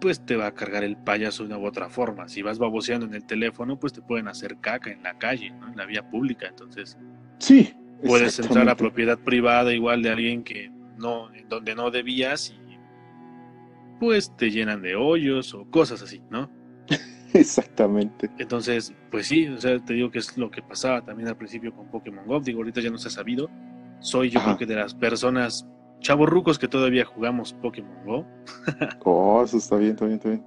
pues 0.00 0.26
te 0.26 0.34
va 0.34 0.46
a 0.46 0.54
cargar 0.54 0.82
el 0.82 0.96
payaso 0.96 1.44
de 1.44 1.50
una 1.50 1.58
u 1.58 1.64
otra 1.64 1.88
forma. 1.88 2.28
Si 2.28 2.42
vas 2.42 2.58
baboseando 2.58 3.06
en 3.06 3.14
el 3.14 3.24
teléfono, 3.24 3.78
pues 3.78 3.92
te 3.92 4.02
pueden 4.02 4.26
hacer 4.26 4.56
caca 4.60 4.90
en 4.90 5.04
la 5.04 5.16
calle, 5.16 5.52
¿no? 5.52 5.68
en 5.68 5.76
la 5.76 5.86
vía 5.86 6.10
pública. 6.10 6.48
Entonces, 6.48 6.98
sí, 7.38 7.72
puedes 8.04 8.36
entrar 8.40 8.68
a 8.68 8.74
propiedad 8.74 9.16
privada 9.16 9.72
igual 9.72 10.02
de 10.02 10.10
alguien 10.10 10.42
que 10.42 10.72
no, 10.98 11.32
en 11.32 11.48
donde 11.48 11.76
no 11.76 11.92
debías 11.92 12.50
y 12.50 12.78
pues 14.00 14.36
te 14.36 14.50
llenan 14.50 14.82
de 14.82 14.96
hoyos 14.96 15.54
o 15.54 15.70
cosas 15.70 16.02
así, 16.02 16.20
¿no? 16.30 16.50
Exactamente. 17.34 18.30
Entonces, 18.38 18.94
pues 19.10 19.26
sí, 19.26 19.46
o 19.48 19.60
sea, 19.60 19.78
te 19.78 19.94
digo 19.94 20.10
que 20.10 20.18
es 20.18 20.36
lo 20.36 20.50
que 20.50 20.62
pasaba 20.62 21.02
también 21.02 21.28
al 21.28 21.36
principio 21.36 21.74
con 21.74 21.88
Pokémon 21.88 22.26
Go. 22.26 22.40
Digo, 22.40 22.58
ahorita 22.60 22.80
ya 22.80 22.90
no 22.90 22.98
se 22.98 23.08
ha 23.08 23.10
sabido. 23.10 23.48
Soy 24.00 24.30
yo 24.30 24.40
creo 24.42 24.56
que 24.56 24.66
de 24.66 24.76
las 24.76 24.94
personas 24.94 25.66
rucos 26.02 26.58
que 26.58 26.68
todavía 26.68 27.04
jugamos 27.04 27.52
Pokémon 27.52 28.04
Go. 28.04 28.26
oh, 29.04 29.42
eso 29.44 29.58
está 29.58 29.76
bien, 29.76 29.92
está 29.92 30.06
bien, 30.06 30.16
está 30.16 30.28
bien. 30.30 30.44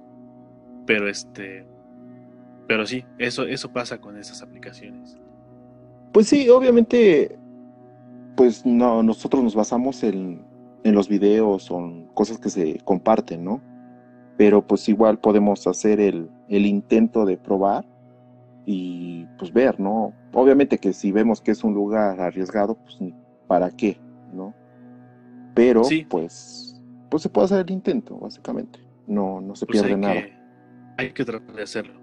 Pero 0.86 1.08
este. 1.08 1.66
Pero 2.66 2.86
sí, 2.86 3.04
eso, 3.18 3.44
eso 3.44 3.72
pasa 3.72 4.00
con 4.00 4.16
esas 4.16 4.42
aplicaciones. 4.42 5.16
Pues 6.12 6.28
sí, 6.28 6.48
obviamente. 6.48 7.38
Pues 8.36 8.66
no, 8.66 9.02
nosotros 9.02 9.44
nos 9.44 9.54
basamos 9.54 10.02
en, 10.02 10.44
en 10.82 10.94
los 10.94 11.08
videos 11.08 11.70
o 11.70 11.78
en 11.78 12.08
cosas 12.08 12.38
que 12.38 12.50
se 12.50 12.78
comparten, 12.84 13.44
¿no? 13.44 13.62
pero 14.36 14.66
pues 14.66 14.88
igual 14.88 15.18
podemos 15.18 15.66
hacer 15.66 16.00
el, 16.00 16.28
intento 16.48 17.24
de 17.24 17.36
probar 17.36 17.84
y 18.66 19.26
pues 19.38 19.52
ver, 19.52 19.78
¿no? 19.78 20.12
Obviamente 20.32 20.78
que 20.78 20.92
si 20.92 21.12
vemos 21.12 21.40
que 21.40 21.50
es 21.50 21.64
un 21.64 21.74
lugar 21.74 22.20
arriesgado, 22.20 22.76
pues 22.76 22.98
para 23.46 23.70
qué, 23.70 23.98
¿no? 24.32 24.54
Pero 25.54 25.82
pues, 26.08 26.80
pues 27.10 27.22
se 27.22 27.28
puede 27.28 27.46
hacer 27.46 27.60
el 27.60 27.70
intento, 27.70 28.18
básicamente. 28.18 28.80
No, 29.06 29.40
no 29.40 29.54
se 29.54 29.66
pues 29.66 29.82
pierde 29.82 29.96
nada. 29.96 30.22
hay 30.96 31.12
que 31.12 31.24
tratar 31.24 31.54
de 31.54 31.62
hacerlo. 31.62 32.00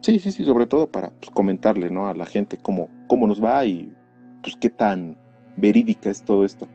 Sí, 0.00 0.18
sí, 0.18 0.32
sí, 0.32 0.44
sobre 0.44 0.66
todo 0.66 0.90
para 0.90 1.10
pues, 1.10 1.30
comentarle, 1.30 1.90
¿no? 1.90 2.08
A 2.08 2.14
la 2.14 2.24
gente 2.24 2.56
cómo, 2.56 2.88
cómo 3.06 3.26
nos 3.26 3.42
va 3.42 3.64
y 3.66 3.92
pues 4.42 4.56
qué 4.56 4.70
tan 4.70 5.18
verídica 5.56 6.08
es 6.08 6.22
todo 6.22 6.44
esto. 6.44 6.68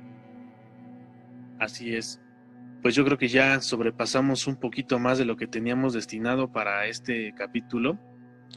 Así 1.57 1.95
es 1.95 2.21
pues 2.85 2.93
yo 2.93 3.03
creo 3.03 3.17
que 3.17 3.29
ya 3.29 3.61
sobrepasamos 3.61 4.45
un 4.45 4.57
poquito 4.57 4.99
más 4.99 5.17
de 5.17 5.25
lo 5.25 5.37
que 5.37 5.47
teníamos 5.47 5.93
destinado 5.93 6.51
para 6.51 6.85
este 6.85 7.33
capítulo. 7.33 7.97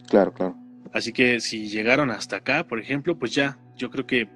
Claro, 0.07 0.35
claro. 0.35 0.55
Así 0.93 1.15
que 1.15 1.41
si 1.41 1.71
llegaron 1.71 2.11
hasta 2.11 2.37
acá, 2.37 2.67
por 2.67 2.79
ejemplo, 2.79 3.19
pues 3.19 3.35
ya, 3.35 3.59
yo 3.75 3.89
creo 3.89 4.07
que 4.07 4.29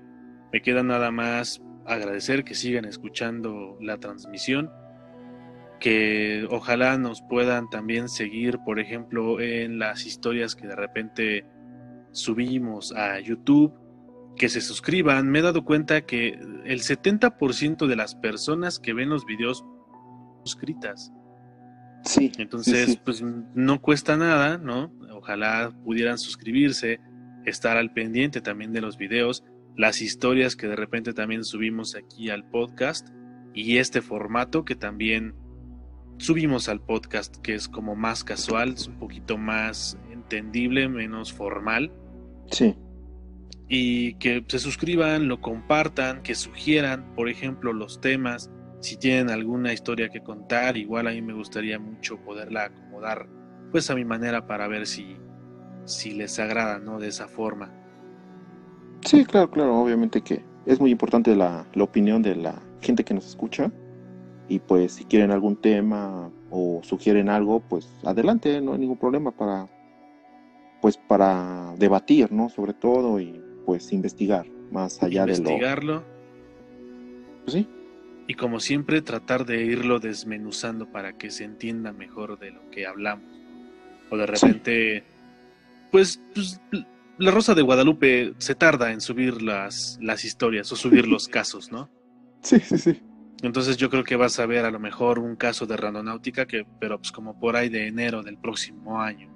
me 0.50 0.62
queda 0.62 0.82
nada 0.82 1.10
más 1.10 1.60
agradecer 1.84 2.42
que 2.42 2.54
sigan 2.54 2.86
escuchando 2.86 3.76
la 3.82 3.98
transmisión, 3.98 4.70
que 5.78 6.46
ojalá 6.48 6.96
nos 6.96 7.20
puedan 7.20 7.68
también 7.68 8.08
seguir, 8.08 8.60
por 8.64 8.80
ejemplo, 8.80 9.40
en 9.42 9.78
las 9.78 10.06
historias 10.06 10.56
que 10.56 10.68
de 10.68 10.76
repente 10.76 11.44
subimos 12.12 12.94
a 12.94 13.20
YouTube, 13.20 13.74
que 14.38 14.48
se 14.48 14.62
suscriban. 14.62 15.28
Me 15.28 15.40
he 15.40 15.42
dado 15.42 15.66
cuenta 15.66 16.06
que 16.06 16.28
el 16.64 16.80
70% 16.80 17.86
de 17.86 17.96
las 17.96 18.14
personas 18.14 18.78
que 18.78 18.94
ven 18.94 19.10
los 19.10 19.26
videos 19.26 19.66
suscritas. 20.44 21.12
Sí. 22.04 22.32
Entonces, 22.38 22.96
pues 23.04 23.22
no 23.22 23.80
cuesta 23.80 24.16
nada, 24.16 24.58
¿no? 24.58 24.92
Ojalá 25.12 25.72
pudieran 25.84 26.18
suscribirse, 26.18 27.00
estar 27.44 27.76
al 27.76 27.92
pendiente 27.92 28.40
también 28.40 28.72
de 28.72 28.80
los 28.80 28.96
videos, 28.98 29.44
las 29.76 30.02
historias 30.02 30.56
que 30.56 30.66
de 30.66 30.76
repente 30.76 31.12
también 31.12 31.44
subimos 31.44 31.94
aquí 31.94 32.28
al 32.30 32.44
podcast 32.44 33.08
y 33.54 33.78
este 33.78 34.02
formato 34.02 34.64
que 34.64 34.74
también 34.74 35.34
subimos 36.18 36.68
al 36.68 36.80
podcast, 36.80 37.36
que 37.38 37.54
es 37.54 37.68
como 37.68 37.94
más 37.96 38.24
casual, 38.24 38.74
es 38.74 38.86
un 38.86 38.98
poquito 38.98 39.38
más 39.38 39.98
entendible, 40.10 40.88
menos 40.88 41.32
formal. 41.32 41.92
Sí. 42.50 42.76
Y 43.68 44.14
que 44.14 44.44
se 44.46 44.58
suscriban, 44.58 45.28
lo 45.28 45.40
compartan, 45.40 46.22
que 46.22 46.34
sugieran, 46.34 47.14
por 47.14 47.28
ejemplo, 47.28 47.72
los 47.72 48.00
temas 48.00 48.50
si 48.82 48.96
tienen 48.96 49.30
alguna 49.30 49.72
historia 49.72 50.08
que 50.08 50.20
contar, 50.20 50.76
igual 50.76 51.06
a 51.06 51.12
mí 51.12 51.22
me 51.22 51.32
gustaría 51.32 51.78
mucho 51.78 52.18
poderla 52.18 52.64
acomodar 52.64 53.28
pues 53.70 53.88
a 53.90 53.94
mi 53.94 54.04
manera 54.04 54.46
para 54.46 54.66
ver 54.66 54.86
si, 54.86 55.16
si 55.84 56.10
les 56.10 56.38
agrada, 56.38 56.78
¿no? 56.78 56.98
De 56.98 57.08
esa 57.08 57.28
forma. 57.28 57.72
Sí, 59.04 59.24
claro, 59.24 59.50
claro, 59.50 59.78
obviamente 59.78 60.20
que 60.20 60.44
es 60.66 60.80
muy 60.80 60.90
importante 60.90 61.34
la, 61.36 61.66
la 61.74 61.84
opinión 61.84 62.22
de 62.22 62.34
la 62.34 62.60
gente 62.80 63.04
que 63.04 63.14
nos 63.14 63.26
escucha 63.26 63.70
y 64.48 64.58
pues 64.58 64.94
si 64.94 65.04
quieren 65.04 65.30
algún 65.30 65.56
tema 65.56 66.30
o 66.50 66.80
sugieren 66.82 67.28
algo, 67.28 67.60
pues 67.60 67.88
adelante, 68.04 68.60
no 68.60 68.72
hay 68.72 68.80
ningún 68.80 68.98
problema 68.98 69.30
para 69.30 69.68
pues 70.80 70.96
para 70.96 71.74
debatir, 71.78 72.32
¿no? 72.32 72.48
Sobre 72.48 72.74
todo 72.74 73.20
y 73.20 73.40
pues 73.64 73.92
investigar 73.92 74.44
más 74.72 75.00
allá 75.04 75.24
de 75.24 75.32
lo 75.32 75.38
Investigarlo 75.38 76.02
pues 77.44 77.54
sí, 77.54 77.68
y 78.32 78.34
como 78.34 78.60
siempre 78.60 79.02
tratar 79.02 79.44
de 79.44 79.62
irlo 79.62 79.98
desmenuzando 80.00 80.90
para 80.90 81.12
que 81.18 81.30
se 81.30 81.44
entienda 81.44 81.92
mejor 81.92 82.38
de 82.38 82.50
lo 82.50 82.70
que 82.70 82.86
hablamos. 82.86 83.26
O 84.10 84.16
de 84.16 84.26
Sí. 84.26 84.32
repente, 84.46 85.04
pues, 85.90 86.18
pues, 86.32 86.58
la 87.18 87.30
Rosa 87.30 87.54
de 87.54 87.60
Guadalupe 87.60 88.32
se 88.38 88.54
tarda 88.54 88.90
en 88.90 89.02
subir 89.02 89.42
las, 89.42 89.98
las 90.00 90.24
historias 90.24 90.72
o 90.72 90.76
subir 90.76 91.06
los 91.06 91.28
casos, 91.38 91.70
¿no? 91.70 91.90
sí, 92.40 92.58
sí, 92.60 92.78
sí. 92.78 93.02
Entonces 93.42 93.76
yo 93.76 93.90
creo 93.90 94.02
que 94.02 94.16
vas 94.16 94.38
a 94.38 94.46
ver 94.46 94.64
a 94.64 94.70
lo 94.70 94.78
mejor 94.80 95.18
un 95.18 95.36
caso 95.36 95.66
de 95.66 95.76
randonáutica 95.76 96.46
que, 96.46 96.64
pero 96.80 96.96
pues 96.96 97.12
como 97.12 97.38
por 97.38 97.54
ahí 97.56 97.68
de 97.68 97.86
enero 97.88 98.22
del 98.22 98.38
próximo 98.38 98.98
año. 99.02 99.28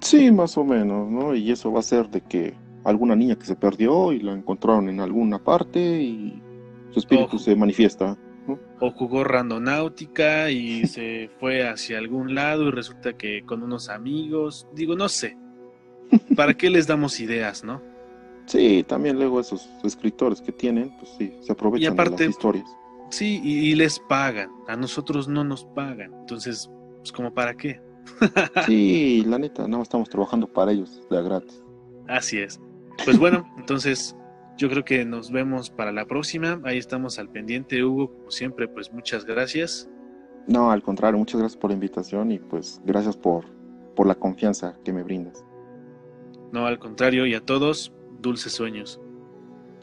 Sí, 0.00 0.32
más 0.32 0.58
o 0.58 0.64
menos, 0.64 1.08
¿no? 1.08 1.32
Y 1.36 1.52
eso 1.52 1.70
va 1.70 1.78
a 1.78 1.82
ser 1.82 2.08
de 2.10 2.22
que 2.22 2.54
alguna 2.82 3.14
niña 3.14 3.36
que 3.36 3.44
se 3.46 3.54
perdió 3.54 4.12
y 4.12 4.18
la 4.18 4.32
encontraron 4.32 4.88
en 4.88 4.98
alguna 5.00 5.38
parte 5.38 5.78
y 6.02 6.42
su 6.94 7.00
espíritu 7.00 7.26
Ojo. 7.36 7.38
se 7.38 7.54
manifiesta. 7.56 8.16
¿no? 8.46 8.58
O 8.80 8.90
jugó 8.92 9.24
randonáutica 9.24 10.50
y 10.50 10.86
se 10.86 11.30
fue 11.40 11.68
hacia 11.68 11.98
algún 11.98 12.34
lado 12.34 12.68
y 12.68 12.70
resulta 12.70 13.14
que 13.14 13.42
con 13.44 13.62
unos 13.62 13.88
amigos, 13.88 14.66
digo, 14.74 14.94
no 14.96 15.08
sé. 15.08 15.36
¿Para 16.36 16.54
qué 16.54 16.70
les 16.70 16.86
damos 16.86 17.18
ideas, 17.20 17.64
no? 17.64 17.82
Sí, 18.46 18.84
también 18.86 19.16
luego 19.16 19.40
esos 19.40 19.68
escritores 19.82 20.40
que 20.42 20.52
tienen, 20.52 20.94
pues 20.98 21.10
sí, 21.18 21.32
se 21.40 21.52
aprovechan 21.52 21.94
aparte- 21.94 22.16
de 22.18 22.26
las 22.26 22.36
historias. 22.36 22.66
Sí, 23.10 23.40
y, 23.42 23.70
y 23.70 23.74
les 23.74 23.98
pagan. 24.00 24.50
A 24.68 24.76
nosotros 24.76 25.28
no 25.28 25.44
nos 25.44 25.64
pagan. 25.64 26.12
Entonces, 26.14 26.70
pues 26.98 27.12
como 27.12 27.32
para 27.32 27.54
qué. 27.54 27.80
Sí, 28.66 29.24
la 29.26 29.38
neta, 29.38 29.66
no 29.66 29.82
estamos 29.82 30.08
trabajando 30.10 30.46
para 30.46 30.72
ellos 30.72 31.00
de 31.10 31.22
gratis. 31.22 31.62
Así 32.06 32.38
es. 32.38 32.60
Pues 33.04 33.18
bueno, 33.18 33.50
entonces 33.56 34.14
yo 34.56 34.68
creo 34.68 34.84
que 34.84 35.04
nos 35.04 35.30
vemos 35.30 35.70
para 35.70 35.92
la 35.92 36.06
próxima. 36.06 36.60
Ahí 36.64 36.78
estamos 36.78 37.18
al 37.18 37.28
pendiente, 37.28 37.82
Hugo. 37.84 38.10
Como 38.12 38.30
siempre, 38.30 38.68
pues 38.68 38.92
muchas 38.92 39.24
gracias. 39.24 39.88
No, 40.46 40.70
al 40.70 40.82
contrario, 40.82 41.18
muchas 41.18 41.40
gracias 41.40 41.58
por 41.58 41.70
la 41.70 41.74
invitación 41.74 42.30
y 42.30 42.38
pues 42.38 42.80
gracias 42.84 43.16
por, 43.16 43.46
por 43.94 44.06
la 44.06 44.14
confianza 44.14 44.76
que 44.84 44.92
me 44.92 45.02
brindas. 45.02 45.44
No, 46.52 46.66
al 46.66 46.78
contrario, 46.78 47.26
y 47.26 47.34
a 47.34 47.40
todos, 47.40 47.92
dulces 48.20 48.52
sueños. 48.52 49.00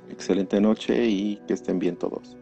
Excelente 0.09 0.61
noche 0.61 1.05
y 1.05 1.41
que 1.47 1.53
estén 1.53 1.79
bien 1.79 1.97
todos. 1.97 2.37